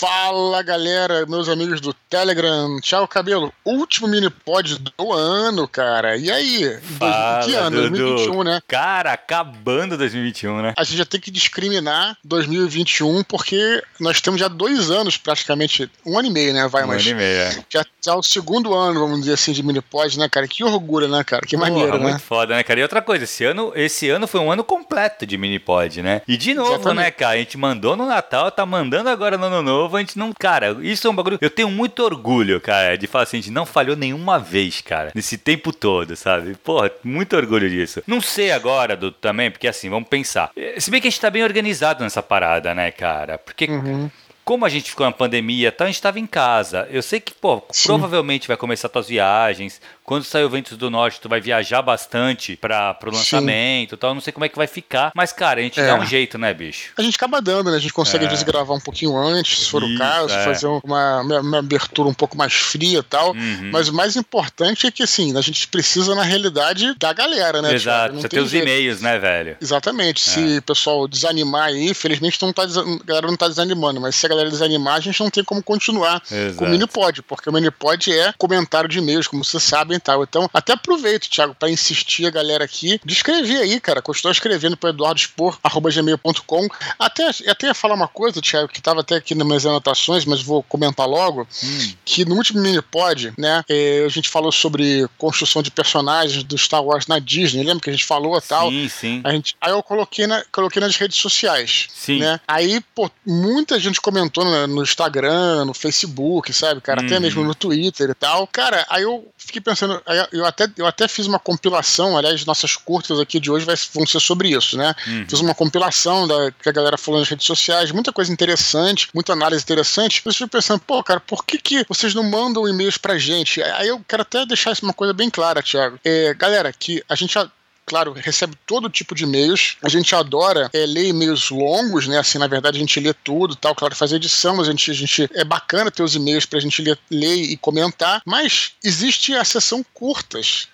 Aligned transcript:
Fala 0.00 0.62
galera, 0.62 1.26
meus 1.26 1.46
amigos 1.46 1.78
do 1.78 1.92
Telegram, 1.92 2.80
tchau 2.80 3.06
cabelo, 3.06 3.52
último 3.62 4.08
mini 4.08 4.30
pod 4.30 4.78
do 4.78 5.12
ano, 5.12 5.68
cara. 5.68 6.16
E 6.16 6.30
aí? 6.30 6.80
Fala, 6.98 7.44
que 7.44 7.54
ano? 7.54 7.82
Dudu. 7.82 7.98
2021, 7.98 8.42
né? 8.42 8.62
Cara, 8.66 9.12
acabando 9.12 9.98
2021, 9.98 10.62
né? 10.62 10.72
A 10.74 10.84
gente 10.84 10.96
já 10.96 11.04
tem 11.04 11.20
que 11.20 11.30
discriminar 11.30 12.16
2021 12.24 13.22
porque 13.24 13.82
nós 14.00 14.22
temos 14.22 14.40
já 14.40 14.48
dois 14.48 14.90
anos 14.90 15.18
praticamente, 15.18 15.90
um 16.06 16.18
ano 16.18 16.28
e 16.28 16.32
meio, 16.32 16.54
né? 16.54 16.66
Vai, 16.66 16.84
Um 16.84 16.86
mas 16.86 17.02
ano 17.02 17.10
e 17.10 17.14
meio, 17.16 17.36
é. 17.36 17.64
já 17.68 17.84
tá 18.02 18.16
o 18.16 18.22
segundo 18.22 18.72
ano, 18.72 19.00
vamos 19.00 19.20
dizer 19.20 19.34
assim, 19.34 19.52
de 19.52 19.62
mini 19.62 19.82
pod, 19.82 20.18
né, 20.18 20.30
cara? 20.30 20.48
Que 20.48 20.64
orgulho, 20.64 21.08
né, 21.08 21.22
cara? 21.22 21.42
Que 21.46 21.58
maneiro, 21.58 21.90
Porra, 21.90 22.02
né? 22.04 22.10
muito 22.12 22.22
foda, 22.22 22.54
né, 22.56 22.62
cara? 22.62 22.80
E 22.80 22.82
outra 22.82 23.02
coisa, 23.02 23.24
esse 23.24 23.44
ano, 23.44 23.70
esse 23.76 24.08
ano 24.08 24.26
foi 24.26 24.40
um 24.40 24.50
ano 24.50 24.64
completo 24.64 25.26
de 25.26 25.36
Minipod, 25.36 26.00
né? 26.00 26.22
E 26.26 26.38
de 26.38 26.54
novo, 26.54 26.76
Exatamente. 26.76 26.96
né, 27.04 27.10
cara? 27.10 27.34
A 27.34 27.38
gente 27.38 27.58
mandou 27.58 27.94
no 27.94 28.06
Natal, 28.06 28.50
tá 28.50 28.64
mandando 28.64 29.10
agora 29.10 29.36
no 29.36 29.44
Ano 29.44 29.60
Novo, 29.60 29.89
a 29.96 30.00
gente 30.00 30.18
não. 30.18 30.32
Cara, 30.32 30.76
isso 30.80 31.06
é 31.06 31.10
um 31.10 31.14
bagulho. 31.14 31.38
Eu 31.40 31.50
tenho 31.50 31.70
muito 31.70 32.02
orgulho, 32.02 32.60
cara, 32.60 32.96
de 32.96 33.06
falar 33.06 33.24
assim, 33.24 33.38
a 33.38 33.40
gente 33.40 33.52
não 33.52 33.66
falhou 33.66 33.96
nenhuma 33.96 34.38
vez, 34.38 34.80
cara, 34.80 35.12
nesse 35.14 35.38
tempo 35.38 35.72
todo, 35.72 36.16
sabe? 36.16 36.54
Porra, 36.56 36.90
muito 37.02 37.36
orgulho 37.36 37.68
disso. 37.68 38.02
Não 38.06 38.20
sei 38.20 38.52
agora, 38.52 38.96
Dudu, 38.96 39.16
também, 39.20 39.50
porque 39.50 39.68
assim, 39.68 39.88
vamos 39.88 40.08
pensar. 40.08 40.50
Se 40.78 40.90
bem 40.90 41.00
que 41.00 41.08
a 41.08 41.10
gente 41.10 41.20
tá 41.20 41.30
bem 41.30 41.42
organizado 41.42 42.02
nessa 42.02 42.22
parada, 42.22 42.74
né, 42.74 42.90
cara? 42.90 43.38
Porque. 43.38 43.66
Uhum. 43.66 44.10
Como 44.42 44.64
a 44.64 44.68
gente 44.68 44.90
ficou 44.90 45.06
na 45.06 45.12
pandemia 45.12 45.68
e 45.68 45.70
tal, 45.70 45.84
a 45.84 45.88
gente 45.88 45.96
estava 45.96 46.18
em 46.18 46.26
casa. 46.26 46.88
Eu 46.90 47.02
sei 47.02 47.20
que, 47.20 47.32
pô, 47.32 47.62
Sim. 47.70 47.86
provavelmente 47.86 48.48
vai 48.48 48.56
começar 48.56 48.88
tuas 48.88 49.06
viagens. 49.06 49.80
Quando 50.10 50.24
sair 50.24 50.42
o 50.42 50.50
Ventos 50.50 50.76
do 50.76 50.90
Norte, 50.90 51.20
tu 51.20 51.28
vai 51.28 51.40
viajar 51.40 51.82
bastante 51.82 52.56
para 52.56 52.92
pro 52.94 53.12
lançamento 53.12 53.94
e 53.94 53.96
tal. 53.96 54.12
Não 54.12 54.20
sei 54.20 54.32
como 54.32 54.44
é 54.44 54.48
que 54.48 54.56
vai 54.56 54.66
ficar. 54.66 55.12
Mas, 55.14 55.32
cara, 55.32 55.60
a 55.60 55.62
gente 55.62 55.78
É. 55.78 55.86
dá 55.86 55.94
um 55.94 56.04
jeito, 56.04 56.36
né, 56.36 56.52
bicho? 56.52 56.90
A 56.98 57.02
gente 57.02 57.14
acaba 57.14 57.40
dando, 57.40 57.70
né? 57.70 57.76
A 57.76 57.80
gente 57.80 57.92
consegue 57.92 58.24
É. 58.24 58.26
às 58.26 58.32
vezes 58.32 58.42
gravar 58.44 58.74
um 58.74 58.80
pouquinho 58.80 59.16
antes, 59.16 59.60
se 59.60 59.70
for 59.70 59.84
o 59.84 59.86
Isso, 59.88 59.98
caso, 59.98 60.34
é. 60.34 60.44
fazer 60.44 60.66
uma, 60.66 61.20
uma, 61.20 61.40
uma 61.40 61.58
abertura 61.60 62.08
um 62.08 62.12
pouco 62.12 62.36
mais 62.36 62.52
fria 62.52 62.98
e 62.98 63.02
tal. 63.04 63.30
Uhum. 63.34 63.70
Mas 63.72 63.88
o 63.88 63.94
mais 63.94 64.16
importante 64.16 64.84
é 64.84 64.90
que, 64.90 65.04
assim, 65.04 65.38
a 65.38 65.40
gente 65.40 65.68
precisa, 65.68 66.12
na 66.12 66.24
realidade, 66.24 66.92
da 66.98 67.12
galera, 67.12 67.62
né? 67.62 67.72
Exato, 67.72 68.16
você 68.16 68.28
tem 68.28 68.40
os 68.40 68.52
e-mails, 68.52 69.00
né, 69.00 69.16
velho? 69.16 69.56
Exatamente. 69.60 70.20
Se 70.22 70.58
o 70.58 70.62
pessoal 70.62 71.06
desanimar 71.06 71.66
aí, 71.68 71.94
felizmente 71.94 72.36
não 72.42 72.52
tá, 72.52 72.64
a 72.64 73.04
galera 73.04 73.28
não 73.28 73.36
tá 73.36 73.46
desanimando, 73.46 74.00
mas 74.00 74.16
se 74.16 74.26
a 74.26 74.28
galera 74.28 74.50
desanimar, 74.50 74.94
a 74.96 75.00
gente 75.00 75.20
não 75.20 75.30
tem 75.30 75.44
como 75.44 75.62
continuar 75.62 76.20
Exato. 76.28 76.56
com 76.56 76.64
o 76.64 76.68
Minipod, 76.68 77.22
porque 77.22 77.48
o 77.48 77.52
Minipod 77.52 78.12
é 78.12 78.34
comentário 78.36 78.88
de 78.88 78.98
e-mails, 78.98 79.28
como 79.28 79.44
vocês 79.44 79.62
sabem 79.62 79.99
tal. 80.00 80.22
Então, 80.22 80.48
até 80.52 80.72
aproveito, 80.72 81.28
Thiago, 81.28 81.54
para 81.54 81.70
insistir 81.70 82.26
a 82.26 82.30
galera 82.30 82.64
aqui 82.64 83.00
de 83.04 83.12
escrever 83.14 83.58
aí, 83.58 83.80
cara. 83.80 84.02
Continua 84.02 84.32
escrevendo 84.32 84.76
para 84.76 84.90
eduardospor.gmail.com. 84.90 86.68
Até, 86.98 87.30
até 87.48 87.66
ia 87.68 87.74
falar 87.74 87.94
uma 87.94 88.08
coisa, 88.08 88.40
Thiago, 88.40 88.68
que 88.68 88.80
tava 88.82 89.00
até 89.00 89.16
aqui 89.16 89.34
nas 89.34 89.46
minhas 89.46 89.66
anotações, 89.66 90.24
mas 90.24 90.42
vou 90.42 90.62
comentar 90.62 91.06
logo 91.06 91.46
Hum, 91.62 91.92
que 92.04 92.24
no 92.24 92.34
último 92.36 92.60
Minipod, 92.60 93.32
né, 93.38 93.62
eh, 93.68 94.02
a 94.04 94.08
gente 94.08 94.28
falou 94.28 94.50
sobre 94.52 95.06
construção 95.18 95.62
de 95.62 95.70
personagens 95.70 96.42
do 96.42 96.56
Star 96.56 96.82
Wars 96.82 97.06
na 97.06 97.18
Disney, 97.18 97.62
lembra 97.62 97.80
que 97.82 97.90
a 97.90 97.92
gente 97.92 98.04
falou 98.04 98.36
e 98.36 98.40
tal? 98.40 98.70
sim, 98.70 98.88
sim. 98.88 99.20
A 99.24 99.32
gente, 99.32 99.56
aí 99.60 99.72
eu 99.72 99.82
coloquei, 99.82 100.26
na, 100.26 100.44
coloquei 100.52 100.80
nas 100.80 100.96
redes 100.96 101.18
sociais. 101.18 101.88
Sim. 101.94 102.18
Né? 102.20 102.40
Aí, 102.46 102.80
pô, 102.94 103.10
muita 103.26 103.78
gente 103.78 104.00
comentou 104.00 104.44
no, 104.44 104.66
no 104.66 104.82
Instagram, 104.82 105.64
no 105.64 105.74
Facebook, 105.74 106.52
sabe, 106.52 106.80
cara? 106.80 107.02
Até 107.02 107.14
Uhum. 107.16 107.20
mesmo 107.20 107.44
no 107.44 107.54
Twitter 107.54 108.10
e 108.10 108.14
tal. 108.14 108.46
Cara, 108.46 108.86
aí 108.88 109.02
eu 109.02 109.26
fiquei 109.46 109.60
pensando, 109.60 110.00
eu 110.32 110.44
até, 110.44 110.68
eu 110.76 110.86
até 110.86 111.08
fiz 111.08 111.26
uma 111.26 111.38
compilação, 111.38 112.16
aliás, 112.16 112.44
nossas 112.44 112.76
curtas 112.76 113.18
aqui 113.18 113.40
de 113.40 113.50
hoje 113.50 113.64
vai, 113.64 113.74
vão 113.92 114.06
ser 114.06 114.20
sobre 114.20 114.50
isso, 114.50 114.76
né? 114.76 114.94
Uhum. 115.06 115.26
Fiz 115.28 115.40
uma 115.40 115.54
compilação 115.54 116.28
da, 116.28 116.50
que 116.52 116.68
a 116.68 116.72
galera 116.72 116.98
falou 116.98 117.20
nas 117.20 117.28
redes 117.28 117.46
sociais, 117.46 117.90
muita 117.90 118.12
coisa 118.12 118.32
interessante, 118.32 119.08
muita 119.14 119.32
análise 119.32 119.62
interessante. 119.62 120.22
Eu 120.24 120.32
fiquei 120.32 120.46
pensando, 120.46 120.80
pô, 120.80 121.02
cara, 121.02 121.20
por 121.20 121.44
que, 121.44 121.58
que 121.58 121.84
vocês 121.88 122.14
não 122.14 122.22
mandam 122.22 122.68
e-mails 122.68 122.98
pra 122.98 123.18
gente? 123.18 123.62
Aí 123.62 123.88
eu 123.88 124.00
quero 124.06 124.22
até 124.22 124.44
deixar 124.44 124.72
isso 124.72 124.84
uma 124.84 124.94
coisa 124.94 125.12
bem 125.12 125.30
clara, 125.30 125.62
Thiago. 125.62 125.98
É, 126.04 126.34
galera, 126.34 126.72
que 126.72 127.02
a 127.08 127.14
gente 127.14 127.34
já 127.34 127.50
claro, 127.90 128.12
recebe 128.12 128.56
todo 128.64 128.88
tipo 128.88 129.16
de 129.16 129.24
e-mails. 129.24 129.76
A 129.82 129.88
gente 129.88 130.14
adora 130.14 130.70
é, 130.72 130.86
ler 130.86 131.08
e-mails 131.08 131.50
longos, 131.50 132.06
né? 132.06 132.18
Assim, 132.18 132.38
na 132.38 132.46
verdade, 132.46 132.76
a 132.76 132.80
gente 132.80 133.00
lê 133.00 133.12
tudo 133.12 133.56
tal. 133.56 133.74
Claro, 133.74 133.96
fazer 133.96 134.14
edição, 134.14 134.54
mas 134.54 134.68
a 134.68 134.70
gente, 134.70 134.92
a 134.92 134.94
gente 134.94 135.28
é 135.34 135.42
bacana 135.42 135.90
ter 135.90 136.04
os 136.04 136.14
e-mails 136.14 136.46
pra 136.46 136.60
gente 136.60 136.80
ler, 136.80 136.96
ler 137.10 137.34
e 137.34 137.56
comentar. 137.56 138.22
Mas 138.24 138.74
existe 138.84 139.34
a 139.34 139.44
sessão 139.44 139.84
curtas. 139.92 140.68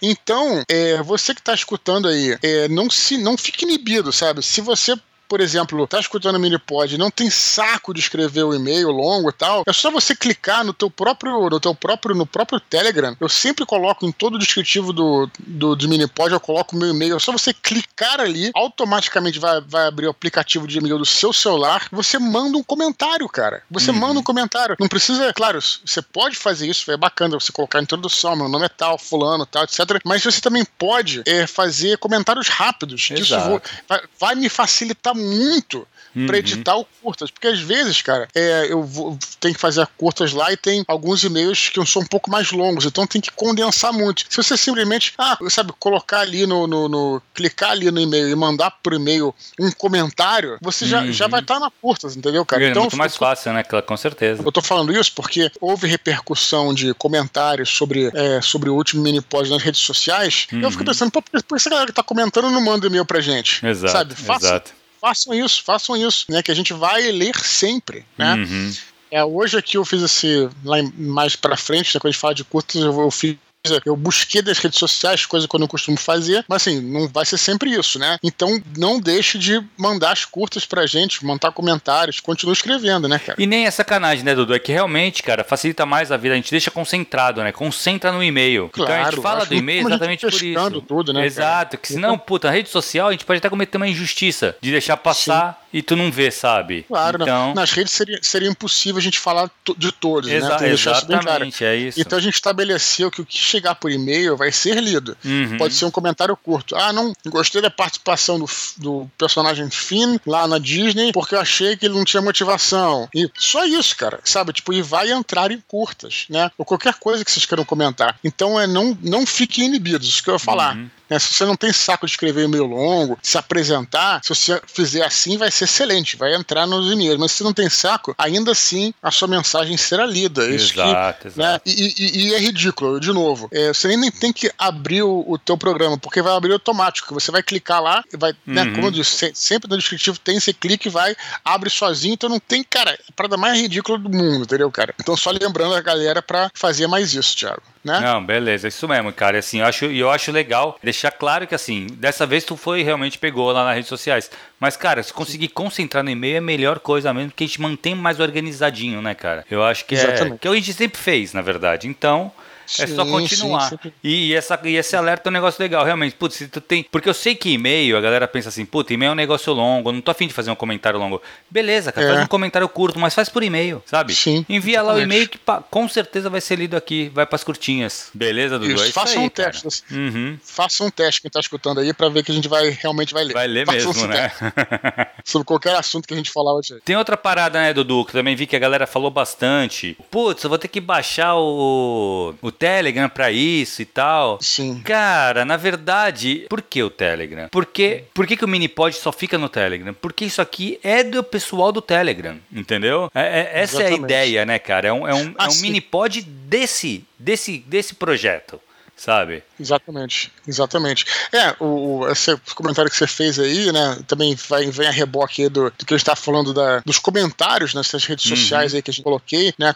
Então, 0.00 0.64
é, 0.66 1.02
você 1.02 1.34
que 1.34 1.40
está 1.42 1.52
escutando 1.52 2.08
aí, 2.08 2.38
é, 2.42 2.66
não 2.68 2.88
se 2.88 3.18
não 3.18 3.36
fique 3.36 3.66
inibido, 3.66 4.10
sabe? 4.10 4.42
Se 4.42 4.62
você 4.62 4.96
por 5.28 5.40
exemplo, 5.40 5.86
tá 5.86 5.98
escutando 5.98 6.36
o 6.36 6.38
Minipod 6.40 6.94
e 6.94 6.98
não 6.98 7.10
tem 7.10 7.30
saco 7.30 7.92
de 7.94 8.00
escrever 8.00 8.42
o 8.44 8.54
e-mail 8.54 8.88
longo 8.90 9.30
e 9.30 9.32
tal, 9.32 9.62
é 9.66 9.72
só 9.72 9.90
você 9.90 10.14
clicar 10.14 10.64
no 10.64 10.72
teu 10.72 10.90
próprio, 10.90 11.48
no 11.48 11.60
teu 11.60 11.74
próprio, 11.74 12.14
no 12.14 12.26
próprio 12.26 12.60
Telegram. 12.60 13.16
Eu 13.20 13.28
sempre 13.28 13.64
coloco 13.66 14.06
em 14.06 14.12
todo 14.12 14.34
o 14.34 14.38
descritivo 14.38 14.92
do, 14.92 15.28
do, 15.38 15.74
do 15.76 15.88
Minipod, 15.88 16.32
eu 16.32 16.40
coloco 16.40 16.74
o 16.76 16.78
meu 16.78 16.90
e-mail. 16.90 17.16
É 17.16 17.18
só 17.18 17.32
você 17.32 17.52
clicar 17.52 18.20
ali, 18.20 18.50
automaticamente 18.54 19.38
vai, 19.38 19.60
vai 19.60 19.86
abrir 19.86 20.06
o 20.06 20.10
aplicativo 20.10 20.66
de 20.66 20.78
e-mail 20.78 20.98
do 20.98 21.06
seu 21.06 21.32
celular. 21.32 21.86
Você 21.90 22.18
manda 22.18 22.56
um 22.58 22.62
comentário, 22.62 23.28
cara. 23.28 23.62
Você 23.70 23.90
Uhum. 23.90 23.96
manda 23.98 24.20
um 24.20 24.22
comentário. 24.22 24.76
Não 24.78 24.88
precisa, 24.88 25.32
claro, 25.32 25.60
você 25.60 26.02
pode 26.02 26.36
fazer 26.36 26.66
isso, 26.68 26.90
é 26.90 26.96
bacana 26.96 27.38
você 27.38 27.52
colocar 27.52 27.78
a 27.78 27.82
introdução, 27.82 28.34
meu 28.36 28.48
nome 28.48 28.66
é 28.66 28.68
tal, 28.68 28.98
fulano, 28.98 29.46
tal, 29.46 29.64
etc. 29.64 29.78
Mas 30.04 30.22
você 30.24 30.40
também 30.40 30.64
pode 30.78 31.22
é, 31.26 31.46
fazer 31.46 31.98
comentários 31.98 32.48
rápidos. 32.48 33.02
Isso 33.10 33.34
Exato. 33.34 33.48
vou- 33.48 33.62
vai, 33.88 34.00
vai 34.18 34.34
me 34.34 34.48
facilitar 34.48 35.13
muito 35.14 35.86
Uhum. 36.16 36.26
pra 36.28 36.38
editar 36.38 36.76
o 36.76 36.86
curtas. 37.02 37.28
Porque 37.28 37.48
às 37.48 37.58
vezes, 37.58 38.00
cara, 38.00 38.28
é, 38.32 38.66
eu 38.70 38.84
vou, 38.84 39.18
tenho 39.40 39.52
que 39.52 39.60
fazer 39.60 39.84
curtas 39.98 40.32
lá 40.32 40.52
e 40.52 40.56
tem 40.56 40.84
alguns 40.86 41.24
e-mails 41.24 41.70
que 41.70 41.84
são 41.86 42.02
um 42.02 42.06
pouco 42.06 42.30
mais 42.30 42.52
longos, 42.52 42.84
então 42.84 43.04
tem 43.04 43.20
que 43.20 43.32
condensar 43.32 43.92
muito. 43.92 44.24
Se 44.30 44.36
você 44.36 44.56
simplesmente, 44.56 45.12
ah, 45.18 45.36
sabe, 45.50 45.72
colocar 45.76 46.20
ali 46.20 46.46
no, 46.46 46.68
no- 46.68 46.88
no- 46.88 47.22
clicar 47.34 47.70
ali 47.72 47.90
no 47.90 48.00
e-mail 48.00 48.28
e 48.28 48.34
mandar 48.36 48.70
por 48.80 48.92
e-mail 48.92 49.34
um 49.58 49.72
comentário, 49.72 50.56
você 50.62 50.86
já, 50.86 51.00
Uhum. 51.02 51.12
já 51.12 51.26
vai 51.26 51.40
estar 51.40 51.58
na 51.58 51.68
curtas, 51.82 52.16
entendeu, 52.16 52.44
cara? 52.46 52.62
é 52.64 52.72
muito 52.74 52.92
eu- 52.94 52.98
mais 52.98 53.16
fácil, 53.16 53.52
né? 53.52 53.64
Com 53.64 53.96
certeza. 53.96 54.40
eu 54.44 54.52
tô 54.52 54.62
falando 54.62 54.92
isso 54.96 55.12
porque 55.16 55.50
houve 55.60 55.88
repercussão 55.88 56.72
de 56.72 56.94
comentários 56.94 57.68
sobre, 57.70 58.10
é, 58.14 58.40
sobre 58.40 58.70
o 58.70 58.74
último 58.76 59.02
mini 59.02 59.20
pod 59.20 59.50
nas 59.50 59.62
redes 59.62 59.80
sociais. 59.80 60.46
E 60.52 60.62
eu 60.62 60.70
fico 60.70 60.82
Uhum. 60.82 60.86
pensando, 60.86 61.10
pô, 61.10 61.20
por 61.20 61.30
que- 61.40 61.54
essa 61.56 61.70
galera 61.70 61.86
que 61.88 61.92
tá 61.92 62.02
comentando 62.04 62.50
não 62.50 62.60
manda 62.60 62.86
e-mail 62.86 63.04
pra 63.04 63.20
gente? 63.20 63.64
Exato, 63.66 63.92
Sabe? 63.92 64.14
Façam, 64.14 64.48
exato. 64.50 64.72
Façam 65.04 65.34
isso, 65.34 65.62
façam 65.62 65.96
isso, 65.96 66.24
né? 66.30 66.42
Que 66.42 66.50
a 66.50 66.54
gente 66.54 66.72
vai 66.72 67.02
ler 67.12 67.36
sempre, 67.36 68.06
né? 68.16 68.36
Uhum. 68.36 68.72
É, 69.10 69.22
hoje 69.22 69.58
aqui 69.58 69.76
eu 69.76 69.84
fiz 69.84 70.02
esse, 70.02 70.48
lá 70.64 70.78
mais 70.96 71.36
pra 71.36 71.58
frente, 71.58 71.94
né, 71.94 72.00
quando 72.00 72.08
a 72.08 72.12
gente 72.12 72.20
fala 72.20 72.34
de 72.34 72.42
curtas, 72.42 72.76
eu, 72.80 73.00
eu 73.00 73.10
fiz. 73.10 73.36
Eu 73.84 73.96
busquei 73.96 74.42
das 74.42 74.58
redes 74.58 74.78
sociais, 74.78 75.24
coisa 75.24 75.48
que 75.48 75.56
eu 75.56 75.60
não 75.60 75.66
costumo 75.66 75.96
fazer, 75.96 76.44
mas 76.46 76.62
assim, 76.62 76.80
não 76.80 77.08
vai 77.08 77.24
ser 77.24 77.38
sempre 77.38 77.70
isso, 77.70 77.98
né? 77.98 78.18
Então 78.22 78.60
não 78.76 79.00
deixe 79.00 79.38
de 79.38 79.62
mandar 79.76 80.12
as 80.12 80.24
curtas 80.24 80.66
pra 80.66 80.86
gente, 80.86 81.24
mandar 81.24 81.50
comentários, 81.50 82.20
continue 82.20 82.52
escrevendo, 82.52 83.08
né, 83.08 83.18
cara? 83.18 83.40
E 83.40 83.46
nem 83.46 83.64
é 83.66 83.70
sacanagem, 83.70 84.22
né, 84.22 84.34
Dudu? 84.34 84.54
É 84.54 84.58
que 84.58 84.70
realmente, 84.70 85.22
cara, 85.22 85.42
facilita 85.42 85.86
mais 85.86 86.12
a 86.12 86.16
vida. 86.18 86.34
A 86.34 86.36
gente 86.36 86.50
deixa 86.50 86.70
concentrado, 86.70 87.42
né? 87.42 87.52
Concentra 87.52 88.12
no 88.12 88.22
e-mail. 88.22 88.70
então 88.72 88.84
a 88.84 88.88
gente 88.88 89.00
Claro, 89.00 89.22
fala 89.22 89.46
do 89.46 89.54
e-mail 89.54 89.86
exatamente 89.88 90.20
por 90.20 90.30
pescando 90.30 90.78
isso. 90.78 90.86
tudo, 90.86 91.12
né, 91.12 91.20
cara? 91.20 91.26
Exato. 91.26 91.78
Que 91.78 91.88
senão, 91.88 92.18
puta, 92.18 92.48
na 92.48 92.54
rede 92.54 92.68
social 92.68 93.08
a 93.08 93.12
gente 93.12 93.24
pode 93.24 93.38
até 93.38 93.48
cometer 93.48 93.78
uma 93.78 93.88
injustiça 93.88 94.54
de 94.60 94.70
deixar 94.72 94.96
passar 94.98 95.63
e 95.74 95.82
tu 95.82 95.96
não 95.96 96.10
vê, 96.10 96.30
sabe? 96.30 96.84
Claro, 96.88 97.18
não. 97.18 97.24
então, 97.26 97.54
nas 97.54 97.70
redes 97.72 97.92
seria, 97.92 98.18
seria 98.22 98.48
impossível 98.48 98.98
a 98.98 99.02
gente 99.02 99.18
falar 99.18 99.50
de 99.76 99.90
todos, 99.92 100.30
né? 100.30 100.36
exa- 100.36 100.56
Tem 100.56 100.72
isso 100.72 100.84
claro. 100.88 101.06
exatamente, 101.12 101.64
é 101.64 101.76
isso. 101.76 102.00
Então 102.00 102.16
a 102.18 102.22
gente 102.22 102.34
estabeleceu 102.34 103.10
que 103.10 103.20
o 103.20 103.26
que 103.26 103.36
chegar 103.36 103.74
por 103.74 103.90
e-mail 103.90 104.36
vai 104.36 104.52
ser 104.52 104.80
lido. 104.80 105.16
Uhum. 105.24 105.56
Pode 105.58 105.74
ser 105.74 105.84
um 105.84 105.90
comentário 105.90 106.36
curto. 106.36 106.76
Ah, 106.76 106.92
não 106.92 107.12
gostei 107.26 107.60
da 107.60 107.70
participação 107.70 108.38
do, 108.38 108.46
do 108.78 109.10
personagem 109.18 109.68
Finn 109.70 110.16
lá 110.26 110.46
na 110.46 110.58
Disney 110.58 111.12
porque 111.12 111.34
eu 111.34 111.40
achei 111.40 111.76
que 111.76 111.86
ele 111.86 111.94
não 111.94 112.04
tinha 112.04 112.22
motivação. 112.22 113.08
E 113.14 113.28
só 113.36 113.64
isso, 113.64 113.96
cara, 113.96 114.20
sabe? 114.24 114.52
Tipo, 114.52 114.72
e 114.72 114.80
vai 114.82 115.10
entrar 115.10 115.50
em 115.50 115.60
curtas, 115.66 116.26
né? 116.30 116.50
Ou 116.56 116.64
qualquer 116.64 116.94
coisa 116.94 117.24
que 117.24 117.30
vocês 117.32 117.44
queiram 117.46 117.64
comentar. 117.64 118.18
Então 118.22 118.60
é 118.60 118.66
não, 118.66 118.96
não 119.02 119.26
fiquem 119.26 119.64
inibidos, 119.66 120.08
isso 120.08 120.22
que 120.22 120.30
eu 120.30 120.34
ia 120.34 120.38
falar. 120.38 120.76
Uhum. 120.76 120.88
Né? 121.08 121.18
Se 121.18 121.32
você 121.34 121.44
não 121.44 121.56
tem 121.56 121.72
saco 121.72 122.06
de 122.06 122.12
escrever 122.12 122.44
e-mail 122.44 122.64
longo, 122.64 123.18
se 123.22 123.36
apresentar, 123.38 124.20
se 124.22 124.28
você 124.34 124.60
fizer 124.66 125.04
assim, 125.04 125.36
vai 125.36 125.50
ser 125.50 125.64
excelente, 125.64 126.16
vai 126.16 126.34
entrar 126.34 126.66
nos 126.66 126.90
e-mails. 126.92 127.18
Mas 127.18 127.32
se 127.32 127.38
você 127.38 127.44
não 127.44 127.52
tem 127.52 127.68
saco, 127.68 128.14
ainda 128.18 128.52
assim 128.52 128.92
a 129.02 129.10
sua 129.10 129.28
mensagem 129.28 129.76
será 129.76 130.06
lida. 130.06 130.44
Isso 130.48 130.72
que 130.74 130.80
Exato, 130.80 131.26
né? 131.28 131.32
exato. 131.36 131.62
E, 131.70 131.94
e- 131.98 132.26
e 132.28 132.34
é 132.34 132.38
ridículo, 132.38 132.98
de 133.00 133.12
novo. 133.12 133.48
É, 133.52 133.68
você 133.72 133.96
nem, 133.96 134.10
tem 134.10 134.32
que 134.32 134.50
abrir 134.58 135.02
o, 135.02 135.24
o 135.26 135.38
teu 135.38 135.56
programa, 135.56 135.98
porque 135.98 136.22
vai 136.22 136.34
abrir 136.34 136.52
automático. 136.52 137.12
Você 137.14 137.30
vai 137.30 137.42
clicar 137.42 137.82
lá, 137.82 138.02
e 138.12 138.16
vai, 138.16 138.32
né, 138.46 138.62
Uhum. 138.64 138.74
como 138.74 138.86
eu 138.86 138.90
disse, 138.90 139.16
se- 139.16 139.32
sempre 139.34 139.68
no 139.70 139.76
descritivo 139.76 140.18
tem, 140.18 140.38
você 140.40 140.52
clica 140.52 140.88
e 140.88 140.90
vai, 140.90 141.14
abre 141.44 141.70
sozinho, 141.70 142.14
então 142.14 142.28
não 142.28 142.40
tem, 142.40 142.62
cara, 142.64 142.90
é 142.92 142.98
a 143.08 143.12
parada 143.14 143.36
mais 143.36 143.58
ridícula 143.60 143.98
do 143.98 144.08
mundo, 144.10 144.44
entendeu, 144.44 144.70
cara? 144.70 144.94
Então 145.00 145.16
só 145.16 145.30
lembrando 145.30 145.74
a 145.74 145.80
galera 145.80 146.22
pra 146.22 146.50
fazer 146.54 146.86
mais 146.86 147.14
isso, 147.14 147.36
Thiago. 147.36 147.62
Né? 147.84 148.00
Não, 148.00 148.24
beleza, 148.24 148.66
isso 148.68 148.88
mesmo, 148.88 149.12
cara. 149.12 149.38
Assim, 149.38 149.60
eu 149.60 149.66
acho, 149.66 149.84
eu 149.84 150.10
acho 150.10 150.32
legal 150.32 150.78
deixar 150.82 151.10
claro 151.10 151.46
que, 151.46 151.54
assim, 151.54 151.86
dessa 151.92 152.24
vez 152.24 152.42
tu 152.44 152.56
foi 152.56 152.82
realmente 152.82 153.18
pegou 153.18 153.52
lá 153.52 153.64
nas 153.64 153.74
redes 153.74 153.88
sociais. 153.88 154.30
Mas, 154.58 154.76
cara, 154.76 155.02
se 155.02 155.12
conseguir 155.12 155.48
concentrar 155.48 156.02
no 156.02 156.10
e-mail 156.10 156.36
é 156.36 156.38
a 156.38 156.40
melhor 156.40 156.80
coisa 156.80 157.12
mesmo, 157.12 157.30
porque 157.30 157.44
a 157.44 157.46
gente 157.46 157.60
mantém 157.60 157.94
mais 157.94 158.18
organizadinho, 158.20 159.02
né, 159.02 159.14
cara? 159.14 159.44
Eu 159.50 159.62
acho 159.62 159.84
que 159.84 159.94
Exatamente. 159.94 160.34
é. 160.34 160.38
Que 160.38 160.48
a 160.48 160.54
gente 160.54 160.72
sempre 160.72 160.98
fez, 160.98 161.32
na 161.32 161.42
verdade. 161.42 161.86
Então. 161.86 162.32
É 162.78 162.86
só 162.86 163.04
continuar. 163.04 163.68
Sim, 163.70 163.78
e, 164.02 164.34
essa, 164.34 164.58
e 164.64 164.76
esse 164.76 164.96
alerta 164.96 165.28
é 165.28 165.30
um 165.30 165.32
negócio 165.32 165.62
legal, 165.62 165.84
realmente. 165.84 166.14
Putz, 166.14 166.36
se 166.36 166.48
tu 166.48 166.60
tem. 166.60 166.84
Porque 166.90 167.08
eu 167.08 167.14
sei 167.14 167.34
que 167.34 167.50
e-mail, 167.50 167.96
a 167.96 168.00
galera 168.00 168.26
pensa 168.26 168.48
assim, 168.48 168.64
puta, 168.64 168.92
e-mail 168.92 169.10
é 169.10 169.12
um 169.12 169.16
negócio 169.16 169.52
longo, 169.52 169.92
não 169.92 170.00
tô 170.00 170.10
afim 170.10 170.26
de 170.26 170.34
fazer 170.34 170.50
um 170.50 170.54
comentário 170.54 170.98
longo. 170.98 171.22
Beleza, 171.50 171.92
cara, 171.92 172.06
é. 172.06 172.10
faz 172.12 172.24
um 172.24 172.28
comentário 172.28 172.68
curto, 172.68 172.98
mas 172.98 173.14
faz 173.14 173.28
por 173.28 173.42
e-mail, 173.42 173.82
sabe? 173.86 174.14
Sim. 174.14 174.44
Envia 174.48 174.82
lá 174.82 174.94
o 174.94 175.00
e-mail 175.00 175.28
que 175.28 175.38
com 175.70 175.88
certeza 175.88 176.30
vai 176.30 176.40
ser 176.40 176.56
lido 176.56 176.76
aqui, 176.76 177.10
vai 177.14 177.26
pras 177.26 177.44
curtinhas. 177.44 178.10
Beleza, 178.14 178.58
Dudu? 178.58 178.74
Isso, 178.74 178.84
é 178.84 178.92
faça 178.92 179.18
um 179.18 179.28
cara. 179.28 179.50
teste. 179.50 179.84
Uhum. 179.90 180.38
Faça 180.42 180.84
um 180.84 180.90
teste 180.90 181.22
quem 181.22 181.30
tá 181.30 181.40
escutando 181.40 181.80
aí 181.80 181.92
pra 181.92 182.08
ver 182.08 182.22
que 182.22 182.30
a 182.30 182.34
gente 182.34 182.48
vai 182.48 182.70
realmente 182.70 183.12
vai 183.12 183.24
ler. 183.24 183.34
Vai 183.34 183.46
ler 183.46 183.66
faça 183.66 183.78
mesmo, 183.78 184.04
um 184.04 184.06
né? 184.06 184.30
Sobre 185.24 185.46
qualquer 185.46 185.74
assunto 185.76 186.06
que 186.06 186.14
a 186.14 186.16
gente 186.16 186.30
falar 186.30 186.54
hoje. 186.54 186.76
Tem 186.84 186.96
outra 186.96 187.16
parada, 187.16 187.60
né, 187.60 187.72
Dudu, 187.72 188.04
que 188.04 188.12
também 188.12 188.36
vi 188.36 188.46
que 188.46 188.56
a 188.56 188.58
galera 188.58 188.86
falou 188.86 189.10
bastante. 189.10 189.96
Putz, 190.10 190.42
eu 190.44 190.50
vou 190.50 190.58
ter 190.58 190.68
que 190.68 190.80
baixar 190.80 191.34
o, 191.36 192.34
o 192.40 192.50
Telegram 192.54 193.08
pra 193.08 193.30
isso 193.30 193.82
e 193.82 193.84
tal. 193.84 194.38
Sim. 194.40 194.80
Cara, 194.82 195.44
na 195.44 195.56
verdade, 195.56 196.46
por 196.48 196.62
que 196.62 196.82
o 196.82 196.88
Telegram? 196.88 197.48
Porque, 197.50 198.04
por 198.14 198.26
que, 198.26 198.36
que 198.36 198.44
o 198.44 198.48
Minipod 198.48 198.94
só 198.96 199.12
fica 199.12 199.36
no 199.36 199.48
Telegram? 199.48 199.94
Porque 199.94 200.24
isso 200.24 200.40
aqui 200.40 200.78
é 200.82 201.02
do 201.02 201.22
pessoal 201.22 201.70
do 201.70 201.82
Telegram, 201.82 202.38
entendeu? 202.52 203.10
É, 203.14 203.20
é, 203.20 203.62
essa 203.62 203.82
Exatamente. 203.82 204.00
é 204.00 204.02
a 204.02 204.04
ideia, 204.04 204.46
né, 204.46 204.58
cara? 204.58 204.88
É 204.88 204.92
um, 204.92 205.06
é 205.06 205.14
um, 205.14 205.34
ah, 205.36 205.46
é 205.46 205.48
um 205.48 205.60
Minipod 205.60 206.22
desse, 206.22 207.04
desse, 207.18 207.58
desse 207.58 207.94
projeto 207.94 208.60
sabe? 208.96 209.42
Exatamente, 209.58 210.32
exatamente. 210.46 211.04
É, 211.32 211.54
o, 211.60 212.06
esse 212.08 212.36
comentário 212.54 212.90
que 212.90 212.96
você 212.96 213.06
fez 213.06 213.38
aí, 213.38 213.70
né, 213.72 213.98
também 214.06 214.34
vai, 214.48 214.66
vem 214.70 214.88
a 214.88 214.90
reboque 214.90 215.48
do, 215.48 215.70
do 215.70 215.86
que 215.86 215.94
a 215.94 215.96
gente 215.96 216.06
tá 216.06 216.16
falando 216.16 216.54
da, 216.54 216.80
dos 216.80 216.98
comentários 216.98 217.74
nessas 217.74 218.04
redes 218.04 218.24
uhum. 218.26 218.36
sociais 218.36 218.74
aí 218.74 218.82
que 218.82 218.90
a 218.90 218.94
gente 218.94 219.04
coloquei, 219.04 219.52
né, 219.58 219.74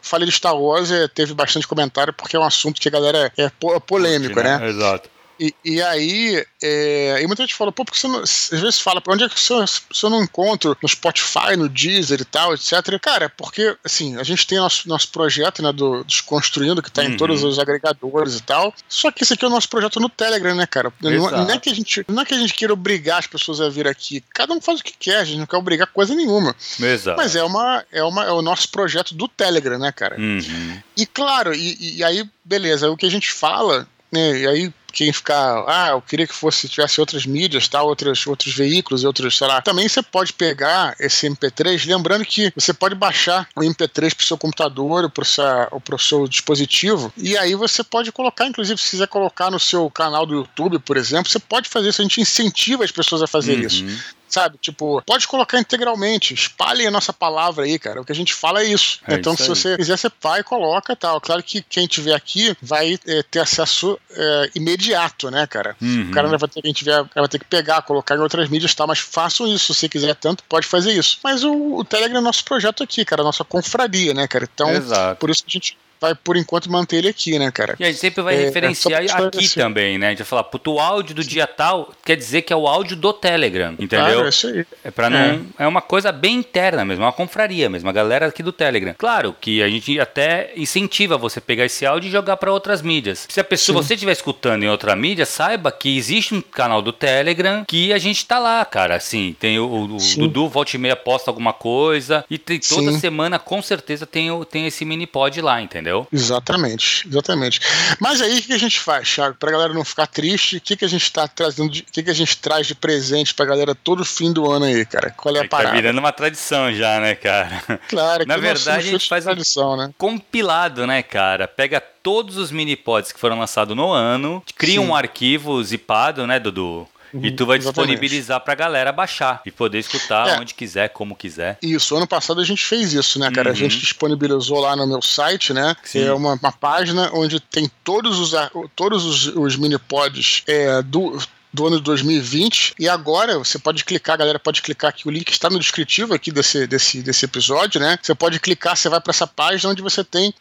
falei 0.00 0.26
de 0.26 0.34
Star 0.34 0.56
Wars, 0.56 0.90
é, 0.90 1.08
teve 1.08 1.34
bastante 1.34 1.66
comentário 1.66 2.12
porque 2.12 2.36
é 2.36 2.38
um 2.38 2.44
assunto 2.44 2.80
que 2.80 2.88
a 2.88 2.92
galera 2.92 3.32
é, 3.36 3.44
é 3.44 3.80
polêmico, 3.80 4.40
né? 4.40 4.58
né? 4.58 4.68
Exato. 4.68 5.08
E, 5.40 5.54
e 5.64 5.80
aí, 5.80 6.44
é, 6.62 7.22
e 7.22 7.26
muita 7.26 7.42
gente 7.42 7.54
fala, 7.54 7.72
pô, 7.72 7.82
porque 7.82 7.98
você 7.98 8.06
não, 8.06 8.20
às 8.20 8.50
vezes 8.50 8.78
fala, 8.78 9.02
onde 9.08 9.24
é 9.24 9.28
que 9.28 9.40
você, 9.40 9.54
você 9.90 10.06
não 10.10 10.22
encontra 10.22 10.76
no 10.82 10.88
Spotify, 10.88 11.56
no 11.56 11.66
Deezer 11.66 12.20
e 12.20 12.24
tal, 12.26 12.52
etc. 12.52 12.74
Cara, 13.00 13.30
porque, 13.30 13.74
assim, 13.82 14.18
a 14.18 14.22
gente 14.22 14.46
tem 14.46 14.58
nosso, 14.58 14.86
nosso 14.86 15.08
projeto, 15.08 15.62
né, 15.62 15.72
do 15.72 16.04
Desconstruindo, 16.04 16.82
que 16.82 16.92
tá 16.92 17.00
uhum. 17.00 17.08
em 17.08 17.16
todos 17.16 17.42
os 17.42 17.58
agregadores 17.58 18.36
e 18.36 18.42
tal. 18.42 18.74
Só 18.86 19.10
que 19.10 19.22
esse 19.22 19.32
aqui 19.32 19.42
é 19.42 19.48
o 19.48 19.50
nosso 19.50 19.70
projeto 19.70 19.98
no 19.98 20.10
Telegram, 20.10 20.54
né, 20.54 20.66
cara? 20.66 20.92
Não, 21.00 21.30
não, 21.30 21.50
é 21.50 21.58
que 21.58 21.70
a 21.70 21.74
gente, 21.74 22.04
não 22.06 22.20
é 22.20 22.26
que 22.26 22.34
a 22.34 22.38
gente 22.38 22.52
queira 22.52 22.74
obrigar 22.74 23.20
as 23.20 23.26
pessoas 23.26 23.62
a 23.62 23.70
vir 23.70 23.88
aqui. 23.88 24.22
Cada 24.34 24.52
um 24.52 24.60
faz 24.60 24.80
o 24.80 24.84
que 24.84 24.92
quer, 24.92 25.20
a 25.20 25.24
gente 25.24 25.38
não 25.38 25.46
quer 25.46 25.56
obrigar 25.56 25.86
coisa 25.86 26.14
nenhuma. 26.14 26.54
Exato. 26.78 27.16
Mas 27.16 27.34
é, 27.34 27.42
uma, 27.42 27.82
é, 27.90 28.02
uma, 28.04 28.26
é 28.26 28.32
o 28.32 28.42
nosso 28.42 28.68
projeto 28.68 29.14
do 29.14 29.26
Telegram, 29.26 29.78
né, 29.78 29.90
cara? 29.90 30.20
Uhum. 30.20 30.82
E 30.98 31.06
claro, 31.06 31.54
e, 31.54 31.96
e 31.96 32.04
aí, 32.04 32.28
beleza, 32.44 32.90
o 32.90 32.96
que 32.96 33.06
a 33.06 33.10
gente 33.10 33.32
fala 33.32 33.88
né, 34.12 34.40
e 34.40 34.46
aí 34.46 34.72
quem 34.90 35.12
ficar, 35.12 35.64
ah, 35.66 35.88
eu 35.90 36.02
queria 36.02 36.26
que 36.26 36.34
fosse 36.34 36.68
tivesse 36.68 37.00
outras 37.00 37.26
mídias, 37.26 37.68
tal, 37.68 37.86
outros, 37.86 38.26
outros 38.26 38.54
veículos, 38.54 39.04
outros, 39.04 39.36
sei 39.36 39.46
lá. 39.46 39.60
Também 39.60 39.88
você 39.88 40.02
pode 40.02 40.32
pegar 40.32 40.94
esse 40.98 41.28
MP3, 41.28 41.86
lembrando 41.86 42.24
que 42.24 42.52
você 42.54 42.72
pode 42.72 42.94
baixar 42.94 43.48
o 43.56 43.60
MP3 43.60 44.14
para 44.14 44.22
o 44.22 44.26
seu 44.26 44.38
computador 44.38 45.04
ou 45.04 45.80
para 45.80 45.94
o 45.94 45.98
seu 45.98 46.26
dispositivo, 46.28 47.12
e 47.16 47.36
aí 47.36 47.54
você 47.54 47.82
pode 47.82 48.12
colocar, 48.12 48.46
inclusive, 48.46 48.80
se 48.80 48.90
quiser 48.90 49.08
colocar 49.08 49.50
no 49.50 49.58
seu 49.58 49.90
canal 49.90 50.26
do 50.26 50.34
YouTube, 50.34 50.78
por 50.78 50.96
exemplo, 50.96 51.30
você 51.30 51.38
pode 51.38 51.68
fazer 51.68 51.88
isso, 51.88 52.00
a 52.00 52.04
gente 52.04 52.20
incentiva 52.20 52.84
as 52.84 52.90
pessoas 52.90 53.22
a 53.22 53.26
fazer 53.26 53.58
uhum. 53.58 53.66
isso 53.66 53.84
sabe? 54.30 54.56
Tipo, 54.58 55.02
pode 55.04 55.26
colocar 55.26 55.58
integralmente, 55.58 56.32
espalhe 56.32 56.86
a 56.86 56.90
nossa 56.90 57.12
palavra 57.12 57.64
aí, 57.64 57.78
cara. 57.78 58.00
O 58.00 58.04
que 58.04 58.12
a 58.12 58.14
gente 58.14 58.32
fala 58.32 58.62
é 58.62 58.66
isso. 58.66 59.00
É 59.06 59.14
então, 59.14 59.34
isso 59.34 59.42
se 59.42 59.48
você 59.48 59.76
quiser, 59.76 59.98
você 59.98 60.10
vai 60.22 60.40
e 60.40 60.44
coloca 60.44 60.94
tal. 60.96 61.20
Claro 61.20 61.42
que 61.42 61.62
quem 61.62 61.86
tiver 61.86 62.14
aqui 62.14 62.56
vai 62.62 62.98
é, 63.06 63.22
ter 63.24 63.40
acesso 63.40 63.98
é, 64.12 64.50
imediato, 64.54 65.30
né, 65.30 65.46
cara? 65.46 65.76
Uhum. 65.80 66.08
O 66.08 66.10
cara 66.12 66.28
vai 66.28 66.48
ter, 66.48 66.62
quem 66.62 66.72
tiver, 66.72 67.04
vai 67.14 67.28
ter 67.28 67.38
que 67.38 67.44
pegar, 67.44 67.82
colocar 67.82 68.16
em 68.16 68.20
outras 68.20 68.48
mídias 68.48 68.72
e 68.72 68.76
tal, 68.76 68.86
mas 68.86 69.00
façam 69.00 69.46
isso. 69.46 69.74
Se 69.74 69.80
você 69.80 69.88
quiser 69.88 70.14
tanto, 70.14 70.44
pode 70.44 70.66
fazer 70.66 70.92
isso. 70.92 71.18
Mas 71.22 71.42
o, 71.42 71.76
o 71.76 71.84
Telegram 71.84 72.18
é 72.18 72.22
nosso 72.22 72.44
projeto 72.44 72.82
aqui, 72.82 73.04
cara, 73.04 73.22
nossa 73.22 73.44
confraria, 73.44 74.14
né, 74.14 74.28
cara? 74.28 74.48
Então, 74.52 74.70
Exato. 74.70 75.18
por 75.18 75.30
isso 75.30 75.42
que 75.42 75.50
a 75.50 75.52
gente 75.52 75.76
vai, 76.00 76.14
por 76.14 76.36
enquanto, 76.36 76.70
manter 76.70 76.96
ele 76.96 77.08
aqui, 77.08 77.38
né, 77.38 77.50
cara? 77.50 77.76
E 77.78 77.84
a 77.84 77.86
gente 77.88 77.98
sempre 77.98 78.22
vai 78.22 78.34
é, 78.34 78.44
referenciar 78.44 79.02
é 79.02 79.10
aqui 79.10 79.48
também, 79.54 79.98
né? 79.98 80.06
A 80.06 80.10
gente 80.10 80.18
vai 80.18 80.26
falar, 80.26 80.44
puto, 80.44 80.72
o 80.72 80.80
áudio 80.80 81.14
do 81.14 81.22
Sim. 81.22 81.28
dia 81.28 81.46
tal 81.46 81.92
quer 82.04 82.16
dizer 82.16 82.42
que 82.42 82.52
é 82.52 82.56
o 82.56 82.66
áudio 82.66 82.96
do 82.96 83.12
Telegram, 83.12 83.72
entendeu? 83.72 84.06
Claro, 84.06 84.26
é 84.26 84.28
isso 84.28 84.46
aí. 84.46 84.66
É 84.84 84.90
pra 84.90 85.10
não. 85.10 85.18
É. 85.18 85.40
é 85.58 85.66
uma 85.66 85.82
coisa 85.82 86.10
bem 86.10 86.36
interna 86.36 86.84
mesmo, 86.84 87.04
é 87.04 87.06
uma 87.06 87.12
confraria 87.12 87.68
mesmo, 87.68 87.88
a 87.88 87.92
galera 87.92 88.26
aqui 88.26 88.42
do 88.42 88.52
Telegram. 88.52 88.94
Claro 88.96 89.34
que 89.38 89.62
a 89.62 89.68
gente 89.68 90.00
até 90.00 90.52
incentiva 90.56 91.18
você 91.18 91.40
pegar 91.40 91.64
esse 91.64 91.84
áudio 91.84 92.08
e 92.08 92.10
jogar 92.10 92.36
para 92.38 92.52
outras 92.52 92.80
mídias. 92.80 93.26
Se 93.28 93.40
a 93.40 93.44
pessoa, 93.44 93.82
você 93.82 93.94
estiver 93.94 94.12
escutando 94.12 94.62
em 94.62 94.68
outra 94.68 94.96
mídia, 94.96 95.26
saiba 95.26 95.70
que 95.70 95.96
existe 95.96 96.34
um 96.34 96.40
canal 96.40 96.80
do 96.80 96.92
Telegram 96.92 97.64
que 97.66 97.92
a 97.92 97.98
gente 97.98 98.24
tá 98.24 98.38
lá, 98.38 98.64
cara. 98.64 98.96
Assim, 98.96 99.36
tem 99.38 99.58
o, 99.58 99.66
o 99.66 99.98
Dudu, 100.16 100.48
volta 100.48 100.76
e 100.76 100.78
meia, 100.78 100.96
posta 100.96 101.30
alguma 101.30 101.52
coisa. 101.52 102.24
E 102.30 102.38
tem, 102.38 102.58
toda 102.58 102.92
Sim. 102.92 102.98
semana, 102.98 103.38
com 103.38 103.60
certeza, 103.60 104.06
tem, 104.06 104.28
tem 104.44 104.66
esse 104.66 104.84
mini 104.84 105.06
pod 105.06 105.40
lá, 105.40 105.60
entendeu? 105.60 105.89
Exatamente. 106.12 106.50
Exatamente, 106.60 107.08
exatamente. 107.08 107.60
Mas 107.98 108.20
aí 108.20 108.38
o 108.38 108.42
que 108.42 108.52
a 108.52 108.58
gente 108.58 108.80
faz, 108.80 109.08
Thiago? 109.12 109.36
Pra 109.38 109.50
galera 109.50 109.72
não 109.72 109.84
ficar 109.84 110.06
triste, 110.06 110.56
o 110.56 110.60
que, 110.60 110.76
que 110.76 110.84
a 110.84 110.88
gente 110.88 111.10
tá 111.12 111.26
trazendo, 111.28 111.68
o 111.68 111.70
que, 111.70 112.02
que 112.02 112.10
a 112.10 112.14
gente 112.14 112.36
traz 112.38 112.66
de 112.66 112.74
presente 112.74 113.34
pra 113.34 113.46
galera 113.46 113.74
todo 113.74 114.04
fim 114.04 114.32
do 114.32 114.50
ano 114.50 114.64
aí, 114.66 114.84
cara? 114.84 115.10
Qual 115.10 115.34
é 115.34 115.40
a 115.40 115.44
é 115.44 115.48
parada? 115.48 115.70
Tá 115.70 115.74
virando 115.74 115.98
uma 115.98 116.12
tradição 116.12 116.72
já, 116.72 117.00
né, 117.00 117.14
cara? 117.14 117.62
Claro, 117.88 118.26
Na 118.26 118.36
verdade, 118.36 118.88
a 118.88 118.92
gente 118.92 119.08
faz 119.08 119.24
tradição, 119.24 119.76
né? 119.76 119.90
compilado, 119.98 120.86
né, 120.86 121.02
cara? 121.02 121.46
Pega 121.46 121.80
todos 121.80 122.36
os 122.36 122.50
mini 122.50 122.76
pods 122.76 123.12
que 123.12 123.20
foram 123.20 123.38
lançados 123.38 123.76
no 123.76 123.90
ano, 123.92 124.42
cria 124.56 124.80
Sim. 124.80 124.86
um 124.86 124.94
arquivo 124.94 125.62
zipado, 125.62 126.26
né, 126.26 126.38
Dudu? 126.38 126.88
Uhum, 127.12 127.24
e 127.24 127.30
tu 127.30 127.46
vai 127.46 127.58
disponibilizar 127.58 128.40
pra 128.40 128.54
galera 128.54 128.92
baixar 128.92 129.42
e 129.44 129.50
poder 129.50 129.78
escutar 129.78 130.28
é. 130.28 130.40
onde 130.40 130.54
quiser, 130.54 130.88
como 130.90 131.16
quiser. 131.16 131.58
Isso, 131.62 131.96
ano 131.96 132.06
passado 132.06 132.40
a 132.40 132.44
gente 132.44 132.64
fez 132.64 132.92
isso, 132.92 133.18
né, 133.18 133.30
cara? 133.30 133.48
Uhum. 133.48 133.54
A 133.54 133.58
gente 133.58 133.78
disponibilizou 133.78 134.60
lá 134.60 134.76
no 134.76 134.86
meu 134.86 135.02
site, 135.02 135.52
né? 135.52 135.76
Sim. 135.82 136.04
É 136.04 136.12
uma, 136.12 136.34
uma 136.34 136.52
página 136.52 137.10
onde 137.12 137.40
tem 137.40 137.70
todos 137.82 138.18
os, 138.18 138.32
todos 138.76 139.04
os, 139.04 139.26
os 139.36 139.56
mini 139.56 139.78
pods 139.78 140.42
é, 140.46 140.82
do 140.82 141.18
do 141.52 141.66
ano 141.66 141.76
de 141.76 141.82
2020. 141.82 142.74
E 142.78 142.88
agora 142.88 143.38
você 143.38 143.58
pode 143.58 143.84
clicar, 143.84 144.18
galera 144.18 144.38
pode 144.38 144.62
clicar 144.62 144.90
aqui, 144.90 145.06
o 145.06 145.10
link 145.10 145.30
está 145.30 145.50
no 145.50 145.58
descritivo 145.58 146.14
aqui 146.14 146.30
desse, 146.30 146.66
desse, 146.66 147.02
desse 147.02 147.24
episódio, 147.24 147.80
né? 147.80 147.98
Você 148.00 148.14
pode 148.14 148.38
clicar, 148.38 148.76
você 148.76 148.88
vai 148.88 149.00
para 149.00 149.10
essa 149.10 149.26
página 149.26 149.70
onde 149.70 149.82
você 149.82 150.04
tem 150.04 150.32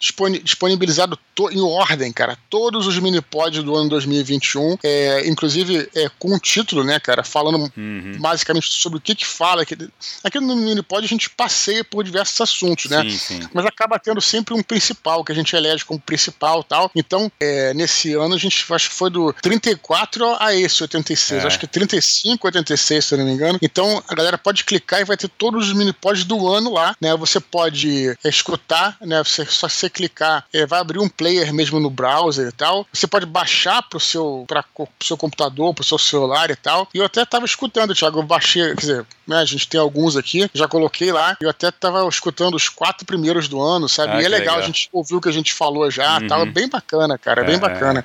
disponibilizado 0.44 1.18
em 1.52 1.62
ordem, 1.62 2.12
cara, 2.12 2.38
todos 2.50 2.86
os 2.86 3.00
mini 3.00 3.22
pods 3.22 3.64
do 3.64 3.74
ano 3.74 3.90
2021, 3.90 4.78
é, 4.84 5.26
inclusive 5.28 5.90
é, 5.96 6.10
com 6.20 6.34
um 6.34 6.40
título, 6.40 6.84
né, 6.84 7.00
cara, 7.00 7.24
falando 7.24 7.72
uhum. 7.78 8.18
basicamente 8.20 8.68
sobre 8.70 8.98
o 8.98 9.02
que 9.02 9.16
que 9.16 9.26
fala. 9.26 9.62
Aqui, 9.62 9.78
aqui 10.22 10.40
no 10.42 10.56
mini 10.56 10.84
pod 10.84 11.06
a 11.06 11.08
gente 11.08 11.30
passeia 11.30 11.84
por 11.84 12.04
diversos 12.04 12.42
assuntos, 12.42 12.92
né? 12.92 13.04
Sim, 13.04 13.18
sim. 13.18 13.50
Mas 13.54 13.66
acaba 13.66 13.98
tendo 13.98 14.20
sempre 14.20 14.54
um 14.54 14.62
principal, 14.62 15.24
que 15.24 15.32
a 15.32 15.36
gente 15.36 15.56
elege 15.56 15.86
como 15.86 16.00
principal 16.00 16.62
tal. 16.62 16.92
Então, 16.94 17.32
é, 17.40 17.74
nesse 17.74 18.14
ano 18.16 18.36
a 18.36 18.38
gente 18.38 18.66
acho 18.74 18.90
que 18.90 18.96
foi 18.96 19.10
do 19.10 19.34
34 19.42 20.36
a 20.40 20.54
esse, 20.54 20.84
80 20.84 20.99
86. 21.00 21.44
É. 21.44 21.48
Acho 21.48 21.60
que 21.60 21.68
35, 21.68 22.48
86, 22.48 23.06
se 23.06 23.14
eu 23.14 23.18
não 23.20 23.26
me 23.26 23.32
engano. 23.32 23.60
Então 23.62 24.04
a 24.08 24.16
galera 24.16 24.38
pode 24.38 24.64
clicar 24.64 25.02
e 25.02 25.06
vai 25.06 25.18
ter 25.18 25.28
todos 25.28 25.68
os 25.68 25.74
mini 25.74 25.94
pods 25.94 26.24
do 26.24 26.48
ano 26.48 26.74
lá, 26.74 26.96
né? 27.02 27.16
Você 27.16 27.40
pode 27.40 28.10
é, 28.24 28.30
escutar, 28.30 28.98
né? 29.02 29.24
Você, 29.24 29.46
só 29.46 29.68
você 29.68 29.90
clicar, 29.90 30.46
é, 30.54 30.66
vai 30.66 30.80
abrir 30.80 31.00
um 31.00 31.10
player 31.10 31.54
mesmo 31.54 31.80
no 31.80 31.90
browser 31.90 32.48
e 32.48 32.52
tal. 32.52 32.86
Você 32.92 33.08
pode 33.08 33.26
baixar 33.26 33.82
pro 33.84 34.00
seu, 34.00 34.46
pra, 34.48 34.64
pro 34.64 34.88
seu 35.02 35.18
computador, 35.18 35.74
pro 35.74 35.84
seu 35.84 35.98
celular 35.98 36.50
e 36.50 36.56
tal. 36.56 36.88
E 36.94 36.98
eu 36.98 37.06
até 37.06 37.26
tava 37.26 37.46
escutando, 37.46 37.96
Thiago, 37.96 38.20
eu 38.20 38.24
baixei, 38.24 38.76
quer 38.76 38.82
dizer, 38.82 39.06
né, 39.28 39.38
a 39.38 39.46
gente 39.46 39.68
tem 39.68 39.80
alguns 39.80 40.16
aqui, 40.16 40.50
já 40.54 40.68
coloquei 40.68 41.12
lá. 41.12 41.38
Eu 41.42 41.50
até 41.50 41.72
tava 41.72 42.08
escutando 42.08 42.56
os 42.56 42.68
quatro 42.68 43.06
primeiros 43.06 43.48
do 43.48 43.62
ano, 43.62 43.88
sabe? 43.88 44.14
Ah, 44.14 44.22
e 44.22 44.26
é 44.26 44.28
legal, 44.28 44.40
legal, 44.40 44.60
a 44.60 44.62
gente 44.62 44.90
ouviu 44.92 45.18
o 45.18 45.22
que 45.22 45.30
a 45.30 45.34
gente 45.34 45.54
falou 45.54 45.90
já, 45.90 46.20
uhum. 46.20 46.28
tava 46.28 46.46
bem 46.46 46.68
bacana, 46.68 47.18
cara, 47.18 47.42
é, 47.42 47.46
bem 47.46 47.60
bacana. 47.60 48.04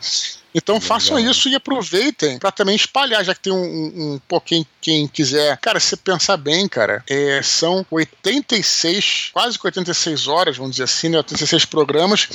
Então 0.54 0.80
façam 0.80 1.18
isso 1.18 1.48
e 1.48 1.54
aproveitem 1.54 2.38
para 2.38 2.52
também 2.52 2.76
espalhar, 2.76 3.24
já 3.24 3.34
que 3.34 3.40
tem 3.40 3.52
um, 3.52 3.56
um, 3.56 4.14
um 4.14 4.20
pouquinho 4.28 4.64
quem 4.80 5.08
quiser. 5.08 5.56
Cara, 5.58 5.80
se 5.80 5.96
pensar 5.96 6.36
bem, 6.36 6.68
cara, 6.68 7.02
é, 7.08 7.40
são 7.42 7.84
86, 7.90 9.30
quase 9.32 9.58
86 9.60 10.28
horas, 10.28 10.56
vamos 10.58 10.72
dizer 10.72 10.84
assim, 10.84 11.08
né? 11.08 11.16
86 11.16 11.64
programas 11.64 12.28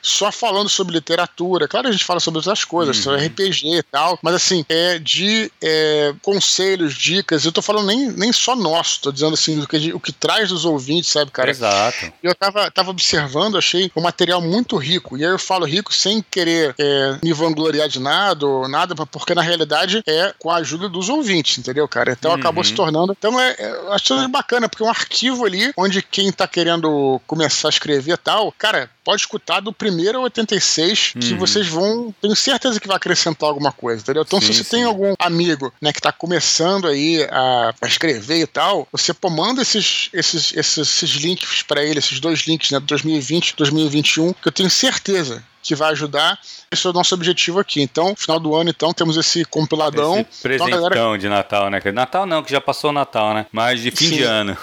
só 0.00 0.30
falando 0.30 0.68
sobre 0.68 0.94
literatura. 0.94 1.66
Claro, 1.66 1.88
a 1.88 1.92
gente 1.92 2.04
fala 2.04 2.20
sobre 2.20 2.38
outras 2.38 2.64
coisas, 2.64 2.96
uhum. 2.98 3.02
sobre 3.02 3.26
RPG 3.26 3.78
e 3.78 3.82
tal, 3.82 4.16
mas 4.22 4.34
assim, 4.34 4.64
é 4.68 4.98
de 4.98 5.50
é, 5.60 6.14
conselhos, 6.22 6.94
dicas. 6.94 7.44
Eu 7.44 7.52
tô 7.52 7.60
falando 7.60 7.86
nem, 7.86 8.12
nem 8.12 8.32
só 8.32 8.54
nosso, 8.54 9.00
tô 9.02 9.12
dizendo 9.12 9.34
assim, 9.34 9.60
o 9.60 9.66
que, 9.66 9.92
o 9.92 10.00
que 10.00 10.12
traz 10.12 10.50
dos 10.50 10.64
ouvintes, 10.64 11.10
sabe, 11.10 11.32
cara? 11.32 11.50
Exato. 11.50 12.12
Eu 12.22 12.34
tava, 12.34 12.70
tava 12.70 12.90
observando, 12.90 13.58
achei 13.58 13.90
um 13.96 14.00
material 14.00 14.40
muito 14.40 14.76
rico. 14.76 15.18
E 15.18 15.24
aí 15.24 15.30
eu 15.32 15.38
falo 15.38 15.66
rico 15.66 15.92
sem 15.92 16.24
querer 16.30 16.74
é, 16.78 17.18
me 17.22 17.32
vangloriar 17.32 17.57
de 17.88 17.98
nada 17.98 18.46
ou 18.46 18.68
nada, 18.68 18.94
porque 18.94 19.34
na 19.34 19.42
realidade 19.42 20.02
é 20.06 20.32
com 20.38 20.50
a 20.50 20.56
ajuda 20.56 20.88
dos 20.88 21.08
ouvintes, 21.08 21.58
entendeu, 21.58 21.86
cara? 21.88 22.12
Então 22.12 22.30
uhum. 22.30 22.38
acabou 22.38 22.64
se 22.64 22.74
tornando. 22.74 23.14
Então 23.18 23.38
é, 23.38 23.56
é, 23.58 23.92
acho 23.92 24.28
bacana, 24.28 24.68
porque 24.68 24.82
é 24.82 24.86
um 24.86 24.90
arquivo 24.90 25.44
ali 25.44 25.72
onde 25.76 26.02
quem 26.02 26.32
tá 26.32 26.46
querendo 26.46 27.20
começar 27.26 27.68
a 27.68 27.70
escrever 27.70 28.14
e 28.14 28.16
tal, 28.16 28.52
cara, 28.52 28.90
pode 29.08 29.22
escutar 29.22 29.60
do 29.60 29.72
primeiro 29.72 30.18
ao 30.18 30.24
86, 30.24 31.14
uhum. 31.14 31.20
que 31.22 31.32
vocês 31.32 31.66
vão. 31.66 32.14
Tenho 32.20 32.36
certeza 32.36 32.78
que 32.78 32.86
vai 32.86 32.98
acrescentar 32.98 33.48
alguma 33.48 33.72
coisa, 33.72 34.02
entendeu? 34.02 34.22
Então, 34.22 34.38
sim, 34.38 34.48
se 34.48 34.58
você 34.58 34.64
sim. 34.64 34.70
tem 34.70 34.84
algum 34.84 35.14
amigo 35.18 35.72
né, 35.80 35.94
que 35.94 36.00
tá 36.00 36.12
começando 36.12 36.86
aí 36.86 37.26
a, 37.30 37.74
a 37.80 37.86
escrever 37.86 38.42
e 38.42 38.46
tal, 38.46 38.86
você 38.92 39.14
pô, 39.14 39.30
manda 39.30 39.62
esses, 39.62 40.10
esses, 40.12 40.52
esses, 40.54 40.76
esses 40.76 41.10
links 41.12 41.62
para 41.62 41.82
ele, 41.82 42.00
esses 42.00 42.20
dois 42.20 42.40
links, 42.40 42.70
né, 42.70 42.80
2020 42.80 43.56
2021, 43.56 44.34
que 44.34 44.48
eu 44.48 44.52
tenho 44.52 44.68
certeza 44.68 45.42
que 45.68 45.74
vai 45.74 45.90
ajudar. 45.92 46.38
Esse 46.70 46.86
é 46.86 46.90
o 46.90 46.92
nosso 46.92 47.14
objetivo 47.14 47.58
aqui. 47.58 47.82
Então, 47.82 48.14
final 48.16 48.40
do 48.40 48.54
ano, 48.54 48.70
então, 48.70 48.92
temos 48.92 49.16
esse 49.16 49.44
compiladão. 49.44 50.20
Esse 50.30 50.42
presentão 50.42 50.68
então, 50.68 50.90
galera... 50.90 51.18
de 51.18 51.28
Natal, 51.28 51.70
né? 51.70 51.80
Natal 51.92 52.26
não, 52.26 52.42
que 52.42 52.50
já 52.50 52.60
passou 52.60 52.90
o 52.90 52.92
Natal, 52.92 53.34
né? 53.34 53.46
Mas 53.52 53.80
de 53.80 53.90
fim 53.90 54.08
Sim. 54.08 54.16
de 54.16 54.22
ano. 54.22 54.56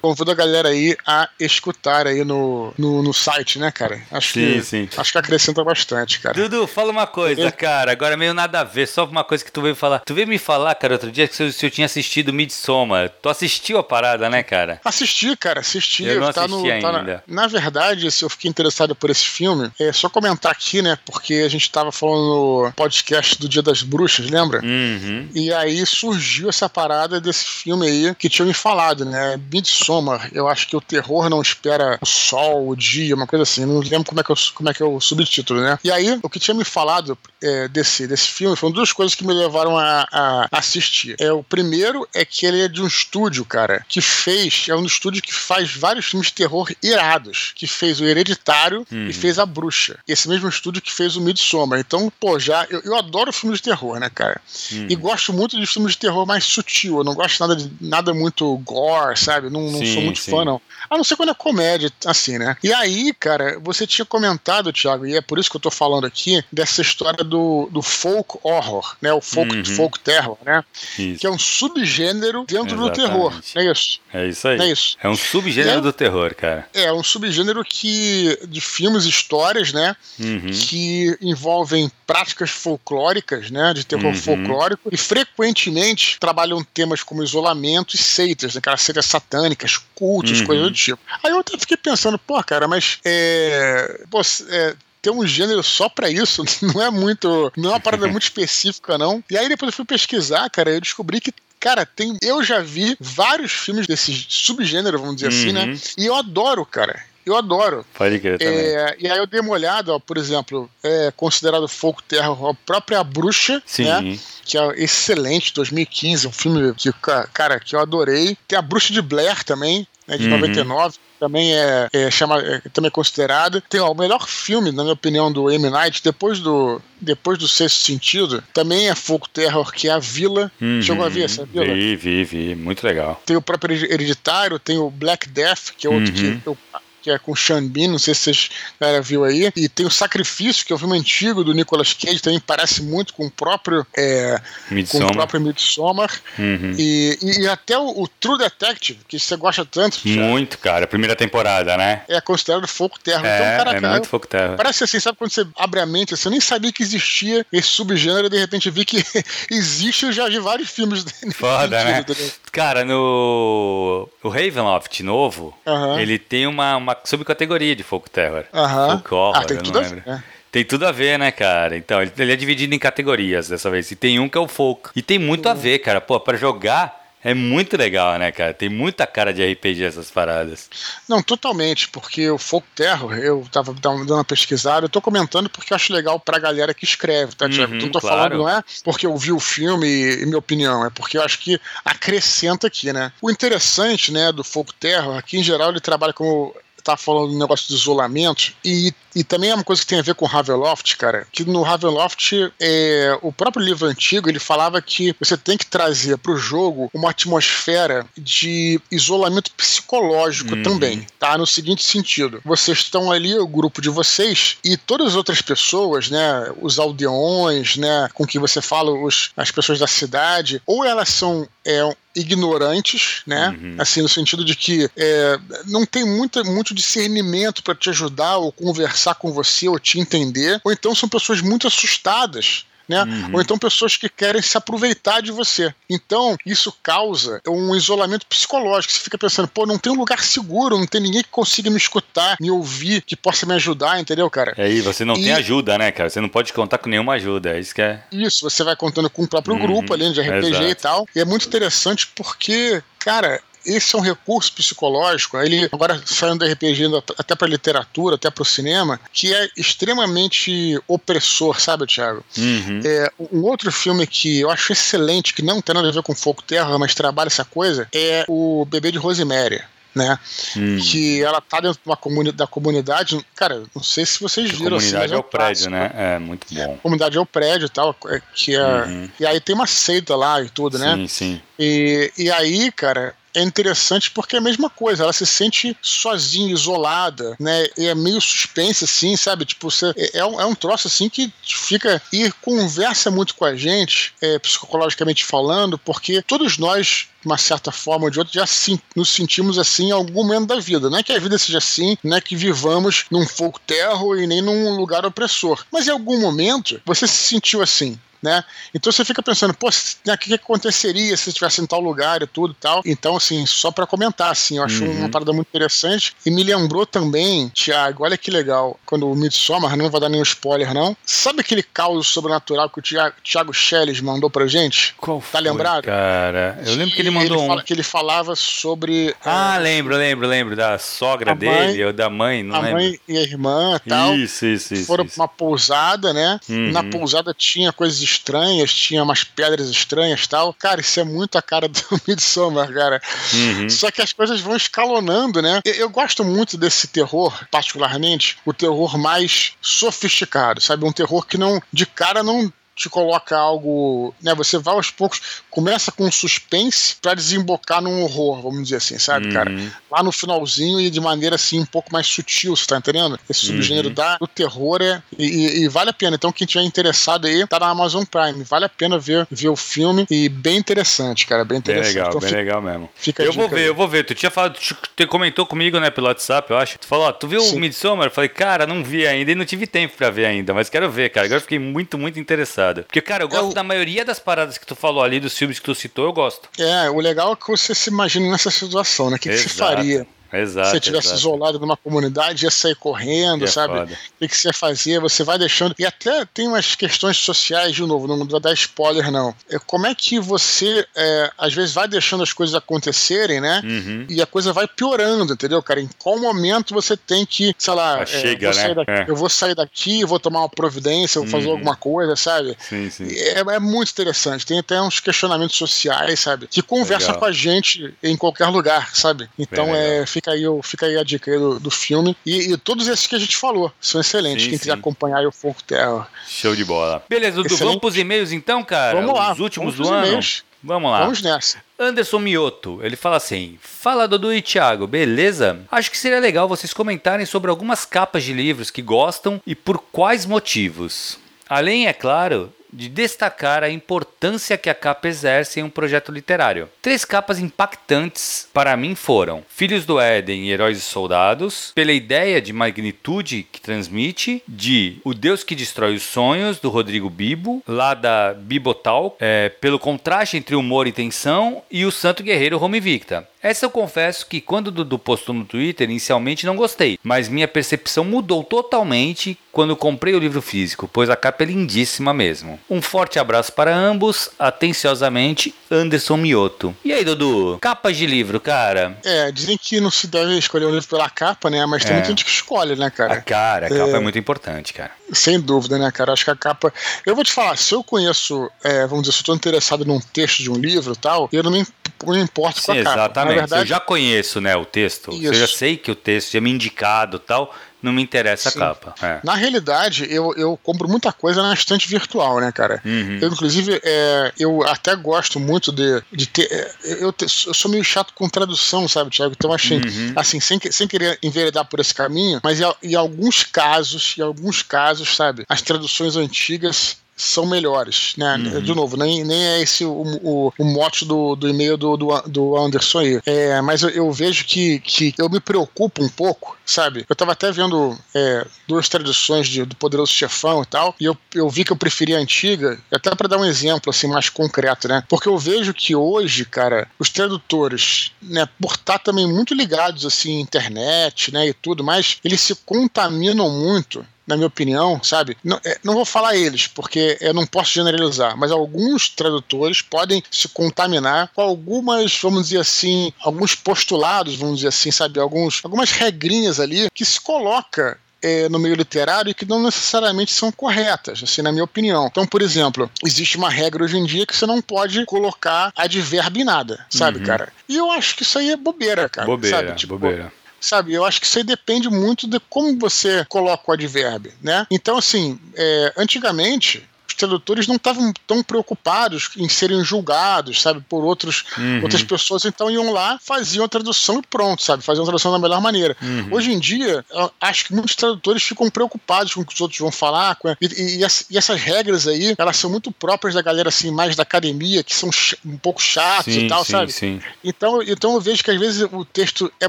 Convido 0.00 0.30
a 0.30 0.34
galera 0.34 0.68
aí 0.68 0.96
a 1.06 1.28
escutar 1.40 2.06
aí 2.06 2.24
no, 2.24 2.72
no, 2.78 3.02
no 3.02 3.12
site, 3.12 3.58
né, 3.58 3.70
cara? 3.72 3.91
Acho 4.10 4.32
sim, 4.32 4.54
que, 4.54 4.62
sim. 4.62 4.88
Acho 4.96 5.12
que 5.12 5.18
acrescenta 5.18 5.64
bastante, 5.64 6.20
cara. 6.20 6.34
Dudu, 6.34 6.66
fala 6.66 6.90
uma 6.90 7.06
coisa, 7.06 7.50
cara. 7.50 7.92
Agora 7.92 8.16
meio 8.16 8.34
nada 8.34 8.60
a 8.60 8.64
ver, 8.64 8.86
só 8.86 9.04
uma 9.04 9.24
coisa 9.24 9.44
que 9.44 9.52
tu 9.52 9.62
veio 9.62 9.74
falar. 9.74 10.00
Tu 10.00 10.14
veio 10.14 10.26
me 10.26 10.38
falar, 10.38 10.74
cara, 10.74 10.94
outro 10.94 11.10
dia 11.10 11.28
que 11.28 11.34
se 11.34 11.42
eu, 11.42 11.52
se 11.52 11.66
eu 11.66 11.70
tinha 11.70 11.86
assistido 11.86 12.32
Midsommar. 12.32 13.10
Tu 13.10 13.28
assistiu 13.28 13.78
a 13.78 13.84
parada, 13.84 14.28
né, 14.28 14.42
cara? 14.42 14.80
Assisti, 14.84 15.36
cara, 15.36 15.60
assisti. 15.60 16.04
Eu 16.04 16.20
não 16.20 16.32
tá 16.32 16.44
assisti 16.44 16.62
no, 16.62 16.80
tá 16.80 16.98
ainda. 16.98 17.24
Na, 17.26 17.42
na, 17.42 17.46
verdade, 17.46 18.10
se 18.10 18.24
eu 18.24 18.30
fiquei 18.30 18.48
interessado 18.48 18.94
por 18.94 19.10
esse 19.10 19.24
filme, 19.24 19.70
é 19.78 19.92
só 19.92 20.08
comentar 20.08 20.52
aqui, 20.52 20.82
né, 20.82 20.98
porque 21.04 21.34
a 21.34 21.48
gente 21.48 21.70
tava 21.70 21.92
falando 21.92 22.22
no 22.22 22.72
podcast 22.72 23.38
do 23.38 23.48
Dia 23.48 23.62
das 23.62 23.82
Bruxas, 23.82 24.28
lembra? 24.28 24.60
Uhum. 24.62 25.28
E 25.34 25.52
aí 25.52 25.84
surgiu 25.86 26.48
essa 26.48 26.68
parada 26.68 27.20
desse 27.20 27.44
filme 27.44 27.86
aí 27.86 28.14
que 28.14 28.28
tinha 28.28 28.46
me 28.46 28.54
falado, 28.54 29.04
né? 29.04 29.40
Midsommar, 29.52 30.28
eu 30.32 30.48
acho 30.48 30.66
que 30.68 30.76
o 30.76 30.80
terror 30.80 31.28
não 31.28 31.40
espera 31.40 31.98
o 32.00 32.06
sol, 32.06 32.68
o 32.68 32.76
dia, 32.76 33.14
uma 33.14 33.26
coisa 33.26 33.42
assim. 33.42 33.64
Não 33.64 33.81
lembro 33.90 34.08
como 34.08 34.20
é 34.20 34.24
que, 34.24 34.30
eu, 34.30 34.36
como 34.54 34.68
é, 34.68 34.74
que 34.74 34.82
é 34.82 34.86
o 34.86 35.00
subtítulo, 35.00 35.60
né? 35.60 35.78
E 35.82 35.90
aí, 35.90 36.18
o 36.22 36.28
que 36.28 36.38
tinha 36.38 36.54
me 36.54 36.64
falado 36.64 37.16
é, 37.42 37.68
desse, 37.68 38.06
desse 38.06 38.28
filme 38.28 38.56
foram 38.56 38.72
duas 38.72 38.92
coisas 38.92 39.14
que 39.14 39.26
me 39.26 39.32
levaram 39.32 39.76
a, 39.76 40.06
a, 40.10 40.48
assistir. 40.50 41.16
É, 41.18 41.32
o 41.32 41.42
primeiro 41.42 42.08
é 42.14 42.24
que 42.24 42.46
ele 42.46 42.62
é 42.62 42.68
de 42.68 42.82
um 42.82 42.86
estúdio, 42.86 43.44
cara, 43.44 43.84
que 43.88 44.00
fez, 44.00 44.66
é 44.68 44.74
um 44.74 44.84
estúdio 44.84 45.22
que 45.22 45.34
faz 45.34 45.74
vários 45.74 46.06
filmes 46.06 46.28
de 46.28 46.34
terror 46.34 46.70
irados, 46.82 47.52
que 47.54 47.66
fez 47.66 48.00
o 48.00 48.04
Hereditário 48.04 48.86
uhum. 48.90 49.08
e 49.08 49.12
fez 49.12 49.38
a 49.38 49.46
Bruxa. 49.46 49.98
Esse 50.06 50.28
mesmo 50.28 50.48
estúdio 50.48 50.82
que 50.82 50.92
fez 50.92 51.16
o 51.16 51.20
Midsommar. 51.20 51.78
Então, 51.80 52.12
pô, 52.20 52.38
já, 52.38 52.66
eu, 52.70 52.80
eu 52.84 52.96
adoro 52.96 53.32
filmes 53.32 53.58
de 53.58 53.64
terror, 53.64 53.98
né, 53.98 54.10
cara? 54.10 54.40
Uhum. 54.72 54.86
E 54.88 54.94
gosto 54.94 55.32
muito 55.32 55.58
de 55.58 55.66
filmes 55.66 55.92
de 55.92 55.98
terror 55.98 56.26
mais 56.26 56.44
sutil. 56.44 56.98
Eu 56.98 57.04
não 57.04 57.14
gosto 57.14 57.40
nada 57.40 57.56
de 57.56 57.70
nada 57.80 58.14
muito 58.14 58.56
gore, 58.58 59.18
sabe? 59.18 59.50
Não, 59.50 59.70
não 59.70 59.78
sim, 59.80 59.92
sou 59.92 60.02
muito 60.02 60.20
sim. 60.20 60.30
fã, 60.30 60.44
não. 60.44 60.60
A 60.88 60.96
não 60.96 61.04
ser 61.04 61.16
quando 61.16 61.30
é 61.30 61.34
comédia, 61.34 61.90
assim, 62.06 62.38
né? 62.38 62.56
E 62.62 62.72
aí, 62.72 63.12
cara, 63.14 63.58
você 63.60 63.86
tinha 63.86 64.04
comentado, 64.04 64.72
Thiago, 64.72 65.06
e 65.06 65.16
é 65.16 65.20
por 65.20 65.38
isso 65.38 65.50
que 65.50 65.56
eu 65.56 65.60
tô 65.60 65.70
falando 65.70 66.06
aqui, 66.06 66.42
dessa 66.52 66.82
história 66.82 67.24
do, 67.32 67.68
do 67.72 67.80
folk 67.80 68.38
horror, 68.42 68.94
né? 69.00 69.10
O 69.12 69.20
folk, 69.22 69.56
uhum. 69.56 69.64
folk 69.64 69.98
terror, 70.00 70.36
né? 70.44 70.62
Isso. 70.98 71.18
Que 71.18 71.26
é 71.26 71.30
um 71.30 71.38
subgênero 71.38 72.44
dentro 72.46 72.76
Exatamente. 72.76 72.90
do 72.90 72.90
terror. 72.90 73.32
Não 73.54 73.62
é 73.62 73.72
isso? 73.72 74.00
É 74.12 74.28
isso 74.28 74.48
aí. 74.48 74.60
É 74.60 74.66
isso. 74.66 74.96
É 75.02 75.08
um 75.08 75.16
subgênero 75.16 75.78
é, 75.78 75.80
do 75.80 75.92
terror, 75.92 76.34
cara. 76.34 76.68
É, 76.74 76.92
um 76.92 77.02
subgênero 77.02 77.64
que. 77.64 78.38
de 78.46 78.60
filmes, 78.60 79.04
histórias, 79.04 79.72
né? 79.72 79.96
Uhum. 80.20 80.50
Que 80.52 81.16
envolvem 81.22 81.90
práticas 82.06 82.50
folclóricas, 82.50 83.50
né? 83.50 83.72
De 83.72 83.84
terror 83.84 84.04
uhum. 84.04 84.14
folclórico. 84.14 84.90
E 84.92 84.96
frequentemente 84.98 86.18
trabalham 86.20 86.62
temas 86.62 87.02
como 87.02 87.24
isolamento 87.24 87.96
e 87.96 87.98
seitas, 87.98 88.54
né? 88.54 88.58
Aquelas 88.58 88.82
seitas 88.82 89.06
satânicas, 89.06 89.78
cultos, 89.94 90.40
uhum. 90.40 90.46
coisas 90.46 90.66
do 90.66 90.72
tipo. 90.72 91.00
Aí 91.24 91.30
eu 91.30 91.38
até 91.38 91.56
fiquei 91.56 91.78
pensando, 91.78 92.18
pô, 92.18 92.42
cara, 92.44 92.68
mas 92.68 92.98
é, 93.04 94.04
pô, 94.10 94.20
é, 94.50 94.76
ter 95.02 95.10
um 95.10 95.26
gênero 95.26 95.62
só 95.62 95.88
para 95.88 96.08
isso 96.08 96.44
não 96.72 96.80
é 96.80 96.90
muito. 96.90 97.52
Não 97.56 97.70
é 97.70 97.72
uma 97.74 97.80
parada 97.80 98.06
muito 98.06 98.22
específica, 98.22 98.96
não. 98.96 99.22
E 99.28 99.36
aí 99.36 99.48
depois 99.48 99.72
eu 99.72 99.76
fui 99.76 99.84
pesquisar, 99.84 100.48
cara, 100.48 100.70
eu 100.70 100.80
descobri 100.80 101.20
que 101.20 101.34
Cara, 101.62 101.86
tem, 101.86 102.16
eu 102.20 102.42
já 102.42 102.58
vi 102.58 102.96
vários 102.98 103.52
filmes 103.52 103.86
desse 103.86 104.26
subgênero, 104.28 104.98
vamos 104.98 105.14
dizer 105.14 105.28
uhum. 105.30 105.38
assim, 105.38 105.52
né? 105.52 105.64
Uhum. 105.66 105.80
E 105.96 106.06
eu 106.06 106.14
adoro, 106.16 106.66
cara. 106.66 107.00
Eu 107.24 107.36
adoro. 107.36 107.84
Pode 107.94 108.18
crer 108.18 108.38
também. 108.38 108.54
É, 108.54 108.96
e 108.98 109.08
aí 109.08 109.18
eu 109.18 109.26
dei 109.26 109.40
uma 109.40 109.52
olhada, 109.52 109.94
ó, 109.94 109.98
por 109.98 110.16
exemplo, 110.16 110.68
é 110.82 111.12
considerado 111.16 111.68
folk 111.68 112.02
terror 112.04 112.50
a 112.50 112.54
própria 112.54 113.02
Bruxa, 113.04 113.62
Sim. 113.64 113.84
né? 113.84 114.18
Que 114.44 114.58
é 114.58 114.82
excelente, 114.82 115.54
2015, 115.54 116.26
um 116.26 116.32
filme 116.32 116.74
que, 116.74 116.92
cara, 117.32 117.60
que 117.60 117.76
eu 117.76 117.80
adorei. 117.80 118.36
Tem 118.48 118.58
a 118.58 118.62
Bruxa 118.62 118.92
de 118.92 119.00
Blair 119.00 119.44
também, 119.44 119.86
né, 120.06 120.18
de 120.18 120.24
uhum. 120.24 120.30
99 120.30 120.98
também 121.22 121.54
é, 121.54 121.88
é, 121.92 122.10
chama, 122.10 122.40
é 122.40 122.60
também 122.72 122.88
é 122.88 122.90
considerado. 122.90 123.60
Tem 123.70 123.80
ó, 123.80 123.92
o 123.92 123.94
melhor 123.94 124.26
filme, 124.26 124.72
na 124.72 124.82
minha 124.82 124.92
opinião, 124.92 125.30
do 125.30 125.48
M. 125.48 125.70
Night, 125.70 126.02
depois 126.02 126.40
do, 126.40 126.82
depois 127.00 127.38
do 127.38 127.46
Sexto 127.46 127.76
Sentido, 127.76 128.42
também 128.52 128.88
é 128.88 128.94
folk 128.96 129.30
terror, 129.30 129.70
que 129.72 129.86
é 129.88 129.92
a 129.92 130.00
Vila. 130.00 130.50
Uhum, 130.60 130.82
Chegou 130.82 131.04
a 131.04 131.08
ver 131.08 131.26
essa 131.26 131.44
Vila? 131.46 131.72
Vi, 131.72 131.94
vi, 131.94 132.24
vi. 132.24 132.54
Muito 132.56 132.84
legal. 132.84 133.22
Tem 133.24 133.36
o 133.36 133.42
próprio 133.42 133.72
Hereditário, 133.72 134.58
tem 134.58 134.78
o 134.78 134.90
Black 134.90 135.28
Death, 135.28 135.70
que 135.78 135.86
é 135.86 135.90
outro 135.90 136.12
uhum. 136.12 136.40
que 136.40 136.46
eu 136.48 136.58
que 137.02 137.10
é 137.10 137.18
com 137.18 137.34
Sean 137.34 137.66
Bean, 137.66 137.88
não 137.88 137.98
sei 137.98 138.14
se 138.14 138.20
vocês 138.20 138.50
galera 138.80 139.02
viu 139.02 139.24
aí. 139.24 139.50
E 139.56 139.68
tem 139.68 139.84
o 139.86 139.90
Sacrifício, 139.90 140.64
que 140.64 140.72
é 140.72 140.76
um 140.76 140.78
filme 140.78 140.98
antigo 140.98 141.44
do 141.44 141.52
Nicolas 141.52 141.92
Cage, 141.92 142.20
também 142.20 142.40
parece 142.40 142.82
muito 142.82 143.14
com 143.14 143.26
o 143.26 143.30
próprio 143.30 143.86
é, 143.96 144.40
com 144.88 144.98
o 144.98 145.12
próprio 145.12 145.40
Midsommar. 145.40 146.10
Uhum. 146.38 146.74
E, 146.78 147.18
e, 147.22 147.48
até 147.48 147.76
o, 147.76 148.02
o, 148.02 148.08
True 148.08 148.38
Detective, 148.38 149.00
que 149.06 149.18
você 149.18 149.36
gosta 149.36 149.64
tanto. 149.64 149.98
Muito, 150.06 150.58
cara. 150.58 150.86
Primeira 150.86 151.16
temporada, 151.16 151.76
né? 151.76 152.02
É 152.08 152.20
considerado 152.20 152.66
folk 152.68 153.00
terror. 153.00 153.24
É, 153.24 153.36
então, 153.36 153.64
cara, 153.64 153.76
é 153.76 153.80
cara, 153.80 153.92
muito 153.92 154.08
folk 154.08 154.28
terror. 154.28 154.56
Parece 154.56 154.84
assim, 154.84 155.00
sabe 155.00 155.18
quando 155.18 155.30
você 155.30 155.46
abre 155.56 155.80
a 155.80 155.86
mente, 155.86 156.14
assim, 156.14 156.28
eu 156.28 156.32
nem 156.32 156.40
sabia 156.40 156.72
que 156.72 156.82
existia 156.82 157.44
esse 157.52 157.68
subgênero 157.68 158.26
e 158.26 158.30
de 158.30 158.38
repente 158.38 158.70
vi 158.70 158.84
que 158.84 159.04
existe, 159.50 160.06
eu 160.06 160.12
já 160.12 160.28
vi 160.28 160.38
vários 160.38 160.70
filmes. 160.70 161.04
Foda, 161.34 161.80
sentido, 162.02 162.14
né? 162.14 162.30
Cara, 162.52 162.84
no 162.84 164.06
o 164.22 164.28
Ravenloft 164.28 165.02
novo, 165.02 165.56
uhum. 165.64 165.98
ele 165.98 166.18
tem 166.18 166.46
uma, 166.46 166.76
uma 166.76 166.96
subcategoria 167.02 167.74
de 167.74 167.82
folk 167.82 168.10
terror. 168.10 168.44
Uhum. 168.52 168.90
Folk 168.90 169.14
horror, 169.14 169.36
ah, 169.38 169.44
tem 169.46 169.56
tudo 169.56 169.78
a 169.78 169.82
ver. 169.82 170.02
É. 170.06 170.22
Tem 170.52 170.62
tudo 170.62 170.86
a 170.86 170.92
ver, 170.92 171.18
né, 171.18 171.32
cara? 171.32 171.78
Então, 171.78 172.02
ele, 172.02 172.12
ele, 172.18 172.30
é 172.30 172.36
dividido 172.36 172.74
em 172.74 172.78
categorias 172.78 173.48
dessa 173.48 173.70
vez. 173.70 173.90
E 173.90 173.96
tem 173.96 174.20
um 174.20 174.28
que 174.28 174.36
é 174.36 174.40
o 174.40 174.46
folk. 174.46 174.90
E 174.94 175.00
tem 175.00 175.18
muito 175.18 175.46
uhum. 175.46 175.52
a 175.52 175.54
ver, 175.54 175.78
cara. 175.78 175.98
Pô, 175.98 176.20
pra 176.20 176.36
jogar 176.36 177.01
é 177.24 177.34
muito 177.34 177.76
legal, 177.76 178.18
né, 178.18 178.32
cara? 178.32 178.52
Tem 178.52 178.68
muita 178.68 179.06
cara 179.06 179.32
de 179.32 179.44
RPG 179.52 179.84
essas 179.84 180.10
paradas. 180.10 180.68
Não, 181.08 181.22
totalmente, 181.22 181.88
porque 181.88 182.28
o 182.30 182.38
Folk 182.38 182.66
Terror, 182.74 183.16
eu 183.16 183.46
tava 183.50 183.72
dando 183.72 184.12
uma 184.12 184.24
pesquisada, 184.24 184.86
eu 184.86 184.90
tô 184.90 185.00
comentando 185.00 185.48
porque 185.48 185.72
eu 185.72 185.76
acho 185.76 185.92
legal 185.92 186.18
pra 186.18 186.38
galera 186.38 186.74
que 186.74 186.84
escreve, 186.84 187.34
tá, 187.36 187.48
Tiago? 187.48 187.74
Uhum, 187.74 187.80
não 187.80 187.88
tô 187.90 188.00
claro. 188.00 188.16
falando, 188.16 188.38
não 188.38 188.48
é 188.48 188.62
porque 188.82 189.06
eu 189.06 189.16
vi 189.16 189.32
o 189.32 189.38
filme 189.38 189.86
e, 189.86 190.22
e, 190.22 190.26
minha 190.26 190.38
opinião, 190.38 190.84
é 190.84 190.90
porque 190.90 191.16
eu 191.16 191.22
acho 191.22 191.38
que 191.38 191.60
acrescenta 191.84 192.66
aqui, 192.66 192.92
né? 192.92 193.12
O 193.20 193.30
interessante, 193.30 194.12
né, 194.12 194.32
do 194.32 194.42
Folk 194.42 194.74
Terror, 194.74 195.16
aqui 195.16 195.38
em 195.38 195.44
geral 195.44 195.70
ele 195.70 195.80
trabalha 195.80 196.12
como 196.12 196.54
tá 196.82 196.96
falando 196.96 197.32
do 197.32 197.38
negócio 197.38 197.68
de 197.68 197.74
isolamento, 197.74 198.52
e, 198.64 198.92
e 199.14 199.24
também 199.24 199.50
é 199.50 199.54
uma 199.54 199.64
coisa 199.64 199.82
que 199.82 199.88
tem 199.88 199.98
a 199.98 200.02
ver 200.02 200.14
com 200.14 200.26
Ravenloft, 200.26 200.96
cara, 200.96 201.26
que 201.32 201.44
no 201.44 201.62
Ravenloft, 201.62 202.32
é, 202.60 203.18
o 203.22 203.32
próprio 203.32 203.64
livro 203.64 203.86
antigo, 203.86 204.28
ele 204.28 204.38
falava 204.38 204.80
que 204.80 205.14
você 205.18 205.36
tem 205.36 205.56
que 205.56 205.66
trazer 205.66 206.18
para 206.18 206.32
o 206.32 206.36
jogo 206.36 206.90
uma 206.92 207.10
atmosfera 207.10 208.06
de 208.16 208.80
isolamento 208.90 209.52
psicológico 209.52 210.54
uhum. 210.54 210.62
também, 210.62 211.06
tá? 211.18 211.36
No 211.38 211.46
seguinte 211.46 211.84
sentido, 211.84 212.40
vocês 212.44 212.78
estão 212.78 213.10
ali, 213.10 213.38
o 213.38 213.46
grupo 213.46 213.80
de 213.80 213.88
vocês, 213.88 214.56
e 214.64 214.76
todas 214.76 215.08
as 215.08 215.14
outras 215.14 215.42
pessoas, 215.42 216.10
né, 216.10 216.52
os 216.60 216.78
aldeões, 216.78 217.76
né, 217.76 218.08
com 218.14 218.26
que 218.26 218.38
você 218.38 218.60
fala, 218.60 218.90
os, 218.90 219.30
as 219.36 219.50
pessoas 219.50 219.78
da 219.78 219.86
cidade, 219.86 220.62
ou 220.66 220.84
elas 220.84 221.08
são 221.08 221.48
é, 221.64 221.96
ignorantes, 222.14 223.22
né? 223.26 223.50
Uhum. 223.50 223.76
Assim, 223.78 224.02
no 224.02 224.08
sentido 224.08 224.44
de 224.44 224.54
que 224.54 224.90
é, 224.96 225.38
não 225.66 225.86
tem 225.86 226.04
muita, 226.04 226.44
muito 226.44 226.74
discernimento 226.74 227.62
para 227.62 227.74
te 227.74 227.90
ajudar 227.90 228.36
ou 228.36 228.52
conversar 228.52 229.14
com 229.14 229.32
você 229.32 229.68
ou 229.68 229.78
te 229.78 229.98
entender, 229.98 230.60
ou 230.64 230.72
então 230.72 230.94
são 230.94 231.08
pessoas 231.08 231.40
muito 231.40 231.66
assustadas 231.66 232.66
né? 232.88 233.02
Uhum. 233.02 233.34
Ou 233.34 233.40
então 233.40 233.58
pessoas 233.58 233.96
que 233.96 234.08
querem 234.08 234.42
se 234.42 234.56
aproveitar 234.56 235.20
de 235.20 235.30
você. 235.30 235.74
Então, 235.88 236.36
isso 236.44 236.74
causa 236.82 237.40
um 237.46 237.74
isolamento 237.74 238.26
psicológico. 238.26 238.92
Você 238.92 239.00
fica 239.00 239.18
pensando, 239.18 239.48
pô, 239.48 239.66
não 239.66 239.78
tem 239.78 239.92
um 239.92 239.96
lugar 239.96 240.22
seguro, 240.22 240.78
não 240.78 240.86
tem 240.86 241.00
ninguém 241.00 241.22
que 241.22 241.28
consiga 241.28 241.70
me 241.70 241.76
escutar, 241.76 242.36
me 242.40 242.50
ouvir, 242.50 243.02
que 243.02 243.16
possa 243.16 243.46
me 243.46 243.54
ajudar, 243.54 244.00
entendeu, 244.00 244.28
cara? 244.30 244.54
É, 244.56 244.70
e 244.70 244.80
você 244.80 245.04
não 245.04 245.14
e... 245.14 245.22
tem 245.22 245.32
ajuda, 245.32 245.78
né, 245.78 245.90
cara? 245.90 246.10
Você 246.10 246.20
não 246.20 246.28
pode 246.28 246.52
contar 246.52 246.78
com 246.78 246.88
nenhuma 246.88 247.14
ajuda, 247.14 247.50
é 247.56 247.60
isso 247.60 247.74
que 247.74 247.82
é. 247.82 248.02
Isso, 248.10 248.48
você 248.48 248.64
vai 248.64 248.76
contando 248.76 249.10
com 249.10 249.22
o 249.22 249.28
próprio 249.28 249.54
uhum. 249.54 249.62
grupo 249.62 249.94
ali 249.94 250.12
de 250.12 250.20
RPG 250.20 250.48
Exato. 250.48 250.64
e 250.64 250.74
tal. 250.74 251.08
E 251.14 251.20
é 251.20 251.24
muito 251.24 251.46
interessante 251.46 252.08
porque, 252.14 252.82
cara, 252.98 253.40
esse 253.64 253.94
é 253.94 253.98
um 253.98 254.02
recurso 254.02 254.52
psicológico, 254.52 255.38
ele 255.38 255.68
agora 255.72 256.00
saindo 256.04 256.38
do 256.38 256.50
RPG 256.50 256.82
até 257.18 257.34
para 257.34 257.48
literatura, 257.48 258.16
até 258.16 258.30
para 258.30 258.42
o 258.42 258.46
cinema, 258.46 259.00
que 259.12 259.32
é 259.32 259.48
extremamente 259.56 260.80
opressor, 260.86 261.60
sabe, 261.60 261.86
Thiago? 261.86 262.24
Uhum. 262.36 262.80
É, 262.84 263.10
um 263.32 263.42
outro 263.42 263.70
filme 263.70 264.06
que 264.06 264.40
eu 264.40 264.50
acho 264.50 264.72
excelente, 264.72 265.34
que 265.34 265.42
não 265.42 265.60
tem 265.60 265.74
nada 265.74 265.88
a 265.88 265.92
ver 265.92 266.02
com 266.02 266.14
Foco 266.14 266.42
Terra, 266.42 266.78
mas 266.78 266.94
trabalha 266.94 267.28
essa 267.28 267.44
coisa, 267.44 267.88
é 267.92 268.24
o 268.28 268.64
Bebê 268.64 268.90
de 268.90 268.98
Rosemary 268.98 269.62
né? 269.94 270.18
Hum. 270.56 270.78
Que 270.78 271.22
ela 271.22 271.40
tá 271.40 271.60
dentro 271.60 271.78
de 271.82 271.88
uma 271.88 271.96
comuni 271.96 272.32
da 272.32 272.46
comunidade. 272.46 273.24
Cara, 273.34 273.62
não 273.74 273.82
sei 273.82 274.06
se 274.06 274.20
vocês 274.20 274.50
viram. 274.50 274.76
A 274.76 274.78
assim, 274.78 274.92
comunidade 274.92 275.04
assim, 275.04 275.14
é, 275.14 275.18
o 275.18 275.22
prédio, 275.22 275.70
né? 275.70 275.90
É, 275.94 276.18
muito 276.18 276.46
bom. 276.52 276.78
Comunidade 276.78 277.16
é 277.16 277.20
o 277.20 277.26
prédio 277.26 277.66
e 277.66 277.68
tal. 277.68 277.94
É, 278.06 278.20
que 278.34 278.54
é, 278.54 278.60
uhum. 278.62 279.08
E 279.20 279.26
aí 279.26 279.40
tem 279.40 279.54
uma 279.54 279.66
seita 279.66 280.16
lá 280.16 280.40
e 280.40 280.48
tudo, 280.48 280.78
sim, 280.78 280.84
né? 280.84 280.96
Sim, 280.96 281.08
sim. 281.08 281.42
E, 281.58 282.12
e 282.16 282.30
aí, 282.30 282.72
cara, 282.72 283.14
é 283.34 283.42
interessante 283.42 284.10
porque 284.10 284.36
é 284.36 284.38
a 284.38 284.42
mesma 284.42 284.68
coisa, 284.68 285.02
ela 285.02 285.12
se 285.12 285.26
sente 285.26 285.76
sozinha, 285.80 286.52
isolada, 286.52 287.36
né? 287.38 287.66
E 287.76 287.86
é 287.86 287.94
meio 287.94 288.20
suspense, 288.20 288.84
assim, 288.84 289.16
sabe? 289.16 289.44
Tipo, 289.44 289.70
você, 289.70 289.92
é, 289.96 290.18
é, 290.18 290.24
um, 290.24 290.40
é 290.40 290.46
um 290.46 290.54
troço 290.54 290.88
assim 290.88 291.08
que 291.08 291.32
fica 291.42 292.00
e 292.12 292.30
conversa 292.40 293.10
muito 293.10 293.34
com 293.34 293.44
a 293.44 293.56
gente, 293.56 294.12
é, 294.20 294.38
psicologicamente 294.38 295.24
falando, 295.24 295.78
porque 295.78 296.22
todos 296.22 296.58
nós 296.58 297.08
de 297.22 297.26
uma 297.26 297.38
certa 297.38 297.70
forma 297.70 298.06
ou 298.06 298.10
de 298.10 298.18
outra, 298.18 298.34
já 298.34 298.46
sim, 298.46 298.78
nos 298.96 299.08
sentimos 299.08 299.56
assim 299.56 299.88
em 299.88 299.92
algum 299.92 300.24
momento 300.24 300.48
da 300.48 300.58
vida. 300.58 300.90
Não 300.90 300.98
é 300.98 301.02
que 301.04 301.12
a 301.12 301.20
vida 301.20 301.38
seja 301.38 301.58
assim, 301.58 301.96
não 302.02 302.16
é 302.16 302.20
que 302.20 302.34
vivamos 302.34 303.04
num 303.10 303.26
fogo 303.26 303.60
terro 303.64 304.18
e 304.18 304.26
nem 304.26 304.42
num 304.42 304.74
lugar 304.74 305.06
opressor. 305.06 305.64
Mas 305.70 305.86
em 305.86 305.92
algum 305.92 306.20
momento 306.20 306.82
você 306.84 307.06
se 307.06 307.14
sentiu 307.14 307.62
assim 307.62 307.98
né? 308.22 308.44
Então 308.74 308.92
você 308.92 309.04
fica 309.04 309.22
pensando, 309.22 309.54
pô, 309.54 309.68
né, 310.06 310.14
o 310.14 310.18
que, 310.18 310.28
que 310.28 310.34
aconteceria 310.34 311.16
se 311.16 311.30
estivesse 311.30 311.60
em 311.60 311.66
tal 311.66 311.80
lugar 311.80 312.22
e 312.22 312.26
tudo 312.26 312.52
e 312.52 312.56
tal. 312.60 312.82
Então, 312.84 313.16
assim, 313.16 313.44
só 313.46 313.70
para 313.70 313.86
comentar, 313.86 314.30
assim, 314.30 314.58
eu 314.58 314.64
acho 314.64 314.84
uhum. 314.84 314.98
uma 314.98 315.08
parada 315.08 315.32
muito 315.32 315.48
interessante. 315.48 316.14
E 316.24 316.30
me 316.30 316.42
lembrou 316.44 316.86
também, 316.86 317.48
Tiago, 317.48 318.04
olha 318.04 318.16
que 318.16 318.30
legal, 318.30 318.78
quando 318.86 319.10
o 319.10 319.14
Midsommar, 319.14 319.76
não 319.76 319.90
vou 319.90 320.00
dar 320.00 320.08
nenhum 320.08 320.22
spoiler, 320.22 320.72
não. 320.72 320.96
Sabe 321.04 321.40
aquele 321.40 321.62
caos 321.62 322.06
sobrenatural 322.06 322.70
que 322.70 322.78
o 322.78 322.82
Tiago 323.22 323.52
Schelles 323.52 324.00
mandou 324.00 324.30
pra 324.30 324.46
gente? 324.46 324.94
Qual 324.96 325.18
tá 325.18 325.26
foi, 325.26 325.32
tá 325.32 325.50
lembrado? 325.50 325.84
Cara, 325.84 326.62
eu 326.64 326.74
lembro 326.74 326.94
que 326.94 327.00
ele 327.00 327.10
mandou 327.10 327.36
ele 327.36 327.44
um. 327.44 327.46
Fala, 327.48 327.62
que 327.62 327.72
ele 327.72 327.82
falava 327.82 328.36
sobre. 328.36 329.14
Ah, 329.24 329.56
é, 329.56 329.58
lembro, 329.58 329.96
lembro, 329.96 330.26
lembro. 330.26 330.56
Da 330.56 330.78
sogra 330.78 331.34
dele, 331.34 331.54
mãe, 331.54 331.84
ou 331.84 331.92
da 331.92 332.10
mãe, 332.10 332.42
não 332.42 332.56
a 332.56 332.60
lembro. 332.60 332.78
A 332.78 332.80
mãe 332.80 333.00
e 333.08 333.16
a 333.16 333.22
irmã 333.22 333.80
e 333.84 333.88
tal. 333.88 334.14
Isso, 334.14 334.46
isso, 334.46 334.74
isso. 334.74 334.86
Foram 334.86 335.04
isso. 335.04 335.14
pra 335.14 335.22
uma 335.22 335.28
pousada, 335.28 336.12
né? 336.12 336.38
Uhum. 336.48 336.70
Na 336.70 336.84
pousada 336.84 337.34
tinha 337.34 337.72
coisas 337.72 338.00
estranhas, 338.12 338.72
tinha 338.72 339.02
umas 339.02 339.24
pedras 339.24 339.68
estranhas 339.68 340.26
tal. 340.26 340.52
Cara, 340.54 340.80
isso 340.80 340.98
é 341.00 341.04
muito 341.04 341.36
a 341.36 341.42
cara 341.42 341.68
do 341.68 341.82
Midsommar, 342.06 342.72
cara. 342.72 343.00
Uhum. 343.32 343.68
Só 343.68 343.90
que 343.90 344.02
as 344.02 344.12
coisas 344.12 344.40
vão 344.40 344.56
escalonando, 344.56 345.42
né? 345.42 345.60
Eu, 345.64 345.74
eu, 345.74 345.90
gosto 345.90 346.24
muito 346.24 346.56
desse 346.56 346.88
terror, 346.88 347.32
particularmente, 347.50 348.38
o 348.44 348.52
terror 348.52 348.98
mais 348.98 349.52
sofisticado, 349.60 350.60
sabe? 350.60 350.84
Um 350.84 350.92
terror 350.92 351.26
que 351.26 351.36
não, 351.36 351.60
de 351.72 351.86
cara, 351.86 352.22
não 352.22 352.52
te 352.74 352.88
coloca 352.88 353.36
algo, 353.36 354.14
né? 354.22 354.34
Você 354.34 354.58
vai 354.58 354.74
aos 354.74 354.90
poucos, 354.90 355.42
começa 355.50 355.92
com 355.92 356.04
um 356.04 356.12
suspense 356.12 356.96
para 357.00 357.14
desembocar 357.14 357.82
num 357.82 358.02
horror, 358.02 358.40
vamos 358.40 358.64
dizer 358.64 358.76
assim, 358.76 358.98
sabe, 358.98 359.26
uhum. 359.26 359.32
cara? 359.32 359.52
Lá 359.90 360.02
no 360.02 360.10
finalzinho 360.10 360.80
e 360.80 360.90
de 360.90 361.00
maneira 361.00 361.36
assim 361.36 361.60
um 361.60 361.66
pouco 361.66 361.92
mais 361.92 362.06
sutil, 362.06 362.56
você 362.56 362.66
tá 362.66 362.78
entendendo? 362.78 363.18
Esse 363.28 363.46
subgênero 363.46 363.88
uhum. 363.88 363.94
da, 363.94 364.16
do 364.16 364.26
terror 364.26 364.80
é 364.80 365.02
e, 365.18 365.62
e, 365.62 365.68
vale 365.68 365.90
a 365.90 365.92
pena. 365.92 366.16
Então 366.16 366.32
quem 366.32 366.46
tiver 366.46 366.64
interessado 366.64 367.26
aí, 367.26 367.46
tá 367.46 367.58
na 367.58 367.68
Amazon 367.68 368.04
Prime, 368.04 368.42
vale 368.44 368.64
a 368.64 368.68
pena 368.68 368.98
ver, 368.98 369.26
ver 369.30 369.48
o 369.48 369.56
filme 369.56 370.06
e 370.10 370.28
bem 370.28 370.56
interessante, 370.56 371.26
cara, 371.26 371.44
bem 371.44 371.58
interessante. 371.58 371.94
Bem 371.94 371.94
legal, 371.94 372.08
então, 372.08 372.20
bem 372.20 372.28
fica, 372.28 372.40
legal 372.40 372.62
mesmo. 372.62 372.90
Eu 373.18 373.32
vou 373.32 373.48
ver, 373.48 373.56
aí. 373.56 373.66
eu 373.66 373.74
vou 373.74 373.88
ver. 373.88 374.04
Tu 374.04 374.14
tinha 374.14 374.30
falado, 374.30 374.58
tu 374.96 375.08
comentou 375.08 375.46
comigo, 375.46 375.78
né, 375.78 375.90
pelo 375.90 376.06
WhatsApp, 376.06 376.50
eu 376.50 376.56
acho. 376.56 376.78
Tu 376.78 376.86
falou, 376.86 377.06
ó, 377.06 377.12
tu 377.12 377.28
viu 377.28 377.40
Sim. 377.40 377.56
o 377.56 377.60
Midsommar? 377.60 378.06
Eu 378.06 378.10
falei, 378.10 378.28
cara, 378.28 378.66
não 378.66 378.82
vi 378.82 379.06
ainda 379.06 379.30
e 379.30 379.34
não 379.34 379.44
tive 379.44 379.66
tempo 379.66 379.96
para 379.96 380.10
ver 380.10 380.26
ainda, 380.26 380.54
mas 380.54 380.70
quero 380.70 380.90
ver, 380.90 381.10
cara. 381.10 381.26
Agora 381.26 381.40
fiquei 381.40 381.58
muito, 381.58 381.98
muito 381.98 382.18
interessado. 382.18 382.71
Porque 382.80 383.02
cara, 383.02 383.24
eu 383.24 383.28
gosto 383.28 383.48
eu... 383.48 383.54
da 383.54 383.62
maioria 383.62 384.04
das 384.04 384.18
paradas 384.18 384.56
que 384.56 384.66
tu 384.66 384.74
falou 384.74 385.02
ali, 385.02 385.20
dos 385.20 385.36
filmes 385.36 385.58
que 385.58 385.64
tu 385.64 385.74
citou, 385.74 386.06
eu 386.06 386.12
gosto. 386.12 386.48
É, 386.58 386.88
o 386.88 386.98
legal 386.98 387.32
é 387.32 387.36
que 387.36 387.48
você 387.48 387.74
se 387.74 387.90
imagina 387.90 388.30
nessa 388.30 388.50
situação, 388.50 389.10
né? 389.10 389.16
O 389.16 389.18
que, 389.18 389.28
que 389.28 389.38
você 389.38 389.48
faria? 389.48 390.06
Exato. 390.32 390.68
Se 390.68 390.74
você 390.74 390.80
tivesse 390.80 391.14
isolado 391.14 391.58
numa 391.58 391.76
comunidade, 391.76 392.44
ia 392.44 392.50
sair 392.50 392.74
correndo, 392.74 393.44
é 393.44 393.46
sabe? 393.46 393.92
O 394.20 394.28
que, 394.28 394.34
você 394.34 394.48
ia 394.48 394.54
fazer? 394.54 395.00
Você 395.00 395.22
vai 395.22 395.38
deixando. 395.38 395.74
E 395.78 395.84
até 395.84 396.24
tem 396.24 396.48
umas 396.48 396.74
questões 396.74 397.18
sociais, 397.18 397.74
de 397.74 397.82
novo, 397.82 398.06
não 398.06 398.26
vou 398.26 398.40
dar 398.40 398.52
spoiler, 398.54 399.10
não. 399.10 399.34
É, 399.50 399.58
como 399.58 399.86
é 399.86 399.94
que 399.94 400.18
você, 400.18 400.86
é, 400.96 401.30
às 401.36 401.52
vezes, 401.52 401.72
vai 401.72 401.86
deixando 401.86 402.22
as 402.22 402.32
coisas 402.32 402.54
acontecerem, 402.54 403.40
né? 403.40 403.60
Uhum. 403.64 404.06
E 404.08 404.22
a 404.22 404.26
coisa 404.26 404.52
vai 404.52 404.66
piorando, 404.66 405.34
entendeu, 405.34 405.62
cara? 405.62 405.80
Em 405.80 405.88
qual 405.98 406.18
momento 406.18 406.72
você 406.72 406.96
tem 406.96 407.26
que, 407.26 407.54
sei 407.58 407.74
lá, 407.74 407.98
ah, 407.98 408.02
é, 408.02 408.06
chega, 408.06 408.52
né? 408.52 408.74
Daqui, 408.74 408.90
é. 408.90 409.04
eu 409.08 409.16
vou 409.16 409.28
sair 409.28 409.54
daqui, 409.54 410.04
vou 410.04 410.18
tomar 410.18 410.40
uma 410.40 410.48
providência, 410.48 411.20
vou 411.20 411.26
uhum. 411.26 411.30
fazer 411.30 411.50
alguma 411.50 411.76
coisa, 411.76 412.16
sabe? 412.16 412.56
Sim, 412.58 412.88
sim. 412.90 413.08
É, 413.10 413.58
muito 413.58 413.90
interessante. 413.90 414.46
Tem 414.46 414.58
até 414.58 414.80
uns 414.80 415.00
questionamentos 415.00 415.56
sociais, 415.56 416.20
sabe? 416.20 416.46
Que 416.46 416.62
conversam 416.62 417.08
Legal. 417.08 417.20
com 417.20 417.26
a 417.26 417.32
gente 417.32 417.94
em 418.02 418.16
qualquer 418.16 418.46
lugar, 418.46 418.94
sabe? 418.94 419.28
Então, 419.38 419.74
é, 419.74 420.06
fica 420.22 420.30
aí, 420.30 420.44
fica 420.62 420.86
aí 420.86 420.96
a 420.96 421.02
dica 421.02 421.30
aí 421.30 421.38
do, 421.38 421.58
do 421.58 421.70
filme. 421.70 422.16
E, 422.24 422.52
e, 422.52 422.56
todos 422.56 422.86
esses 422.86 423.06
que 423.06 423.16
a 423.16 423.18
gente 423.18 423.36
falou 423.36 423.72
são 423.80 424.00
excelentes. 424.00 424.44
Sim, 424.44 424.50
Quem 424.50 424.58
sim. 424.58 424.62
quiser 424.62 424.74
acompanhar 424.74 425.18
aí 425.18 425.26
o 425.26 425.32
Fogo 425.32 425.56
Terra. 425.66 426.06
Show 426.26 426.54
de 426.54 426.64
bola. 426.64 427.02
Beleza, 427.08 427.42
Dudu, 427.42 427.56
vamos 427.56 427.76
pros 427.76 427.96
e-mails 427.96 428.32
então, 428.32 428.62
cara? 428.62 429.00
Vamos 429.00 429.14
lá. 429.14 429.32
Os 429.32 429.40
últimos 429.40 429.74
do 429.74 429.88
ano. 429.88 430.20
Vamos 430.62 430.90
lá. 430.92 431.00
Vamos 431.00 431.20
nessa. 431.22 431.58
Anderson 431.76 432.20
Mioto, 432.20 432.78
ele 432.82 432.94
fala 432.94 433.16
assim: 433.16 433.58
Fala 433.60 434.06
Dudu 434.06 434.32
e 434.32 434.40
Thiago, 434.40 434.86
beleza? 434.86 435.60
Acho 435.70 435.90
que 435.90 435.98
seria 435.98 436.20
legal 436.20 436.46
vocês 436.46 436.72
comentarem 436.72 437.26
sobre 437.26 437.50
algumas 437.50 437.84
capas 437.84 438.22
de 438.22 438.32
livros 438.32 438.70
que 438.70 438.80
gostam 438.80 439.42
e 439.44 439.56
por 439.56 439.78
quais 439.90 440.24
motivos. 440.24 441.18
Além, 441.48 441.88
é 441.88 441.92
claro, 441.92 442.52
de 442.72 442.88
destacar 442.88 443.62
a 443.62 443.70
importância 443.70 444.56
que 444.56 444.70
a 444.70 444.74
capa 444.74 445.08
exerce 445.08 445.60
em 445.60 445.62
um 445.62 445.70
projeto 445.70 446.10
literário. 446.10 446.68
Três 446.80 447.04
capas 447.04 447.38
impactantes 447.38 448.48
para 448.52 448.76
mim 448.76 448.94
foram 448.94 449.44
Filhos 449.48 449.84
do 449.84 450.00
Éden 450.00 450.46
e 450.46 450.50
Heróis 450.50 450.78
e 450.78 450.80
Soldados, 450.80 451.72
pela 451.74 451.92
ideia 451.92 452.40
de 452.40 452.52
magnitude 452.52 453.46
que 453.50 453.60
transmite, 453.60 454.42
de 454.48 454.98
O 455.04 455.14
Deus 455.14 455.44
que 455.44 455.54
Destrói 455.54 455.94
os 455.94 456.02
Sonhos, 456.02 456.58
do 456.58 456.70
Rodrigo 456.70 457.10
Bibo, 457.10 457.62
lá 457.66 457.94
da 457.94 458.34
Bibotal, 458.34 459.16
é, 459.20 459.48
pelo 459.48 459.78
contraste 459.78 460.36
entre 460.36 460.56
humor 460.56 460.86
e 460.86 460.92
tensão, 460.92 461.62
e 461.70 461.84
O 461.84 461.92
Santo 461.92 462.22
Guerreiro 462.22 462.62
Home 462.62 462.80
Victa. 462.80 463.28
Essa 463.42 463.66
eu 463.66 463.70
confesso 463.70 464.26
que 464.26 464.40
quando 464.40 464.68
o 464.68 464.70
Dudu 464.70 464.98
postou 464.98 465.34
no 465.34 465.44
Twitter, 465.44 465.90
inicialmente 465.90 466.46
não 466.46 466.54
gostei, 466.54 466.98
mas 467.02 467.28
minha 467.28 467.48
percepção 467.48 468.04
mudou 468.04 468.44
totalmente 468.44 469.36
quando 469.50 469.76
comprei 469.76 470.14
o 470.14 470.18
livro 470.18 470.40
físico, 470.40 470.88
pois 470.90 471.10
a 471.10 471.16
capa 471.16 471.42
é 471.42 471.46
lindíssima 471.46 472.14
mesmo. 472.14 472.58
Um 472.70 472.80
forte 472.80 473.18
abraço 473.18 473.52
para 473.52 473.74
ambos, 473.74 474.30
atenciosamente, 474.38 475.54
Anderson 475.70 476.16
Mioto. 476.16 476.74
E 476.84 476.92
aí, 476.92 477.04
Dudu? 477.04 477.58
Capas 477.60 477.96
de 477.96 478.06
livro, 478.06 478.40
cara? 478.40 478.96
É, 479.04 479.32
dizem 479.32 479.58
que 479.58 479.80
não 479.80 479.90
se 479.90 480.06
deve 480.06 480.38
escolher 480.38 480.66
um 480.66 480.70
livro 480.70 480.88
pela 480.88 481.10
capa, 481.10 481.50
né? 481.50 481.66
Mas 481.66 481.82
tem 481.82 481.92
é. 481.92 481.94
muita 481.96 482.08
gente 482.08 482.24
que 482.24 482.30
escolhe, 482.30 482.76
né, 482.76 482.90
cara? 482.90 483.14
A 483.14 483.20
cara, 483.20 483.66
a 483.66 483.70
capa 483.70 483.90
é... 483.90 483.96
é 483.96 484.00
muito 484.00 484.18
importante, 484.18 484.72
cara. 484.72 484.92
Sem 485.12 485.40
dúvida, 485.40 485.78
né, 485.78 485.90
cara? 485.90 486.12
Acho 486.12 486.24
que 486.24 486.30
a 486.30 486.36
capa. 486.36 486.72
Eu 487.04 487.14
vou 487.14 487.22
te 487.22 487.32
falar, 487.32 487.56
se 487.56 487.74
eu 487.74 487.84
conheço, 487.84 488.50
é, 488.64 488.86
vamos 488.86 489.02
dizer, 489.02 489.12
se 489.12 489.20
eu 489.20 489.26
tô 489.26 489.34
interessado 489.34 489.84
num 489.84 490.00
texto 490.00 490.42
de 490.42 490.50
um 490.50 490.56
livro 490.56 490.94
e 490.94 490.96
tal, 490.96 491.28
eu 491.32 491.42
não 491.42 491.50
me, 491.50 491.66
não 492.04 492.14
me 492.14 492.20
importo 492.20 492.60
Sim, 492.60 492.66
com 492.66 492.72
a 492.72 492.76
exatamente. 492.76 492.96
capa. 492.96 493.04
Exatamente. 493.04 493.38
Verdade... 493.38 493.62
Eu 493.62 493.66
já 493.66 493.80
conheço, 493.80 494.40
né, 494.40 494.56
o 494.56 494.64
texto. 494.64 495.12
Isso. 495.12 495.24
Eu 495.24 495.34
já 495.34 495.46
sei 495.46 495.76
que 495.76 495.90
o 495.90 495.94
texto 495.94 496.34
é 496.34 496.40
me 496.40 496.50
indicado 496.50 497.18
e 497.18 497.20
tal 497.20 497.54
não 497.82 497.92
me 497.92 498.02
interessa 498.02 498.50
Sim. 498.50 498.58
a 498.58 498.60
capa. 498.60 498.94
É. 499.02 499.20
Na 499.24 499.34
realidade, 499.34 500.06
eu, 500.08 500.32
eu 500.36 500.58
compro 500.62 500.88
muita 500.88 501.12
coisa 501.12 501.42
na 501.42 501.52
estante 501.52 501.88
virtual, 501.88 502.40
né, 502.40 502.52
cara? 502.52 502.80
Uhum. 502.84 503.18
Eu, 503.20 503.28
inclusive, 503.28 503.80
é, 503.82 504.32
eu 504.38 504.62
até 504.62 504.94
gosto 504.94 505.40
muito 505.40 505.72
de, 505.72 506.02
de 506.12 506.26
ter. 506.26 506.50
É, 506.50 507.04
eu, 507.04 507.12
te, 507.12 507.24
eu 507.24 507.54
sou 507.54 507.70
meio 507.70 507.84
chato 507.84 508.12
com 508.14 508.28
tradução, 508.28 508.86
sabe, 508.88 509.10
Thiago? 509.10 509.34
Então, 509.36 509.52
achei, 509.52 509.78
uhum. 509.78 510.12
assim, 510.14 510.38
sem, 510.38 510.60
sem 510.70 510.86
querer 510.86 511.18
enveredar 511.22 511.64
por 511.64 511.80
esse 511.80 511.92
caminho, 511.92 512.40
mas 512.42 512.60
em, 512.60 512.64
em 512.82 512.94
alguns 512.94 513.42
casos, 513.42 514.14
em 514.16 514.22
alguns 514.22 514.62
casos, 514.62 515.16
sabe, 515.16 515.44
as 515.48 515.60
traduções 515.60 516.16
antigas 516.16 517.01
são 517.22 517.46
melhores, 517.46 518.14
né? 518.16 518.36
Uhum. 518.36 518.62
De 518.62 518.74
novo, 518.74 518.96
nem, 518.96 519.24
nem 519.24 519.42
é 519.42 519.60
esse 519.60 519.84
o, 519.84 520.02
o, 520.22 520.52
o 520.58 520.64
mote 520.64 521.04
do, 521.04 521.36
do 521.36 521.48
e-mail 521.48 521.76
do, 521.76 521.96
do, 521.96 522.22
do 522.22 522.56
Anderson 522.56 522.98
aí. 522.98 523.20
É, 523.24 523.60
mas 523.60 523.82
eu, 523.82 523.90
eu, 523.90 524.12
vejo 524.12 524.44
que, 524.44 524.80
que 524.80 525.14
eu 525.18 525.28
me 525.28 525.40
preocupo 525.40 526.02
um 526.02 526.08
pouco, 526.08 526.56
sabe? 526.64 527.04
Eu 527.08 527.16
tava 527.16 527.32
até 527.32 527.50
vendo 527.52 527.96
é, 528.14 528.46
duas 528.66 528.88
traduções 528.88 529.48
de, 529.48 529.64
do 529.64 529.76
Poderoso 529.76 530.12
Chefão 530.12 530.62
e 530.62 530.66
tal, 530.66 530.94
e 531.00 531.04
eu, 531.04 531.16
eu 531.34 531.48
vi 531.48 531.64
que 531.64 531.72
eu 531.72 531.76
preferia 531.76 532.18
a 532.18 532.20
antiga, 532.20 532.78
até 532.90 533.14
para 533.14 533.28
dar 533.28 533.38
um 533.38 533.44
exemplo 533.44 533.90
assim 533.90 534.06
mais 534.06 534.28
concreto, 534.28 534.88
né? 534.88 535.04
Porque 535.08 535.28
eu 535.28 535.38
vejo 535.38 535.72
que 535.72 535.94
hoje, 535.94 536.44
cara, 536.44 536.88
os 536.98 537.10
tradutores, 537.10 538.12
né, 538.20 538.48
por 538.60 538.72
estar 538.72 538.94
tá 538.94 538.98
também 538.98 539.26
muito 539.26 539.54
ligados 539.54 540.04
assim, 540.04 540.40
internet, 540.40 541.32
né, 541.32 541.48
e 541.48 541.52
tudo 541.52 541.84
mais, 541.84 542.18
eles 542.24 542.40
se 542.40 542.54
contaminam 542.54 543.48
muito 543.50 544.04
na 544.26 544.36
minha 544.36 544.46
opinião, 544.46 545.02
sabe? 545.02 545.36
Não, 545.42 545.60
é, 545.64 545.78
não, 545.82 545.94
vou 545.94 546.04
falar 546.04 546.36
eles, 546.36 546.66
porque 546.66 547.18
eu 547.20 547.34
não 547.34 547.46
posso 547.46 547.72
generalizar, 547.72 548.36
mas 548.36 548.50
alguns 548.50 549.08
tradutores 549.08 549.82
podem 549.82 550.22
se 550.30 550.48
contaminar 550.48 551.30
com 551.34 551.42
algumas, 551.42 552.18
vamos 552.20 552.44
dizer 552.44 552.60
assim, 552.60 553.12
alguns 553.20 553.54
postulados, 553.54 554.36
vamos 554.36 554.56
dizer 554.56 554.68
assim, 554.68 554.90
sabe? 554.90 555.18
Alguns, 555.18 555.60
algumas 555.64 555.90
regrinhas 555.90 556.60
ali 556.60 556.88
que 556.94 557.04
se 557.04 557.20
coloca 557.20 557.98
é, 558.22 558.48
no 558.48 558.58
meio 558.58 558.76
literário 558.76 559.30
e 559.30 559.34
que 559.34 559.44
não 559.44 559.60
necessariamente 559.60 560.32
são 560.32 560.52
corretas, 560.52 561.20
assim, 561.22 561.42
na 561.42 561.50
minha 561.50 561.64
opinião. 561.64 562.06
Então, 562.06 562.24
por 562.24 562.40
exemplo, 562.40 562.88
existe 563.04 563.36
uma 563.36 563.50
regra 563.50 563.82
hoje 563.82 563.98
em 563.98 564.06
dia 564.06 564.24
que 564.24 564.36
você 564.36 564.46
não 564.46 564.62
pode 564.62 565.04
colocar 565.06 565.72
advérbio 565.76 566.42
em 566.42 566.44
nada, 566.44 566.86
sabe, 566.88 567.18
uhum. 567.18 567.24
cara? 567.24 567.52
E 567.68 567.76
eu 567.76 567.90
acho 567.90 568.14
que 568.14 568.22
isso 568.22 568.38
aí 568.38 568.50
é 568.50 568.56
bobeira, 568.56 569.08
cara. 569.08 569.26
Bobeira, 569.26 569.56
sabe? 569.56 569.74
Tipo, 569.74 569.98
bobeira 569.98 570.32
sabe? 570.66 570.94
Eu 570.94 571.04
acho 571.04 571.20
que 571.20 571.26
isso 571.26 571.38
aí 571.38 571.44
depende 571.44 571.88
muito 571.88 572.26
de 572.26 572.38
como 572.48 572.78
você 572.78 573.24
coloca 573.28 573.70
o 573.70 573.72
advérbio, 573.74 574.32
né? 574.40 574.66
Então, 574.70 574.96
assim, 574.96 575.38
é, 575.54 575.92
antigamente 575.96 576.88
os 577.12 577.16
tradutores 577.16 577.66
não 577.66 577.76
estavam 577.76 578.12
tão 578.26 578.42
preocupados 578.42 579.30
em 579.36 579.48
serem 579.48 579.84
julgados, 579.84 580.60
sabe, 580.60 580.82
por 580.88 581.04
outros, 581.04 581.44
uhum. 581.56 581.82
outras 581.82 582.02
pessoas, 582.02 582.44
então 582.44 582.70
iam 582.70 582.92
lá, 582.92 583.18
faziam 583.22 583.64
a 583.64 583.68
tradução 583.68 584.18
e 584.18 584.22
pronto, 584.26 584.62
sabe, 584.62 584.82
faziam 584.82 585.02
a 585.02 585.06
tradução 585.06 585.32
da 585.32 585.38
melhor 585.38 585.60
maneira. 585.60 585.96
Uhum. 586.02 586.28
Hoje 586.30 586.52
em 586.52 586.58
dia, 586.58 587.04
acho 587.40 587.66
que 587.66 587.74
muitos 587.74 587.94
tradutores 587.94 588.42
ficam 588.42 588.68
preocupados 588.70 589.34
com 589.34 589.42
o 589.42 589.44
que 589.44 589.54
os 589.54 589.60
outros 589.60 589.78
vão 589.78 589.90
falar, 589.90 590.36
com, 590.36 590.48
e, 590.48 590.56
e, 590.60 591.06
e, 591.30 591.38
essas 591.38 591.60
regras 591.60 592.06
aí, 592.06 592.34
elas 592.36 592.56
são 592.56 592.70
muito 592.70 592.90
próprias 592.90 593.34
da 593.34 593.42
galera, 593.42 593.68
assim, 593.68 593.90
mais 593.90 594.16
da 594.16 594.22
academia, 594.22 594.82
que 594.82 594.94
são 594.94 595.10
um 595.44 595.56
pouco 595.58 595.80
chatos 595.80 596.32
sim, 596.32 596.46
e 596.46 596.48
tal, 596.48 596.64
sim, 596.64 596.72
sabe? 596.72 596.92
Sim. 596.92 597.20
Então, 597.44 597.82
então 597.82 598.14
eu 598.14 598.20
vejo 598.20 598.42
que 598.42 598.50
às 598.50 598.58
vezes 598.58 598.88
o 598.90 599.04
texto 599.04 599.52
é 599.60 599.68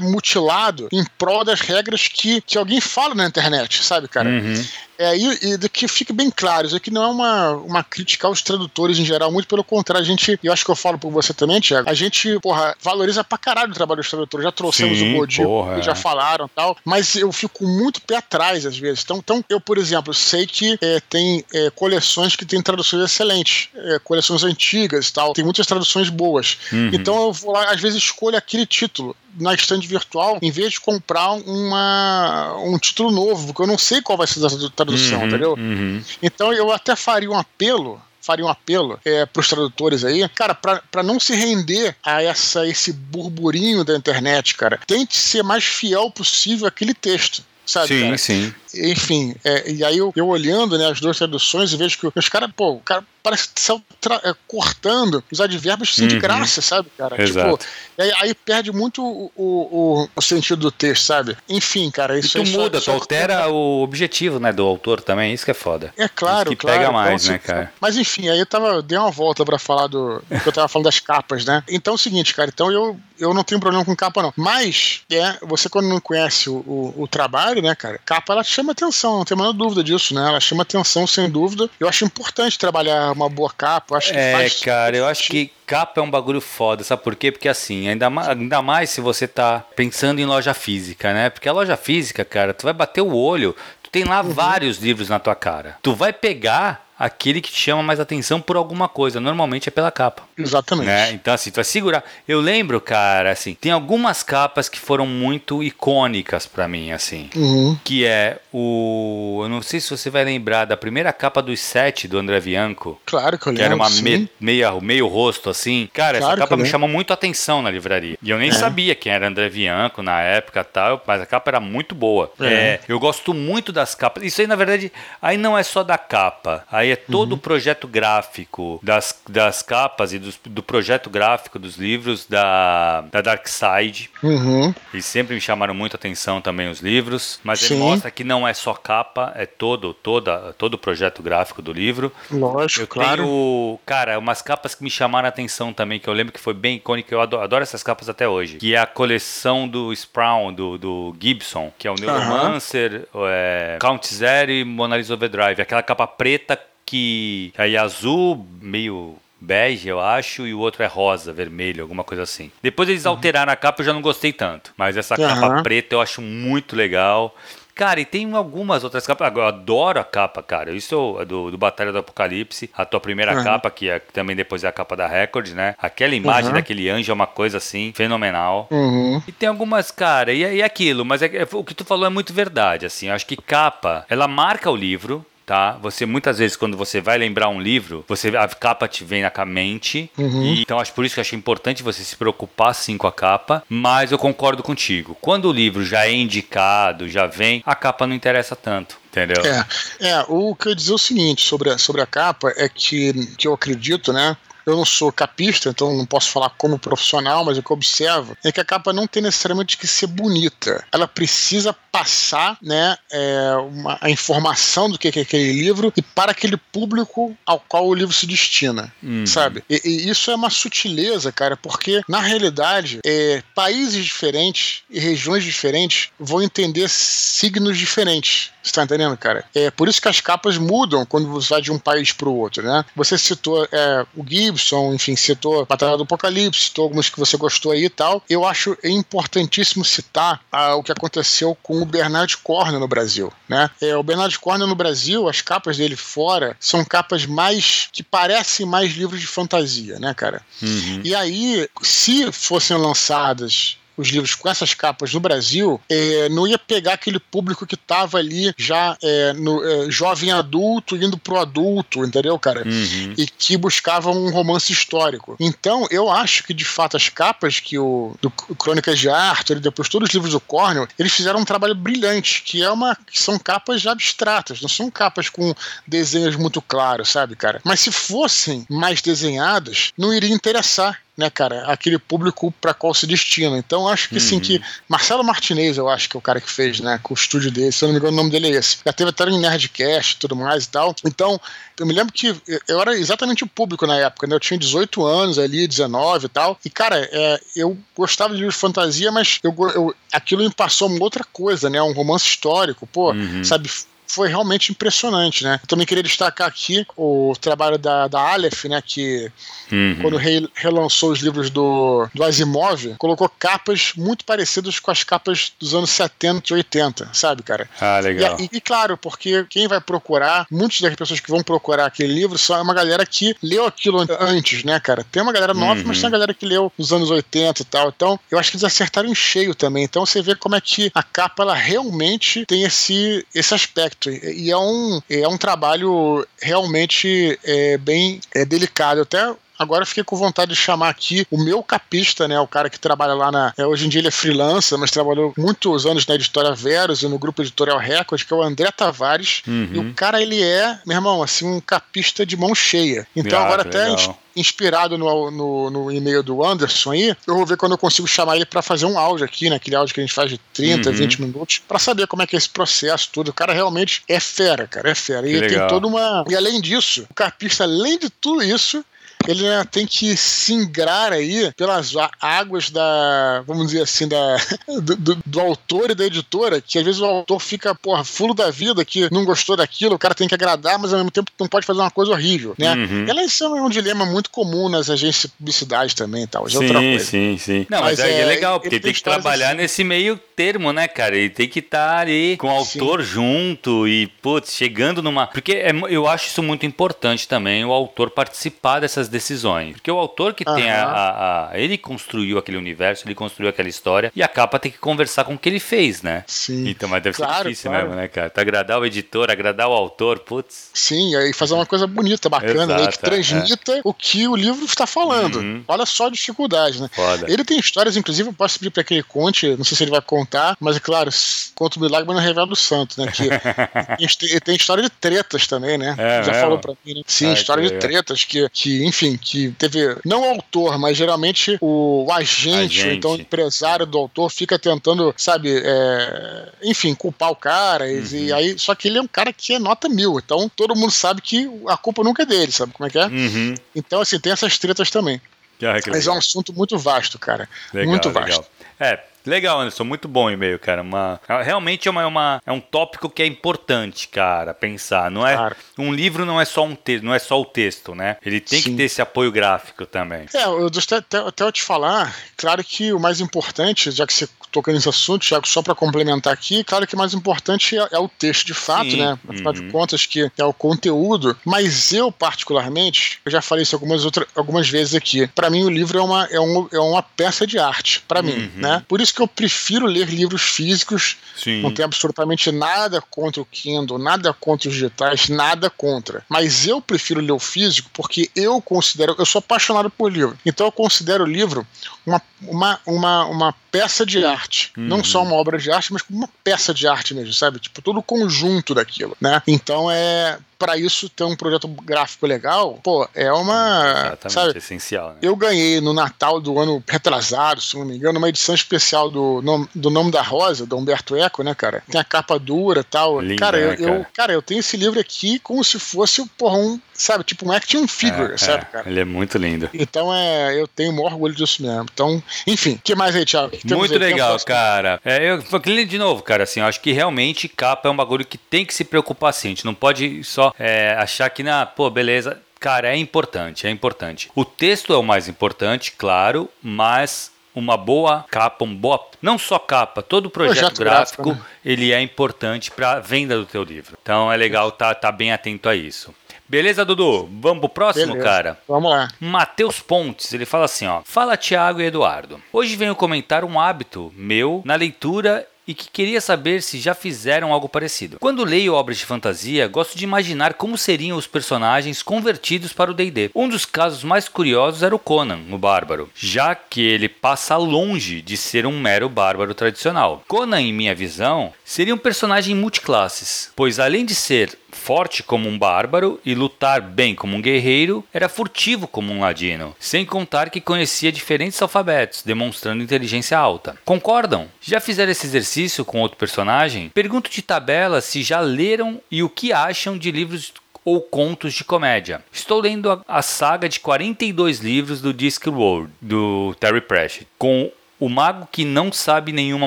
mutilado 0.00 0.88
em 0.92 1.04
prol 1.18 1.44
das 1.44 1.60
regras 1.60 2.08
que, 2.08 2.40
que 2.40 2.56
alguém 2.56 2.80
fala 2.80 3.14
na 3.14 3.26
internet, 3.26 3.84
sabe, 3.84 4.08
cara? 4.08 4.28
Uhum. 4.28 4.64
É, 4.96 5.16
e, 5.16 5.54
e 5.54 5.68
que 5.68 5.88
fique 5.88 6.12
bem 6.12 6.30
claro, 6.30 6.66
isso 6.66 6.76
aqui 6.76 6.90
não 6.90 7.02
é 7.02 7.06
uma, 7.08 7.33
uma 7.64 7.82
crítica 7.82 8.26
aos 8.26 8.42
tradutores 8.42 8.98
em 8.98 9.04
geral, 9.04 9.30
muito 9.30 9.48
pelo 9.48 9.64
contrário, 9.64 10.04
a 10.04 10.06
gente, 10.06 10.38
eu 10.42 10.52
acho 10.52 10.64
que 10.64 10.70
eu 10.70 10.76
falo 10.76 10.98
por 10.98 11.10
você 11.10 11.32
também, 11.32 11.60
Tiago, 11.60 11.88
a 11.88 11.94
gente, 11.94 12.38
porra, 12.40 12.76
valoriza 12.80 13.22
pra 13.24 13.38
caralho 13.38 13.70
o 13.70 13.74
trabalho 13.74 14.00
dos 14.00 14.10
tradutores, 14.10 14.44
já 14.44 14.52
trouxemos 14.52 14.98
Sim, 14.98 15.14
o 15.14 15.18
Godinho, 15.18 15.82
já 15.82 15.92
é. 15.92 15.94
falaram 15.94 16.48
tal, 16.48 16.76
mas 16.84 17.14
eu 17.16 17.30
fico 17.32 17.66
muito 17.66 18.00
pé 18.02 18.16
atrás 18.16 18.66
às 18.66 18.76
vezes. 18.76 19.02
Então, 19.04 19.18
então 19.18 19.44
eu, 19.48 19.60
por 19.60 19.78
exemplo, 19.78 20.12
sei 20.12 20.46
que 20.46 20.78
é, 20.80 21.00
tem 21.00 21.44
é, 21.52 21.70
coleções 21.70 22.36
que 22.36 22.44
têm 22.44 22.62
traduções 22.62 23.04
excelentes, 23.04 23.68
é, 23.74 23.98
coleções 23.98 24.44
antigas 24.44 25.08
e 25.08 25.12
tal, 25.12 25.32
tem 25.32 25.44
muitas 25.44 25.66
traduções 25.66 26.08
boas. 26.08 26.58
Uhum. 26.72 26.90
Então 26.92 27.24
eu 27.24 27.32
vou 27.32 27.52
lá, 27.52 27.70
às 27.70 27.80
vezes 27.80 28.02
escolho 28.02 28.36
aquele 28.36 28.66
título 28.66 29.16
na 29.38 29.54
estande 29.54 29.86
virtual, 29.86 30.38
em 30.40 30.50
vez 30.50 30.74
de 30.74 30.80
comprar 30.80 31.32
uma, 31.32 32.54
um 32.58 32.78
título 32.78 33.10
novo, 33.10 33.46
porque 33.46 33.62
eu 33.62 33.66
não 33.66 33.78
sei 33.78 34.00
qual 34.00 34.18
vai 34.18 34.26
ser 34.26 34.44
a 34.44 34.70
tradução, 34.70 35.20
uhum, 35.20 35.26
entendeu? 35.26 35.54
Uhum. 35.54 36.02
Então 36.22 36.52
eu 36.52 36.72
até 36.72 36.94
faria 36.96 37.30
um 37.30 37.38
apelo 37.38 38.00
faria 38.24 38.44
um 38.44 38.48
apelo 38.48 38.98
é, 39.04 39.26
para 39.26 39.40
os 39.40 39.48
tradutores 39.48 40.02
aí, 40.02 40.26
cara, 40.30 40.54
para 40.54 41.02
não 41.02 41.20
se 41.20 41.34
render 41.34 41.94
a 42.02 42.22
essa 42.22 42.66
esse 42.66 42.90
burburinho 42.90 43.84
da 43.84 43.94
internet, 43.94 44.54
cara, 44.54 44.80
tente 44.86 45.14
ser 45.14 45.42
mais 45.42 45.64
fiel 45.64 46.10
possível 46.10 46.66
àquele 46.66 46.94
texto. 46.94 47.44
Sabe, 47.66 47.88
sim, 47.88 48.00
cara? 48.02 48.18
sim. 48.18 48.54
Enfim, 48.76 49.34
é, 49.44 49.70
e 49.70 49.84
aí 49.84 49.98
eu, 49.98 50.12
eu 50.16 50.26
olhando 50.28 50.78
né, 50.78 50.88
as 50.88 51.00
duas 51.00 51.16
traduções 51.18 51.72
e 51.72 51.76
vejo 51.76 51.98
que 51.98 52.18
os 52.18 52.28
caras, 52.28 52.50
pô, 52.54 52.72
o 52.72 52.80
cara 52.80 53.04
parece 53.24 53.48
que 53.48 53.82
tá 54.02 54.20
é, 54.22 54.34
cortando 54.46 55.24
os 55.32 55.40
advérbios 55.40 55.92
assim, 55.92 56.02
uhum. 56.02 56.08
de 56.08 56.18
graça, 56.18 56.60
sabe, 56.60 56.90
cara? 56.96 57.20
Exato. 57.20 57.56
Tipo, 57.56 58.02
aí, 58.02 58.12
aí, 58.20 58.34
perde 58.34 58.70
muito 58.70 59.02
o, 59.02 59.32
o, 59.34 60.08
o, 60.14 60.20
sentido 60.20 60.60
do 60.60 60.70
texto, 60.70 61.06
sabe? 61.06 61.34
Enfim, 61.48 61.90
cara, 61.90 62.18
isso 62.18 62.38
e 62.38 62.44
tu 62.44 62.50
muda, 62.50 62.80
só, 62.82 62.92
tu 62.92 62.94
altera 62.96 63.48
o 63.50 63.82
objetivo, 63.82 64.38
né, 64.38 64.52
do 64.52 64.62
autor 64.62 65.00
também, 65.00 65.32
isso 65.32 65.46
que 65.46 65.50
é 65.50 65.54
foda. 65.54 65.90
É 65.96 66.06
claro, 66.06 66.50
isso 66.50 66.56
que 66.56 66.56
claro. 66.56 66.80
pega 66.80 66.92
mais, 66.92 67.24
então, 67.24 67.32
né, 67.32 67.38
cara? 67.38 67.72
Mas 67.80 67.96
enfim, 67.96 68.28
aí 68.28 68.38
eu 68.38 68.46
tava, 68.46 68.82
dei 68.82 68.98
uma 68.98 69.10
volta 69.10 69.42
para 69.42 69.58
falar 69.58 69.86
do, 69.86 70.22
que 70.42 70.46
eu 70.46 70.52
tava 70.52 70.68
falando 70.68 70.84
das 70.84 71.00
capas, 71.00 71.46
né? 71.46 71.62
Então 71.66 71.94
é 71.94 71.96
o 71.96 71.98
seguinte, 71.98 72.34
cara, 72.34 72.50
então 72.52 72.70
eu, 72.70 73.00
eu 73.18 73.32
não 73.32 73.42
tenho 73.42 73.60
problema 73.60 73.86
com 73.86 73.96
capa, 73.96 74.22
não. 74.22 74.34
Mas, 74.36 75.00
é, 75.10 75.38
você 75.40 75.70
quando 75.70 75.88
não 75.88 75.98
conhece 75.98 76.50
o, 76.50 76.56
o, 76.56 76.94
o 77.04 77.08
trabalho, 77.08 77.62
né, 77.62 77.74
cara, 77.74 77.98
capa 78.04 78.34
ela 78.34 78.44
chama 78.44 78.63
atenção, 78.72 79.18
não 79.18 79.24
tem 79.24 79.34
a 79.34 79.38
menor 79.38 79.52
dúvida 79.52 79.82
disso, 79.82 80.14
né? 80.14 80.26
Ela 80.28 80.40
chama 80.40 80.62
atenção, 80.62 81.06
sem 81.06 81.28
dúvida. 81.28 81.68
Eu 81.78 81.88
acho 81.88 82.04
importante 82.04 82.58
trabalhar 82.58 83.12
uma 83.12 83.28
boa 83.28 83.50
capa. 83.50 83.94
Eu 83.94 83.98
acho 83.98 84.12
que 84.12 84.18
é, 84.18 84.32
faz 84.32 84.60
cara, 84.60 84.96
eu 84.96 85.06
acho 85.06 85.28
que 85.28 85.50
capa 85.66 86.00
é 86.00 86.04
um 86.04 86.10
bagulho 86.10 86.40
foda, 86.40 86.84
sabe 86.84 87.02
por 87.02 87.16
quê? 87.16 87.32
Porque 87.32 87.48
assim, 87.48 87.88
ainda 87.88 88.10
mais, 88.10 88.28
ainda 88.28 88.62
mais 88.62 88.90
se 88.90 89.00
você 89.00 89.26
tá 89.26 89.64
pensando 89.74 90.20
em 90.20 90.26
loja 90.26 90.54
física, 90.54 91.12
né? 91.12 91.30
Porque 91.30 91.48
a 91.48 91.52
loja 91.52 91.76
física, 91.76 92.24
cara, 92.24 92.52
tu 92.52 92.64
vai 92.64 92.72
bater 92.72 93.00
o 93.00 93.14
olho, 93.14 93.56
tu 93.82 93.90
tem 93.90 94.04
lá 94.04 94.22
uhum. 94.22 94.30
vários 94.30 94.78
livros 94.78 95.08
na 95.08 95.18
tua 95.18 95.34
cara. 95.34 95.78
Tu 95.82 95.94
vai 95.94 96.12
pegar 96.12 96.84
aquele 97.04 97.42
que 97.42 97.50
te 97.50 97.58
chama 97.58 97.82
mais 97.82 98.00
atenção 98.00 98.40
por 98.40 98.56
alguma 98.56 98.88
coisa. 98.88 99.20
Normalmente 99.20 99.68
é 99.68 99.72
pela 99.72 99.90
capa. 99.90 100.22
Exatamente. 100.38 100.86
Né? 100.86 101.12
Então, 101.12 101.34
assim, 101.34 101.50
tu 101.50 101.56
vai 101.56 101.64
segurar. 101.64 102.02
Eu 102.26 102.40
lembro, 102.40 102.80
cara, 102.80 103.30
assim, 103.30 103.54
tem 103.54 103.70
algumas 103.70 104.22
capas 104.22 104.70
que 104.70 104.80
foram 104.80 105.06
muito 105.06 105.62
icônicas 105.62 106.46
para 106.46 106.66
mim, 106.66 106.92
assim. 106.92 107.28
Uhum. 107.36 107.78
Que 107.84 108.06
é 108.06 108.38
o. 108.52 109.40
Eu 109.42 109.50
não 109.50 109.60
sei 109.60 109.80
se 109.80 109.90
você 109.90 110.08
vai 110.08 110.24
lembrar 110.24 110.64
da 110.64 110.76
primeira 110.76 111.12
capa 111.12 111.42
dos 111.42 111.60
sete 111.60 112.08
do 112.08 112.18
André 112.18 112.40
Bianco. 112.40 112.98
Claro 113.04 113.38
que 113.38 113.46
eu 113.46 113.52
lembro. 113.52 113.60
Que 113.60 113.64
era 113.64 113.74
uma 113.74 113.90
me, 113.90 114.30
meia, 114.40 114.72
meio 114.80 115.06
rosto, 115.06 115.50
assim. 115.50 115.88
Cara, 115.92 116.18
claro 116.18 116.34
essa 116.34 116.40
capa 116.40 116.56
me 116.56 116.66
chamou 116.66 116.88
muito 116.88 117.12
atenção 117.12 117.60
na 117.60 117.70
livraria. 117.70 118.16
E 118.22 118.30
eu 118.30 118.38
nem 118.38 118.48
é. 118.48 118.52
sabia 118.52 118.94
quem 118.94 119.12
era 119.12 119.28
André 119.28 119.50
Bianco 119.50 120.02
na 120.02 120.22
época 120.22 120.64
tal, 120.64 121.02
mas 121.06 121.20
a 121.20 121.26
capa 121.26 121.50
era 121.50 121.60
muito 121.60 121.94
boa. 121.94 122.32
É. 122.40 122.54
É, 122.54 122.80
eu 122.88 122.98
gosto 122.98 123.34
muito 123.34 123.72
das 123.72 123.94
capas. 123.94 124.24
Isso 124.24 124.40
aí, 124.40 124.46
na 124.46 124.56
verdade, 124.56 124.90
aí 125.20 125.36
não 125.36 125.56
é 125.56 125.62
só 125.62 125.82
da 125.82 125.98
capa. 125.98 126.64
Aí 126.72 126.93
é 126.94 126.96
todo 126.96 127.32
uhum. 127.32 127.36
o 127.36 127.40
projeto 127.40 127.86
gráfico 127.86 128.80
das, 128.82 129.20
das 129.28 129.62
capas 129.62 130.12
e 130.12 130.18
dos, 130.18 130.38
do 130.44 130.62
projeto 130.62 131.10
gráfico 131.10 131.58
dos 131.58 131.76
livros 131.76 132.26
da, 132.26 133.02
da 133.12 133.20
Dark 133.20 133.46
Side. 133.46 134.10
Uhum. 134.22 134.74
Eles 134.92 135.04
sempre 135.04 135.34
me 135.34 135.40
chamaram 135.40 135.74
muito 135.74 135.96
atenção 135.96 136.40
também 136.40 136.68
os 136.68 136.80
livros, 136.80 137.38
mas 137.44 137.60
Sim. 137.60 137.74
ele 137.74 137.82
mostra 137.82 138.10
que 138.10 138.24
não 138.24 138.46
é 138.46 138.54
só 138.54 138.74
capa, 138.74 139.32
é 139.36 139.46
todo, 139.46 139.92
toda, 139.92 140.54
todo 140.56 140.74
o 140.74 140.78
projeto 140.78 141.22
gráfico 141.22 141.60
do 141.60 141.72
livro. 141.72 142.12
Lógico, 142.30 142.82
eu 142.82 142.86
claro. 142.86 143.24
Tenho, 143.24 143.78
cara, 143.84 144.18
umas 144.18 144.40
capas 144.40 144.74
que 144.74 144.82
me 144.82 144.90
chamaram 144.90 145.26
a 145.26 145.28
atenção 145.28 145.72
também, 145.72 145.98
que 145.98 146.08
eu 146.08 146.14
lembro 146.14 146.32
que 146.32 146.40
foi 146.40 146.54
bem 146.54 146.76
icônica, 146.76 147.12
eu 147.14 147.20
adoro, 147.20 147.42
adoro 147.42 147.62
essas 147.62 147.82
capas 147.82 148.08
até 148.08 148.28
hoje, 148.28 148.56
que 148.56 148.74
é 148.74 148.78
a 148.78 148.86
coleção 148.86 149.68
do 149.68 149.92
Sprawn, 149.92 150.52
do, 150.52 150.78
do 150.78 151.16
Gibson, 151.20 151.72
que 151.78 151.88
é 151.88 151.90
o 151.90 151.94
Neuromancer, 151.94 153.08
uhum. 153.12 153.26
é, 153.26 153.78
Count 153.80 154.12
Zero 154.12 154.50
e 154.50 154.64
Mona 154.64 154.96
Lisa 154.96 155.14
Overdrive, 155.14 155.60
aquela 155.60 155.82
capa 155.82 156.06
preta 156.06 156.58
que 156.84 157.52
aí 157.56 157.76
é 157.76 157.78
azul, 157.78 158.46
meio 158.60 159.16
bege, 159.40 159.88
eu 159.88 160.00
acho, 160.00 160.46
e 160.46 160.54
o 160.54 160.58
outro 160.58 160.82
é 160.82 160.86
rosa, 160.86 161.32
vermelho, 161.32 161.82
alguma 161.82 162.02
coisa 162.02 162.22
assim. 162.22 162.50
Depois 162.62 162.88
eles 162.88 163.04
uhum. 163.04 163.12
alteraram 163.12 163.52
a 163.52 163.56
capa, 163.56 163.82
eu 163.82 163.86
já 163.86 163.92
não 163.92 164.00
gostei 164.00 164.32
tanto. 164.32 164.72
Mas 164.76 164.96
essa 164.96 165.20
uhum. 165.20 165.28
capa 165.28 165.62
preta 165.62 165.94
eu 165.94 166.00
acho 166.00 166.22
muito 166.22 166.74
legal. 166.74 167.34
Cara, 167.74 168.00
e 168.00 168.04
tem 168.04 168.32
algumas 168.34 168.84
outras 168.84 169.04
capas. 169.04 169.32
Eu 169.34 169.44
adoro 169.44 169.98
a 169.98 170.04
capa, 170.04 170.40
cara. 170.42 170.70
Isso 170.70 171.16
é 171.20 171.24
do, 171.24 171.50
do 171.50 171.58
Batalha 171.58 171.90
do 171.90 171.98
Apocalipse. 171.98 172.70
A 172.72 172.84
tua 172.84 173.00
primeira 173.00 173.36
uhum. 173.36 173.42
capa, 173.42 173.68
que, 173.68 173.90
é, 173.90 173.98
também 173.98 174.36
depois 174.36 174.62
é 174.62 174.68
a 174.68 174.72
capa 174.72 174.96
da 174.96 175.08
Record, 175.08 175.48
né? 175.48 175.74
Aquela 175.82 176.14
imagem 176.14 176.50
uhum. 176.50 176.54
daquele 176.54 176.88
anjo 176.88 177.10
é 177.10 177.14
uma 177.14 177.26
coisa 177.26 177.58
assim, 177.58 177.92
fenomenal. 177.92 178.68
Uhum. 178.70 179.20
E 179.26 179.32
tem 179.32 179.48
algumas, 179.48 179.90
cara, 179.90 180.32
e, 180.32 180.56
e 180.56 180.62
aquilo, 180.62 181.04
mas 181.04 181.20
é, 181.20 181.26
é, 181.26 181.48
o 181.52 181.64
que 181.64 181.74
tu 181.74 181.84
falou 181.84 182.06
é 182.06 182.10
muito 182.10 182.32
verdade, 182.32 182.86
assim. 182.86 183.08
Eu 183.08 183.14
acho 183.14 183.26
que 183.26 183.36
capa, 183.36 184.06
ela 184.08 184.28
marca 184.28 184.70
o 184.70 184.76
livro, 184.76 185.26
tá? 185.44 185.72
Você 185.82 186.06
muitas 186.06 186.38
vezes 186.38 186.56
quando 186.56 186.76
você 186.76 187.00
vai 187.00 187.18
lembrar 187.18 187.48
um 187.48 187.60
livro, 187.60 188.04
você 188.08 188.28
a 188.36 188.48
capa 188.48 188.88
te 188.88 189.04
vem 189.04 189.22
na 189.22 189.44
mente. 189.44 190.10
Uhum. 190.16 190.54
E, 190.54 190.62
então 190.62 190.78
acho 190.78 190.92
por 190.92 191.04
isso 191.04 191.14
que 191.14 191.20
eu 191.20 191.22
achei 191.22 191.38
importante 191.38 191.82
você 191.82 192.02
se 192.02 192.16
preocupar 192.16 192.74
sim 192.74 192.96
com 192.96 193.06
a 193.06 193.12
capa, 193.12 193.62
mas 193.68 194.12
eu 194.12 194.18
concordo 194.18 194.62
contigo. 194.62 195.16
Quando 195.20 195.48
o 195.48 195.52
livro 195.52 195.84
já 195.84 196.06
é 196.06 196.12
indicado, 196.12 197.08
já 197.08 197.26
vem, 197.26 197.62
a 197.66 197.74
capa 197.74 198.06
não 198.06 198.14
interessa 198.14 198.56
tanto. 198.56 199.02
Entendeu? 199.10 199.44
É, 199.44 200.08
é, 200.08 200.24
o 200.28 200.56
que 200.56 200.66
eu 200.66 200.70
ia 200.70 200.76
dizer 200.76 200.90
é 200.90 200.94
o 200.94 200.98
seguinte 200.98 201.46
sobre 201.46 201.70
a, 201.70 201.78
sobre 201.78 202.02
a 202.02 202.06
capa 202.06 202.52
é 202.56 202.68
que, 202.68 203.12
que 203.36 203.46
eu 203.46 203.54
acredito, 203.54 204.12
né? 204.12 204.36
Eu 204.66 204.76
não 204.76 204.84
sou 204.84 205.12
capista, 205.12 205.68
então 205.68 205.94
não 205.96 206.06
posso 206.06 206.30
falar 206.30 206.50
como 206.50 206.78
profissional, 206.78 207.44
mas 207.44 207.58
o 207.58 207.62
que 207.62 207.70
eu 207.70 207.76
observo 207.76 208.36
é 208.42 208.50
que 208.50 208.60
a 208.60 208.64
capa 208.64 208.92
não 208.92 209.06
tem 209.06 209.22
necessariamente 209.22 209.76
que 209.76 209.86
ser 209.86 210.06
bonita. 210.06 210.84
Ela 210.90 211.06
precisa 211.06 211.76
passar 211.94 212.58
né, 212.60 212.96
é, 213.12 213.54
uma, 213.70 213.96
a 214.00 214.10
informação 214.10 214.90
do 214.90 214.98
que 214.98 215.16
é 215.16 215.22
aquele 215.22 215.52
livro 215.52 215.92
e 215.96 216.02
para 216.02 216.32
aquele 216.32 216.56
público 216.56 217.36
ao 217.46 217.60
qual 217.60 217.86
o 217.86 217.94
livro 217.94 218.12
se 218.12 218.26
destina, 218.26 218.92
uhum. 219.00 219.24
sabe? 219.24 219.62
E, 219.70 219.80
e, 219.84 220.10
isso 220.10 220.28
é 220.32 220.34
uma 220.34 220.50
sutileza, 220.50 221.30
cara, 221.30 221.56
porque 221.56 222.02
na 222.08 222.18
realidade 222.18 222.98
é, 223.06 223.44
países 223.54 224.04
diferentes 224.04 224.82
e 224.90 224.98
regiões 224.98 225.44
diferentes 225.44 226.08
vão 226.18 226.42
entender 226.42 226.90
signos 226.90 227.78
diferentes. 227.78 228.50
Você 228.60 228.72
tá 228.72 228.82
entendendo, 228.82 229.16
cara? 229.16 229.44
É 229.54 229.70
por 229.70 229.88
isso 229.88 230.00
que 230.00 230.08
as 230.08 230.22
capas 230.22 230.56
mudam 230.56 231.04
quando 231.04 231.28
você 231.28 231.50
vai 231.50 231.62
de 231.62 231.70
um 231.70 231.78
país 231.78 232.12
para 232.12 232.28
o 232.28 232.36
outro, 232.36 232.62
né? 232.62 232.84
Você 232.96 233.18
citou 233.18 233.68
é, 233.70 234.06
o 234.16 234.24
Gibson, 234.26 234.94
enfim, 234.94 235.14
citou 235.14 235.66
Batalha 235.66 235.98
do 235.98 236.04
Apocalipse, 236.04 236.62
citou 236.62 236.84
algumas 236.84 237.10
que 237.10 237.18
você 237.18 237.36
gostou 237.36 237.72
aí 237.72 237.84
e 237.84 237.90
tal. 237.90 238.22
Eu 238.28 238.46
acho 238.46 238.76
importantíssimo 238.82 239.84
citar 239.84 240.40
ah, 240.50 240.74
o 240.76 240.82
que 240.82 240.90
aconteceu 240.90 241.54
com 241.62 241.83
o 241.84 241.86
Bernard 241.86 242.36
Cornwell 242.38 242.80
no 242.80 242.88
Brasil, 242.88 243.32
né? 243.46 243.70
É, 243.80 243.94
o 243.96 244.02
Bernard 244.02 244.36
Cornwell 244.38 244.66
no 244.66 244.74
Brasil, 244.74 245.28
as 245.28 245.42
capas 245.42 245.76
dele 245.76 245.94
fora 245.94 246.56
são 246.58 246.84
capas 246.84 247.26
mais 247.26 247.88
que 247.92 248.02
parecem 248.02 248.66
mais 248.66 248.92
livros 248.92 249.20
de 249.20 249.26
fantasia, 249.26 249.98
né, 249.98 250.14
cara? 250.14 250.40
Uhum. 250.62 251.02
E 251.04 251.14
aí, 251.14 251.68
se 251.82 252.32
fossem 252.32 252.76
lançadas 252.76 253.76
os 253.96 254.08
livros 254.08 254.34
com 254.34 254.48
essas 254.48 254.74
capas 254.74 255.12
no 255.12 255.20
Brasil, 255.20 255.80
é, 255.88 256.28
não 256.28 256.46
ia 256.46 256.58
pegar 256.58 256.94
aquele 256.94 257.18
público 257.18 257.66
que 257.66 257.76
tava 257.76 258.18
ali 258.18 258.52
já 258.56 258.96
é, 259.02 259.32
no 259.32 259.64
é, 259.64 259.90
jovem 259.90 260.30
adulto 260.30 260.96
indo 260.96 261.18
pro 261.18 261.38
adulto, 261.38 262.04
entendeu, 262.04 262.38
cara? 262.38 262.62
Uhum. 262.66 263.14
E 263.16 263.26
que 263.26 263.56
buscava 263.56 264.10
um 264.10 264.30
romance 264.30 264.72
histórico. 264.72 265.36
Então, 265.38 265.86
eu 265.90 266.10
acho 266.10 266.44
que 266.44 266.54
de 266.54 266.64
fato 266.64 266.96
as 266.96 267.08
capas 267.08 267.60
que 267.60 267.78
o 267.78 268.14
do 268.20 268.30
Crônicas 268.30 268.98
de 268.98 269.08
Arthur 269.08 269.56
e 269.56 269.60
depois 269.60 269.88
todos 269.88 270.08
os 270.08 270.14
livros 270.14 270.32
do 270.32 270.40
Cornell, 270.40 270.88
eles 270.98 271.12
fizeram 271.12 271.40
um 271.40 271.44
trabalho 271.44 271.74
brilhante, 271.74 272.42
que 272.42 272.62
é 272.62 272.70
uma 272.70 272.96
que 272.96 273.20
são 273.20 273.38
capas 273.38 273.86
abstratas, 273.86 274.60
não 274.60 274.68
são 274.68 274.90
capas 274.90 275.28
com 275.28 275.54
desenhos 275.86 276.36
muito 276.36 276.60
claros, 276.60 277.08
sabe, 277.10 277.36
cara? 277.36 277.60
Mas 277.64 277.80
se 277.80 277.92
fossem 277.92 278.66
mais 278.68 279.00
desenhadas, 279.00 279.92
não 279.96 280.12
iria 280.12 280.34
interessar 280.34 281.03
né, 281.16 281.30
cara, 281.30 281.64
aquele 281.66 281.98
público 281.98 282.52
para 282.60 282.74
qual 282.74 282.92
se 282.92 283.06
destina. 283.06 283.56
Então 283.56 283.88
acho 283.88 284.08
que 284.08 284.16
uhum. 284.16 284.20
sim 284.20 284.40
que 284.40 284.60
Marcelo 284.88 285.22
Martinez, 285.22 285.76
eu 285.76 285.88
acho 285.88 286.08
que 286.08 286.16
é 286.16 286.18
o 286.18 286.22
cara 286.22 286.40
que 286.40 286.50
fez, 286.50 286.80
né, 286.80 286.98
com 287.02 287.14
o 287.14 287.16
estúdio 287.16 287.50
dele, 287.50 287.70
se 287.70 287.84
eu 287.84 287.88
não 287.88 287.94
me 287.94 287.98
engano 287.98 288.14
o 288.14 288.16
nome 288.16 288.30
dele 288.30 288.48
é 288.48 288.58
esse. 288.58 288.78
Já 288.84 288.92
teve 288.92 289.10
até 289.10 289.24
em 289.24 289.38
Nerdcast 289.38 290.14
e 290.14 290.18
tudo 290.18 290.34
mais 290.34 290.64
e 290.64 290.68
tal. 290.68 290.94
Então, 291.04 291.40
eu 291.78 291.86
me 291.86 291.92
lembro 291.92 292.12
que 292.12 292.36
eu 292.68 292.80
era 292.80 292.96
exatamente 292.96 293.44
o 293.44 293.46
público 293.46 293.86
na 293.86 293.96
época, 293.96 294.26
né? 294.26 294.34
Eu 294.34 294.40
tinha 294.40 294.58
18 294.58 295.04
anos 295.04 295.38
ali, 295.38 295.66
19 295.66 296.26
e 296.26 296.28
tal. 296.28 296.58
E, 296.64 296.70
cara, 296.70 297.08
é, 297.10 297.40
eu 297.56 297.76
gostava 297.96 298.34
de 298.34 298.40
livros 298.40 298.54
de 298.54 298.60
fantasia, 298.60 299.10
mas 299.10 299.38
eu, 299.42 299.54
eu, 299.74 299.94
aquilo 300.12 300.42
me 300.42 300.52
passou 300.52 300.88
uma 300.88 301.02
outra 301.02 301.24
coisa, 301.24 301.70
né? 301.70 301.80
Um 301.82 301.92
romance 301.92 302.26
histórico, 302.26 302.86
pô, 302.86 303.12
uhum. 303.12 303.44
sabe? 303.44 303.70
Foi 304.06 304.28
realmente 304.28 304.70
impressionante, 304.70 305.44
né? 305.44 305.58
Eu 305.62 305.68
também 305.68 305.86
queria 305.86 306.02
destacar 306.02 306.46
aqui 306.46 306.86
o 306.96 307.32
trabalho 307.40 307.78
da, 307.78 308.08
da 308.08 308.20
Aleph, 308.20 308.64
né? 308.64 308.82
Que 308.84 309.30
uhum. 309.70 309.98
quando 310.00 310.16
re, 310.16 310.48
relançou 310.54 311.10
os 311.10 311.20
livros 311.20 311.50
do, 311.50 312.08
do 312.14 312.22
Asimov, 312.22 312.94
colocou 312.98 313.28
capas 313.28 313.92
muito 313.96 314.24
parecidas 314.24 314.78
com 314.78 314.90
as 314.90 315.02
capas 315.02 315.52
dos 315.58 315.74
anos 315.74 315.90
70 315.90 316.52
e 316.52 316.54
80, 316.54 317.08
sabe, 317.12 317.42
cara? 317.42 317.68
Ah, 317.80 318.00
legal. 318.00 318.36
E, 318.38 318.44
e, 318.44 318.48
e 318.52 318.60
claro, 318.60 318.96
porque 318.96 319.44
quem 319.48 319.66
vai 319.66 319.80
procurar, 319.80 320.46
muitas 320.50 320.80
das 320.80 320.94
pessoas 320.94 321.20
que 321.20 321.30
vão 321.30 321.42
procurar 321.42 321.86
aquele 321.86 322.12
livro 322.12 322.38
são 322.38 322.60
uma 322.60 322.74
galera 322.74 323.04
que 323.06 323.34
leu 323.42 323.66
aquilo 323.66 324.04
antes, 324.20 324.64
né, 324.64 324.78
cara? 324.80 325.04
Tem 325.10 325.22
uma 325.22 325.32
galera 325.32 325.54
nova, 325.54 325.80
uhum. 325.80 325.86
mas 325.86 325.98
tem 325.98 326.06
uma 326.06 326.12
galera 326.12 326.34
que 326.34 326.46
leu 326.46 326.72
nos 326.78 326.92
anos 326.92 327.10
80 327.10 327.62
e 327.62 327.64
tal. 327.64 327.88
Então, 327.88 328.18
eu 328.30 328.38
acho 328.38 328.50
que 328.50 328.56
eles 328.56 328.64
acertaram 328.64 329.08
em 329.08 329.14
cheio 329.14 329.54
também. 329.54 329.84
Então, 329.84 330.04
você 330.04 330.22
vê 330.22 330.34
como 330.34 330.54
é 330.54 330.60
que 330.60 330.90
a 330.94 331.02
capa, 331.02 331.42
ela 331.42 331.54
realmente 331.54 332.44
tem 332.46 332.62
esse, 332.62 333.26
esse 333.34 333.54
aspecto 333.54 333.93
e 334.34 334.50
é 334.50 334.56
um, 334.56 335.00
é 335.08 335.26
um 335.28 335.36
trabalho 335.36 336.26
realmente 336.40 337.38
é, 337.44 337.78
bem 337.78 338.20
é, 338.34 338.44
delicado. 338.44 339.02
Até 339.02 339.34
Agora 339.58 339.86
fiquei 339.86 340.04
com 340.04 340.16
vontade 340.16 340.50
de 340.50 340.56
chamar 340.56 340.88
aqui 340.88 341.26
o 341.30 341.42
meu 341.42 341.62
capista, 341.62 342.26
né? 342.26 342.38
O 342.40 342.46
cara 342.46 342.68
que 342.68 342.78
trabalha 342.78 343.14
lá 343.14 343.30
na. 343.30 343.52
É, 343.56 343.66
hoje 343.66 343.86
em 343.86 343.88
dia 343.88 344.00
ele 344.00 344.08
é 344.08 344.12
freelancer, 344.12 344.78
mas 344.78 344.90
trabalhou 344.90 345.32
muitos 345.36 345.86
anos 345.86 346.06
na 346.06 346.14
editora 346.14 346.54
Verus 346.54 347.02
e 347.02 347.08
no 347.08 347.18
grupo 347.18 347.42
editorial 347.42 347.78
Record, 347.78 348.24
que 348.24 348.32
é 348.32 348.36
o 348.36 348.42
André 348.42 348.70
Tavares. 348.70 349.42
Uhum. 349.46 349.70
E 349.72 349.78
o 349.78 349.94
cara, 349.94 350.20
ele 350.20 350.42
é, 350.42 350.78
meu 350.86 350.96
irmão, 350.96 351.22
assim, 351.22 351.46
um 351.46 351.60
capista 351.60 352.26
de 352.26 352.36
mão 352.36 352.54
cheia. 352.54 353.06
Então 353.14 353.38
ah, 353.38 353.44
agora 353.44 353.62
até. 353.62 353.88
Legal 353.88 354.18
inspirado 354.36 354.98
no, 354.98 355.30
no, 355.30 355.70
no, 355.70 355.92
e-mail 355.92 356.22
do 356.22 356.44
Anderson 356.44 356.92
aí, 356.92 357.16
eu 357.26 357.34
vou 357.34 357.46
ver 357.46 357.56
quando 357.56 357.72
eu 357.72 357.78
consigo 357.78 358.06
chamar 358.06 358.36
ele 358.36 358.44
para 358.44 358.62
fazer 358.62 358.86
um 358.86 358.98
áudio 358.98 359.24
aqui, 359.24 359.48
né? 359.48 359.56
Aquele 359.56 359.76
áudio 359.76 359.94
que 359.94 360.00
a 360.00 360.02
gente 360.02 360.12
faz 360.12 360.30
de 360.30 360.38
30, 360.52 360.90
uhum. 360.90 360.96
20 360.96 361.22
minutos, 361.22 361.58
para 361.66 361.78
saber 361.78 362.06
como 362.06 362.22
é 362.22 362.26
que 362.26 362.34
é 362.34 362.38
esse 362.38 362.48
processo, 362.48 363.08
tudo. 363.12 363.28
O 363.28 363.32
cara 363.32 363.52
realmente 363.52 364.02
é 364.08 364.18
fera, 364.18 364.66
cara, 364.66 364.90
é 364.90 364.94
fera. 364.94 365.28
E 365.28 365.48
tem 365.48 365.66
toda 365.68 365.86
uma. 365.86 366.24
E 366.28 366.34
além 366.34 366.60
disso, 366.60 367.06
o 367.10 367.14
capista, 367.14 367.64
além 367.64 367.98
de 367.98 368.10
tudo 368.10 368.42
isso, 368.42 368.84
ele 369.26 369.42
né, 369.42 369.64
tem 369.70 369.86
que 369.86 370.16
singrar 370.16 371.12
aí 371.12 371.52
pelas 371.56 371.94
águas 372.20 372.70
da, 372.70 373.42
vamos 373.46 373.66
dizer 373.68 373.82
assim, 373.82 374.08
da, 374.08 374.36
do, 374.82 374.96
do, 374.96 375.18
do, 375.24 375.40
autor 375.40 375.90
e 375.90 375.94
da 375.94 376.04
editora, 376.04 376.60
que 376.60 376.78
às 376.78 376.84
vezes 376.84 377.00
o 377.00 377.04
autor 377.04 377.40
fica, 377.40 377.74
porra, 377.74 378.04
fulo 378.04 378.34
da 378.34 378.50
vida, 378.50 378.84
que 378.84 379.08
não 379.12 379.24
gostou 379.24 379.56
daquilo, 379.56 379.94
o 379.94 379.98
cara 379.98 380.14
tem 380.14 380.28
que 380.28 380.34
agradar, 380.34 380.78
mas 380.78 380.92
ao 380.92 380.98
mesmo 380.98 381.10
tempo 381.10 381.30
não 381.38 381.48
pode 381.48 381.66
fazer 381.66 381.80
uma 381.80 381.90
coisa 381.90 382.12
horrível, 382.12 382.54
né? 382.58 382.74
Uhum. 382.74 383.06
Ela 383.08 383.22
isso 383.22 383.44
é 383.44 383.48
um 383.48 383.68
dilema 383.68 384.04
muito 384.04 384.30
comum 384.30 384.68
nas 384.68 384.90
agências 384.90 385.30
de 385.30 385.36
publicidade 385.36 385.94
também 385.94 386.24
e 386.24 386.26
tal. 386.26 386.48
sim, 386.48 386.94
é 386.94 386.98
sim, 386.98 387.38
sim. 387.38 387.66
Não, 387.68 387.80
mas, 387.80 387.98
mas 387.98 388.08
é, 388.08 388.20
é, 388.20 388.24
legal, 388.24 388.60
porque 388.60 388.80
tem 388.80 388.92
que 388.92 389.02
trabalhar 389.02 389.48
assim. 389.48 389.56
nesse 389.56 389.84
meio 389.84 390.16
termo, 390.16 390.72
né, 390.72 390.88
cara? 390.88 391.16
Ele 391.16 391.30
tem 391.30 391.48
que 391.48 391.60
estar 391.60 391.94
tá 391.94 391.98
ali 391.98 392.36
com 392.36 392.48
o 392.48 392.50
autor 392.50 393.02
sim. 393.02 393.12
junto 393.12 393.86
e, 393.88 394.06
putz, 394.20 394.54
chegando 394.54 395.02
numa. 395.02 395.26
Porque 395.26 395.52
é, 395.52 395.72
eu 395.88 396.08
acho 396.08 396.28
isso 396.28 396.42
muito 396.42 396.66
importante 396.66 397.26
também, 397.28 397.64
o 397.64 397.72
autor 397.72 398.10
participar 398.10 398.80
dessas 398.80 399.08
decisões. 399.14 399.74
Porque 399.74 399.90
o 399.90 399.96
autor 399.96 400.34
que 400.34 400.44
uhum. 400.46 400.56
tem 400.56 400.70
a, 400.70 400.84
a, 400.84 401.50
a, 401.50 401.58
Ele 401.58 401.78
construiu 401.78 402.36
aquele 402.36 402.58
universo, 402.58 403.06
ele 403.06 403.14
construiu 403.14 403.48
aquela 403.48 403.68
história 403.68 404.12
e 404.14 404.22
a 404.22 404.28
capa 404.28 404.58
tem 404.58 404.72
que 404.72 404.78
conversar 404.78 405.24
com 405.24 405.34
o 405.34 405.38
que 405.38 405.48
ele 405.48 405.60
fez, 405.60 406.02
né? 406.02 406.24
Sim. 406.26 406.68
Então, 406.68 406.88
mas 406.88 407.02
deve 407.02 407.16
claro, 407.16 407.34
ser 407.34 407.42
difícil 407.44 407.70
claro. 407.70 407.86
mesmo, 407.86 408.00
né, 408.00 408.08
cara? 408.08 408.28
Tá 408.28 408.40
agradar 408.40 408.80
o 408.80 408.84
editor, 408.84 409.30
agradar 409.30 409.68
o 409.68 409.72
autor, 409.72 410.18
putz. 410.18 410.70
Sim, 410.74 411.14
aí 411.14 411.32
fazer 411.32 411.54
uma 411.54 411.64
coisa 411.64 411.86
bonita, 411.86 412.28
bacana, 412.28 412.64
Exato, 412.64 412.82
né? 412.82 412.90
Que 412.90 412.98
transmita 412.98 413.72
é. 413.78 413.80
o 413.84 413.94
que 413.94 414.26
o 414.26 414.34
livro 414.34 414.64
está 414.64 414.86
falando. 414.86 415.36
Uhum. 415.36 415.64
Olha 415.68 415.86
só 415.86 416.08
a 416.08 416.10
dificuldade, 416.10 416.82
né? 416.82 416.90
Foda. 416.92 417.30
Ele 417.30 417.44
tem 417.44 417.58
histórias, 417.58 417.96
inclusive, 417.96 418.28
eu 418.28 418.32
posso 418.32 418.58
pedir 418.58 418.70
para 418.70 418.82
que 418.82 418.94
ele 418.94 419.02
conte, 419.02 419.56
não 419.56 419.64
sei 419.64 419.76
se 419.76 419.84
ele 419.84 419.90
vai 419.90 420.02
contar, 420.02 420.56
mas 420.60 420.76
é 420.76 420.80
claro, 420.80 421.10
conta 421.54 421.78
o 421.78 421.82
milagre, 421.82 422.06
mas 422.06 422.16
não 422.16 422.22
revela 422.22 422.52
o 422.52 422.56
santo, 422.56 423.00
né? 423.00 423.12
Que 423.12 423.28
tem, 424.18 424.40
tem 424.40 424.56
história 424.56 424.82
de 424.82 424.90
tretas 424.90 425.46
também, 425.46 425.78
né? 425.78 425.94
É, 425.96 426.22
Já 426.22 426.34
falou 426.34 426.58
pra 426.58 426.74
mim, 426.84 426.94
né? 426.94 427.02
Sim, 427.06 427.28
Ai, 427.28 427.34
história 427.34 427.68
de 427.68 427.78
tretas 427.78 428.24
que, 428.24 428.48
que, 428.50 428.84
enfim, 428.84 429.03
que 429.16 429.50
teve, 429.52 429.96
não 430.04 430.22
o 430.22 430.30
autor, 430.30 430.78
mas 430.78 430.96
geralmente 430.96 431.56
o, 431.60 432.04
o 432.06 432.12
agente, 432.12 432.80
agente. 432.80 432.86
ou 432.86 432.92
então 432.92 433.12
o 433.12 433.16
empresário 433.16 433.86
do 433.86 433.98
autor 433.98 434.30
fica 434.30 434.58
tentando, 434.58 435.14
sabe, 435.16 435.50
é, 435.54 436.48
enfim, 436.62 436.94
culpar 436.94 437.30
o 437.30 437.36
cara, 437.36 437.84
uhum. 437.84 438.06
e 438.12 438.32
aí, 438.32 438.58
só 438.58 438.74
que 438.74 438.88
ele 438.88 438.98
é 438.98 439.02
um 439.02 439.06
cara 439.06 439.32
que 439.32 439.54
é 439.54 439.58
nota 439.58 439.88
mil, 439.88 440.18
então 440.18 440.48
todo 440.48 440.74
mundo 440.74 440.90
sabe 440.90 441.20
que 441.20 441.48
a 441.68 441.76
culpa 441.76 442.02
nunca 442.02 442.22
é 442.22 442.26
dele, 442.26 442.50
sabe 442.52 442.72
como 442.72 442.86
é 442.86 442.90
que 442.90 442.98
é? 442.98 443.06
Uhum. 443.06 443.54
Então, 443.74 444.00
assim, 444.00 444.18
tem 444.18 444.32
essas 444.32 444.58
tretas 444.58 444.90
também. 444.90 445.20
Ah, 445.62 445.78
Mas 445.88 446.06
é 446.06 446.10
um 446.10 446.18
assunto 446.18 446.52
muito 446.52 446.76
vasto, 446.76 447.18
cara. 447.18 447.48
Legal, 447.72 447.90
muito 447.90 448.10
vasto. 448.10 448.28
Legal. 448.28 448.46
É, 448.80 449.02
Legal, 449.26 449.60
Anderson, 449.60 449.84
muito 449.84 450.06
bom 450.06 450.26
o 450.26 450.30
e-mail, 450.30 450.58
cara. 450.58 450.82
Uma, 450.82 451.20
realmente 451.42 451.88
é, 451.88 451.90
uma, 451.90 452.02
é 452.02 452.06
uma, 452.06 452.42
é 452.44 452.52
um 452.52 452.60
tópico 452.60 453.08
que 453.08 453.22
é 453.22 453.26
importante, 453.26 454.08
cara, 454.08 454.52
pensar. 454.52 455.10
Não 455.10 455.26
é 455.26 455.34
claro. 455.34 455.56
um 455.78 455.92
livro 455.92 456.24
não 456.26 456.40
é 456.40 456.44
só 456.44 456.64
um 456.64 456.74
texto, 456.74 457.04
não 457.04 457.14
é 457.14 457.18
só 457.18 457.40
o 457.40 457.44
texto, 457.44 457.94
né? 457.94 458.16
Ele 458.24 458.40
tem 458.40 458.60
Sim. 458.60 458.70
que 458.70 458.76
ter 458.76 458.82
esse 458.84 459.00
apoio 459.00 459.32
gráfico 459.32 459.86
também. 459.86 460.26
É, 460.34 460.44
eu 460.44 460.66
até, 460.66 461.18
até 461.18 461.44
eu 461.44 461.52
te 461.52 461.62
falar, 461.62 462.14
claro 462.36 462.62
que 462.62 462.92
o 462.92 463.00
mais 463.00 463.20
importante, 463.20 463.90
já 463.90 464.06
que 464.06 464.12
você 464.12 464.28
tocou 464.54 464.72
nesse 464.72 464.88
assunto, 464.88 465.26
Thiago, 465.26 465.48
só 465.48 465.60
para 465.62 465.74
complementar 465.74 466.32
aqui, 466.32 466.62
claro 466.62 466.86
que 466.86 466.94
o 466.94 466.98
mais 466.98 467.12
importante 467.12 467.76
é, 467.76 467.88
é 467.90 467.98
o 467.98 468.08
texto 468.08 468.46
de 468.46 468.54
fato, 468.54 468.92
Sim. 468.92 468.98
né? 468.98 469.18
Afinal 469.28 469.52
uhum. 469.52 469.66
de 469.66 469.72
contas, 469.72 470.06
que 470.06 470.30
é 470.38 470.44
o 470.44 470.52
conteúdo. 470.52 471.36
Mas 471.44 471.92
eu, 471.92 472.12
particularmente, 472.12 473.18
eu 473.24 473.32
já 473.32 473.42
falei 473.42 473.64
isso 473.64 473.74
algumas, 473.74 474.04
outras, 474.04 474.28
algumas 474.36 474.68
vezes 474.68 474.94
aqui. 474.94 475.26
Para 475.26 475.50
mim, 475.50 475.64
o 475.64 475.68
livro 475.68 475.98
é 475.98 476.02
uma, 476.02 476.24
é, 476.30 476.38
um, 476.38 476.68
é 476.72 476.78
uma 476.78 477.02
peça 477.02 477.46
de 477.46 477.58
arte, 477.58 478.02
para 478.06 478.20
uhum. 478.20 478.26
mim, 478.26 478.50
né? 478.54 478.84
Por 478.86 479.00
isso 479.00 479.12
que 479.12 479.20
eu 479.20 479.26
prefiro 479.26 479.86
ler 479.86 480.08
livros 480.08 480.42
físicos. 480.42 481.16
Sim. 481.36 481.60
Não 481.60 481.72
tenho 481.72 481.86
absolutamente 481.86 482.52
nada 482.52 483.02
contra 483.10 483.42
o 483.42 483.44
Kindle, 483.44 483.98
nada 483.98 484.32
contra 484.32 484.68
os 484.68 484.74
digitais, 484.74 485.28
nada 485.28 485.68
contra. 485.68 486.24
Mas 486.28 486.66
eu 486.66 486.80
prefiro 486.80 487.20
ler 487.20 487.32
o 487.32 487.40
físico 487.40 487.90
porque 487.92 488.30
eu 488.36 488.60
considero, 488.62 489.16
eu 489.18 489.26
sou 489.26 489.40
apaixonado 489.40 489.90
por 489.90 490.12
livro. 490.12 490.38
Então 490.46 490.66
eu 490.66 490.72
considero 490.72 491.24
o 491.24 491.26
livro 491.26 491.66
uma, 492.06 492.22
uma, 492.42 492.80
uma, 492.86 493.24
uma 493.26 493.54
peça 493.74 494.06
de 494.06 494.24
arte. 494.24 494.43
Uhum. 494.76 494.84
Não 494.84 495.04
só 495.04 495.22
uma 495.22 495.34
obra 495.34 495.58
de 495.58 495.70
arte, 495.70 495.92
mas 495.92 496.02
como 496.02 496.18
uma 496.18 496.28
peça 496.42 496.72
de 496.72 496.86
arte 496.86 497.14
mesmo, 497.14 497.32
sabe? 497.32 497.58
Tipo, 497.58 497.82
todo 497.82 497.98
o 497.98 498.02
conjunto 498.02 498.74
daquilo, 498.74 499.16
né? 499.20 499.42
Então 499.46 499.90
é 499.90 500.38
para 500.58 500.78
isso 500.78 501.10
ter 501.10 501.24
um 501.24 501.36
projeto 501.36 501.68
gráfico 501.68 502.26
legal, 502.26 502.78
pô, 502.82 503.06
é 503.14 503.30
uma. 503.32 504.06
Exatamente, 504.06 504.32
sabe, 504.32 504.58
essencial. 504.58 505.10
Né? 505.10 505.16
Eu 505.20 505.36
ganhei 505.36 505.80
no 505.80 505.92
Natal 505.92 506.40
do 506.40 506.58
ano 506.58 506.82
retrasado, 506.88 507.60
se 507.60 507.76
não 507.76 507.84
me 507.84 507.96
engano, 507.96 508.18
uma 508.18 508.28
edição 508.28 508.54
especial 508.54 509.10
do, 509.10 509.42
do 509.74 509.90
Nome 509.90 510.10
da 510.10 510.22
Rosa, 510.22 510.64
do 510.64 510.76
Humberto 510.76 511.16
Eco, 511.16 511.42
né, 511.42 511.54
cara? 511.54 511.82
Tem 511.90 512.00
a 512.00 512.04
capa 512.04 512.38
dura 512.38 512.80
e 512.80 512.84
tal. 512.84 513.20
Linda, 513.20 513.36
cara, 513.36 513.58
eu, 513.58 513.70
né, 513.70 513.76
cara? 513.76 513.90
Eu, 513.90 514.06
cara, 514.14 514.32
eu 514.32 514.42
tenho 514.42 514.60
esse 514.60 514.76
livro 514.76 514.98
aqui 514.98 515.38
como 515.40 515.62
se 515.62 515.78
fosse, 515.78 516.24
porra, 516.38 516.56
um, 516.56 516.80
sabe, 516.94 517.24
tipo 517.24 517.46
um 517.46 517.52
action 517.52 517.86
figure, 517.86 518.32
é, 518.32 518.38
sabe, 518.38 518.62
é, 518.62 518.66
cara? 518.66 518.88
Ele 518.88 519.00
é 519.00 519.04
muito 519.04 519.36
lindo. 519.36 519.68
Então 519.74 520.14
é, 520.14 520.58
eu 520.58 520.66
tenho 520.66 520.92
o 520.92 520.96
maior 520.96 521.12
orgulho 521.12 521.34
disso 521.34 521.62
mesmo. 521.62 521.86
Então, 521.92 522.22
enfim, 522.46 522.72
o 522.72 522.78
que 522.78 522.94
mais 522.94 523.14
aí, 523.14 523.24
Thiago? 523.24 523.52
Muito 523.64 523.92
aí? 523.92 523.98
legal, 523.98 524.33
cara. 524.38 525.00
É, 525.04 525.30
eu 525.30 525.42
falei 525.42 525.84
de 525.84 525.98
novo, 525.98 526.22
cara, 526.22 526.44
assim, 526.44 526.60
eu 526.60 526.66
acho 526.66 526.80
que 526.80 526.92
realmente 526.92 527.48
capa 527.48 527.88
é 527.88 527.90
um 527.90 527.96
bagulho 527.96 528.24
que 528.24 528.38
tem 528.38 528.64
que 528.64 528.74
se 528.74 528.84
preocupar 528.84 529.30
assim. 529.30 529.48
A 529.48 529.50
gente 529.50 529.64
não 529.64 529.74
pode 529.74 530.22
só 530.24 530.52
é, 530.58 530.94
achar 530.98 531.28
que, 531.30 531.42
na, 531.42 531.66
pô, 531.66 531.88
beleza. 531.90 532.40
Cara, 532.58 532.88
é 532.88 532.96
importante, 532.96 533.66
é 533.66 533.70
importante. 533.70 534.30
O 534.34 534.44
texto 534.44 534.92
é 534.94 534.96
o 534.96 535.02
mais 535.02 535.28
importante, 535.28 535.92
claro, 535.92 536.48
mas 536.62 537.30
uma 537.54 537.76
boa 537.76 538.24
capa, 538.30 538.64
um 538.64 538.74
boa, 538.74 539.06
não 539.22 539.38
só 539.38 539.58
capa, 539.58 540.02
todo 540.02 540.28
projeto, 540.28 540.58
projeto 540.58 540.78
gráfico, 540.78 541.22
gráfico 541.22 541.44
né? 541.44 541.50
ele 541.64 541.92
é 541.92 542.00
importante 542.00 542.70
para 542.70 542.92
a 542.92 543.00
venda 543.00 543.36
do 543.36 543.46
teu 543.46 543.62
livro. 543.62 543.96
Então 544.02 544.32
é 544.32 544.36
legal 544.36 544.70
estar 544.70 544.94
tá, 544.94 545.00
tá 545.02 545.12
bem 545.12 545.32
atento 545.32 545.68
a 545.68 545.76
isso. 545.76 546.12
Beleza, 546.54 546.84
Dudu? 546.84 547.28
Vamos 547.40 547.58
pro 547.58 547.68
próximo, 547.68 548.12
Beleza. 548.12 548.24
cara? 548.24 548.58
Vamos 548.68 548.88
lá. 548.88 549.08
Matheus 549.18 549.80
Pontes, 549.80 550.32
ele 550.32 550.46
fala 550.46 550.66
assim, 550.66 550.86
ó. 550.86 551.02
Fala, 551.04 551.36
Tiago 551.36 551.80
e 551.80 551.86
Eduardo. 551.86 552.40
Hoje 552.52 552.76
venho 552.76 552.94
comentar 552.94 553.44
um 553.44 553.58
hábito 553.58 554.12
meu 554.16 554.62
na 554.64 554.76
leitura 554.76 555.44
e 555.66 555.74
que 555.74 555.90
queria 555.90 556.20
saber 556.20 556.62
se 556.62 556.78
já 556.78 556.94
fizeram 556.94 557.52
algo 557.52 557.68
parecido. 557.68 558.18
Quando 558.20 558.44
leio 558.44 558.74
obras 558.74 558.98
de 558.98 559.06
fantasia, 559.06 559.66
gosto 559.66 559.96
de 559.96 560.04
imaginar 560.04 560.54
como 560.54 560.76
seriam 560.76 561.16
os 561.16 561.26
personagens 561.26 562.02
convertidos 562.02 562.72
para 562.72 562.90
o 562.90 562.94
D&D. 562.94 563.30
Um 563.34 563.48
dos 563.48 563.64
casos 563.64 564.04
mais 564.04 564.28
curiosos 564.28 564.82
era 564.82 564.94
o 564.94 564.98
Conan, 564.98 565.40
o 565.50 565.58
bárbaro, 565.58 566.10
já 566.14 566.54
que 566.54 566.82
ele 566.82 567.08
passa 567.08 567.56
longe 567.56 568.20
de 568.20 568.36
ser 568.36 568.66
um 568.66 568.78
mero 568.78 569.08
bárbaro 569.08 569.54
tradicional. 569.54 570.22
Conan, 570.28 570.60
em 570.60 570.72
minha 570.72 570.94
visão, 570.94 571.52
seria 571.64 571.94
um 571.94 571.98
personagem 571.98 572.54
multiclasses, 572.54 573.50
pois 573.56 573.80
além 573.80 574.04
de 574.04 574.14
ser 574.14 574.56
forte 574.70 575.22
como 575.22 575.48
um 575.48 575.58
bárbaro 575.58 576.20
e 576.24 576.34
lutar 576.34 576.82
bem 576.82 577.14
como 577.14 577.36
um 577.36 577.40
guerreiro, 577.40 578.04
era 578.12 578.28
furtivo 578.28 578.86
como 578.86 579.12
um 579.12 579.20
ladino, 579.20 579.74
sem 579.80 580.04
contar 580.04 580.50
que 580.50 580.60
conhecia 580.60 581.10
diferentes 581.10 581.60
alfabetos, 581.62 582.22
demonstrando 582.22 582.82
inteligência 582.82 583.38
alta. 583.38 583.76
Concordam? 583.84 584.48
Já 584.60 584.80
fizeram 584.80 585.12
esse 585.12 585.26
exercício 585.26 585.84
com 585.84 586.00
outro 586.00 586.18
personagem? 586.18 586.90
Pergunto 586.92 587.30
de 587.30 587.40
tabela 587.40 588.00
se 588.00 588.22
já 588.22 588.40
leram 588.40 589.00
e 589.10 589.22
o 589.22 589.28
que 589.28 589.52
acham 589.52 589.96
de 589.96 590.10
livros 590.10 590.52
ou 590.84 591.00
contos 591.00 591.54
de 591.54 591.64
comédia. 591.64 592.22
Estou 592.30 592.60
lendo 592.60 592.90
a, 592.90 593.00
a 593.08 593.22
saga 593.22 593.68
de 593.68 593.80
42 593.80 594.58
livros 594.58 595.00
do 595.00 595.14
Discworld, 595.14 595.90
do 596.00 596.54
Terry 596.60 596.82
Pratchett, 596.82 597.26
com 597.38 597.70
o 597.98 598.08
mago 598.08 598.46
que 598.52 598.66
não 598.66 598.92
sabe 598.92 599.32
nenhuma 599.32 599.66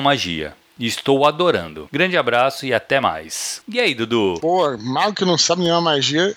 magia 0.00 0.54
estou 0.78 1.26
adorando. 1.26 1.88
Grande 1.92 2.16
abraço 2.16 2.66
e 2.66 2.72
até 2.72 3.00
mais. 3.00 3.62
E 3.68 3.80
aí, 3.80 3.94
Dudu? 3.94 4.38
Pô, 4.40 4.76
mal 4.78 5.12
que 5.12 5.24
não 5.24 5.36
sabe 5.36 5.62
nenhuma 5.62 5.80
magia. 5.80 6.34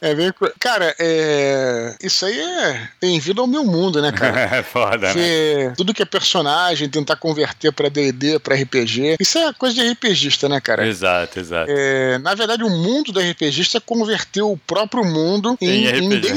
é 0.00 0.14
bem. 0.14 0.32
Cara, 0.58 0.94
é... 0.98 1.94
isso 2.02 2.24
aí 2.26 2.38
é 2.38 2.88
bem-vindo 3.00 3.40
ao 3.40 3.46
meu 3.46 3.64
mundo, 3.64 4.00
né, 4.02 4.12
cara? 4.12 4.36
É 4.56 4.62
foda, 4.62 5.12
né? 5.12 5.74
Tudo 5.76 5.92
que 5.92 6.02
é 6.02 6.06
personagem, 6.06 6.88
tentar 6.88 7.16
converter 7.16 7.72
pra 7.72 7.88
DD, 7.88 8.38
pra 8.38 8.56
RPG. 8.56 9.16
Isso 9.20 9.38
é 9.38 9.52
coisa 9.52 9.74
de 9.74 9.90
RPGista, 9.90 10.48
né, 10.48 10.60
cara? 10.60 10.86
Exato, 10.86 11.38
exato. 11.38 11.70
É... 11.70 12.18
Na 12.18 12.34
verdade, 12.34 12.62
o 12.62 12.70
mundo 12.70 13.12
do 13.12 13.20
RPGista 13.20 13.78
é 13.78 13.80
converter 13.80 14.42
o 14.42 14.56
próprio 14.56 15.04
mundo 15.04 15.56
em, 15.60 15.84
em 15.84 15.88
RPG, 15.88 16.28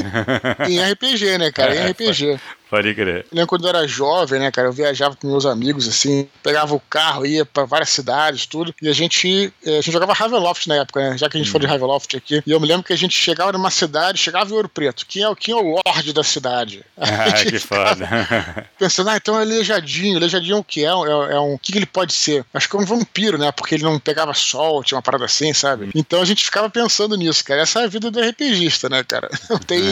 em, 0.68 0.74
em 0.74 0.92
RPG 0.92 1.38
né, 1.38 1.50
cara? 1.52 1.74
Em 1.80 1.90
RPG. 1.90 2.38
Pode 2.70 2.94
crer. 2.94 3.18
Eu 3.18 3.24
lembro 3.32 3.48
quando 3.48 3.64
eu 3.64 3.68
era 3.68 3.88
jovem, 3.88 4.38
né, 4.38 4.50
cara? 4.50 4.68
Eu 4.68 4.72
viajava 4.72 5.16
com 5.16 5.26
meus 5.26 5.44
amigos, 5.44 5.88
assim, 5.88 6.28
pegava 6.42 6.72
o 6.74 6.80
carro, 6.80 7.26
ia 7.26 7.44
pra 7.44 7.64
várias 7.64 7.90
cidades, 7.90 8.46
tudo. 8.46 8.72
E 8.80 8.88
a 8.88 8.92
gente, 8.92 9.52
eh, 9.66 9.78
a 9.78 9.80
gente 9.80 9.90
jogava 9.90 10.12
Ravenloft 10.12 10.68
na 10.68 10.76
época, 10.76 11.00
né? 11.10 11.18
Já 11.18 11.28
que 11.28 11.36
a 11.36 11.40
gente 11.40 11.48
hum. 11.48 11.50
foi 11.50 11.60
de 11.60 11.66
uhum. 11.66 11.72
Ravenloft 11.72 12.16
aqui. 12.16 12.42
E 12.46 12.50
eu 12.50 12.60
me 12.60 12.66
lembro 12.66 12.84
que 12.84 12.92
a 12.92 12.96
gente 12.96 13.18
chegava 13.18 13.52
numa 13.52 13.70
cidade, 13.70 14.18
chegava 14.18 14.48
em 14.48 14.54
Ouro 14.54 14.68
Preto. 14.68 15.04
Quem 15.06 15.22
é, 15.22 15.28
o, 15.28 15.34
quem 15.34 15.52
é 15.52 15.56
o 15.56 15.80
Lorde 15.84 16.12
da 16.12 16.22
cidade? 16.22 16.84
Ah, 17.20 17.44
que 17.44 17.58
foda. 17.58 18.08
Pensando, 18.78 19.10
ah, 19.10 19.16
então 19.16 19.38
é 19.38 19.44
Lejadinho. 19.44 20.18
Lejadinho 20.18 20.56
é 20.56 20.58
o 20.60 20.64
que? 20.64 20.84
É, 20.84 20.88
é, 20.88 20.90
é 20.90 21.40
um. 21.40 21.54
O 21.54 21.58
que, 21.58 21.72
que 21.72 21.78
ele 21.78 21.86
pode 21.86 22.12
ser? 22.12 22.44
Acho 22.54 22.68
que 22.68 22.76
é 22.76 22.78
um 22.78 22.84
vampiro, 22.84 23.36
né? 23.36 23.50
Porque 23.50 23.74
ele 23.74 23.84
não 23.84 23.98
pegava 23.98 24.32
sol, 24.32 24.84
tinha 24.84 24.96
uma 24.96 25.02
parada 25.02 25.24
assim, 25.24 25.52
sabe? 25.52 25.86
Hum. 25.86 25.90
Então 25.94 26.22
a 26.22 26.24
gente 26.24 26.44
ficava 26.44 26.70
pensando 26.70 27.16
nisso, 27.16 27.44
cara. 27.44 27.62
Essa 27.62 27.80
é 27.80 27.84
a 27.84 27.88
vida 27.88 28.10
do 28.10 28.20
RPGista, 28.20 28.88
né, 28.88 29.02
cara? 29.02 29.28
Não 29.50 29.58
tem, 29.58 29.82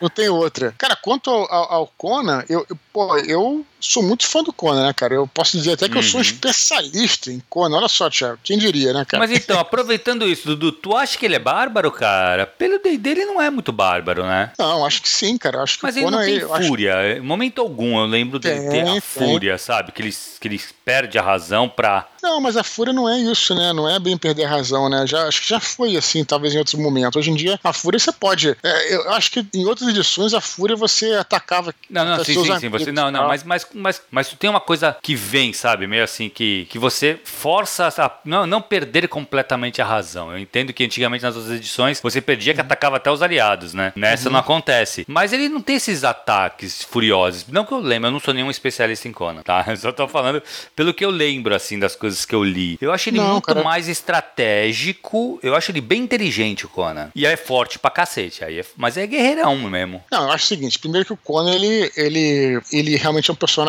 não 0.00 0.08
tem 0.08 0.28
outra. 0.28 0.74
Cara, 0.76 0.94
quanto 0.94 1.30
ao, 1.30 1.50
ao, 1.50 1.72
ao 1.72 1.86
Conan, 2.10 2.42
eu, 2.48 2.66
eu, 2.68 2.76
pô, 2.92 3.16
eu 3.18 3.64
sou 3.80 4.02
muito 4.02 4.26
fã 4.26 4.42
do 4.42 4.52
Conan, 4.52 4.86
né, 4.86 4.92
cara? 4.92 5.14
Eu 5.14 5.26
posso 5.26 5.56
dizer 5.56 5.72
até 5.72 5.88
que 5.88 5.94
uhum. 5.94 6.00
eu 6.00 6.02
sou 6.02 6.20
um 6.20 6.22
uhum. 6.22 6.28
especialista 6.28 7.30
em 7.30 7.42
Conan. 7.48 7.78
Olha 7.78 7.88
só, 7.88 8.08
Thiago, 8.10 8.38
quem 8.42 8.58
diria, 8.58 8.92
né, 8.92 9.04
cara? 9.04 9.26
Mas 9.26 9.30
então, 9.36 9.58
aproveitando 9.58 10.28
isso, 10.28 10.48
Dudu, 10.48 10.72
tu 10.72 10.96
acha 10.96 11.18
que 11.18 11.24
ele 11.24 11.36
é 11.36 11.38
bárbaro, 11.38 11.90
cara? 11.90 12.46
Pelo 12.46 12.78
dele, 12.78 13.00
ele 13.04 13.24
não 13.24 13.40
é 13.40 13.50
muito 13.50 13.72
bárbaro, 13.72 14.22
né? 14.24 14.52
Não, 14.58 14.84
acho 14.84 15.02
que 15.02 15.08
sim, 15.08 15.36
cara. 15.36 15.62
Acho 15.62 15.78
que 15.78 15.84
Mas 15.84 15.96
ele 15.96 16.04
Conan, 16.04 16.18
não 16.18 16.24
tem 16.24 16.66
fúria. 16.66 17.16
Em 17.16 17.20
momento 17.20 17.60
algum 17.60 17.98
eu 17.98 18.06
lembro 18.06 18.38
dele 18.38 18.68
ter 18.68 18.82
a 18.82 18.92
tem. 18.92 19.00
fúria, 19.00 19.58
sabe? 19.58 19.92
Que 19.92 20.02
ele, 20.02 20.14
que 20.40 20.48
ele 20.48 20.60
perde 20.84 21.18
a 21.18 21.22
razão 21.22 21.68
pra. 21.68 22.08
Não, 22.22 22.40
mas 22.40 22.56
a 22.56 22.64
fúria 22.64 22.92
não 22.92 23.08
é 23.08 23.18
isso, 23.18 23.54
né? 23.54 23.72
Não 23.72 23.88
é 23.88 23.98
bem 23.98 24.16
perder 24.16 24.44
a 24.44 24.48
razão, 24.48 24.88
né? 24.88 25.06
Já, 25.06 25.26
acho 25.26 25.42
que 25.42 25.48
já 25.48 25.60
foi 25.60 25.96
assim, 25.96 26.24
talvez 26.24 26.54
em 26.54 26.58
outros 26.58 26.74
momentos. 26.74 27.16
Hoje 27.16 27.30
em 27.30 27.34
dia, 27.34 27.58
a 27.62 27.72
fúria 27.72 27.98
você 27.98 28.12
pode. 28.12 28.56
É, 28.62 28.94
eu 28.94 29.12
acho 29.12 29.30
que 29.30 29.46
em 29.54 29.64
outras 29.64 29.88
edições, 29.88 30.34
a 30.34 30.40
fúria 30.40 30.76
você 30.76 31.14
atacava. 31.14 31.74
Não, 31.88 32.04
não, 32.04 32.24
sim, 32.24 32.34
sim, 32.44 32.58
sim. 32.58 32.68
Você, 32.68 32.92
não, 32.92 33.10
não, 33.10 33.28
mas, 33.28 33.44
mas, 33.44 33.66
mas, 33.74 34.02
mas 34.10 34.28
tu 34.28 34.36
tem 34.36 34.50
uma 34.50 34.60
coisa 34.60 34.96
que 35.02 35.14
vem, 35.14 35.52
sabe? 35.52 35.86
Meio 35.86 36.04
assim, 36.04 36.28
que, 36.28 36.66
que 36.70 36.78
você 36.78 37.18
força 37.24 37.88
a 37.88 38.10
não, 38.24 38.46
não 38.46 38.62
perder 38.62 39.08
completamente 39.08 39.80
a 39.80 39.84
razão. 39.84 40.32
Eu 40.32 40.38
entendo 40.38 40.72
que 40.72 40.84
antigamente 40.84 41.24
nas 41.24 41.36
outras 41.36 41.54
edições 41.54 42.00
você 42.00 42.20
perdia 42.20 42.54
que 42.54 42.60
atacava 42.60 42.96
até 42.96 43.10
os 43.10 43.22
aliados, 43.22 43.74
né? 43.74 43.92
Nessa 43.96 44.28
uhum. 44.28 44.34
não 44.34 44.40
acontece. 44.40 45.04
Mas 45.08 45.32
ele 45.32 45.48
não 45.48 45.60
tem 45.60 45.76
esses 45.76 46.04
ataques 46.04 46.82
furiosos. 46.82 47.46
Não 47.48 47.64
que 47.64 47.72
eu 47.72 47.78
lembro, 47.78 48.08
eu 48.08 48.12
não 48.12 48.20
sou 48.20 48.34
nenhum 48.34 48.50
especialista 48.50 49.08
em 49.08 49.12
Conan, 49.12 49.42
tá? 49.42 49.64
Eu 49.70 49.76
só 49.76 49.92
tô 49.92 50.08
falando 50.08 50.42
pelo 50.74 50.92
que 50.92 51.04
eu 51.04 51.10
lembro, 51.10 51.54
assim, 51.54 51.78
das 51.78 51.94
coisas 51.94 52.24
que 52.24 52.34
eu 52.34 52.42
li. 52.42 52.76
Eu 52.80 52.92
acho 52.92 53.08
ele 53.08 53.18
não, 53.18 53.32
muito 53.32 53.44
cara... 53.44 53.62
mais 53.62 53.88
estratégico. 53.88 55.38
Eu 55.42 55.54
acho 55.54 55.70
ele 55.70 55.80
bem 55.80 56.02
inteligente, 56.02 56.66
o 56.66 56.68
Conan. 56.68 57.10
E 57.14 57.24
é 57.24 57.36
forte 57.36 57.78
pra 57.78 57.90
cacete. 57.90 58.44
Aí 58.44 58.58
é... 58.58 58.64
Mas 58.76 58.96
é 58.96 59.06
guerreirão 59.06 59.56
mesmo. 59.56 60.02
Não, 60.10 60.24
eu 60.24 60.32
acho 60.32 60.44
o 60.44 60.48
seguinte: 60.48 60.78
primeiro 60.78 61.06
que 61.06 61.12
o 61.12 61.16
Conan, 61.16 61.54
ele, 61.54 61.92
ele, 61.96 62.60
ele 62.72 62.96
realmente 62.96 63.30
é 63.30 63.32
um 63.32 63.36
personagem 63.36 63.59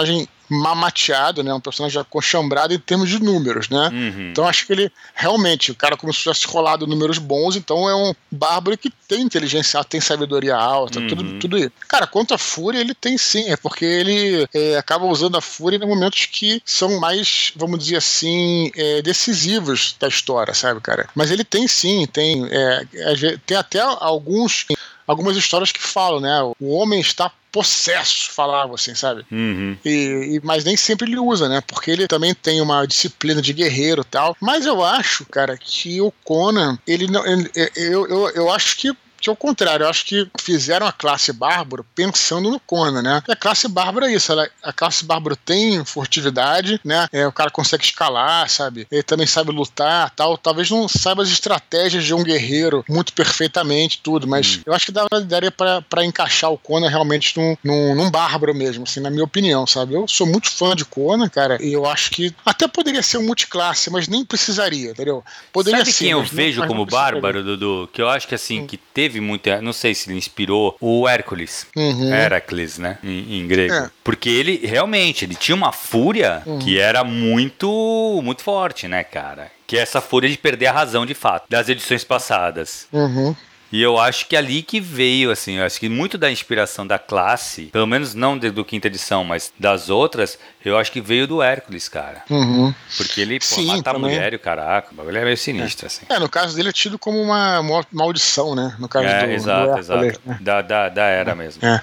mamateado, 0.52 1.44
né? 1.44 1.54
Um 1.54 1.62
personagem 1.62 2.00
acochambrado 2.00 2.74
em 2.74 2.80
termos 2.80 3.10
de 3.10 3.24
números, 3.24 3.70
né? 3.70 3.90
Uhum. 3.92 4.32
Então 4.32 4.46
acho 4.46 4.68
que 4.68 4.74
ele 4.74 4.92
realmente, 5.16 5.72
o 5.72 5.76
cara 5.76 5.96
como 5.96 6.14
se 6.14 6.20
tivesse 6.20 6.46
rolado 6.46 6.86
números 6.86 7.18
bons, 7.18 7.56
então 7.56 7.90
é 7.90 7.96
um 7.96 8.14
bárbaro 8.30 8.78
que 8.78 8.92
tem 9.08 9.22
inteligência 9.22 9.82
tem 9.84 10.02
sabedoria 10.02 10.56
alta, 10.56 11.00
uhum. 11.00 11.08
tudo, 11.08 11.40
tudo 11.40 11.58
isso. 11.58 11.72
Cara, 11.88 12.06
quanto 12.06 12.34
à 12.34 12.38
fúria, 12.38 12.80
ele 12.80 12.94
tem 12.94 13.18
sim, 13.18 13.50
é 13.50 13.56
porque 13.56 13.86
ele 13.86 14.48
é, 14.54 14.78
acaba 14.78 15.06
usando 15.06 15.38
a 15.38 15.42
fúria 15.42 15.78
em 15.78 15.88
momentos 15.88 16.26
que 16.26 16.62
são 16.66 17.00
mais, 17.00 17.54
vamos 17.56 17.80
dizer 17.80 17.98
assim, 17.98 18.72
é, 18.76 19.02
decisivos 19.02 19.96
da 20.00 20.08
história, 20.08 20.54
sabe, 20.54 20.82
cara? 20.82 21.08
Mas 21.16 21.32
ele 21.32 21.46
tem 21.46 21.68
sim, 21.68 22.06
tem, 22.12 22.46
é, 22.52 23.38
tem 23.46 23.56
até 23.56 23.80
alguns 23.80 24.66
algumas 25.12 25.38
histórias 25.38 25.72
que 25.72 25.82
falam, 25.82 26.20
né? 26.20 26.42
O 26.60 26.70
homem 26.70 27.00
está 27.00 27.32
possesso, 27.52 28.32
falavam 28.32 28.76
assim, 28.76 28.96
sabe? 28.96 29.26
Uhum. 29.30 29.78
E, 29.84 29.90
e, 30.36 30.42
mas 30.42 30.64
nem 30.64 30.78
sempre 30.78 31.08
ele 31.08 31.20
usa, 31.20 31.50
né? 31.50 31.62
Porque 31.62 31.92
ele 31.92 32.08
também 32.08 32.34
tem 32.34 32.62
uma 32.62 32.86
disciplina 32.86 33.42
de 33.42 33.52
guerreiro 33.52 34.02
e 34.02 34.06
tal. 34.06 34.36
Mas 34.40 34.66
eu 34.66 34.84
acho, 34.84 35.26
cara, 35.26 35.58
que 35.58 36.00
o 36.02 36.12
Conan, 36.24 36.80
ele 36.88 37.08
não. 37.08 37.26
Ele, 37.26 37.52
eu, 37.76 38.08
eu, 38.08 38.30
eu 38.30 38.52
acho 38.52 38.78
que 38.78 38.96
que 39.22 39.30
ao 39.30 39.36
contrário, 39.36 39.84
eu 39.84 39.90
acho 39.90 40.06
que 40.06 40.28
fizeram 40.40 40.88
a 40.88 40.92
classe 40.92 41.32
bárbaro 41.32 41.86
pensando 41.96 42.50
no 42.50 42.60
Conan, 42.60 43.02
né? 43.02 43.24
E 43.28 43.32
a 43.32 43.36
classe 43.36 43.68
bárbaro 43.68 44.06
é 44.06 44.14
isso, 44.14 44.32
ela, 44.32 44.50
a 44.64 44.74
classe 44.74 45.06
bárbaro 45.06 45.36
tem 45.36 45.84
furtividade, 45.86 46.80
né? 46.84 47.08
É, 47.12 47.26
o 47.28 47.32
cara 47.32 47.52
consegue 47.52 47.84
escalar, 47.84 48.50
sabe? 48.50 48.88
Ele 48.92 49.04
também 49.04 49.28
sabe 49.28 49.52
lutar, 49.52 50.10
tal. 50.12 50.38
Talvez 50.38 50.70
não 50.70 50.88
saiba 50.88 51.24
as 51.24 51.30
estratégias 51.30 52.04
de 52.04 52.14
um 52.14 52.24
guerreiro 52.24 52.84
muito 52.90 53.14
perfeitamente, 53.14 54.02
tudo, 54.02 54.28
mas 54.28 54.58
hum. 54.58 54.62
eu 54.66 54.74
acho 54.74 54.88
que 54.88 54.92
daria 55.26 55.52
para 55.52 56.06
encaixar 56.06 56.52
o 56.52 56.58
Conan 56.58 56.90
realmente 56.90 57.38
num, 57.38 57.58
num, 57.64 57.96
num, 57.96 58.12
bárbaro 58.12 58.54
mesmo, 58.54 58.84
assim, 58.84 59.00
na 59.00 59.10
minha 59.10 59.24
opinião, 59.24 59.68
sabe? 59.68 59.94
Eu 59.94 60.08
sou 60.08 60.26
muito 60.26 60.50
fã 60.50 60.76
de 60.76 60.86
Conan, 60.86 61.30
cara, 61.30 61.62
e 61.62 61.74
eu 61.74 61.86
acho 61.86 62.12
que 62.12 62.34
até 62.46 62.68
poderia 62.68 63.02
ser 63.02 63.18
um 63.18 63.24
multiclasse, 63.24 63.90
mas 63.90 64.08
nem 64.08 64.26
precisaria, 64.26 64.92
entendeu? 64.92 65.24
Poderia 65.52 65.80
Sabe 65.80 65.92
ser, 65.92 66.04
quem 66.06 66.12
eu 66.12 66.24
vejo 66.24 66.66
como 66.68 66.86
bárbaro, 66.86 67.44
Dudu? 67.44 67.90
Que 67.94 68.02
eu 68.02 68.10
acho 68.10 68.28
que 68.28 68.36
assim, 68.36 68.62
hum. 68.62 68.68
que 68.68 68.78
teve 68.78 69.11
teve 69.12 69.20
muita. 69.22 69.62
Não 69.62 69.74
sei 69.74 69.94
se 69.94 70.10
ele 70.10 70.18
inspirou 70.18 70.76
o 70.80 71.08
Hércules. 71.08 71.68
Uhum. 71.76 72.14
Heracles, 72.14 72.78
né? 72.78 72.98
Em, 73.04 73.40
em 73.42 73.48
grego. 73.48 73.74
É. 73.74 73.90
Porque 74.04 74.30
ele 74.30 74.62
realmente 74.66 75.26
ele 75.26 75.36
tinha 75.36 75.56
uma 75.56 75.72
fúria 75.72 76.42
Uhum. 76.46 76.60
que 76.60 76.80
era 76.80 77.04
muito, 77.04 78.20
muito 78.24 78.42
forte, 78.42 78.88
né, 78.88 79.04
cara? 79.04 79.52
Que 79.68 79.78
é 79.78 79.82
essa 79.82 80.02
fúria 80.02 80.30
de 80.30 80.38
perder 80.38 80.68
a 80.68 80.72
razão 80.72 81.06
de 81.06 81.14
fato, 81.14 81.46
das 81.50 81.68
edições 81.70 82.04
passadas. 82.04 82.88
Uhum. 82.92 83.36
E 83.72 83.82
eu 83.82 83.98
acho 83.98 84.28
que 84.28 84.36
é 84.36 84.40
ali 84.40 84.62
que 84.62 84.80
veio, 84.82 85.32
assim, 85.32 85.54
eu 85.58 85.66
acho 85.66 85.80
que 85.80 85.88
muito 85.88 86.18
da 86.18 86.30
inspiração 86.32 86.86
da 86.86 87.00
classe, 87.00 87.64
pelo 87.68 87.88
menos 87.88 88.14
não 88.14 88.38
de- 88.38 88.52
do 88.52 88.66
quinta 88.66 88.88
edição, 88.88 89.24
mas 89.24 89.52
das 89.58 89.90
outras, 89.90 90.38
eu 90.64 90.78
acho 90.78 90.92
que 90.92 91.00
veio 91.00 91.26
do 91.26 91.42
Hércules, 91.42 91.88
cara. 91.88 92.24
Uhum. 92.30 92.74
Porque 92.98 93.22
ele, 93.22 93.40
pô, 93.40 93.46
Sim, 93.46 93.68
mata 93.68 93.90
a 93.92 93.94
também. 93.94 94.12
mulher 94.14 94.34
e 94.34 94.36
o 94.36 94.40
caraca, 94.40 94.90
o 94.92 94.96
bagulho 94.96 95.18
é 95.18 95.24
meio 95.24 95.38
sinistro, 95.38 95.88
assim. 95.88 96.06
É, 96.10 96.20
no 96.20 96.28
caso 96.30 96.56
dele 96.56 96.70
é 96.70 96.74
tido 96.74 97.00
como 97.00 97.22
uma 97.22 97.62
maldição, 97.92 98.56
né? 98.56 98.76
No 98.80 98.90
caso 98.90 99.06
É, 99.08 99.26
do, 99.28 99.32
exato, 99.34 99.62
do 99.64 99.70
Hércules, 99.70 99.86
exato. 99.90 100.20
né? 100.26 100.38
Da, 100.42 100.62
da, 100.62 100.90
da 100.90 101.04
era 101.06 101.34
mesmo. 101.36 101.66
É. 101.66 101.82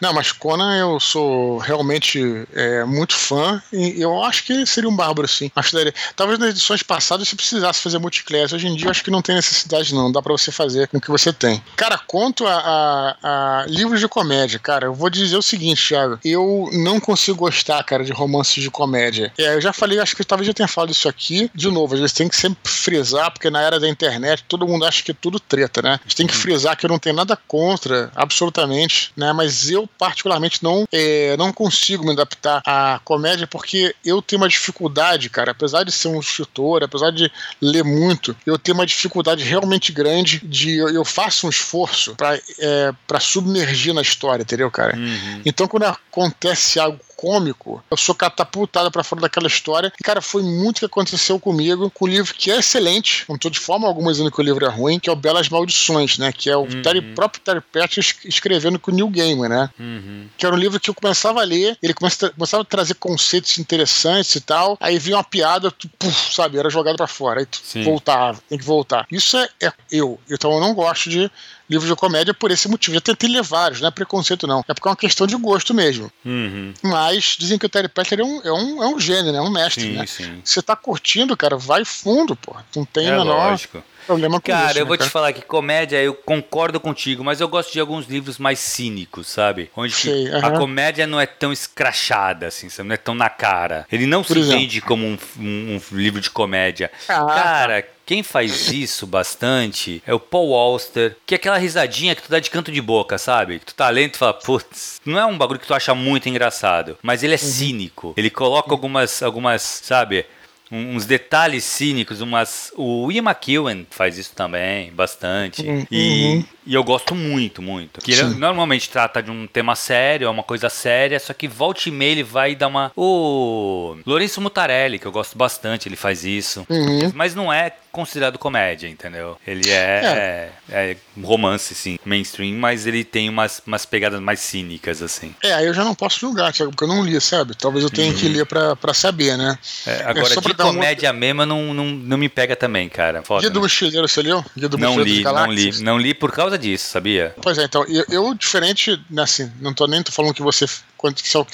Não, 0.00 0.12
mas 0.12 0.32
Conan 0.32 0.76
eu 0.78 0.98
sou 1.00 1.58
realmente 1.58 2.46
é, 2.54 2.84
muito 2.84 3.14
fã 3.14 3.62
e 3.72 4.00
eu 4.00 4.22
acho 4.24 4.44
que 4.44 4.52
ele 4.52 4.66
seria 4.66 4.88
um 4.88 4.96
bárbaro, 4.96 5.28
sim. 5.28 5.50
Acho 5.56 5.70
que 5.70 5.76
daria. 5.76 5.94
Talvez 6.16 6.38
nas 6.38 6.50
edições 6.50 6.82
passadas 6.82 7.28
você 7.28 7.36
precisasse 7.36 7.80
fazer 7.82 7.98
multiclass. 7.98 8.52
Hoje 8.52 8.66
em 8.66 8.74
dia 8.76 8.86
eu 8.86 8.90
acho 8.90 9.04
que 9.04 9.10
não 9.10 9.20
tem 9.22 9.34
necessidade, 9.34 9.94
não. 9.94 10.10
Dá 10.10 10.22
pra 10.22 10.32
você 10.32 10.50
fazer 10.50 10.88
com 10.88 10.96
o 10.98 11.00
que 11.00 11.10
você 11.10 11.29
tem. 11.32 11.62
Cara, 11.76 11.98
quanto 11.98 12.46
a, 12.46 12.54
a- 12.54 13.16
a 13.62 13.66
livros 13.66 14.00
de 14.00 14.08
comédia, 14.08 14.58
cara, 14.58 14.86
eu 14.86 14.94
vou 14.94 15.10
dizer 15.10 15.36
o 15.36 15.42
seguinte, 15.42 15.88
Thiago. 15.88 16.18
Eu 16.24 16.68
não 16.72 16.98
consigo 17.00 17.38
gostar, 17.38 17.82
cara, 17.84 18.04
de 18.04 18.12
romances 18.12 18.62
de 18.62 18.70
comédia. 18.70 19.32
É, 19.38 19.54
eu 19.54 19.60
já 19.60 19.72
falei, 19.72 19.98
acho 19.98 20.16
que 20.16 20.24
talvez 20.24 20.48
eu 20.48 20.54
tenha 20.54 20.68
falado 20.68 20.90
isso 20.90 21.08
aqui. 21.08 21.50
De 21.54 21.68
novo, 21.70 21.94
a 21.94 21.98
gente 21.98 22.14
tem 22.14 22.28
que 22.28 22.36
sempre 22.36 22.60
frisar, 22.64 23.30
porque 23.30 23.50
na 23.50 23.60
era 23.62 23.78
da 23.80 23.88
internet 23.88 24.44
todo 24.48 24.66
mundo 24.66 24.84
acha 24.84 25.02
que 25.02 25.10
é 25.10 25.14
tudo 25.18 25.38
treta, 25.40 25.82
né? 25.82 25.94
A 26.00 26.02
gente 26.08 26.16
tem 26.16 26.26
que 26.26 26.34
frisar 26.36 26.76
que 26.76 26.84
eu 26.86 26.90
não 26.90 26.98
tenho 26.98 27.16
nada 27.16 27.36
contra, 27.48 28.10
absolutamente, 28.14 29.12
né? 29.16 29.32
Mas 29.32 29.70
eu, 29.70 29.88
particularmente, 29.98 30.62
não, 30.62 30.86
é, 30.92 31.36
não 31.36 31.52
consigo 31.52 32.04
me 32.04 32.12
adaptar 32.12 32.62
à 32.66 33.00
comédia 33.04 33.46
porque 33.46 33.94
eu 34.04 34.20
tenho 34.22 34.42
uma 34.42 34.48
dificuldade, 34.48 35.28
cara, 35.30 35.52
apesar 35.52 35.84
de 35.84 35.92
ser 35.92 36.08
um 36.08 36.18
escritor, 36.20 36.82
apesar 36.82 37.10
de 37.10 37.30
ler 37.60 37.84
muito, 37.84 38.34
eu 38.46 38.58
tenho 38.58 38.76
uma 38.76 38.86
dificuldade 38.86 39.44
realmente 39.44 39.92
grande 39.92 40.40
de. 40.44 40.76
Eu, 40.78 40.88
eu 40.90 41.04
faço 41.20 41.46
um 41.46 41.50
esforço 41.50 42.14
pra, 42.16 42.34
é, 42.36 42.92
pra 43.06 43.20
submergir 43.20 43.92
na 43.92 44.00
história, 44.00 44.42
entendeu, 44.42 44.70
cara? 44.70 44.96
Uhum. 44.96 45.42
Então, 45.44 45.68
quando 45.68 45.84
acontece 45.84 46.80
algo 46.80 46.98
cômico, 47.20 47.84
eu 47.90 47.98
sou 47.98 48.14
catapultado 48.14 48.90
pra 48.90 49.04
fora 49.04 49.20
daquela 49.20 49.46
história. 49.46 49.92
E, 50.00 50.02
cara, 50.02 50.22
foi 50.22 50.42
muito 50.42 50.78
o 50.78 50.80
que 50.80 50.86
aconteceu 50.86 51.38
comigo 51.38 51.90
com 51.90 52.06
o 52.06 52.08
livro 52.08 52.34
que 52.34 52.50
é 52.50 52.58
excelente, 52.58 53.26
não 53.28 53.36
tô 53.36 53.50
de 53.50 53.58
forma 53.60 53.86
alguma 53.86 54.10
dizendo 54.10 54.30
que 54.30 54.40
o 54.40 54.42
livro 54.42 54.64
é 54.64 54.68
ruim, 54.70 54.98
que 54.98 55.10
é 55.10 55.12
o 55.12 55.16
Belas 55.16 55.50
Maldições, 55.50 56.16
né? 56.16 56.32
Que 56.32 56.48
é 56.48 56.56
o 56.56 56.66
Terry, 56.82 57.02
próprio 57.14 57.42
Terry 57.42 57.60
Pratchett 57.60 58.26
escrevendo 58.26 58.78
com 58.78 58.90
o 58.90 58.94
Neil 58.94 59.08
Gaiman, 59.08 59.50
né? 59.50 59.70
Uhum. 59.78 60.28
que 60.38 60.46
era 60.46 60.54
um 60.54 60.58
livro 60.58 60.80
que 60.80 60.88
eu 60.88 60.94
começava 60.94 61.42
a 61.42 61.44
ler, 61.44 61.76
ele 61.82 61.92
começava 61.92 62.62
a 62.62 62.64
trazer 62.64 62.94
conceitos 62.94 63.58
interessantes 63.58 64.34
e 64.34 64.40
tal, 64.40 64.78
aí 64.80 64.98
vinha 64.98 65.16
uma 65.16 65.24
piada, 65.24 65.70
tu, 65.70 65.88
puf, 65.98 66.34
sabe, 66.34 66.58
era 66.58 66.70
jogado 66.70 66.96
pra 66.96 67.06
fora, 67.06 67.40
aí 67.40 67.46
tu 67.46 67.60
Sim. 67.62 67.82
voltava, 67.82 68.40
tem 68.48 68.58
que 68.58 68.64
voltar. 68.64 69.06
Isso 69.10 69.36
é, 69.36 69.48
é 69.60 69.72
eu, 69.92 70.18
então 70.30 70.52
eu 70.52 70.60
não 70.60 70.72
gosto 70.72 71.10
de 71.10 71.30
livros 71.70 71.88
de 71.88 71.94
comédia 71.96 72.34
por 72.34 72.50
esse 72.50 72.68
motivo. 72.68 72.94
Já 72.94 73.00
tentei 73.00 73.30
ler 73.30 73.42
vários, 73.42 73.80
não 73.80 73.88
é 73.88 73.90
preconceito 73.92 74.46
não, 74.46 74.64
é 74.68 74.74
porque 74.74 74.88
é 74.88 74.90
uma 74.90 74.96
questão 74.96 75.26
de 75.26 75.36
gosto 75.36 75.72
mesmo. 75.72 76.10
Uhum. 76.24 76.74
Mas 76.82 77.36
dizem 77.38 77.56
que 77.58 77.66
o 77.66 77.68
Terry 77.68 77.88
Pratchett 77.88 78.20
é 78.20 78.24
um, 78.24 78.40
é 78.42 78.52
um, 78.52 78.82
é 78.82 78.86
um 78.88 78.98
gênio, 78.98 79.30
né, 79.32 79.38
é 79.38 79.42
um 79.42 79.50
mestre, 79.50 79.84
Sim, 79.84 79.92
né? 79.92 80.06
sim. 80.06 80.42
Você 80.44 80.60
tá 80.60 80.74
curtindo, 80.74 81.36
cara, 81.36 81.56
vai 81.56 81.84
fundo, 81.84 82.34
pô. 82.34 82.56
Não 82.74 82.84
tem 82.84 83.06
É 83.08 83.14
o 83.16 83.18
menor 83.20 83.50
lógico. 83.50 83.82
problema 84.06 84.40
com 84.40 84.46
Cara, 84.50 84.70
isso. 84.70 84.78
eu 84.80 84.84
né, 84.84 84.88
vou 84.88 84.96
te 84.96 85.00
cara? 85.00 85.10
falar 85.10 85.32
que 85.32 85.42
comédia, 85.42 86.02
eu 86.02 86.12
concordo 86.14 86.80
contigo, 86.80 87.22
mas 87.22 87.40
eu 87.40 87.46
gosto 87.48 87.72
de 87.72 87.78
alguns 87.78 88.06
livros 88.06 88.38
mais 88.38 88.58
cínicos, 88.58 89.28
sabe? 89.28 89.70
Onde 89.76 89.94
que 89.94 90.00
Sei, 90.02 90.28
a 90.32 90.38
aham. 90.38 90.58
comédia 90.58 91.06
não 91.06 91.20
é 91.20 91.26
tão 91.26 91.52
escrachada, 91.52 92.48
assim, 92.48 92.68
sabe? 92.68 92.88
não 92.88 92.94
é 92.94 92.98
tão 92.98 93.14
na 93.14 93.28
cara. 93.30 93.86
Ele 93.92 94.06
não 94.06 94.22
Por 94.24 94.34
se 94.34 94.40
exemplo? 94.40 94.58
vende 94.60 94.80
como 94.80 95.06
um, 95.06 95.18
um- 95.38 95.80
um 95.92 95.96
livro 95.96 96.20
de 96.20 96.30
comédia. 96.30 96.90
Ah, 97.08 97.26
Cara, 97.26 97.82
quem 98.10 98.24
faz 98.24 98.72
isso 98.72 99.06
bastante 99.06 100.02
é 100.04 100.12
o 100.12 100.18
Paul 100.18 100.52
Auster, 100.52 101.16
que 101.24 101.32
é 101.32 101.36
aquela 101.36 101.56
risadinha 101.58 102.12
que 102.16 102.22
tu 102.22 102.28
dá 102.28 102.40
de 102.40 102.50
canto 102.50 102.72
de 102.72 102.80
boca, 102.80 103.16
sabe? 103.18 103.60
Que 103.60 103.66
tu 103.66 103.74
tá 103.76 103.88
lendo 103.88 104.14
e 104.14 104.18
fala, 104.18 104.34
putz, 104.34 105.00
não 105.06 105.16
é 105.16 105.24
um 105.24 105.38
bagulho 105.38 105.60
que 105.60 105.66
tu 105.68 105.72
acha 105.72 105.94
muito 105.94 106.28
engraçado, 106.28 106.98
mas 107.04 107.20
Uhum. 107.20 107.26
ele 107.26 107.34
é 107.34 107.38
cínico. 107.38 108.12
Ele 108.16 108.28
coloca 108.28 108.72
algumas, 108.72 109.22
algumas, 109.22 109.62
sabe? 109.62 110.26
Uns 110.72 111.06
detalhes 111.06 111.62
cínicos, 111.62 112.20
umas. 112.20 112.72
O 112.76 113.12
Ian 113.12 113.22
McEwan 113.30 113.86
faz 113.90 114.18
isso 114.18 114.34
também, 114.34 114.90
bastante. 114.92 115.62
Uhum. 115.62 115.86
E, 115.88 116.44
e 116.70 116.74
eu 116.74 116.84
gosto 116.84 117.16
muito, 117.16 117.60
muito. 117.60 118.00
Que 118.00 118.12
ele 118.12 118.22
normalmente 118.36 118.88
trata 118.88 119.20
de 119.20 119.28
um 119.28 119.44
tema 119.44 119.74
sério, 119.74 120.28
é 120.28 120.30
uma 120.30 120.44
coisa 120.44 120.68
séria, 120.68 121.18
só 121.18 121.34
que 121.34 121.48
volta 121.48 121.88
e 121.88 121.90
meia 121.90 122.12
ele 122.12 122.22
vai 122.22 122.54
dar 122.54 122.68
uma. 122.68 122.92
O 122.94 123.96
Lourenço 124.06 124.40
Mutarelli, 124.40 125.00
que 125.00 125.06
eu 125.06 125.10
gosto 125.10 125.36
bastante, 125.36 125.88
ele 125.88 125.96
faz 125.96 126.24
isso. 126.24 126.64
Uhum. 126.70 127.10
Mas 127.12 127.34
não 127.34 127.52
é 127.52 127.72
considerado 127.90 128.38
comédia, 128.38 128.88
entendeu? 128.88 129.36
Ele 129.44 129.68
é, 129.68 130.52
é. 130.70 130.96
um 131.16 131.22
romance, 131.22 131.74
sim, 131.74 131.98
mainstream, 132.04 132.54
mas 132.54 132.86
ele 132.86 133.02
tem 133.02 133.28
umas, 133.28 133.60
umas 133.66 133.84
pegadas 133.84 134.20
mais 134.20 134.38
cínicas, 134.38 135.02
assim. 135.02 135.34
É, 135.42 135.52
aí 135.52 135.66
eu 135.66 135.74
já 135.74 135.84
não 135.84 135.94
posso 135.94 136.20
julgar, 136.20 136.52
Thiago, 136.52 136.70
porque 136.70 136.84
eu 136.84 136.88
não 136.88 137.04
li, 137.04 137.20
sabe? 137.20 137.56
Talvez 137.56 137.84
eu 137.84 137.90
tenha 137.90 138.12
que 138.14 138.28
ler 138.28 138.46
pra, 138.46 138.76
pra 138.76 138.94
saber, 138.94 139.36
né? 139.36 139.58
É, 139.84 140.04
agora, 140.04 140.34
pra 140.34 140.40
de 140.40 140.52
dar 140.54 140.66
um 140.66 140.74
comédia 140.74 141.12
mesmo, 141.12 141.44
não, 141.44 141.74
não, 141.74 141.86
não 141.86 142.16
me 142.16 142.28
pega 142.28 142.54
também, 142.54 142.88
cara. 142.88 143.22
Foda, 143.22 143.40
Guia 143.40 143.50
do 143.50 143.58
né? 143.58 143.62
Mochileiro, 143.62 144.08
você 144.08 144.22
leu? 144.22 144.44
Guia 144.56 144.68
do 144.68 144.78
Não 144.78 144.94
Mochileiro 144.94 145.18
li, 145.18 145.34
não 145.34 145.52
li. 145.52 145.82
Não 145.82 145.98
li 145.98 146.14
por 146.14 146.30
causa 146.30 146.56
disso, 146.60 146.90
sabia? 146.90 147.34
Pois 147.42 147.58
é, 147.58 147.64
então, 147.64 147.84
eu, 147.86 148.04
eu, 148.08 148.34
diferente, 148.34 149.02
né, 149.10 149.22
assim, 149.22 149.50
não 149.60 149.74
tô 149.74 149.86
nem 149.86 150.02
tô 150.02 150.12
falando 150.12 150.34
que 150.34 150.42
você, 150.42 150.66
quanto 150.96 151.22
que 151.22 151.28
é, 151.28 151.46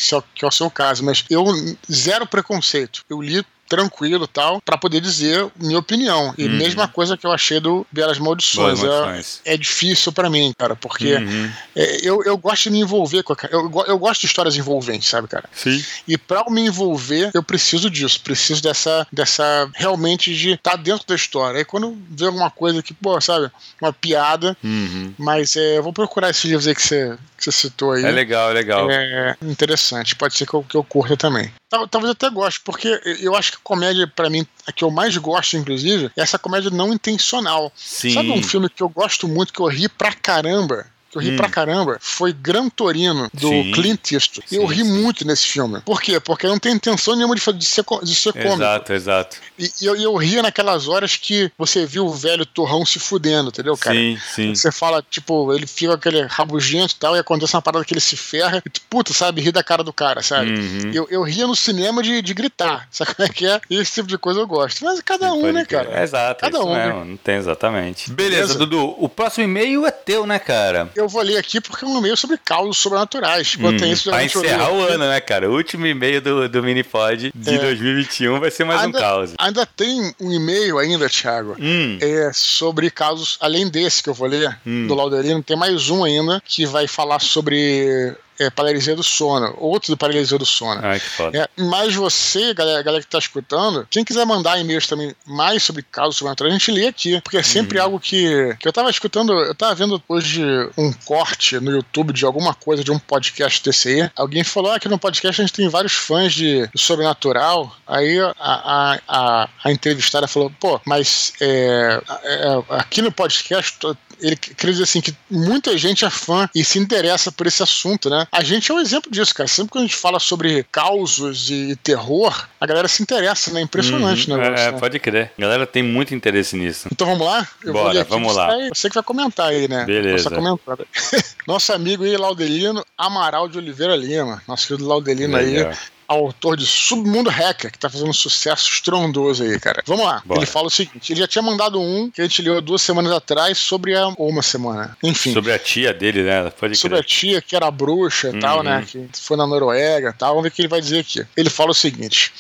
o, 0.47 0.51
seu 0.51 0.71
caso, 0.71 1.05
mas 1.05 1.25
eu, 1.31 1.45
zero 1.91 2.27
preconceito. 2.27 3.05
Eu 3.09 3.23
li 3.23 3.45
tranquilo 3.69 4.27
tal, 4.27 4.61
pra 4.63 4.77
poder 4.79 5.01
dizer 5.01 5.47
minha 5.61 5.79
opinião. 5.79 6.33
E 6.39 6.49
mesma 6.49 6.87
coisa 6.89 7.17
que 7.17 7.27
eu 7.27 7.33
achei 7.33 7.61
do 7.61 7.87
Belas 7.91 8.19
Maldições. 8.19 8.83
Uhum. 8.83 9.11
É-. 9.45 9.55
É, 9.55 9.57
difícil 9.57 10.13
pra 10.13 10.31
mim, 10.31 10.53
cara, 10.57 10.75
porque 10.77 11.15
Uhum. 11.17 11.51
é, 11.75 11.99
eu, 12.09 12.23
eu 12.25 12.37
gosto 12.37 12.65
de 12.65 12.71
me 12.71 12.81
envolver 12.81 13.23
com 13.23 13.33
a, 13.33 13.37
eu, 13.51 13.71
eu 13.87 13.99
gosto 13.99 14.21
de 14.21 14.27
histórias 14.27 14.57
envolventes, 14.57 15.09
sabe, 15.09 15.29
cara? 15.29 15.49
Sim. 15.53 15.83
E 16.07 16.17
pra 16.19 16.45
eu 16.47 16.53
me 16.53 16.63
envolver, 16.63 17.31
eu 17.35 17.43
preciso 17.43 17.91
disso, 17.91 18.21
preciso 18.21 18.63
dessa, 18.63 19.07
dessa 19.13 19.69
realmente 19.75 20.35
de 20.35 20.53
estar 20.53 20.77
dentro 20.77 21.07
da 21.07 21.15
história. 21.15 21.59
Aí 21.59 21.65
quando 21.65 21.97
vê 22.11 22.27
alguma 22.27 22.51
coisa 22.51 22.83
que, 22.83 22.95
pô, 22.95 23.21
sabe, 23.21 23.51
uma 23.81 23.93
piada, 23.93 24.57
Uhum. 24.63 25.13
mas 25.19 25.57
é, 25.57 25.79
eu 25.79 25.83
vou 25.83 25.93
procurar 25.93 26.31
esses 26.31 26.45
livros 26.45 26.67
aí 26.67 26.75
que 26.75 26.83
você, 26.83 27.17
que 27.37 27.45
você 27.45 27.53
citou 27.53 27.93
aí. 27.93 28.05
É 28.05 28.11
legal, 28.11 28.51
é 28.51 28.55
legal. 28.55 28.91
É 28.91 29.37
interessante, 29.43 30.15
pode 30.17 30.35
ser 30.37 30.47
que 30.47 30.55
eu, 30.55 30.63
que 30.63 30.77
eu 30.77 30.85
curta 30.85 31.17
também. 31.17 31.51
Tal- 31.77 31.87
Talvez 31.89 32.09
eu 32.09 32.13
até 32.13 32.31
goste, 32.35 32.61
porque 32.65 33.01
eu 33.21 33.35
acho 33.37 33.53
que 33.53 33.59
comédia, 33.63 34.07
pra 34.07 34.31
mim, 34.31 34.47
a 34.67 34.73
que 34.73 34.83
eu 34.83 34.91
mais 34.91 35.15
gosto, 35.19 35.57
inclusive, 35.57 36.11
é 36.17 36.23
essa 36.23 36.39
comédia 36.39 36.71
não 36.71 36.93
intencional. 36.93 37.71
Sim. 37.77 38.11
Sabe 38.15 38.31
um 38.31 38.43
filme 38.43 38.69
que 38.71 38.83
eu 38.83 38.89
gosto 38.89 39.29
muito, 39.29 39.53
que 39.53 39.61
eu 39.61 39.67
ri 39.67 39.89
pra 39.89 40.13
caramba? 40.13 40.87
Que 41.17 41.27
eu 41.27 41.31
ri 41.31 41.33
Hum. 41.33 41.37
pra 41.37 41.49
caramba? 41.49 41.97
Foi 42.01 42.33
Gran 42.33 42.69
Torino, 42.69 43.29
do 43.33 43.49
Sim. 43.49 43.73
Clint 43.73 44.13
Eastwood. 44.13 44.49
Sim, 44.49 44.57
eu 44.57 44.67
ri 44.67 44.85
sim. 44.85 45.03
muito 45.03 45.27
nesse 45.27 45.47
filme. 45.47 45.81
Por 45.85 46.01
quê? 46.01 46.21
Porque 46.21 46.47
não 46.47 46.59
tem 46.59 46.73
intenção 46.73 47.17
nenhuma 47.17 47.35
de, 47.35 47.41
de 47.53 47.65
ser, 47.65 47.85
de 48.03 48.15
ser 48.15 48.33
cômico. 48.33 48.55
Exato, 48.55 48.93
exato. 48.93 49.37
E, 49.59 49.71
e 49.81 49.87
eu, 49.87 49.97
eu 49.97 50.17
ria 50.17 50.43
naquelas 50.43 50.89
horas 50.89 51.17
que 51.17 51.51
você 51.57 51.87
viu 51.87 52.07
o 52.07 52.13
velho 52.13 52.45
torrão 52.45 52.85
se 52.85 52.99
fudendo, 52.99 53.49
entendeu, 53.49 53.77
cara? 53.77 53.97
Sim, 53.97 54.19
sim. 54.35 54.55
Você 54.55 54.71
fala, 54.71 55.03
tipo, 55.11 55.53
ele 55.53 55.67
fica 55.67 55.95
aquele 55.95 56.23
rabugento 56.23 56.95
e 56.95 56.99
tal, 56.99 57.17
e 57.17 57.19
acontece 57.19 57.55
uma 57.55 57.63
parada 57.63 57.85
que 57.85 57.93
ele 57.95 58.01
se 58.01 58.17
ferra, 58.17 58.63
e 58.65 58.71
tu, 58.71 58.81
puta, 58.91 59.13
sabe, 59.13 59.41
ri 59.41 59.51
da 59.53 59.63
cara 59.63 59.83
do 59.83 59.93
cara, 59.93 60.23
sabe? 60.23 60.51
Uhum. 60.51 60.91
Eu, 60.93 61.07
eu 61.11 61.23
ria 61.23 61.47
no 61.47 61.57
cinema 61.57 62.03
de, 62.03 62.21
de 62.23 62.35
gritar, 62.35 62.87
sabe 62.93 63.15
como 63.15 63.29
é 63.29 63.33
que 63.33 63.47
é? 63.47 63.61
E 63.71 63.77
esse 63.77 63.93
tipo 63.95 64.09
de 64.09 64.19
coisa 64.19 64.41
eu 64.41 64.47
gosto. 64.47 64.85
Mas 64.85 65.01
cada 65.01 65.33
um, 65.33 65.41
Pode 65.41 65.53
né, 65.53 65.65
cara? 65.65 66.03
Exato, 66.03 66.41
Cada 66.41 66.59
isso 66.59 66.67
um, 66.67 66.73
né? 66.75 66.87
mesmo, 66.87 67.05
não 67.05 67.17
tem 67.17 67.37
exatamente. 67.37 68.11
Beleza, 68.11 68.37
Beleza. 68.37 68.59
Dudu, 68.59 68.95
o 68.99 69.09
próximo 69.09 69.45
e-mail 69.45 69.87
é 69.87 69.91
teu, 69.91 70.27
né, 70.27 70.39
cara? 70.39 70.91
Eu 70.95 71.06
vou 71.09 71.23
ler 71.23 71.37
aqui 71.39 71.61
porque 71.61 71.85
é 71.85 71.89
um 71.89 71.99
e-mail 71.99 72.17
sobre 72.17 72.39
causos 72.39 72.79
sobrenaturais. 72.79 73.57
Quando 73.57 73.79
tem 73.79 73.91
Hum, 73.91 73.93
isso, 73.93 74.11
eu 74.11 74.21
encerrar 74.21 74.69
leio. 74.71 74.81
o 74.81 74.89
ano, 74.89 75.09
né, 75.09 75.21
cara? 75.21 75.51
O 75.51 75.55
último 75.55 75.87
e-mail 75.87 76.21
do, 76.21 76.49
do 76.49 76.63
Minipod 76.63 77.33
de 77.35 77.55
É. 77.55 77.59
2021 77.59 78.39
vai 78.41 78.51
ser 78.51 78.65
mais 78.65 78.81
ainda, 78.83 78.99
um 78.99 79.01
caos. 79.01 79.31
Ainda 79.39 79.67
tem 79.67 80.15
um 80.21 80.33
e-mail 80.33 80.79
ainda, 80.79 81.09
Thiago. 81.09 81.57
Hum, 81.59 81.99
É 82.01 82.31
sobre 82.33 82.91
casos, 82.91 83.37
além 83.41 83.69
desse 83.69 84.03
que 84.03 84.09
eu 84.09 84.15
vou 84.15 84.29
ler, 84.29 84.57
Hum. 84.67 84.87
do 84.87 84.95
Lauderino, 84.95 85.43
tem 85.43 85.57
mais 85.57 85.89
um 85.91 86.05
ainda 86.05 86.43
que 86.45 86.65
vai 86.67 86.87
falar 86.87 87.21
sobre 87.21 88.15
é, 88.39 88.51
paralisia 88.51 88.95
do 88.95 89.03
sono, 89.03 89.55
outro 89.59 89.93
de 89.93 89.99
paralisia 89.99 90.39
do 90.39 90.47
sono. 90.47 90.81
ai, 90.85 91.01
que 91.01 91.07
foda. 91.07 91.39
É, 91.39 91.63
mas 91.63 91.95
você, 91.95 92.55
galera, 92.55 92.83
galera 92.83 93.03
que 93.03 93.11
tá 93.11 93.19
escutando, 93.19 93.87
quem 93.91 94.05
quiser 94.05 94.25
mandar 94.27 94.59
e-mails 94.61 94.87
também 94.87 95.15
mais 95.27 95.63
sobre 95.63 95.83
casos 95.83 96.17
sobrenaturais, 96.17 96.55
a 96.55 96.59
gente 96.59 96.71
lê 96.71 96.87
aqui. 96.87 97.21
Porque 97.21 97.39
é 97.39 97.43
sempre 97.43 97.79
algo 97.79 97.99
que, 97.99 98.57
que 98.61 98.69
eu 98.69 98.73
tava 98.73 98.91
escutando, 98.91 99.33
eu 99.33 99.55
tava 99.55 99.75
vendo 99.75 100.03
hoje 100.09 100.43
um 100.77 100.93
corte 101.05 101.59
no 101.61 101.71
YouTube 101.71 102.13
de 102.13 102.25
alguma 102.25 102.55
coisa, 102.55 102.85
de 102.85 102.91
um 102.91 102.99
podcast 102.99 103.63
TCE. 103.63 104.11
Alguém 104.17 104.45
falou 104.45 104.73
ah, 104.73 104.81
que 104.81 104.89
no 104.89 104.99
podcast 104.99 105.41
a 105.41 105.45
gente 105.45 105.55
tem 105.55 105.69
vários 105.69 105.93
fãs 105.93 106.33
de 106.33 106.69
sobrenatural. 106.75 107.75
Aí 107.87 108.19
a, 108.21 108.35
a, 108.39 109.01
a, 109.09 109.49
a 109.65 109.73
entrevistada 109.73 110.27
falou, 110.27 110.53
pô, 110.61 110.81
mas 110.85 111.33
é, 111.41 112.01
é, 112.25 112.65
aqui 112.71 113.03
no 113.03 113.13
podcast 113.13 113.79
ele 114.21 114.37
queria 114.37 114.73
dizer 114.73 114.85
assim 114.85 115.01
que 115.01 115.15
muita 115.31 115.77
gente 115.77 116.05
é 116.05 116.11
fã 116.11 116.49
e 116.55 116.65
se 116.65 116.79
interessa 116.79 117.31
por 117.31 117.47
esse 117.47 117.63
assunto, 117.63 118.09
né? 118.09 118.27
A 118.33 118.43
gente 118.43 118.71
é 118.71 118.75
um 118.75 118.81
exemplo 118.81 119.11
disso, 119.11 119.35
cara. 119.35 119.49
Sempre 119.49 119.73
que 119.73 119.79
a 119.79 119.83
gente 119.83 119.97
fala 119.97 120.19
sobre 120.19 120.65
causos 120.71 121.51
e 121.51 121.77
terror, 121.77 122.49
a 122.61 122.67
galera 122.67 122.89
se 122.89 123.03
interessa, 123.03 123.53
né? 123.53 123.61
Impressionante 123.61 124.29
uhum. 124.31 124.37
o 124.37 124.41
negócio. 124.41 124.65
É, 124.65 124.73
né? 124.73 124.79
pode 124.79 124.99
crer. 124.99 125.33
A 125.37 125.41
galera 125.41 125.67
tem 125.67 125.83
muito 125.83 126.15
interesse 126.15 126.57
nisso. 126.57 126.89
Então 126.91 127.07
vamos 127.07 127.27
lá? 127.27 127.47
Eu 127.63 127.73
Bora, 127.73 128.05
vamos 128.05 128.33
você 128.33 128.39
lá. 128.39 128.47
Vai, 128.47 128.69
você 128.69 128.89
que 128.89 128.95
vai 128.95 129.05
comentar 129.05 129.49
aí, 129.49 129.69
né? 129.69 129.85
Beleza. 129.85 130.31
Nosso 131.47 131.73
amigo 131.73 132.05
aí, 132.05 132.17
Laudelino 132.17 132.85
Amaral 132.97 133.49
de 133.49 133.59
Oliveira 133.59 133.97
Lima. 133.97 134.43
Nosso 134.47 134.67
querido 134.67 134.87
Laudelino 134.87 135.37
aí 135.37 135.67
autor 136.09 136.57
de 136.57 136.67
Submundo 136.67 137.31
Hacker, 137.31 137.71
que 137.73 137.79
tá 137.79 137.89
fazendo 137.91 138.11
um 138.11 138.13
sucesso 138.15 138.69
estrondoso 138.69 139.43
aí, 139.43 139.59
cara. 139.59 139.83
Vamos 139.87 140.05
lá. 140.05 140.23
Bora. 140.25 140.41
Ele 140.41 140.47
fala 140.47 140.67
o 140.67 140.71
seguinte: 140.71 141.13
ele 141.13 141.21
já 141.21 141.29
tinha 141.29 141.43
mandado 141.43 141.81
um 141.81 142.11
que 142.11 142.21
a 142.21 142.25
gente 142.25 142.43
leu 142.43 142.61
duas 142.61 142.83
semanas 142.83 143.13
atrás 143.13 143.59
sobre 143.59 143.97
a. 143.97 144.07
ou 144.17 144.29
uma 144.29 144.43
semana. 144.43 144.97
Enfim. 145.03 145.33
Sobre 145.33 145.53
a 145.53 145.59
tia 145.59 145.93
dele, 145.93 146.23
né? 146.23 146.51
Pode 146.51 146.77
Sobre 146.77 146.99
a 146.99 147.03
tia 147.03 147.41
que 147.41 147.55
era 147.57 147.71
bruxa 147.71 148.29
e 148.29 148.33
Uhum. 148.33 148.41
tal, 148.41 148.63
né? 148.63 148.85
Que 148.87 149.09
foi 149.15 149.37
na 149.37 149.47
Noruega 149.47 150.11
e 150.11 150.13
tal. 150.13 150.31
Vamos 150.31 150.43
ver 150.45 150.49
o 150.49 150.53
que 150.53 150.63
ele 150.63 150.69
vai 150.69 150.81
dizer 150.81 151.01
aqui. 151.01 151.27
Ele 151.37 151.51
fala 151.51 151.71
o 151.71 151.75
seguinte: 151.75 152.33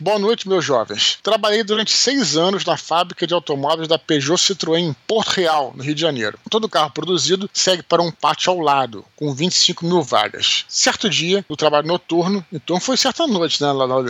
Boa 0.00 0.18
noite, 0.18 0.48
meus 0.48 0.64
jovens. 0.64 1.18
Trabalhei 1.22 1.62
durante 1.64 1.92
seis 1.92 2.36
anos 2.36 2.64
na 2.64 2.76
fábrica 2.76 3.26
de 3.26 3.34
automóveis 3.34 3.88
da 3.88 3.98
Peugeot 3.98 4.36
Citroën 4.38 4.78
em 4.80 4.96
Porto 5.06 5.28
Real, 5.28 5.72
no 5.76 5.82
Rio 5.82 5.94
de 5.94 6.00
Janeiro. 6.00 6.38
Todo 6.50 6.68
carro 6.68 6.90
produzido 6.90 7.48
segue 7.52 7.82
para 7.82 8.02
um 8.02 8.10
pátio 8.10 8.50
ao 8.52 8.58
lado, 8.60 9.04
com 9.16 9.32
25 9.34 9.84
mil 9.86 10.02
vagas. 10.02 10.64
Certo 10.68 11.08
dia, 11.08 11.44
no 11.48 11.56
trabalho 11.56 11.86
noturno, 11.86 12.44
então 12.52 12.78
foi 12.80 12.96
certa 13.14 13.32
noite, 13.32 13.62
né? 13.62 13.72
Lá, 13.72 13.84
lá, 13.84 14.02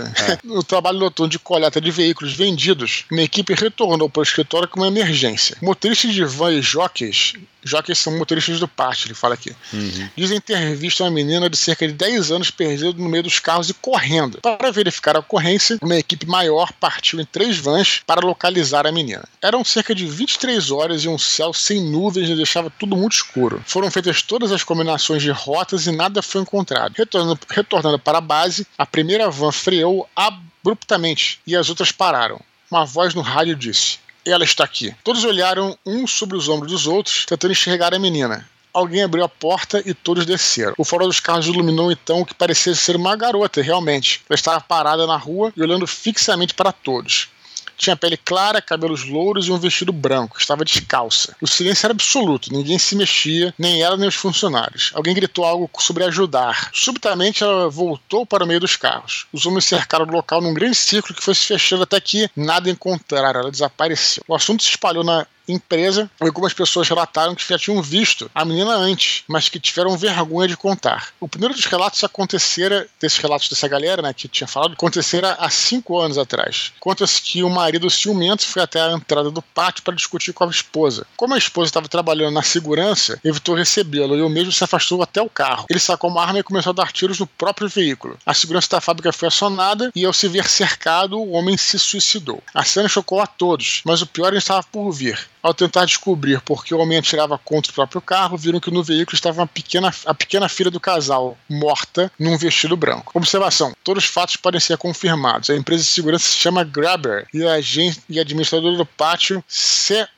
no 0.43 0.63
trabalho 0.63 0.99
noturno 0.99 1.31
de 1.31 1.39
coleta 1.39 1.81
de 1.81 1.91
veículos 1.91 2.33
vendidos, 2.33 3.05
uma 3.11 3.23
equipe 3.23 3.55
retornou 3.55 4.09
para 4.09 4.21
o 4.21 4.23
escritório 4.23 4.69
com 4.69 4.81
uma 4.81 4.89
emergência. 4.89 5.57
Motoristas 5.61 6.13
de 6.13 6.25
van 6.25 6.53
e 6.53 6.63
jockeys 6.63 7.35
jockeys 7.65 7.99
são 7.99 8.17
motoristas 8.17 8.61
do 8.61 8.69
pátio, 8.69 9.09
ele 9.09 9.15
fala 9.15 9.35
aqui. 9.35 9.55
Uhum. 9.73 10.09
Dizem 10.17 10.41
ter 10.41 10.75
visto 10.77 11.03
uma 11.03 11.11
menina 11.11 11.49
de 11.49 11.57
cerca 11.57 11.87
de 11.87 11.95
10 11.95 12.31
anos 12.31 12.51
perdida 12.51 12.93
no 12.93 13.09
meio 13.09 13.23
dos 13.23 13.39
carros 13.39 13.71
e 13.71 13.75
correndo. 13.75 14.39
Para 14.41 14.71
verificar 14.71 15.17
a 15.17 15.21
ocorrência, 15.21 15.79
uma 15.83 15.97
equipe 15.97 16.27
maior 16.27 16.73
partiu 16.73 17.21
em 17.21 17.25
três 17.25 17.59
vans 17.59 18.03
para 18.07 18.25
localizar 18.25 18.87
a 18.87 18.93
menina. 18.93 19.25
Eram 19.43 19.65
cerca 19.65 19.95
de 19.95 20.07
23 20.07 20.71
horas 20.71 21.05
e 21.05 21.09
um 21.09 21.19
céu 21.19 21.53
sem 21.53 21.81
nuvens 21.81 22.29
e 22.29 22.37
deixava 22.37 22.71
tudo 22.71 22.97
muito 22.97 23.15
escuro. 23.15 23.62
Foram 23.67 23.91
feitas 23.91 24.23
todas 24.23 24.53
as 24.53 24.62
combinações 24.62 25.23
de 25.23 25.31
rotas 25.31 25.87
e 25.87 25.93
nada 25.93 26.23
foi 26.23 26.43
encontrado. 26.43 26.95
Retornando, 26.97 27.41
retornando 27.49 27.99
para 27.99 28.19
a 28.19 28.21
base, 28.21 28.67
a 28.77 28.87
primeira 28.87 29.31
van 29.31 29.53
freou 29.53 30.09
abruptamente 30.15 31.41
e 31.47 31.57
as 31.57 31.69
outras 31.69 31.93
pararam. 31.93 32.41
Uma 32.71 32.85
voz 32.85 33.15
no 33.15 33.21
rádio 33.21 33.55
disse: 33.55 33.99
ela 34.31 34.45
está 34.45 34.64
aqui. 34.64 34.95
Todos 35.05 35.25
olharam 35.25 35.77
um 35.85 36.07
sobre 36.07 36.37
os 36.37 36.49
ombros 36.49 36.72
dos 36.72 36.87
outros, 36.87 37.27
tentando 37.27 37.53
enxergar 37.53 37.95
a 37.95 37.99
menina. 37.99 38.49
Alguém 38.72 39.05
abriu 39.05 39.22
a 39.22 39.29
porta 39.29 39.81
e 39.87 39.95
todos 39.95 40.27
desceram. 40.27 40.75
O 40.77 40.85
farol 40.85 41.07
dos 41.07 41.20
carros 41.20 41.47
iluminou 41.47 41.93
então 41.93 42.20
o 42.20 42.27
que 42.27 42.35
parecia 42.35 42.75
ser 42.75 42.97
uma 42.97 43.14
garota, 43.14 43.62
realmente. 43.62 44.22
Ela 44.29 44.35
estava 44.35 44.61
parada 44.61 45.07
na 45.07 45.16
rua 45.16 45.53
e 45.57 45.62
olhando 45.62 45.87
fixamente 45.87 46.55
para 46.55 46.72
todos. 46.72 47.29
Tinha 47.77 47.97
pele 47.97 48.16
clara, 48.16 48.62
cabelos 48.62 49.05
louros 49.05 49.47
e 49.47 49.53
um 49.53 49.59
vestido 49.59 49.93
branco. 49.93 50.39
Estava 50.39 50.64
descalça. 50.64 51.37
O 51.41 51.47
silêncio 51.47 51.87
era 51.87 51.93
absoluto. 51.93 52.53
Ninguém 52.53 52.79
se 52.79 52.97
mexia, 52.97 53.55
nem 53.59 53.83
ela 53.83 53.97
nem 53.97 54.09
os 54.09 54.14
funcionários. 54.14 54.91
Alguém 54.95 55.14
gritou 55.14 55.45
algo 55.45 55.70
sobre 55.79 56.05
ajudar. 56.05 56.70
Subitamente 56.72 57.43
ela 57.43 57.68
voltou 57.68 58.25
para 58.25 58.45
o 58.45 58.47
meio 58.47 58.61
dos 58.61 58.77
carros. 58.77 59.27
Os 59.33 59.47
homens 59.47 59.64
cercaram 59.64 60.07
o 60.07 60.11
local 60.11 60.41
num 60.41 60.55
grande 60.55 60.77
círculo 60.77 61.14
que 61.14 61.22
foi 61.22 61.35
se 61.35 61.47
fechando 61.47 61.83
até 61.83 62.01
que 62.01 62.29
nada 62.37 62.70
encontraram. 62.70 63.41
Ela 63.41 63.51
desapareceu. 63.51 64.25
O 64.29 64.35
assunto 64.35 64.62
se 64.62 64.70
espalhou 64.70 65.05
na 65.05 65.27
empresa, 65.49 66.11
algumas 66.21 66.53
pessoas 66.53 66.89
relataram 66.89 67.35
que 67.35 67.47
já 67.47 67.59
tinham 67.59 67.81
visto 67.83 68.31
a 68.35 68.45
menina 68.45 68.75
antes, 68.75 69.25
mas 69.29 69.49
que 69.49 69.61
tiveram 69.61 69.97
vergonha 69.97 70.49
de 70.49 70.57
contar. 70.57 71.09
O 71.21 71.29
primeiro 71.29 71.55
dos 71.55 71.67
relatos 71.67 72.03
acontecera, 72.05 72.87
desses 73.01 73.19
relatos 73.19 73.49
dessa 73.49 73.69
galera, 73.69 74.03
né, 74.03 74.13
que 74.13 74.29
tinha 74.29 74.49
falado, 74.49 74.73
acontecera 74.73 75.37
há 75.39 75.51
cinco 75.51 75.99
anos 75.99 76.19
atrás. 76.19 76.73
Conta-se 76.81 77.21
que 77.21 77.43
o 77.43 77.51
marido 77.51 77.91
ciumento 77.91 78.47
foi 78.47 78.63
até 78.63 78.81
a 78.81 78.93
entrada 78.93 79.31
do 79.31 79.43
pátio 79.43 79.83
para 79.83 79.95
discutir 79.95 80.33
com 80.33 80.45
a 80.45 80.49
esposa. 80.49 81.07
Como 81.17 81.35
a 81.35 81.39
esposa 81.39 81.69
estava 81.69 81.89
trabalhando 81.89 82.35
na 82.35 82.43
segurança, 82.43 83.19
evitou 83.25 83.55
recebê-lo 83.55 84.17
e 84.17 84.23
o 84.23 84.29
mesmo 84.29 84.53
se 84.53 84.65
afastou 84.65 85.03
até 85.03 85.21
o 85.21 85.29
carro. 85.29 85.67
Ele 85.69 85.79
sacou 85.81 86.11
uma 86.11 86.23
arma 86.23 86.39
e 86.39 86.43
começou 86.43 86.71
a 86.71 86.75
dar 86.75 86.93
tiros 86.93 87.19
no 87.19 87.27
próprio 87.27 87.69
veículo. 87.69 88.19
A 88.25 88.35
segurança 88.35 88.69
da 88.71 88.81
fábrica 88.81 89.13
foi 89.13 89.29
acionada 89.29 89.91
e, 89.95 90.05
ao 90.05 90.13
se 90.13 90.29
ver 90.29 90.49
cercado, 90.49 91.19
o 91.19 91.33
homem 91.33 91.57
se 91.57 91.79
suicidou. 91.79 92.43
A 92.53 92.65
cena 92.65 92.89
chocou 92.89 93.21
a 93.21 93.27
todos, 93.27 93.83
mas 93.85 94.03
o 94.03 94.07
pior 94.07 94.35
estava 94.35 94.63
por 94.63 94.91
vir. 94.91 95.34
Ao 95.45 95.53
tentar 95.53 95.85
descobrir 95.85 96.41
por 96.41 96.65
que 96.65 96.75
o 96.75 96.79
homem 96.79 96.97
atirava 96.97 97.37
contra 97.37 97.71
o 97.71 97.75
próprio 97.75 98.01
carro, 98.01 98.35
viram 98.35 98.59
que 98.59 98.71
no 98.71 98.83
veículo 98.83 99.15
estava 99.15 99.43
uma 99.43 99.47
pequena, 99.47 99.93
a 100.07 100.15
pequena 100.15 100.49
filha 100.49 100.71
do 100.71 100.81
casal, 100.81 101.37
morta 101.47 102.11
num 102.19 102.39
vestido 102.39 102.75
branco. 102.79 103.13
Observação: 103.13 103.75
todos 103.85 104.05
os 104.05 104.11
fatos 104.11 104.37
podem 104.37 104.59
ser 104.59 104.79
confirmados. 104.79 105.51
A 105.51 105.55
empresa 105.55 105.83
de 105.83 105.89
segurança 105.91 106.29
se 106.29 106.39
chama 106.39 106.65
Grabber 106.65 107.27
e 107.35 107.45
a 107.45 107.57
agente 107.57 108.01
e 108.09 108.19
administrador 108.19 108.75
do 108.75 108.87
pátio 108.87 109.45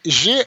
GE 0.04 0.46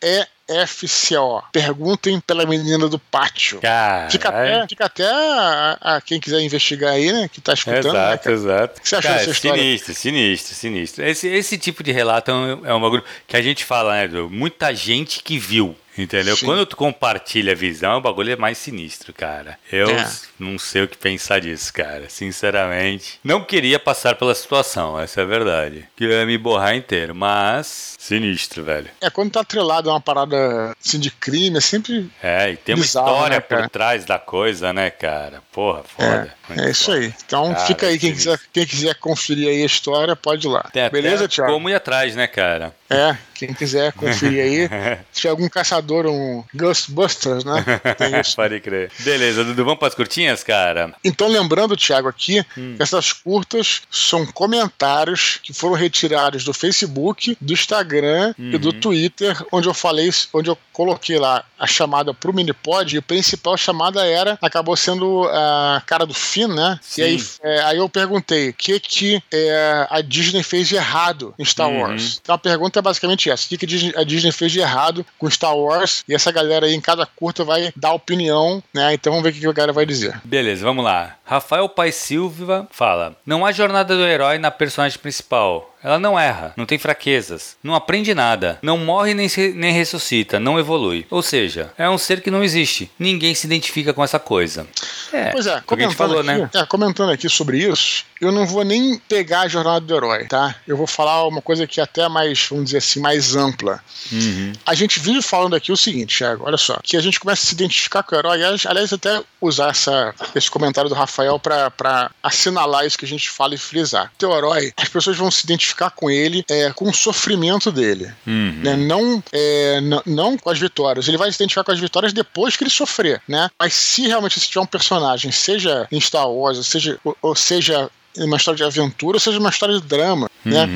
FCO. 0.67 1.43
Perguntem 1.51 2.19
pela 2.19 2.45
menina 2.45 2.87
do 2.87 2.97
pátio. 2.99 3.59
Cara, 3.59 4.09
Fica 4.09 4.29
até, 4.29 4.67
fica 4.67 4.85
até 4.85 5.05
a, 5.05 5.77
a 5.81 6.01
quem 6.01 6.19
quiser 6.19 6.39
investigar 6.41 6.93
aí, 6.93 7.11
né? 7.11 7.29
Que 7.31 7.39
tá 7.41 7.53
escutando. 7.53 7.93
né, 7.93 7.99
Exato, 7.99 8.23
cara? 8.23 8.35
exato. 8.35 8.79
O 8.79 8.81
que 8.81 8.89
você 8.89 8.95
achou 8.95 9.09
Cara, 9.09 9.19
dessa 9.19 9.31
história? 9.31 9.61
Sinistro, 9.61 9.93
sinistro, 9.93 10.55
sinistro. 10.55 11.05
Esse, 11.05 11.27
esse 11.27 11.57
tipo 11.57 11.83
de 11.83 11.91
relato 11.91 12.31
é 12.31 12.33
um, 12.33 12.65
é 12.65 12.73
um 12.73 12.81
bagulho 12.81 13.03
que 13.27 13.35
a 13.37 13.41
gente 13.41 13.63
fala, 13.63 13.93
né, 13.93 14.05
Edu? 14.05 14.29
Muita 14.29 14.73
gente 14.73 15.21
que 15.23 15.37
viu. 15.37 15.75
Entendeu? 16.01 16.35
Sim. 16.37 16.45
Quando 16.45 16.65
tu 16.65 16.77
compartilha 16.77 17.51
a 17.51 17.55
visão, 17.55 17.97
o 17.97 18.01
bagulho 18.01 18.31
é 18.31 18.35
mais 18.37 18.57
sinistro, 18.57 19.13
cara. 19.13 19.59
Eu 19.71 19.89
É. 19.89 20.09
não 20.39 20.57
sei 20.57 20.83
o 20.83 20.87
que 20.87 20.97
pensar 20.97 21.39
disso, 21.41 21.73
cara. 21.73 22.05
Sinceramente. 22.09 23.19
Não 23.23 23.43
queria 23.43 23.77
passar 23.79 24.15
pela 24.15 24.33
situação, 24.33 24.99
essa 24.99 25.19
é 25.19 25.23
a 25.23 25.27
verdade. 25.27 25.87
Queria 25.97 26.25
me 26.25 26.37
borrar 26.37 26.75
inteiro, 26.75 27.13
mas. 27.13 27.95
Sinistro, 27.99 28.63
velho. 28.63 28.89
É, 29.01 29.09
quando 29.09 29.31
tá 29.31 29.41
atrelado 29.41 29.89
a 29.89 29.93
uma 29.93 30.01
parada 30.01 30.73
assim, 30.83 30.99
de 30.99 31.11
crime, 31.11 31.57
é 31.57 31.61
sempre. 31.61 32.09
É, 32.23 32.51
e 32.51 32.57
tem 32.57 32.75
uma 32.75 32.81
Bizarro, 32.81 33.07
história 33.09 33.35
né, 33.35 33.39
por 33.41 33.69
trás 33.69 34.05
da 34.05 34.17
coisa, 34.17 34.71
né, 34.71 34.89
cara? 34.89 35.43
Porra, 35.51 35.83
foda. 35.83 36.33
É, 36.33 36.38
é 36.57 36.69
isso 36.71 36.91
aí. 36.91 37.13
Então 37.25 37.53
Cara, 37.53 37.65
fica 37.65 37.87
aí, 37.87 37.97
quem 37.99 38.13
quiser, 38.13 38.39
quem 38.53 38.65
quiser 38.65 38.95
conferir 38.95 39.47
aí 39.49 39.61
a 39.63 39.65
história, 39.65 40.15
pode 40.15 40.47
ir 40.47 40.49
lá. 40.49 40.61
Até 40.65 40.89
Beleza, 40.89 41.27
Thiago? 41.27 41.51
como 41.53 41.69
ir 41.69 41.75
atrás, 41.75 42.15
né, 42.15 42.27
cara? 42.27 42.73
É, 42.89 43.15
quem 43.35 43.53
quiser 43.53 43.93
conferir 43.93 44.43
aí. 44.43 44.67
Se 45.13 45.21
tiver 45.21 45.29
algum 45.29 45.47
caçador, 45.47 46.07
um 46.07 46.43
Ghostbusters, 46.55 47.43
né? 47.43 47.63
Tem 47.97 48.19
isso. 48.19 48.35
Pode 48.37 48.59
crer. 48.59 48.91
Beleza, 48.99 49.43
Dudu, 49.43 49.63
vamos 49.63 49.79
pras 49.79 49.93
curtinhas, 49.93 50.43
cara? 50.43 50.93
Então, 51.03 51.27
lembrando, 51.27 51.75
Thiago, 51.77 52.07
aqui, 52.07 52.43
Hum. 52.57 52.73
que 52.77 52.81
essas 52.83 53.13
curtas 53.13 53.81
são 53.91 54.25
comentários 54.25 55.39
que 55.43 55.53
foram 55.53 55.75
retirados 55.75 56.43
do 56.43 56.53
Facebook, 56.53 57.37
do 57.39 57.53
Instagram 57.53 58.33
e 58.37 58.57
do 58.57 58.69
Uhum. 58.69 58.79
Twitter, 58.79 59.37
onde 59.51 59.67
eu 59.67 59.73
falei, 59.73 60.09
onde 60.33 60.49
eu 60.49 60.57
coloquei 60.79 61.19
lá 61.19 61.43
a 61.59 61.67
chamada 61.67 62.13
pro 62.13 62.33
Minipod, 62.33 62.95
e 62.95 62.99
a 62.99 63.01
principal 63.01 63.57
chamada 63.57 64.05
era, 64.07 64.37
acabou 64.41 64.77
sendo 64.77 65.27
a 65.29 65.83
cara 65.85 66.05
do 66.05 66.13
Finn, 66.13 66.47
né? 66.47 66.79
Sim. 66.81 67.01
E 67.01 67.03
aí, 67.03 67.23
é, 67.43 67.61
aí 67.63 67.77
eu 67.79 67.89
perguntei, 67.89 68.49
o 68.49 68.53
que 68.53 68.79
que 68.79 69.21
é, 69.29 69.85
a 69.89 69.99
Disney 69.99 70.41
fez 70.41 70.69
de 70.69 70.75
errado 70.77 71.33
em 71.37 71.43
Star 71.43 71.67
Uhum. 71.67 71.81
Wars? 71.81 72.19
Então 72.21 72.33
a 72.33 72.37
pergunta 72.37 72.79
é 72.79 72.81
basicamente 72.81 73.29
essa, 73.29 73.45
o 73.45 73.49
que, 73.49 73.57
que 73.57 73.91
a 73.93 74.03
Disney- 74.03 74.31
fez 74.31 74.53
de 74.53 74.59
errado 74.61 75.05
com 75.17 75.29
Star 75.29 75.53
Wars? 75.53 76.05
E 76.07 76.13
essa 76.15 76.31
galera 76.31 76.65
aí, 76.65 76.73
em 76.73 76.79
cada 76.79 77.05
curta, 77.05 77.43
vai 77.43 77.73
dar 77.75 77.91
opinião, 77.91 78.63
né? 78.73 78.93
Então 78.93 79.11
vamos 79.11 79.23
ver 79.23 79.31
o 79.31 79.33
que 79.33 79.39
que 79.41 79.47
a 79.47 79.51
galera 79.51 79.73
vai 79.73 79.85
dizer. 79.85 80.21
Beleza, 80.23 80.63
vamos 80.63 80.85
lá. 80.85 81.17
Rafael 81.29 81.69
Pai 81.69 81.91
Silva 81.91 82.67
fala: 82.71 83.15
Não 83.23 83.45
há 83.45 83.51
jornada 83.51 83.95
do 83.95 84.03
herói 84.03 84.39
na 84.39 84.49
personagem 84.49 84.97
principal. 84.97 85.75
Ela 85.81 85.97
não 85.99 86.19
erra, 86.19 86.53
não 86.57 86.65
tem 86.65 86.77
fraquezas, 86.77 87.55
não 87.63 87.73
aprende 87.73 88.13
nada, 88.13 88.59
não 88.61 88.77
morre 88.77 89.13
nem, 89.13 89.29
se- 89.29 89.53
nem 89.53 89.71
ressuscita, 89.71 90.37
não 90.37 90.59
evolui. 90.59 91.05
Ou 91.09 91.21
seja, 91.21 91.71
é 91.77 91.89
um 91.89 91.97
ser 91.97 92.19
que 92.21 92.29
não 92.29 92.43
existe. 92.43 92.91
Ninguém 92.99 93.33
se 93.33 93.47
identifica 93.47 93.93
com 93.93 94.03
essa 94.03 94.19
coisa. 94.19 94.67
É, 95.13 95.29
Pois 95.31 95.47
é, 95.47 95.61
foi 95.65 95.75
o 95.75 95.77
que 95.77 95.83
a 95.83 95.87
gente 95.87 95.95
falou, 95.95 96.17
aqui, 96.19 96.27
né? 96.27 96.49
é, 96.53 96.65
comentando 96.65 97.11
aqui 97.11 97.29
sobre 97.29 97.59
isso, 97.59 98.03
eu 98.19 98.31
não 98.31 98.45
vou 98.45 98.63
nem 98.63 98.97
pegar 99.07 99.41
a 99.41 99.47
jornada 99.47 99.79
do 99.81 99.95
herói, 99.95 100.25
tá? 100.27 100.55
Eu 100.67 100.75
vou 100.75 100.87
falar 100.87 101.25
uma 101.27 101.41
coisa 101.41 101.65
que 101.65 101.79
é 101.79 101.83
até 101.83 102.07
mais, 102.07 102.45
vamos 102.49 102.65
dizer 102.65 102.77
assim, 102.79 102.99
mais 102.99 103.35
ampla. 103.35 103.79
Uhum. 104.11 104.53
A 104.65 104.73
gente 104.75 104.99
vive 104.99 105.21
falando 105.21 105.55
aqui 105.55 105.71
o 105.71 105.77
seguinte, 105.77 106.17
Thiago, 106.17 106.43
olha 106.45 106.57
só, 106.57 106.79
que 106.83 106.97
a 106.97 107.01
gente 107.01 107.19
começa 107.19 107.43
a 107.43 107.47
se 107.47 107.53
identificar 107.53 108.03
com 108.03 108.15
o 108.15 108.19
herói, 108.19 108.41
aliás, 108.43 108.93
até 108.93 109.21
usar 109.41 109.69
essa, 109.69 110.13
esse 110.35 110.49
comentário 110.49 110.89
do 110.89 110.95
Rafael 110.95 111.39
para 111.39 112.11
assinalar 112.21 112.85
isso 112.85 112.97
que 112.97 113.05
a 113.05 113.07
gente 113.07 113.29
fala 113.29 113.55
e 113.55 113.57
frisar. 113.57 114.11
Teu 114.17 114.31
herói, 114.35 114.73
as 114.77 114.89
pessoas 114.89 115.17
vão 115.17 115.31
se 115.31 115.45
identificar 115.45 115.89
com 115.91 116.09
ele 116.09 116.43
é, 116.49 116.71
com 116.73 116.89
o 116.89 116.93
sofrimento 116.93 117.71
dele, 117.71 118.11
Uhum. 118.25 118.61
né? 118.63 118.75
Não, 118.75 119.23
é, 119.31 119.79
não 120.05 120.37
com 120.37 120.49
as 120.49 120.59
vitórias. 120.59 121.07
Ele 121.07 121.17
vai 121.17 121.31
se 121.31 121.37
identificar 121.37 121.63
com 121.63 121.71
as 121.71 121.79
vitórias 121.79 122.13
depois 122.13 122.55
que 122.57 122.63
ele 122.63 122.69
sofrer, 122.69 123.21
né? 123.27 123.49
Mas 123.59 123.73
se 123.73 124.07
realmente 124.07 124.39
você 124.39 124.45
tiver 124.47 124.61
um 124.61 124.65
personagem, 124.65 125.31
seja 125.31 125.87
em 125.91 125.99
Star 125.99 126.29
Wars, 126.29 126.65
seja, 126.65 126.99
ou 127.21 127.35
seja 127.35 127.89
uma 128.17 128.37
história 128.37 128.57
de 128.57 128.63
aventura, 128.63 129.17
ou 129.17 129.19
seja 129.19 129.39
uma 129.39 129.49
história 129.49 129.79
de 129.79 129.85
drama, 129.85 130.29
né? 130.43 130.67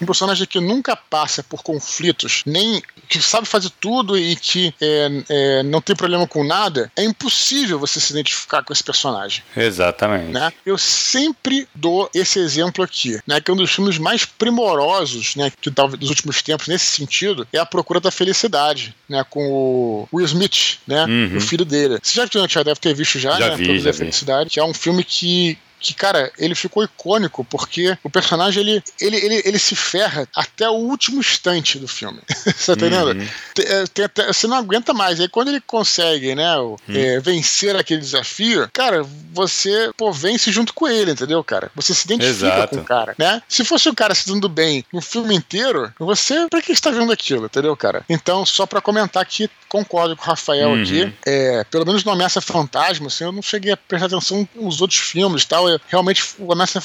Um 0.00 0.06
personagem 0.06 0.46
que 0.46 0.58
nunca 0.60 0.96
passa 0.96 1.42
por 1.42 1.62
conflitos, 1.62 2.42
nem 2.46 2.82
que 3.06 3.20
sabe 3.20 3.46
fazer 3.46 3.70
tudo 3.80 4.16
e 4.18 4.34
que 4.34 4.72
é, 4.80 5.22
é, 5.28 5.62
não 5.62 5.80
tem 5.80 5.94
problema 5.94 6.26
com 6.26 6.42
nada, 6.42 6.90
é 6.96 7.04
impossível 7.04 7.78
você 7.78 8.00
se 8.00 8.12
identificar 8.12 8.62
com 8.62 8.72
esse 8.72 8.82
personagem. 8.82 9.42
Exatamente. 9.54 10.32
Né? 10.32 10.50
Eu 10.64 10.78
sempre 10.78 11.68
dou 11.74 12.08
esse 12.14 12.38
exemplo 12.38 12.82
aqui, 12.82 13.20
né? 13.26 13.40
Que 13.40 13.50
é 13.50 13.54
um 13.54 13.56
dos 13.56 13.70
filmes 13.70 13.98
mais 13.98 14.24
primorosos, 14.24 15.36
né? 15.36 15.52
Que 15.60 15.70
talvez 15.70 16.00
dos 16.00 16.08
últimos 16.08 16.40
tempos 16.40 16.68
nesse 16.68 16.86
sentido 16.86 17.46
é 17.52 17.58
a 17.58 17.66
Procura 17.66 18.00
da 18.00 18.10
Felicidade, 18.10 18.94
né? 19.08 19.22
Com 19.28 19.52
o 19.52 20.08
Will 20.12 20.24
Smith, 20.26 20.78
né? 20.86 21.04
Uhum. 21.04 21.36
O 21.36 21.40
filho 21.40 21.64
dele. 21.64 21.98
Você 22.02 22.14
já, 22.14 22.46
já 22.48 22.62
deve 22.62 22.80
ter 22.80 22.94
visto 22.94 23.18
já, 23.18 23.32
Já 23.38 23.50
né? 23.50 23.56
vi, 23.56 23.64
Procura 23.64 23.78
já 23.78 23.84
da 23.84 23.92
vi. 23.92 23.98
Felicidade, 23.98 24.50
que 24.50 24.60
é 24.60 24.64
um 24.64 24.72
filme 24.72 25.04
que 25.04 25.58
que, 25.80 25.94
cara, 25.94 26.30
ele 26.38 26.54
ficou 26.54 26.84
icônico 26.84 27.44
porque 27.44 27.96
o 28.04 28.10
personagem 28.10 28.62
ele, 28.62 28.82
ele, 29.00 29.16
ele, 29.16 29.42
ele 29.44 29.58
se 29.58 29.74
ferra 29.74 30.28
até 30.36 30.68
o 30.68 30.74
último 30.74 31.20
instante 31.20 31.78
do 31.78 31.88
filme. 31.88 32.20
você 32.56 32.76
tá 32.76 32.86
entendendo? 32.86 33.18
Uhum. 33.18 33.28
Tem- 33.54 33.66
é, 33.66 33.86
tem 33.86 34.26
você 34.26 34.46
não 34.46 34.56
aguenta 34.56 34.92
mais. 34.92 35.20
Aí 35.20 35.28
quando 35.28 35.48
ele 35.48 35.60
consegue, 35.60 36.34
né, 36.34 36.56
o- 36.58 36.76
é, 36.88 37.18
vencer 37.20 37.74
aquele 37.76 38.00
desafio, 38.00 38.68
cara, 38.72 39.04
você, 39.32 39.90
pô, 39.96 40.12
vence 40.12 40.50
junto 40.52 40.74
com 40.74 40.86
ele, 40.88 41.12
entendeu, 41.12 41.42
cara? 41.42 41.70
Você 41.74 41.94
se 41.94 42.04
identifica 42.04 42.46
Exato. 42.48 42.76
com 42.76 42.82
o 42.82 42.84
cara, 42.84 43.14
né? 43.18 43.42
Se 43.48 43.64
fosse 43.64 43.88
o 43.88 43.94
cara 43.94 44.14
se 44.14 44.26
dando 44.26 44.48
bem 44.48 44.84
no 44.92 45.00
filme 45.00 45.34
inteiro, 45.34 45.92
você, 45.98 46.46
pra 46.50 46.60
que 46.60 46.72
está 46.72 46.90
vendo 46.90 47.12
aquilo, 47.12 47.46
entendeu, 47.46 47.76
cara? 47.76 48.04
Então, 48.08 48.44
só 48.44 48.66
pra 48.66 48.80
comentar 48.80 49.24
que 49.24 49.48
concordo 49.68 50.16
com 50.16 50.24
o 50.24 50.26
Rafael 50.26 50.70
Uhum. 50.70 50.82
aqui, 50.82 51.12
é, 51.24 51.64
pelo 51.70 51.86
menos 51.86 52.02
no 52.04 52.10
Ameaça 52.10 52.40
Fantasma, 52.40 53.06
assim, 53.06 53.24
eu 53.24 53.32
não 53.32 53.40
cheguei 53.40 53.72
a 53.72 53.76
prestar 53.76 54.06
atenção 54.06 54.46
nos 54.54 54.80
outros 54.80 54.98
filmes 54.98 55.42
e 55.44 55.46
tal. 55.46 55.69
Realmente, 55.88 56.22
o 56.38 56.52
Ameaça 56.52 56.80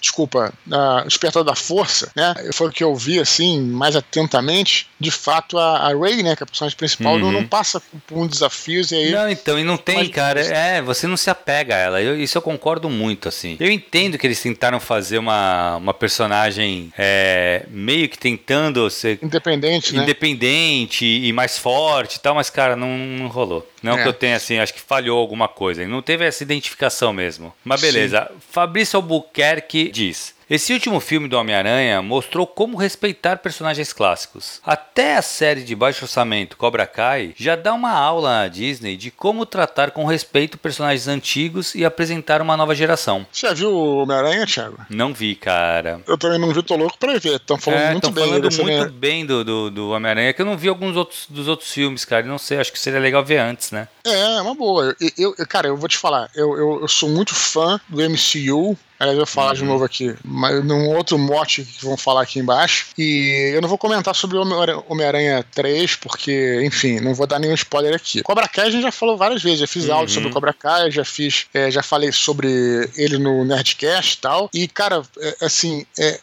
desculpa, 0.00 0.52
a 0.70 1.04
Despertar 1.04 1.42
da 1.44 1.54
Força, 1.54 2.10
né? 2.16 2.34
Foi 2.52 2.68
o 2.68 2.72
que 2.72 2.82
eu 2.82 2.94
vi, 2.94 3.18
assim, 3.18 3.60
mais 3.60 3.94
atentamente. 3.96 4.88
De 4.98 5.10
fato, 5.10 5.58
a, 5.58 5.78
a 5.78 5.94
Ray, 5.94 6.22
né, 6.22 6.34
que 6.34 6.42
é 6.42 6.44
a 6.44 6.46
personagem 6.46 6.76
principal, 6.76 7.18
não, 7.18 7.26
Uhum. 7.26 7.32
não 7.32 7.46
passa 7.46 7.82
por 8.06 8.16
um 8.18 8.26
desafio 8.26 8.82
e 8.90 8.94
aí. 8.94 9.10
Não, 9.10 9.28
então, 9.30 9.58
e 9.58 9.64
não 9.64 9.76
tem, 9.76 9.96
Mas- 9.96 10.08
cara. 10.08 10.40
É, 10.40 10.80
você 10.80 11.06
não 11.06 11.16
se 11.16 11.28
apega 11.28 11.74
a 11.74 11.78
ela. 11.78 12.02
Eu- 12.02 12.18
isso 12.18 12.36
eu 12.38 12.42
concordo 12.42 12.88
muito, 12.88 13.28
assim. 13.28 13.56
Eu 13.60 13.70
entendo 13.70 14.16
que 14.18 14.26
eles 14.26 14.40
tentaram 14.40 14.80
fazer 14.80 15.18
uma, 15.18 15.76
uma 15.76 15.92
personagem 15.94 16.92
é, 16.96 17.64
meio 17.68 18.08
que 18.08 18.18
tentando 18.18 18.88
ser 18.90 19.18
Independente, 19.22 19.94
né? 19.94 20.02
independente 20.02 21.04
e 21.04 21.32
mais 21.32 21.58
forte 21.58 22.16
e 22.16 22.20
tal, 22.20 22.34
mas, 22.34 22.50
cara, 22.50 22.76
não, 22.76 22.96
não 22.96 23.28
rolou. 23.28 23.68
Não 23.82 23.98
É. 23.98 24.02
que 24.02 24.08
eu 24.08 24.12
tenha, 24.12 24.36
assim, 24.36 24.58
acho 24.58 24.74
que 24.74 24.80
falhou 24.80 25.18
alguma 25.18 25.46
coisa. 25.46 25.86
Não 25.86 26.02
teve 26.02 26.24
essa 26.24 26.42
identificação 26.42 27.12
mesmo. 27.12 27.52
Mas 27.64 27.80
beleza. 27.80 28.15
Fabrício 28.50 29.00
Albuquerque 29.00 29.90
diz. 29.92 30.35
Esse 30.48 30.72
último 30.72 31.00
filme 31.00 31.26
do 31.28 31.36
Homem-Aranha 31.36 32.00
mostrou 32.00 32.46
como 32.46 32.76
respeitar 32.76 33.38
personagens 33.38 33.92
clássicos. 33.92 34.60
Até 34.64 35.16
a 35.16 35.22
série 35.22 35.64
de 35.64 35.74
baixo 35.74 36.04
orçamento 36.04 36.56
Cobra 36.56 36.86
Kai 36.86 37.34
já 37.36 37.56
dá 37.56 37.74
uma 37.74 37.90
aula 37.90 38.42
na 38.42 38.48
Disney 38.48 38.96
de 38.96 39.10
como 39.10 39.44
tratar 39.44 39.90
com 39.90 40.04
respeito 40.04 40.56
personagens 40.56 41.08
antigos 41.08 41.74
e 41.74 41.84
apresentar 41.84 42.40
uma 42.40 42.56
nova 42.56 42.76
geração. 42.76 43.26
Você 43.32 43.48
já 43.48 43.54
viu 43.54 43.72
o 43.72 43.96
Homem-Aranha, 44.04 44.46
Thiago? 44.46 44.78
Não 44.88 45.12
vi, 45.12 45.34
cara. 45.34 46.00
Eu 46.06 46.16
também 46.16 46.38
não 46.38 46.52
vi, 46.52 46.62
tô 46.62 46.76
louco 46.76 46.96
pra 46.96 47.18
ver. 47.18 47.34
Estão 47.34 47.58
falando 47.58 47.80
É, 47.80 47.90
muito 47.90 48.10
bem 48.12 48.24
falando 48.24 48.42
muito 48.44 48.62
Homem- 48.62 48.88
bem 48.90 49.26
do, 49.26 49.42
do, 49.44 49.70
do 49.72 49.90
Homem-Aranha, 49.90 50.32
que 50.32 50.40
eu 50.42 50.46
não 50.46 50.56
vi 50.56 50.68
alguns 50.68 50.94
outros 50.94 51.26
dos 51.28 51.48
outros 51.48 51.72
filmes, 51.72 52.04
cara. 52.04 52.24
e 52.24 52.28
Não 52.28 52.38
sei, 52.38 52.58
acho 52.60 52.72
que 52.72 52.78
seria 52.78 53.00
legal 53.00 53.24
ver 53.24 53.38
antes, 53.38 53.72
né? 53.72 53.88
É, 54.04 54.36
é 54.36 54.42
uma 54.42 54.54
boa. 54.54 54.94
Eu, 55.18 55.34
eu- 55.36 55.46
cara, 55.48 55.66
eu 55.66 55.76
vou 55.76 55.88
te 55.88 55.98
falar, 55.98 56.30
eu, 56.36 56.56
eu, 56.56 56.80
eu 56.82 56.88
sou 56.88 57.08
muito 57.08 57.34
fã 57.34 57.80
do 57.88 58.00
MCU. 58.00 58.78
Aliás, 58.98 59.18
eu 59.18 59.24
vou 59.24 59.26
falar 59.26 59.54
de 59.54 59.64
novo 59.64 59.84
aqui, 59.84 60.14
mas 60.24 60.64
num 60.64 60.88
outro 60.88 61.18
mote 61.18 61.62
que 61.62 61.84
vão 61.84 61.96
falar 61.96 62.22
aqui 62.22 62.38
embaixo. 62.38 62.86
E 62.96 63.52
eu 63.54 63.60
não 63.60 63.68
vou 63.68 63.76
comentar 63.76 64.14
sobre 64.14 64.38
Homem-Aranha 64.38 65.44
3, 65.54 65.96
porque, 65.96 66.62
enfim, 66.64 67.00
não 67.00 67.14
vou 67.14 67.26
dar 67.26 67.38
nenhum 67.38 67.54
spoiler 67.54 67.94
aqui. 67.94 68.22
Cobra 68.22 68.48
Kai 68.48 68.66
a 68.66 68.70
gente 68.70 68.82
já 68.82 68.92
falou 68.92 69.16
várias 69.16 69.42
vezes, 69.42 69.60
já 69.60 69.66
fiz 69.66 69.88
áudio 69.90 70.14
sobre 70.14 70.30
o 70.30 70.32
Cobra 70.32 70.52
Kai, 70.52 70.90
já 70.90 71.04
fiz, 71.04 71.46
é, 71.52 71.70
já 71.70 71.82
falei 71.82 72.10
sobre 72.10 72.48
ele 72.96 73.18
no 73.18 73.44
Nerdcast 73.44 74.14
e 74.14 74.20
tal. 74.20 74.50
E, 74.52 74.68
cara, 74.68 75.02
é, 75.18 75.36
assim, 75.42 75.84
é, 75.98 76.18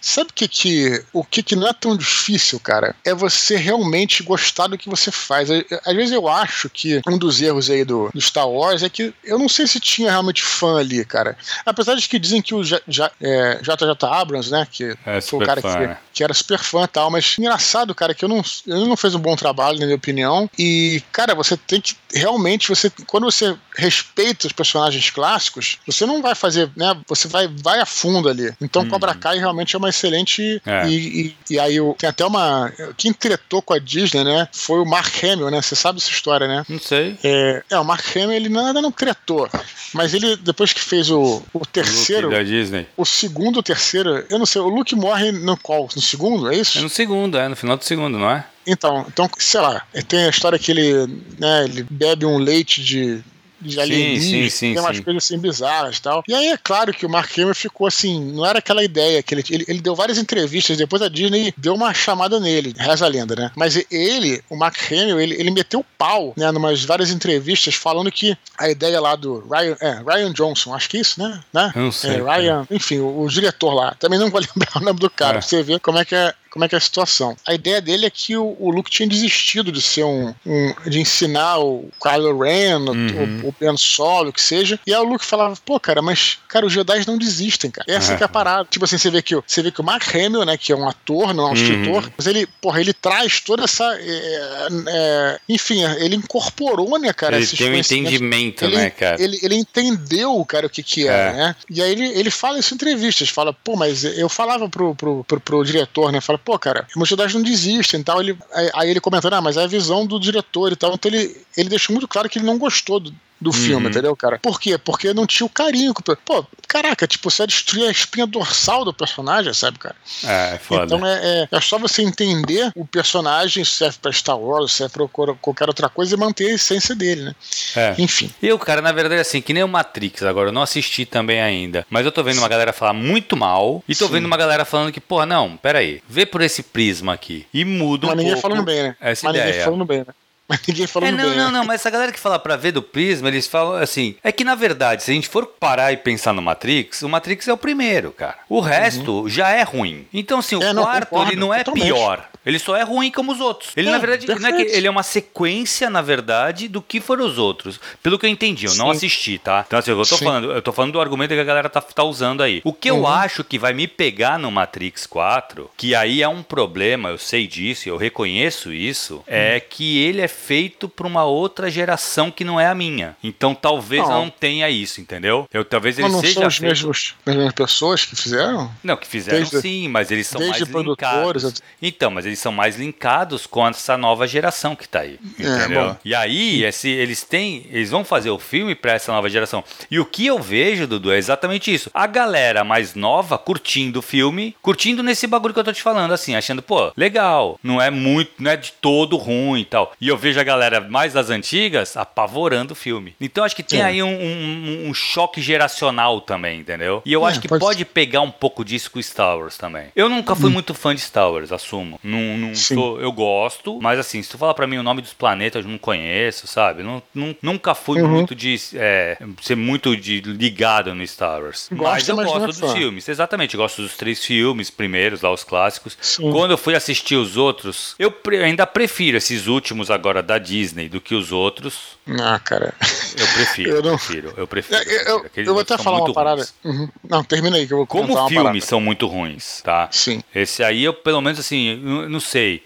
Sabe 0.00 0.30
o 0.30 0.34
que 0.34 0.48
que, 0.48 1.04
o 1.12 1.24
que 1.24 1.42
que 1.42 1.56
não 1.56 1.68
é 1.68 1.72
tão 1.72 1.96
difícil, 1.96 2.58
cara? 2.60 2.94
É 3.04 3.14
você 3.14 3.56
realmente 3.56 4.22
gostar 4.22 4.66
do 4.66 4.78
que 4.78 4.88
você 4.88 5.10
faz. 5.10 5.48
Às 5.50 5.94
vezes 5.96 6.12
eu 6.12 6.28
acho 6.28 6.68
que 6.70 7.00
um 7.06 7.18
dos 7.18 7.40
erros 7.40 7.70
aí 7.70 7.84
do, 7.84 8.10
do 8.12 8.20
Star 8.20 8.48
Wars 8.48 8.82
é 8.82 8.88
que 8.88 9.12
eu 9.24 9.38
não 9.38 9.48
sei 9.48 9.66
se 9.66 9.80
tinha 9.80 10.10
realmente 10.10 10.42
fã 10.42 10.78
ali, 10.78 11.04
cara. 11.04 11.36
Apesar 11.64 11.94
de 11.94 12.08
que 12.08 12.18
dizem 12.18 12.42
que 12.42 12.54
o 12.54 12.62
J- 12.62 12.82
J- 12.86 13.12
é, 13.20 13.60
JJ 13.62 14.06
Abrams, 14.10 14.50
né, 14.50 14.66
que 14.70 14.96
É, 15.04 15.20
foi 15.20 15.42
o 15.42 15.46
cara 15.46 15.60
fã, 15.60 15.72
que, 15.72 15.86
né? 15.86 15.98
que 16.12 16.24
era 16.24 16.34
super 16.34 16.58
fã 16.58 16.84
e 16.84 16.88
tal, 16.88 17.10
mas 17.10 17.36
engraçado, 17.38 17.94
cara, 17.94 18.14
que 18.14 18.24
eu 18.24 18.28
não, 18.28 18.42
ele 18.66 18.86
não 18.86 18.96
fez 18.96 19.14
um 19.14 19.18
bom 19.18 19.34
trabalho, 19.36 19.78
na 19.78 19.86
minha 19.86 19.96
opinião. 19.96 20.48
E, 20.58 21.02
cara, 21.12 21.34
você 21.34 21.56
tem 21.56 21.80
que 21.80 21.96
realmente, 22.12 22.68
você 22.68 22.90
quando 23.06 23.24
você 23.24 23.56
respeita 23.76 24.46
os 24.46 24.52
personagens 24.52 25.10
clássicos, 25.10 25.78
você 25.86 26.06
não 26.06 26.22
vai 26.22 26.34
fazer, 26.34 26.70
né? 26.76 26.96
Você 27.08 27.28
vai, 27.28 27.48
vai 27.48 27.80
a 27.80 27.86
fundo 27.86 28.28
ali. 28.28 28.52
Então, 28.60 28.86
Cobra 28.88 29.14
Kai 29.14 29.38
realmente 29.38 29.65
é 29.74 29.78
uma 29.78 29.88
excelente. 29.88 30.60
É. 30.64 30.88
E, 30.88 31.36
e, 31.50 31.54
e 31.54 31.58
aí 31.58 31.76
tem 31.98 32.08
até 32.08 32.24
uma. 32.24 32.72
Quem 32.96 33.12
tretou 33.12 33.62
com 33.62 33.74
a 33.74 33.78
Disney, 33.78 34.24
né? 34.24 34.48
Foi 34.52 34.80
o 34.80 34.84
Mark 34.84 35.12
Hamill, 35.24 35.50
né? 35.50 35.60
Você 35.62 35.74
sabe 35.74 35.98
essa 35.98 36.10
história, 36.10 36.46
né? 36.46 36.64
Não 36.68 36.78
sei. 36.78 37.18
É, 37.22 37.62
é, 37.70 37.78
o 37.78 37.84
Mark 37.84 38.04
Hamill, 38.16 38.32
ele 38.32 38.48
nada 38.48 38.80
não 38.80 38.92
tretou. 38.92 39.48
Mas 39.92 40.14
ele, 40.14 40.36
depois 40.36 40.72
que 40.72 40.80
fez 40.80 41.10
o, 41.10 41.42
o 41.52 41.66
terceiro. 41.66 42.30
Da 42.30 42.42
Disney. 42.42 42.86
O 42.96 43.04
segundo, 43.04 43.58
o 43.58 43.62
terceiro, 43.62 44.24
eu 44.28 44.38
não 44.38 44.46
sei, 44.46 44.60
o 44.60 44.68
Luke 44.68 44.94
morre 44.94 45.32
no 45.32 45.56
qual? 45.56 45.88
No 45.94 46.02
segundo, 46.02 46.50
é 46.50 46.56
isso? 46.56 46.78
É 46.78 46.82
no 46.82 46.88
segundo, 46.88 47.38
é 47.38 47.48
no 47.48 47.56
final 47.56 47.76
do 47.76 47.84
segundo, 47.84 48.18
não 48.18 48.30
é? 48.30 48.44
Então, 48.66 49.06
então, 49.08 49.30
sei 49.38 49.60
lá, 49.60 49.82
tem 50.08 50.24
a 50.24 50.28
história 50.28 50.58
que 50.58 50.72
ele, 50.72 51.06
né, 51.38 51.64
ele 51.64 51.86
bebe 51.88 52.26
um 52.26 52.36
leite 52.36 52.82
de, 52.82 53.22
de 53.60 53.80
alienígena, 53.80 54.44
sim, 54.44 54.50
sim, 54.50 54.74
tem 54.74 54.82
umas 54.82 54.96
sim. 54.96 55.02
coisas 55.02 55.24
assim 55.24 55.38
bizarras 55.38 55.96
e 55.96 56.02
tal. 56.02 56.22
E 56.28 56.34
aí 56.34 56.48
é 56.48 56.56
claro 56.56 56.92
que 56.92 57.06
o 57.06 57.08
Mark 57.10 57.30
Hamill 57.38 57.54
ficou 57.54 57.86
assim, 57.86 58.32
não 58.32 58.44
era 58.44 58.58
aquela 58.58 58.82
ideia 58.84 59.22
que 59.22 59.34
ele, 59.34 59.44
ele, 59.50 59.64
ele 59.68 59.80
deu 59.80 59.94
várias 59.94 60.18
entrevistas, 60.18 60.76
depois 60.76 61.02
a 61.02 61.08
Disney 61.08 61.52
deu 61.56 61.74
uma 61.74 61.92
chamada 61.94 62.38
nele, 62.40 62.74
reza 62.76 63.04
a 63.04 63.08
lenda, 63.08 63.34
né? 63.34 63.50
Mas 63.56 63.76
ele, 63.90 64.42
o 64.50 64.56
Mark 64.56 64.76
Hamill, 64.90 65.20
ele, 65.20 65.34
ele 65.34 65.50
meteu 65.50 65.80
o 65.80 65.86
pau, 65.96 66.32
né, 66.36 66.50
numas 66.52 66.84
várias 66.84 67.10
entrevistas 67.10 67.74
falando 67.74 68.10
que 68.10 68.36
a 68.58 68.68
ideia 68.70 69.00
lá 69.00 69.16
do 69.16 69.46
Ryan, 69.48 69.76
é, 69.80 70.02
Ryan 70.06 70.32
Johnson, 70.32 70.74
acho 70.74 70.88
que 70.88 70.98
é 70.98 71.00
isso, 71.00 71.20
né? 71.20 71.40
né? 71.52 71.72
Não 71.74 71.92
sei, 71.92 72.16
É, 72.16 72.22
Ryan, 72.22 72.66
enfim, 72.70 72.98
o, 72.98 73.22
o 73.22 73.28
diretor 73.28 73.72
lá, 73.74 73.94
também 73.98 74.18
não 74.18 74.30
vou 74.30 74.40
lembrar 74.56 74.80
o 74.80 74.84
nome 74.84 75.00
do 75.00 75.10
cara, 75.10 75.38
É. 75.38 75.40
pra 75.40 75.42
você 75.42 75.62
ver 75.62 75.80
como 75.80 75.98
é 75.98 76.04
que 76.04 76.14
é 76.14 76.34
como 76.56 76.64
é 76.64 76.68
que 76.70 76.74
é 76.74 76.78
a 76.78 76.80
situação. 76.80 77.36
A 77.46 77.52
ideia 77.52 77.82
dele 77.82 78.06
é 78.06 78.10
que 78.10 78.34
o, 78.34 78.56
o 78.58 78.70
Luke 78.70 78.90
tinha 78.90 79.06
desistido 79.06 79.70
de 79.70 79.82
ser 79.82 80.04
um, 80.04 80.34
um- 80.46 80.74
de 80.86 80.98
ensinar 80.98 81.58
o 81.58 81.90
Kylo 82.02 82.38
Ren, 82.42 82.78
o- 82.78 82.92
Uhum. 82.92 83.40
o, 83.44 83.48
o 83.48 83.54
Ben 83.60 83.76
Solo, 83.76 84.30
o 84.30 84.32
que 84.32 84.40
seja. 84.40 84.80
E 84.86 84.94
aí 84.94 84.98
o 84.98 85.04
Luke 85.04 85.24
falava, 85.24 85.54
pô, 85.66 85.78
cara, 85.78 86.00
mas 86.00 86.38
cara, 86.48 86.64
os 86.64 86.72
Jedi 86.72 87.06
não 87.06 87.18
desistem, 87.18 87.70
cara. 87.70 87.84
Essa 87.86 88.16
que 88.16 88.22
é 88.22 88.26
a 88.26 88.28
parada. 88.28 88.66
Tipo 88.70 88.86
assim, 88.86 88.96
você 88.96 89.10
vê 89.10 89.20
que 89.20 89.36
o- 89.36 89.44
você 89.46 89.60
vê 89.62 89.70
que 89.70 89.82
o 89.82 89.84
Mark 89.84 90.02
Hamill, 90.14 90.46
né, 90.46 90.56
que 90.56 90.72
é 90.72 90.76
um 90.76 90.88
ator, 90.88 91.34
não 91.34 91.44
é 91.44 91.46
um 91.48 91.50
Uhum. 91.50 91.54
escritor, 91.56 92.10
mas 92.16 92.26
ele, 92.26 92.46
porra, 92.60 92.80
ele 92.80 92.94
traz 92.94 93.38
toda 93.40 93.64
essa, 93.64 93.84
é, 94.00 94.68
é, 94.88 95.38
enfim, 95.48 95.84
ele 95.98 96.16
incorporou, 96.16 96.98
né, 96.98 97.12
cara, 97.12 97.36
Ele 97.36 97.46
tem 97.46 97.70
um 97.70 97.74
entendimento, 97.76 98.64
ele, 98.64 98.76
né, 98.76 98.88
cara? 98.90 99.22
Ele, 99.22 99.38
ele 99.42 99.54
entendeu, 99.56 100.42
cara, 100.46 100.66
o 100.66 100.70
que 100.70 100.82
que 100.82 101.06
era, 101.06 101.32
É. 101.32 101.36
né? 101.36 101.56
E 101.68 101.82
aí 101.82 101.92
ele, 101.92 102.06
ele 102.18 102.30
fala 102.30 102.58
isso 102.58 102.72
em 102.72 102.76
entrevistas, 102.76 103.28
fala, 103.28 103.52
pô, 103.52 103.76
mas 103.76 104.04
eu 104.04 104.28
falava 104.28 104.68
pro, 104.68 104.94
pro, 104.94 105.24
pro, 105.24 105.40
pro 105.40 105.64
diretor, 105.64 106.10
né? 106.12 106.20
Fala, 106.20 106.38
pô, 106.46 106.56
cara, 106.56 106.86
os 106.96 107.08
Jedi 107.08 107.34
não 107.34 107.42
desistem 107.42 108.00
e 108.00 108.04
tal. 108.04 108.20
Ele, 108.20 108.38
aí 108.72 108.88
ele 108.88 109.00
comentando, 109.00 109.34
ah, 109.34 109.42
mas 109.42 109.56
é 109.56 109.64
a 109.64 109.66
visão 109.66 110.06
do 110.06 110.20
diretor 110.20 110.72
e 110.72 110.76
tal. 110.76 110.94
Então 110.94 111.10
ele, 111.10 111.36
ele 111.56 111.68
deixou 111.68 111.92
muito 111.92 112.06
claro 112.06 112.28
que 112.28 112.38
ele 112.38 112.46
não 112.46 112.56
gostou 112.56 113.00
do, 113.00 113.12
do 113.40 113.52
filme, 113.52 113.88
entendeu, 113.88 114.14
cara? 114.16 114.38
Por 114.38 114.58
quê? 114.58 114.78
Porque 114.78 115.12
não 115.12 115.26
tinha 115.26 115.46
o 115.46 115.50
carinho. 115.50 115.92
com 115.92 116.00
o- 116.12 116.16
Pô, 116.16 116.44
caraca, 116.66 117.06
tipo, 117.06 117.30
você 117.30 117.38
vai 117.42 117.46
destruir 117.46 117.86
a 117.86 117.90
espinha 117.90 118.26
dorsal 118.26 118.84
do 118.84 118.92
personagem, 118.94 119.52
sabe, 119.52 119.78
cara? 119.78 119.94
É, 120.24 120.58
foda. 120.58 120.84
Então 120.84 121.06
é, 121.06 121.42
é, 121.42 121.48
é 121.50 121.60
só 121.60 121.78
você 121.78 122.02
entender 122.02 122.70
o 122.74 122.86
personagem, 122.86 123.64
se 123.64 123.72
serve 123.72 123.98
pra 124.00 124.10
Star 124.12 124.38
Wars, 124.38 124.72
se 124.72 124.78
serve 124.78 124.94
pra 124.94 125.34
qualquer- 125.40 125.68
outra 125.68 125.88
coisa 125.88 126.14
e 126.14 126.18
manter 126.18 126.50
a 126.50 126.54
essência 126.54 126.94
dele, 126.94 127.22
né? 127.22 127.34
É. 127.76 127.94
Enfim. 127.98 128.30
Eu, 128.42 128.58
cara, 128.58 128.80
na 128.80 128.92
verdade, 128.92 129.20
assim, 129.20 129.40
que 129.42 129.52
nem 129.52 129.62
o 129.62 129.68
Matrix 129.68 130.22
agora, 130.22 130.48
eu 130.48 130.52
não 130.52 130.62
assisti 130.62 131.04
também 131.04 131.40
ainda. 131.40 131.86
Mas 131.90 132.04
eu 132.06 132.12
tô 132.12 132.22
vendo 132.22 132.38
uma 132.38 132.48
galera 132.48 132.72
falar 132.72 132.92
muito 132.94 133.36
mal. 133.36 133.82
E 133.88 133.94
tô 133.94 134.06
Sim. 134.06 134.12
vendo 134.14 134.26
uma 134.26 134.36
galera 134.36 134.64
falando 134.64 134.90
que, 134.92 135.00
porra, 135.00 135.26
não, 135.26 135.56
peraí, 135.56 136.02
vê 136.08 136.24
por 136.24 136.40
esse 136.40 136.62
prisma 136.62 137.12
aqui. 137.12 137.46
E 137.52 137.64
muda 137.64 138.06
um 138.06 138.08
Mas 138.10 138.16
ninguém 138.18 138.32
pouco 138.34 138.48
falando 138.48 138.64
bem, 138.64 138.82
né? 138.82 138.96
essa 139.00 139.26
Mas 139.26 139.34
ideia. 139.36 139.46
ninguém 139.50 139.64
falando 139.64 139.84
bem, 139.84 139.98
né? 139.98 140.06
Mas 140.48 140.60
ninguém 140.66 140.86
falando 140.86 141.08
É, 141.08 141.12
não, 141.12 141.28
bem. 141.30 141.38
não, 141.38 141.46
né? 141.46 141.58
não, 141.58 141.64
mas 141.64 141.80
essa 141.80 141.90
galera 141.90 142.12
que 142.12 142.20
fala 142.20 142.38
pra 142.38 142.54
ver 142.56 142.70
do 142.72 142.80
prisma, 142.82 143.26
eles 143.28 143.46
falam 143.48 143.74
assim. 143.82 144.14
É 144.22 144.30
que 144.30 144.44
na 144.44 144.54
verdade, 144.54 145.02
se 145.02 145.10
a 145.10 145.14
gente 145.14 145.28
for 145.28 145.44
parar 145.46 145.92
e 145.92 145.96
pensar 145.96 146.32
no 146.32 146.40
Matrix, 146.40 147.02
o 147.02 147.08
Matrix 147.08 147.48
é 147.48 147.52
o 147.52 147.56
primeiro, 147.56 148.12
cara. 148.12 148.36
O 148.48 148.60
resto 148.60 149.28
já 149.28 149.48
é 149.50 149.62
ruim. 149.62 150.06
Então, 150.14 150.38
assim, 150.38 150.54
o 150.56 150.62
É, 150.62 150.72
não, 150.72 150.84
quarto, 150.84 151.08
concordo, 151.08 151.32
ele 151.32 151.40
não 151.40 151.52
é 151.52 151.64
totalmente. 151.64 151.86
pior. 151.92 152.28
Ele 152.46 152.60
só 152.60 152.76
é 152.76 152.84
ruim 152.84 153.10
como 153.10 153.32
os 153.32 153.40
outros. 153.40 153.72
Ele, 153.76 153.88
é, 153.88 153.90
na 153.90 153.98
verdade, 153.98 154.30
é 154.30 154.52
que 154.52 154.62
ele 154.62 154.86
é 154.86 154.90
uma 154.90 155.02
sequência, 155.02 155.90
na 155.90 156.00
verdade, 156.00 156.68
do 156.68 156.80
que 156.80 157.00
foram 157.00 157.26
os 157.26 157.38
outros. 157.38 157.80
Pelo 158.00 158.16
que 158.16 158.24
eu 158.24 158.30
entendi, 158.30 158.66
eu 158.66 158.70
Sim. 158.70 158.78
não 158.78 158.90
assisti, 158.90 159.36
tá? 159.36 159.64
Então, 159.66 159.76
assim, 159.76 159.90
eu 159.90 160.06
tô, 160.06 160.16
falando, 160.16 160.52
eu 160.52 160.62
tô 160.62 160.72
falando 160.72 160.92
do 160.92 161.00
argumento 161.00 161.34
que 161.34 161.40
a 161.40 161.44
galera 161.44 161.68
tá, 161.68 161.80
tá 161.80 162.04
usando 162.04 162.44
aí. 162.44 162.60
O 162.62 162.72
que 162.72 162.88
uhum. 162.88 162.98
eu 162.98 163.06
acho 163.08 163.42
que 163.42 163.58
vai 163.58 163.74
me 163.74 163.88
pegar 163.88 164.38
no 164.38 164.48
Matrix 164.52 165.06
4, 165.06 165.68
que 165.76 165.92
aí 165.94 166.22
é 166.22 166.28
um 166.28 166.40
problema, 166.40 167.08
eu 167.08 167.18
sei 167.18 167.48
disso, 167.48 167.88
eu 167.88 167.96
reconheço 167.96 168.72
isso, 168.72 169.24
é 169.26 169.54
uhum. 169.54 169.60
que 169.68 169.98
ele 169.98 170.20
é 170.20 170.28
feito 170.28 170.88
pra 170.88 171.06
uma 171.06 171.24
outra 171.24 171.68
geração 171.68 172.30
que 172.30 172.44
não 172.44 172.60
é 172.60 172.68
a 172.68 172.74
minha. 172.76 173.16
Então, 173.24 173.56
talvez 173.56 174.02
não, 174.02 174.26
não 174.26 174.30
tenha 174.30 174.70
isso, 174.70 175.00
entendeu? 175.00 175.48
Eu, 175.52 175.64
talvez 175.64 175.98
ele 175.98 176.08
não 176.08 176.20
seja. 176.20 176.34
São 176.34 176.46
os 176.46 176.60
mesmos, 176.60 177.14
as 177.26 177.34
mesmas 177.34 177.54
pessoas 177.54 178.04
que 178.04 178.14
fizeram? 178.14 178.70
Não, 178.84 178.96
que 178.96 179.06
fizeram 179.06 179.38
desde, 179.38 179.60
sim, 179.60 179.88
mas 179.88 180.12
eles 180.12 180.28
são 180.28 180.40
mais 180.40 180.60
linkados. 180.60 181.60
Então, 181.82 182.10
mas 182.10 182.24
eles 182.24 182.35
são 182.38 182.52
mais 182.52 182.76
linkados 182.76 183.46
com 183.46 183.66
essa 183.66 183.96
nova 183.96 184.26
geração 184.26 184.76
que 184.76 184.88
tá 184.88 185.00
aí. 185.00 185.18
É, 185.38 185.42
entendeu? 185.42 185.90
É, 185.90 185.96
e 186.04 186.14
aí, 186.14 186.64
esse, 186.64 186.88
eles 186.88 187.22
têm. 187.24 187.66
Eles 187.70 187.90
vão 187.90 188.04
fazer 188.04 188.30
o 188.30 188.38
filme 188.38 188.74
para 188.74 188.92
essa 188.92 189.12
nova 189.12 189.28
geração. 189.28 189.64
E 189.90 189.98
o 189.98 190.04
que 190.04 190.26
eu 190.26 190.38
vejo, 190.38 190.86
Dudu, 190.86 191.12
é 191.12 191.18
exatamente 191.18 191.72
isso. 191.72 191.90
A 191.92 192.06
galera 192.06 192.64
mais 192.64 192.94
nova 192.94 193.38
curtindo 193.38 193.98
o 193.98 194.02
filme, 194.02 194.56
curtindo 194.62 195.02
nesse 195.02 195.26
bagulho 195.26 195.54
que 195.54 195.60
eu 195.60 195.64
tô 195.64 195.72
te 195.72 195.82
falando, 195.82 196.12
assim, 196.12 196.34
achando, 196.34 196.62
pô, 196.62 196.92
legal. 196.96 197.58
Não 197.62 197.80
é 197.80 197.90
muito, 197.90 198.32
não 198.38 198.50
é 198.50 198.56
de 198.56 198.72
todo 198.72 199.16
ruim 199.16 199.60
e 199.60 199.64
tal. 199.64 199.92
E 200.00 200.08
eu 200.08 200.16
vejo 200.16 200.40
a 200.40 200.44
galera 200.44 200.80
mais 200.80 201.12
das 201.12 201.30
antigas 201.30 201.96
apavorando 201.96 202.72
o 202.72 202.76
filme. 202.76 203.14
Então 203.20 203.44
acho 203.44 203.56
que 203.56 203.62
tem 203.62 203.80
é. 203.80 203.84
aí 203.84 204.02
um, 204.02 204.08
um, 204.08 204.88
um, 204.88 204.94
choque 204.94 205.40
geracional 205.40 206.20
também, 206.20 206.60
entendeu? 206.60 207.02
E 207.04 207.12
eu 207.12 207.26
é, 207.26 207.30
acho 207.30 207.40
que 207.40 207.48
pode... 207.48 207.60
pode... 207.60 207.84
pegar 207.84 208.20
um 208.20 208.30
pouco 208.30 208.64
disso 208.64 208.90
com 208.90 209.00
Star 209.00 209.38
Wars 209.38 209.56
também. 209.56 209.86
Eu 209.94 210.08
nunca 210.08 210.34
fui 210.34 210.50
hum. 210.50 210.52
muito 210.52 210.74
fã 210.74 210.94
de 210.94 211.00
Star 211.00 211.30
Wars, 211.30 211.52
assumo. 211.52 211.98
Não, 212.02 212.18
não 212.36 212.54
sou, 212.54 213.00
eu 213.00 213.12
gosto, 213.12 213.78
mas 213.80 213.98
assim, 213.98 214.22
se 214.22 214.30
tu 214.30 214.38
falar 214.38 214.54
para 214.54 214.66
mim 214.66 214.78
o 214.78 214.82
nome 214.82 215.02
dos 215.02 215.12
planetas, 215.12 215.64
eu 215.64 215.70
não 215.70 215.78
conheço, 215.78 216.46
sabe? 216.46 216.82
Não, 216.82 217.02
não, 217.14 217.36
nunca 217.42 217.74
fui 217.74 218.00
uhum. 218.00 218.08
muito 218.08 218.34
de 218.34 218.56
é, 218.74 219.18
ser 219.42 219.56
muito 219.56 219.96
de, 219.96 220.20
ligado 220.20 220.94
no 220.94 221.06
Star 221.06 221.42
Wars. 221.42 221.68
Gosto, 221.70 221.92
mas 221.92 222.08
eu 222.08 222.16
gosto 222.16 222.42
é 222.42 222.46
dos 222.46 222.72
filmes, 222.72 223.08
exatamente. 223.08 223.54
Eu 223.54 223.60
gosto 223.60 223.82
dos 223.82 223.96
três 223.96 224.24
filmes 224.24 224.70
primeiros, 224.70 225.22
lá 225.22 225.32
os 225.32 225.44
clássicos. 225.44 225.96
Sim. 226.00 226.30
Quando 226.30 226.52
eu 226.52 226.58
fui 226.58 226.74
assistir 226.74 227.16
os 227.16 227.36
outros, 227.36 227.94
eu 227.98 228.10
pre 228.10 228.42
ainda 228.42 228.66
prefiro 228.66 229.16
esses 229.16 229.46
últimos 229.46 229.90
agora 229.90 230.22
da 230.22 230.38
Disney 230.38 230.88
do 230.88 231.00
que 231.00 231.14
os 231.14 231.32
outros. 231.32 231.96
Ah, 232.20 232.38
cara. 232.38 232.74
Eu 233.18 233.26
prefiro, 233.34 233.70
eu 233.70 233.82
não... 233.82 233.96
prefiro, 233.96 234.34
eu 234.36 234.46
prefiro. 234.46 234.82
Eu, 234.82 235.06
eu, 235.06 235.30
eu 235.36 235.52
vou 235.52 235.62
até 235.62 235.76
falar 235.78 235.98
uma 235.98 236.12
parada. 236.12 236.46
Uhum. 236.64 236.88
Não, 237.08 237.24
termina 237.24 237.56
aí 237.56 237.66
que 237.66 237.72
eu 237.72 237.78
vou 237.78 237.86
Como 237.86 238.28
filmes 238.28 238.64
são 238.64 238.80
muito 238.80 239.06
ruins, 239.06 239.60
tá? 239.62 239.88
Sim. 239.90 240.22
Esse 240.34 240.62
aí 240.62 240.84
eu, 240.84 240.94
pelo 240.94 241.20
menos 241.20 241.38
assim, 241.38 241.82
não 242.16 242.20
sei. 242.20 242.62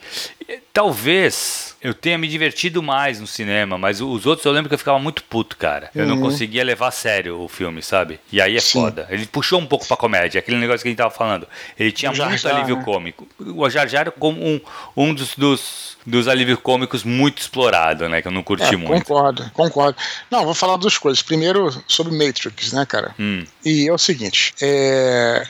Talvez 0.73 1.77
eu 1.83 1.93
tenha 1.93 2.17
me 2.17 2.29
divertido 2.29 2.83
mais 2.83 3.21
no 3.21 3.27
cinema, 3.27 3.77
mas 3.77 4.01
os 4.01 4.27
outros 4.27 4.45
eu 4.45 4.53
lembro 4.53 4.69
que 4.69 4.75
eu 4.75 4.79
ficava 4.79 4.99
muito 4.99 5.25
puto, 5.25 5.57
cara. 5.57 5.91
Eu 5.95 6.05
uhum. 6.05 6.11
não 6.11 6.21
conseguia 6.21 6.63
levar 6.63 6.89
a 6.89 6.93
sério 6.93 7.41
o 7.41 7.49
filme, 7.49 7.83
sabe? 7.83 8.21
E 8.33 8.41
aí 8.41 8.57
é 8.57 8.61
Sim. 8.61 8.81
foda. 8.81 9.07
Ele 9.11 9.27
puxou 9.27 9.61
um 9.61 9.67
pouco 9.67 9.87
pra 9.87 9.97
comédia, 9.97 10.39
aquele 10.39 10.57
negócio 10.57 10.83
que 10.83 10.89
a 10.89 10.91
gente 10.91 10.99
tava 10.99 11.11
falando. 11.11 11.47
Ele 11.79 11.91
tinha 11.91 12.11
muito 12.11 12.37
Jar, 12.37 12.57
alívio 12.57 12.77
né? 12.77 12.85
cômico. 12.85 13.29
O 13.39 13.69
Jar 13.69 13.89
Jar 13.89 14.11
como 14.13 14.41
um, 14.45 14.61
um 14.97 15.15
dos, 15.15 15.35
dos, 15.37 15.97
dos 16.07 16.29
alívios 16.29 16.59
cômicos 16.61 17.03
muito 17.03 17.41
explorado, 17.41 18.09
né? 18.09 18.23
Que 18.23 18.29
eu 18.29 18.33
não 18.33 18.43
curti 18.43 18.75
é, 18.75 18.77
muito. 18.77 19.05
Concordo, 19.05 19.51
concordo. 19.53 19.97
Não, 20.31 20.45
vou 20.45 20.55
falar 20.55 20.77
duas 20.77 20.97
coisas. 20.99 21.23
Primeiro, 21.23 21.71
sobre 21.89 22.13
Matrix, 22.13 22.73
né, 22.73 22.87
cara? 22.87 23.15
Hum. 23.19 23.45
E 23.65 23.89
é 23.89 23.93
o 23.93 23.99
seguinte, 23.99 24.55
é 24.61 25.47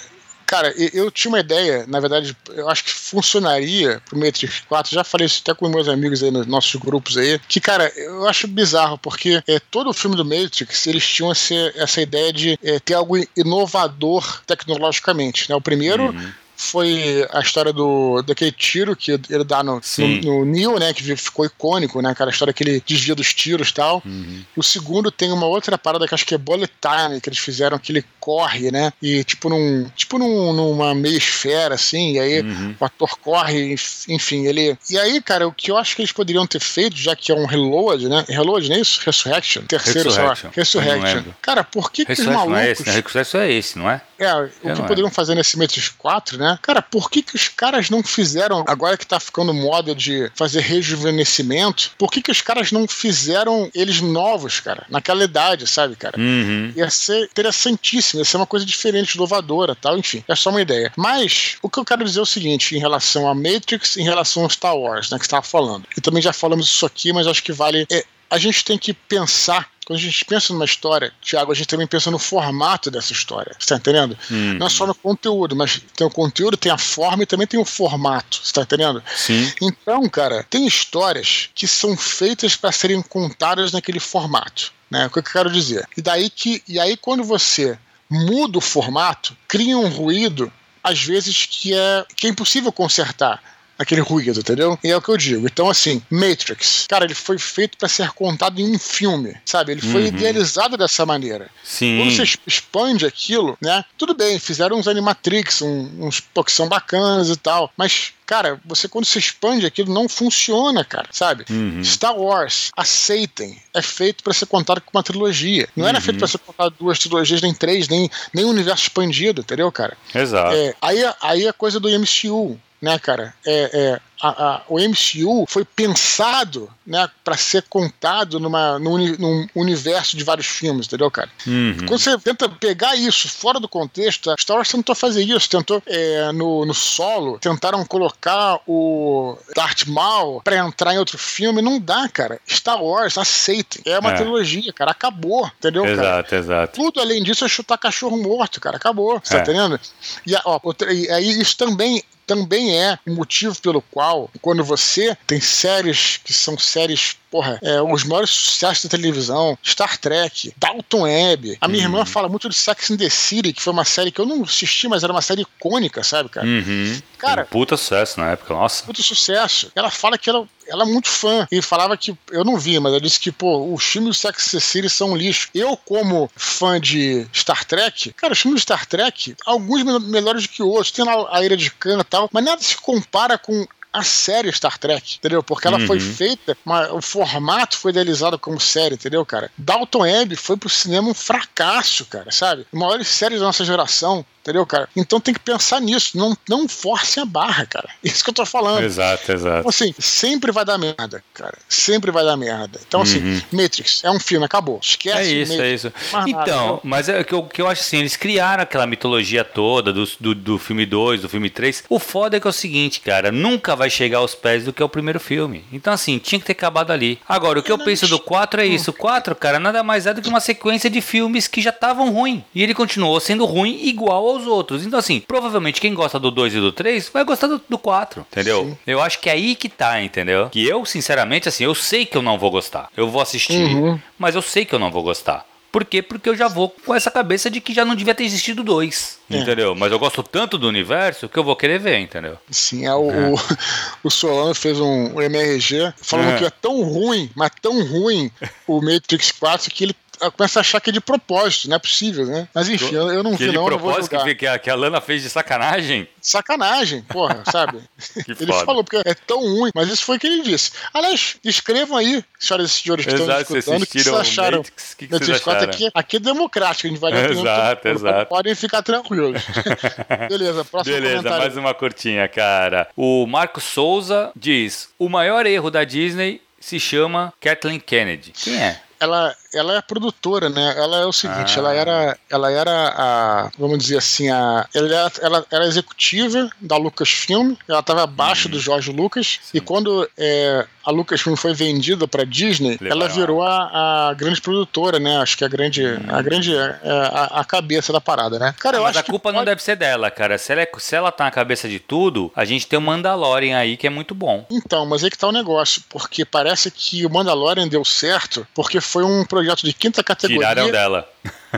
Cara, 0.51 0.75
eu 0.77 1.13
tinha 1.13 1.31
uma 1.31 1.39
ideia, 1.39 1.85
na 1.87 2.01
verdade, 2.01 2.37
eu 2.49 2.69
acho 2.69 2.83
que 2.83 2.91
funcionaria 2.91 4.03
pro 4.05 4.19
Matrix 4.19 4.65
4. 4.69 4.93
Já 4.93 5.05
falei 5.05 5.25
isso 5.25 5.43
até 5.45 5.55
com 5.55 5.69
meus 5.69 5.87
amigos 5.87 6.25
aí 6.25 6.31
nos 6.33 6.45
nossos 6.45 6.75
grupos 6.75 7.17
aí. 7.17 7.39
Que, 7.47 7.61
cara, 7.61 7.87
eu 7.95 8.29
acho 8.29 8.49
bizarro, 8.49 8.99
porque 8.99 9.41
é, 9.47 9.61
todo 9.61 9.91
o 9.91 9.95
filme 9.95 10.17
do 10.17 10.25
Matrix, 10.25 10.89
eles 10.89 11.07
tinham 11.07 11.31
essa, 11.31 11.55
essa 11.77 12.03
ideia 12.03 12.33
de 12.33 12.59
é, 12.65 12.81
ter 12.81 12.95
algo 12.95 13.17
inovador 13.37 14.43
tecnologicamente. 14.45 15.49
Né? 15.49 15.55
O 15.55 15.61
primeiro. 15.61 16.07
Uhum 16.07 16.40
foi 16.61 17.27
a 17.31 17.41
história 17.41 17.73
do 17.73 18.23
daquele 18.23 18.53
tiro 18.53 18.95
que 18.95 19.13
ele 19.13 19.45
dá 19.45 19.63
no, 19.63 19.81
no, 19.99 20.21
no, 20.23 20.45
Neo, 20.45 20.79
né? 20.79 20.93
Que 20.93 21.17
ficou 21.17 21.47
icônico, 21.47 22.03
né? 22.03 22.15
Cara, 22.15 22.31
a 22.31 22.33
história 22.33 22.53
que 22.53 22.63
ele 22.63 22.83
desvia 22.87 23.15
dos 23.15 23.33
tiros 23.33 23.71
e 23.71 23.75
tal. 23.75 24.03
Uhum. 24.05 24.45
O 24.55 24.63
segundo 24.63 25.11
tem 25.11 25.33
uma 25.33 25.47
outra 25.47 25.79
parada 25.79 26.07
que 26.07 26.15
acho 26.15 26.27
que 26.27 26.35
é 26.35 26.39
bullet 26.39 26.71
time, 26.81 27.21
que 27.21 27.29
eles 27.29 27.39
fizeram 27.39 27.79
que 27.79 27.93
ele 27.93 28.05
corre, 28.21 28.71
né? 28.71 28.93
E 29.01 29.25
tipo 29.25 29.49
num. 29.49 29.91
Tipo 29.97 30.19
num, 30.19 30.53
numa 30.53 30.95
meia 30.95 31.17
esfera, 31.17 31.75
assim, 31.75 32.13
e 32.13 32.19
aí 32.19 32.41
uhum. 32.43 32.77
o 32.79 32.85
ator 32.85 33.19
corre, 33.19 33.75
enfim, 34.09 34.47
ele. 34.47 34.77
E 34.91 34.99
aí, 34.99 35.21
cara, 35.23 35.49
o 35.49 35.53
que 35.53 35.71
eu 35.71 35.79
acho 35.79 35.97
que 35.97 36.03
eles 36.03 36.13
poderiam 36.13 36.47
ter 36.47 36.61
feito, 36.61 36.97
já 36.97 37.17
que 37.17 37.33
é 37.33 37.35
um 37.35 37.47
reload, 37.47 38.09
né? 38.09 38.25
Reload, 38.29 38.69
não 38.69 38.77
é 38.77 38.81
isso? 38.81 39.01
Resurrection? 39.05 39.63
Terceiro, 39.63 40.11
Resurrection. 40.11 40.51
sei 40.65 40.81
lá. 40.81 40.87
Resurrection. 40.93 41.33
Cara, 41.41 41.65
por 41.65 41.91
que, 41.91 42.05
que 42.05 42.13
os 42.13 42.21
malucos. 42.21 42.51
Não 42.51 42.59
é 42.59 42.71
esse, 42.71 42.87
né? 42.87 42.93
Resurrection 42.93 43.41
é 43.41 43.53
esse, 43.53 43.79
não 43.79 43.91
é? 43.91 44.03
É, 44.21 44.35
o 44.35 44.51
eu 44.65 44.77
que 44.77 44.83
poderiam 44.83 45.09
é. 45.09 45.11
fazer 45.11 45.35
nesse 45.35 45.59
Matrix 45.59 45.89
4, 45.89 46.37
né? 46.37 46.59
Cara, 46.61 46.83
por 46.83 47.11
que, 47.11 47.23
que 47.23 47.35
os 47.35 47.49
caras 47.49 47.89
não 47.89 48.03
fizeram, 48.03 48.63
agora 48.69 48.99
que 48.99 49.07
tá 49.07 49.19
ficando 49.19 49.55
moda 49.55 49.95
de 49.95 50.31
fazer 50.35 50.61
rejuvenescimento, 50.61 51.93
por 51.97 52.11
que, 52.13 52.21
que 52.21 52.31
os 52.31 52.43
caras 52.43 52.71
não 52.71 52.87
fizeram 52.87 53.71
eles 53.75 54.03
novos, 54.03 54.61
cara, 54.61 54.85
naquela 54.91 55.25
idade, 55.25 55.67
sabe, 55.67 55.97
cara? 55.97 56.19
Uhum. 56.19 56.71
Ia 56.77 56.91
ser 56.91 57.25
interessantíssimo, 57.25 58.21
ia 58.21 58.25
ser 58.27 58.37
uma 58.37 58.47
coisa 58.47 58.67
diferente, 58.67 59.15
inovadora 59.15 59.75
tal, 59.75 59.97
enfim, 59.97 60.23
é 60.29 60.37
só 60.37 60.51
uma 60.51 60.61
ideia. 60.61 60.93
Mas 60.97 61.57
o 61.63 61.71
que 61.71 61.79
eu 61.79 61.85
quero 61.85 62.05
dizer 62.05 62.19
é 62.19 62.23
o 62.23 62.27
seguinte, 62.27 62.77
em 62.77 62.79
relação 62.79 63.27
a 63.27 63.35
Matrix, 63.35 63.97
em 63.97 64.05
relação 64.05 64.45
a 64.45 64.51
Star 64.51 64.77
Wars, 64.77 65.11
né, 65.11 65.19
que 65.19 65.25
você 65.25 65.31
tava 65.31 65.43
falando. 65.43 65.87
E 65.97 66.01
também 66.01 66.21
já 66.21 66.33
falamos 66.33 66.67
isso 66.67 66.85
aqui, 66.85 67.11
mas 67.11 67.27
acho 67.27 67.43
que 67.43 67.53
vale. 67.53 67.87
É, 67.91 68.05
a 68.29 68.39
gente 68.39 68.65
tem 68.65 68.77
que 68.77 68.93
pensar 68.93 69.69
quando 69.91 69.99
a 69.99 70.03
gente 70.03 70.25
pensa 70.25 70.53
numa 70.53 70.65
história, 70.65 71.13
Tiago, 71.21 71.51
a 71.51 71.55
gente 71.55 71.67
também 71.67 71.85
pensa 71.85 72.13
no 72.13 72.19
formato 72.19 72.93
dessa 72.93 73.13
história. 73.13 73.57
Você 73.59 73.67
tá 73.67 73.75
entendendo? 73.75 74.17
Uhum. 74.31 74.55
Não 74.55 74.69
é 74.69 74.71
só 74.71 74.87
no 74.87 74.95
conteúdo, 74.95 75.57
mas 75.57 75.83
tem 75.97 76.07
o 76.07 76.11
conteúdo, 76.11 76.57
tem 76.57 76.71
a 76.71 76.79
forma 76.79 77.25
e 77.25 77.27
também 77.27 77.45
tem 77.45 77.59
o 77.59 77.65
formato. 77.65 78.41
Você 78.41 78.53
tá 78.53 78.63
entendendo? 78.63 79.03
Sim. 79.17 79.53
Então, 79.61 80.09
cara, 80.09 80.47
tem 80.49 80.65
histórias 80.65 81.51
que 81.57 81.67
são 81.67 81.97
feitas 81.97 82.55
para 82.55 82.71
serem 82.71 83.03
contadas 83.03 83.73
naquele 83.73 83.99
formato. 83.99 84.73
Né? 84.89 85.07
O 85.07 85.11
que 85.11 85.19
eu 85.19 85.25
quero 85.25 85.51
dizer? 85.51 85.89
E 85.97 86.01
daí 86.01 86.31
que. 86.31 86.63
E 86.69 86.79
aí, 86.79 86.97
quando 86.97 87.25
você 87.25 87.77
muda 88.09 88.59
o 88.59 88.61
formato, 88.61 89.37
cria 89.49 89.77
um 89.77 89.89
ruído, 89.89 90.53
às 90.85 91.03
vezes, 91.03 91.47
que 91.47 91.75
é, 91.75 92.07
que 92.15 92.29
é 92.29 92.31
impossível 92.31 92.71
consertar 92.71 93.43
aquele 93.81 94.03
ruído, 94.03 94.41
entendeu? 94.41 94.79
E 94.85 94.91
é 94.91 94.97
o 94.97 95.01
que 95.01 95.09
eu 95.09 95.17
digo. 95.17 95.47
Então, 95.47 95.71
assim, 95.71 96.03
Matrix, 96.11 96.87
cara, 96.87 97.07
ele 97.07 97.15
foi 97.15 97.39
feito 97.39 97.79
para 97.79 97.89
ser 97.89 98.11
contado 98.11 98.61
em 98.61 98.75
um 98.75 98.79
filme, 98.79 99.35
sabe? 99.43 99.73
Ele 99.73 99.81
foi 99.81 100.03
uhum. 100.03 100.09
idealizado 100.09 100.77
dessa 100.77 101.07
maneira. 101.07 101.49
Sim. 101.65 101.99
Quando 101.99 102.15
você 102.15 102.39
expande 102.47 103.07
aquilo, 103.07 103.57
né? 103.61 103.83
Tudo 103.97 104.15
bem, 104.15 104.39
fizeram 104.39 104.79
uns 104.79 104.87
Animatrix, 104.87 105.63
um, 105.63 105.89
uns 105.99 106.21
pô, 106.21 106.45
que 106.45 106.53
são 106.53 106.69
bacanas 106.69 107.31
e 107.31 107.37
tal, 107.37 107.73
mas 107.75 108.13
cara, 108.27 108.61
você 108.65 108.87
quando 108.87 109.07
se 109.07 109.19
expande 109.19 109.67
aquilo 109.67 109.93
não 109.93 110.09
funciona, 110.09 110.85
cara, 110.85 111.09
sabe? 111.11 111.45
Uhum. 111.51 111.83
Star 111.83 112.17
Wars, 112.17 112.71
aceitem, 112.77 113.61
é 113.75 113.83
feito 113.83 114.23
para 114.23 114.33
ser 114.33 114.47
contado 114.47 114.81
com 114.83 114.97
uma 114.97 115.03
trilogia. 115.03 115.69
Não 115.75 115.89
era 115.89 116.01
feito 116.01 116.19
para 116.19 116.29
ser 116.29 116.39
contado 116.39 116.77
duas 116.79 116.99
trilogias, 117.01 117.43
nem 117.43 117.53
três, 117.53 117.89
nem, 117.89 118.09
nem 118.33 118.45
um 118.45 118.51
universo 118.51 118.85
expandido, 118.85 119.41
entendeu, 119.41 119.73
cara? 119.73 119.97
Exato. 120.15 120.55
É, 120.55 120.75
aí, 120.81 120.99
aí 121.21 121.49
a 121.49 121.53
coisa 121.53 121.81
do 121.81 121.89
MCU 121.89 122.57
né, 122.81 122.99
cara? 122.99 123.35
É, 123.47 123.71
é, 123.73 124.01
a, 124.23 124.29
a, 124.29 124.63
o 124.69 124.79
MCU 124.79 125.47
foi 125.49 125.65
pensado 125.65 126.71
né, 126.87 127.09
para 127.25 127.37
ser 127.37 127.63
contado 127.69 128.39
numa, 128.39 128.79
num, 128.79 128.99
num, 129.17 129.47
universo 129.55 130.17
de 130.17 130.25
vários 130.25 130.47
filmes, 130.47 130.87
entendeu, 130.87 131.11
cara? 131.11 131.31
Uhum. 131.47 131.87
Quando 131.87 131.99
você 131.99 132.19
tenta 132.19 132.49
pegar 132.49 132.95
isso 132.97 133.29
fora 133.29 133.59
do 133.59 133.69
contexto, 133.69 134.31
a 134.31 134.37
Star 134.39 134.57
Wars 134.57 134.69
tentou 134.69 134.95
fazer 134.95 135.23
isso, 135.23 135.49
tentou 135.49 135.83
é, 135.87 136.33
no, 136.33 136.67
no 136.67 136.75
solo, 136.75 137.39
tentaram 137.39 137.85
colocar 137.85 138.61
o 138.67 139.39
Darth 139.55 139.87
Maul 139.87 140.43
para 140.43 140.57
entrar 140.57 140.95
em 140.95 140.99
outro 140.99 141.17
filme, 141.17 141.63
não 141.63 141.81
dá, 141.81 142.09
cara. 142.09 142.41
Star 142.49 142.83
Wars, 142.83 143.17
aceitem. 143.17 143.83
É 143.85 143.99
uma 143.99 144.13
é. 144.13 144.17
trilogia, 144.17 144.73
cara, 144.73 144.91
acabou, 144.91 145.51
entendeu, 145.59 145.87
exato, 145.87 146.31
cara? 146.31 146.43
Exato, 146.43 146.81
Tudo 146.81 147.01
além 147.01 147.23
disso 147.23 147.45
é 147.45 147.49
chutar 147.49 147.79
cachorro 147.79 148.23
morto, 148.23 148.61
cara, 148.61 148.77
acabou, 148.77 149.21
você 149.23 149.35
tá 149.35 149.41
é. 149.41 149.43
tá 149.45 149.53
entendendo? 149.53 149.81
E, 150.27 150.35
ó, 150.45 150.61
e 150.91 151.11
aí 151.11 151.41
isso 151.41 151.57
também 151.57 152.03
também 152.31 152.79
é 152.81 152.97
o 153.09 153.13
motivo 153.13 153.61
pelo 153.61 153.83
qual, 153.83 154.31
quando 154.41 154.63
você 154.63 155.19
tem 155.27 155.41
séries 155.41 156.17
que 156.23 156.33
são 156.33 156.57
séries 156.57 157.17
porra, 157.31 157.59
é, 157.63 157.81
os 157.81 158.05
maiores 158.05 158.31
sucessos 158.31 158.85
da 158.85 158.91
televisão, 158.91 159.57
Star 159.65 159.97
Trek, 159.97 160.53
Dalton 160.57 161.03
Web. 161.03 161.57
A 161.61 161.69
minha 161.69 161.87
uhum. 161.87 161.95
irmã 161.95 162.05
fala 162.05 162.29
muito 162.29 162.49
de 162.49 162.55
Sex 162.55 162.91
and 162.91 162.97
the 162.97 163.09
City, 163.09 163.53
que 163.53 163.63
foi 163.63 163.73
uma 163.73 163.85
série 163.85 164.11
que 164.11 164.21
eu 164.21 164.27
não 164.27 164.43
assisti, 164.43 164.89
mas 164.89 165.05
era 165.05 165.13
uma 165.13 165.23
série 165.23 165.43
icônica, 165.43 166.03
sabe, 166.03 166.29
cara? 166.29 166.47
Uhum. 166.47 167.01
Cara, 167.19 167.43
um 167.43 167.47
puta 167.47 167.77
sucesso 167.77 168.19
na 168.19 168.31
época, 168.31 168.55
nossa. 168.55 168.85
Puta 168.85 169.03
sucesso. 169.03 169.71
Ela 169.75 169.91
fala 169.91 170.19
que 170.19 170.29
ela, 170.29 170.47
ela 170.67 170.85
é 170.85 170.87
muito 170.87 171.09
fã 171.09 171.47
e 171.53 171.61
falava 171.63 171.97
que 171.97 172.17
eu 172.31 172.45
não 172.45 172.59
vi, 172.59 172.79
mas 172.81 172.93
ela 172.93 173.01
disse 173.01 173.21
que, 173.21 173.31
pô, 173.31 173.73
os 173.73 173.85
filmes 173.85 174.17
do 174.17 174.21
Sex 174.21 174.49
and 174.49 174.59
the 174.59 174.61
City 174.61 174.89
são 174.89 175.11
um 175.11 175.17
lixo. 175.17 175.49
Eu, 175.55 175.77
como 175.77 176.31
fã 176.35 176.81
de 176.81 177.27
Star 177.33 177.65
Trek, 177.65 178.13
cara, 178.15 178.33
os 178.33 178.41
filmes 178.41 178.61
de 178.61 178.63
Star 178.63 178.87
Trek, 178.87 179.37
alguns 179.45 179.83
melhores 180.03 180.45
do 180.45 180.49
que 180.49 180.63
outros. 180.63 180.91
Tem 180.91 181.05
lá 181.05 181.29
a 181.31 181.45
Ilha 181.45 181.57
de 181.57 181.71
Khan 181.71 182.01
e 182.01 182.05
tal, 182.05 182.29
mas 182.33 182.45
nada 182.45 182.63
se 182.63 182.77
compara 182.77 183.39
com 183.39 183.67
a 183.93 184.03
série 184.05 184.53
Star 184.53 184.79
Trek, 184.79 185.17
entendeu? 185.19 185.43
Porque 185.43 185.67
ela 185.67 185.79
Uhum. 185.79 185.87
foi 185.87 185.99
feita, 186.01 186.57
uma- 186.65 186.93
o 186.93 187.03
formato 187.03 187.77
foi 187.77 187.91
idealizado 187.91 188.39
como 188.39 188.61
série, 188.61 188.95
entendeu, 188.95 189.25
cara? 189.27 189.51
Dalton 189.59 190.01
Web 190.01 190.37
foi 190.37 190.57
pro 190.57 190.69
cinema 190.69 191.09
um 191.09 191.15
fracasso, 191.15 192.05
cara, 192.05 192.31
sabe? 192.31 192.67
Maiores 192.73 193.09
séries 193.09 193.41
da 193.41 193.47
nossa 193.47 193.65
geração. 193.65 194.25
Entendeu, 194.43 194.65
cara? 194.65 194.89
Então 194.97 195.21
tem 195.21 195.35
que 195.35 195.41
pensar 195.41 195.81
nisso. 195.81 196.17
Não, 196.17 196.37
não 196.49 196.67
force 196.69 197.21
a 197.21 197.25
barra, 197.25 197.67
cara. 197.67 197.89
Isso 198.03 198.25
que 198.25 198.31
eu 198.31 198.35
tô 198.35 198.47
falando. 198.47 198.83
Exato, 198.83 199.31
exato. 199.33 199.59
Então, 199.59 199.69
assim, 199.69 199.95
sempre 199.99 200.51
vai 200.51 200.65
dar 200.65 200.79
merda, 200.79 201.23
cara. 201.35 201.59
Sempre 201.69 202.11
vai 202.11 202.25
dar 202.25 202.37
merda. 202.37 202.81
Então, 202.87 203.03
assim, 203.03 203.43
Matrix 203.53 204.03
é 204.03 204.11
um 204.11 204.19
filme, 204.19 204.45
acabou. 204.47 204.81
Esquece 204.83 205.11
Uhum. 205.11 205.21
É 205.21 205.43
isso, 205.43 205.53
Matrix. 205.53 205.71
é 205.71 205.75
isso. 205.75 205.93
Nada, 206.13 206.31
Então, 206.31 206.43
entendeu? 206.65 206.81
mas 206.85 207.09
é 207.09 207.23
que 207.25 207.35
eu, 207.35 207.43
que 207.43 207.61
eu 207.61 207.69
acho 207.69 207.83
assim, 207.83 207.99
eles 207.99 208.17
criaram 208.17 208.63
aquela 208.63 208.87
mitologia 208.87 209.45
toda 209.45 209.93
do, 209.93 210.05
do, 210.19 210.35
do 210.35 210.59
filme 210.59 210.87
2, 210.87 211.23
do 211.23 211.29
filme 211.29 211.51
3. 211.51 211.85
O 211.89 211.99
foda 211.99 212.37
é 212.37 212.41
que 212.41 212.47
é 212.47 212.51
o 212.51 212.53
seguinte, 212.53 213.01
cara, 213.01 213.31
nunca 213.31 213.77
vai 213.77 213.91
chegar 213.91 214.19
aos 214.19 214.35
pés 214.35 214.65
do 214.65 214.73
que 214.73 214.83
é 214.83 214.85
o 214.85 214.89
primeiro 214.89 215.21
filme. 215.21 215.65
Então, 215.73 215.93
assim, 215.93 216.19
tinha 216.19 216.39
que 216.39 216.47
ter 216.47 216.53
acabado 216.53 216.91
ali. 216.93 217.19
Agora, 217.29 217.59
o 217.59 217.63
que 217.63 217.71
eu 217.73 217.79
penso 217.79 218.07
do 218.09 218.19
4 218.19 218.63
é 218.63 218.67
isso. 218.67 218.91
O 218.91 218.95
4, 218.95 219.35
cara, 219.35 219.59
nada 219.61 219.83
mais 219.83 220.07
é 220.07 220.15
do 220.15 220.23
que 220.23 220.29
uma 220.29 220.41
sequência 220.41 220.89
de 220.89 221.01
filmes 221.01 221.47
que 221.47 221.61
já 221.61 221.71
estavam 221.71 222.11
ruins. 222.11 222.43
E 222.55 222.63
ele 222.63 222.75
continuou 222.75 223.19
sendo 223.21 223.45
ruim 223.45 223.81
igual 223.85 224.30
aos 224.37 224.47
outros. 224.47 224.85
Então, 224.85 224.99
assim, 224.99 225.21
provavelmente 225.21 225.81
quem 225.81 225.95
gosta 225.95 226.19
do 226.19 226.31
2 226.31 226.55
e 226.55 226.61
do 226.61 226.73
3 226.73 227.09
vai 227.13 227.25
gostar 227.25 227.47
do, 227.47 227.61
do 227.69 227.79
4, 227.79 228.27
entendeu? 228.31 228.65
Sim. 228.65 228.79
Eu 228.87 229.01
acho 229.01 229.19
que 229.21 229.29
é 229.29 229.33
aí 229.33 229.55
que 229.55 229.69
tá, 229.69 230.01
entendeu? 230.03 230.49
Que 230.51 230.67
eu, 230.67 230.85
sinceramente, 230.85 231.49
assim, 231.49 231.65
eu 231.65 231.75
sei 231.75 232.05
que 232.07 232.17
eu 232.17 232.23
não 232.23 232.39
vou 232.39 232.51
gostar. 232.51 232.89
Eu 232.97 233.09
vou 233.09 233.21
assistir, 233.23 233.75
Uhum. 233.75 233.99
mas 234.19 234.35
eu 234.35 234.43
sei 234.43 234.65
que 234.65 234.75
eu 234.75 234.79
não 234.79 234.91
vou 234.91 235.03
gostar. 235.03 235.45
Por 235.73 235.85
quê? 235.85 236.03
Porque 236.03 236.29
eu 236.29 236.35
já 236.35 236.49
vou 236.49 236.69
com 236.85 236.93
essa 236.93 237.13
cabeça 237.13 237.49
de 237.49 237.61
que 237.61 237.73
já 237.73 237.85
não 237.85 237.95
devia 237.95 238.13
ter 238.13 238.25
existido 238.25 238.65
dois. 238.65 239.21
É. 239.31 239.37
Entendeu? 239.37 239.73
Mas 239.77 239.93
eu 239.93 240.01
gosto 240.01 240.21
tanto 240.21 240.59
do 240.59 240.67
universo 240.67 241.29
que 241.29 241.39
eu 241.39 241.45
vou 241.45 241.55
querer 241.55 241.79
ver, 241.79 241.97
entendeu? 242.01 242.37
Sim, 242.51 242.87
é 242.87 242.93
o, 242.93 243.35
o, 243.35 243.41
o 244.03 244.11
Solano 244.11 244.53
fez 244.53 244.81
um, 244.81 245.21
MRG 245.23 245.93
falando 246.03 246.31
É. 246.31 246.39
que 246.39 246.45
é 246.45 246.51
tão 246.51 246.83
ruim, 246.83 247.31
mas 247.37 247.53
tão 247.63 247.85
ruim 247.87 248.33
o 248.67 248.81
Matrix 248.83 249.31
4 249.31 249.71
que 249.71 249.85
ele 249.85 249.95
começa 250.37 250.59
a 250.59 250.63
achar 250.63 250.81
que 250.81 250.91
é 250.91 250.93
de 250.93 251.01
propósito, 251.01 251.69
não 251.69 251.77
é 251.77 251.79
possível, 251.79 252.27
né? 252.27 252.49
Mas 252.55 252.69
enfim, 252.69 252.95
eu, 252.95 253.11
eu 253.11 253.23
não 253.23 253.31
vi 253.31 253.45
Aquele 253.45 253.53
não, 253.53 253.63
vou 253.63 253.79
propósito 253.79 254.19
que, 254.23 254.35
que, 254.35 254.47
a, 254.47 254.59
que 254.59 254.69
a 254.69 254.75
Lana 254.75 255.01
fez 255.01 255.23
de 255.23 255.31
sacanagem. 255.31 256.09
Sacanagem, 256.21 257.03
porra, 257.03 257.43
sabe? 257.51 257.81
Que 258.25 258.33
ele 258.43 258.53
falou, 258.53 258.85
porque 258.85 259.01
é 259.09 259.15
tão 259.15 259.41
ruim, 259.41 259.71
mas 259.75 259.89
isso 259.89 260.05
foi 260.05 260.17
o 260.17 260.21
que 260.21 260.27
ele 260.27 260.43
disse. 260.43 260.73
Aliás, 260.93 261.37
escrevam 261.45 261.97
aí, 261.97 262.25
senhoras 262.39 262.71
e 262.71 262.75
senhores 262.75 263.07
que 263.07 263.13
estão 263.13 263.27
Exato, 263.27 263.47
vocês 263.47 263.59
escutando, 263.65 263.83
o 263.83 263.87
que 263.87 264.03
vocês 264.03 264.15
acharam. 264.15 264.59
Matrix, 264.59 264.95
que 264.95 265.07
que 265.07 265.11
vocês 265.11 265.29
Matrix 265.29 265.45
4 265.45 265.59
acharam? 265.59 265.75
aqui, 265.75 265.91
aqui 265.95 266.17
é 266.17 266.21
democrático, 266.21 266.87
a 266.87 266.91
gente 266.91 267.01
vai 267.01 267.13
Exato, 267.13 267.83
todo, 267.83 267.93
exato. 267.93 268.29
Podem 268.29 268.55
ficar 268.55 268.83
tranquilos. 268.83 269.43
Beleza, 270.29 270.65
próximo 270.65 270.95
Beleza, 270.95 271.17
comentário. 271.17 271.39
mais 271.39 271.57
uma 271.57 271.75
curtinha, 271.75 272.29
cara. 272.29 272.89
O 272.97 273.27
Marco 273.27 273.61
Souza 273.61 274.33
diz: 274.35 274.89
o 274.99 275.09
maior 275.09 275.47
erro 275.47 275.71
da 275.71 275.85
Disney 275.85 276.43
se 276.59 276.79
chama 276.81 277.33
Kathleen 277.41 277.81
Kennedy. 277.81 278.33
Quem 278.33 278.61
é? 278.61 278.81
ela, 279.01 279.35
ela 279.53 279.77
é 279.77 279.83
produtora, 279.83 280.49
né? 280.49 280.75
Ela 280.77 280.99
é 281.01 281.07
o 281.07 281.13
seguinte, 281.13 281.55
Ah. 281.57 281.59
ela 281.59 281.75
era, 281.75 282.19
ela 282.31 282.51
era 282.53 282.95
a, 282.97 283.51
vamos 283.59 283.79
dizer 283.79 283.99
assim, 283.99 284.29
a, 284.31 284.67
ela, 284.75 284.89
era- 284.89 285.13
ela 285.23 285.47
era 285.51 285.67
executiva 285.67 286.49
da 286.61 286.77
Lucasfilm, 286.77 287.55
ela 287.69 287.81
estava 287.81 288.03
abaixo 288.05 288.47
Uhum. 288.49 288.53
do 288.53 288.61
Jorge 288.61 288.93
Lucas, 288.93 289.41
e 289.53 289.61
quando 289.61 290.09
é, 290.17 290.65
a 290.85 290.91
Lucasfilm 290.91 291.35
foi 291.37 291.53
vendida 291.53 292.07
para 292.07 292.25
Disney, 292.25 292.79
ela 292.85 293.09
virou 293.09 293.43
a, 293.43 294.09
a 294.11 294.15
grande 294.15 294.41
produtora, 294.41 294.99
né? 294.99 295.17
Acho 295.19 295.37
que 295.37 295.45
a 295.45 295.49
grande, 295.49 295.83
a 296.09 296.23
grande, 296.23 296.55
é, 296.55 296.79
a, 297.13 297.41
a 297.41 297.45
cabeça 297.45 297.93
da 297.93 298.01
parada, 298.01 298.39
né? 298.39 298.55
Cara, 298.59 298.77
eu 298.79 298.83
Mas 298.83 298.97
acho 298.97 299.01
a 299.01 299.11
culpa 299.11 299.33
não 299.33 299.45
deve 299.45 299.63
ser 299.63 299.77
dela, 299.77 300.11
cara. 300.11 300.39
Se 300.39 300.53
ela, 300.53 300.63
é- 300.63 300.71
se 300.79 300.95
ela 300.95 301.11
tá 301.13 301.25
na 301.25 301.31
cabeça 301.31 301.69
de 301.69 301.79
tudo, 301.81 302.31
a 302.37 302.45
gente 302.45 302.67
tem 302.67 302.79
o 302.79 302.83
Mandalorian 302.83 303.57
aí 303.59 303.77
que 303.77 303.87
é 303.87 303.91
muito 303.91 304.15
bom. 304.15 304.47
Então, 304.51 304.87
mas 304.87 305.03
aí 305.05 305.11
que 305.11 305.19
tá 305.19 305.27
o 305.29 305.33
negócio, 305.33 305.83
porque 305.89 306.25
parece 306.25 306.71
que 306.71 307.05
o 307.05 307.11
Mandalorian 307.11 307.67
deu 307.69 307.85
certo, 307.85 308.47
porque 308.55 308.81
foi 308.81 309.03
um 309.05 309.25
projeto 309.25 309.40
de 309.67 309.73
quinta 309.73 310.03
categoria. 310.03 310.49
Tiraram 310.49 310.71
dela. 310.71 311.09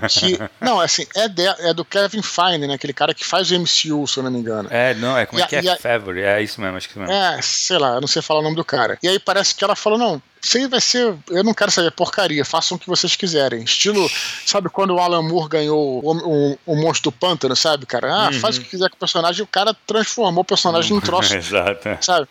que 0.08 0.38
não 0.60 0.80
assim 0.80 1.06
é, 1.14 1.28
de- 1.28 1.46
é 1.46 1.74
do 1.74 1.84
Kevin 1.84 2.22
Feige 2.22 2.66
né 2.66 2.74
aquele 2.74 2.92
cara 2.94 3.12
que 3.12 3.24
faz 3.24 3.50
o 3.50 3.54
MCU 3.54 4.06
se 4.08 4.16
eu 4.18 4.22
não 4.22 4.30
me 4.30 4.38
engano 4.38 4.68
É, 4.72 4.94
não, 4.94 5.16
é 5.18 5.26
como 5.26 5.38
E 5.38 5.42
é 5.42 5.44
a- 5.44 5.48
que 5.48 5.56
é? 5.56 5.72
a- 5.72 5.76
Favre, 5.76 6.22
é 6.22 6.40
isso 6.42 6.60
mesmo, 6.60 6.76
acho 6.78 6.88
que 6.88 6.98
é 6.98 7.02
isso 7.02 7.12
mesmo. 7.12 7.24
é 7.38 7.42
sei 7.42 7.78
lá 7.78 7.94
eu 7.96 8.00
não 8.00 8.08
sei 8.08 8.22
falar 8.22 8.40
o 8.40 8.42
nome 8.42 8.56
do 8.56 8.64
cara 8.64 8.98
e 9.02 9.08
aí 9.08 9.18
parece 9.18 9.54
que 9.54 9.62
ela 9.62 9.76
falou 9.76 9.98
não 9.98 10.22
isso 10.42 10.58
aí 10.58 10.66
vai 10.66 10.80
ser 10.80 11.14
eu 11.30 11.44
não 11.44 11.54
quero 11.54 11.70
saber 11.70 11.90
porcaria 11.92 12.44
façam 12.44 12.76
o 12.76 12.78
que 12.80 12.86
vocês 12.88 13.14
quiserem 13.16 13.62
estilo 13.62 14.10
sabe 14.44 14.68
quando 14.68 14.90
o 14.94 14.98
Alan 15.00 15.22
Moore 15.22 15.48
ganhou 15.48 16.00
o, 16.04 16.16
o, 16.52 16.58
o 16.66 16.76
monstro 16.76 17.10
do 17.10 17.12
pântano 17.16 17.54
sabe 17.56 17.86
cara 17.86 18.12
ah 18.12 18.26
Uhum. 18.32 18.40
faz 18.40 18.56
o 18.56 18.60
que 18.60 18.68
quiser 18.68 18.88
com 18.90 18.96
o 18.96 18.98
personagem 18.98 19.42
o 19.42 19.46
cara 19.46 19.74
transformou 19.86 20.42
o 20.42 20.44
personagem 20.44 20.92
num 20.92 21.00
troço 21.00 21.34
Exato. 21.34 21.88
sabe? 22.00 22.26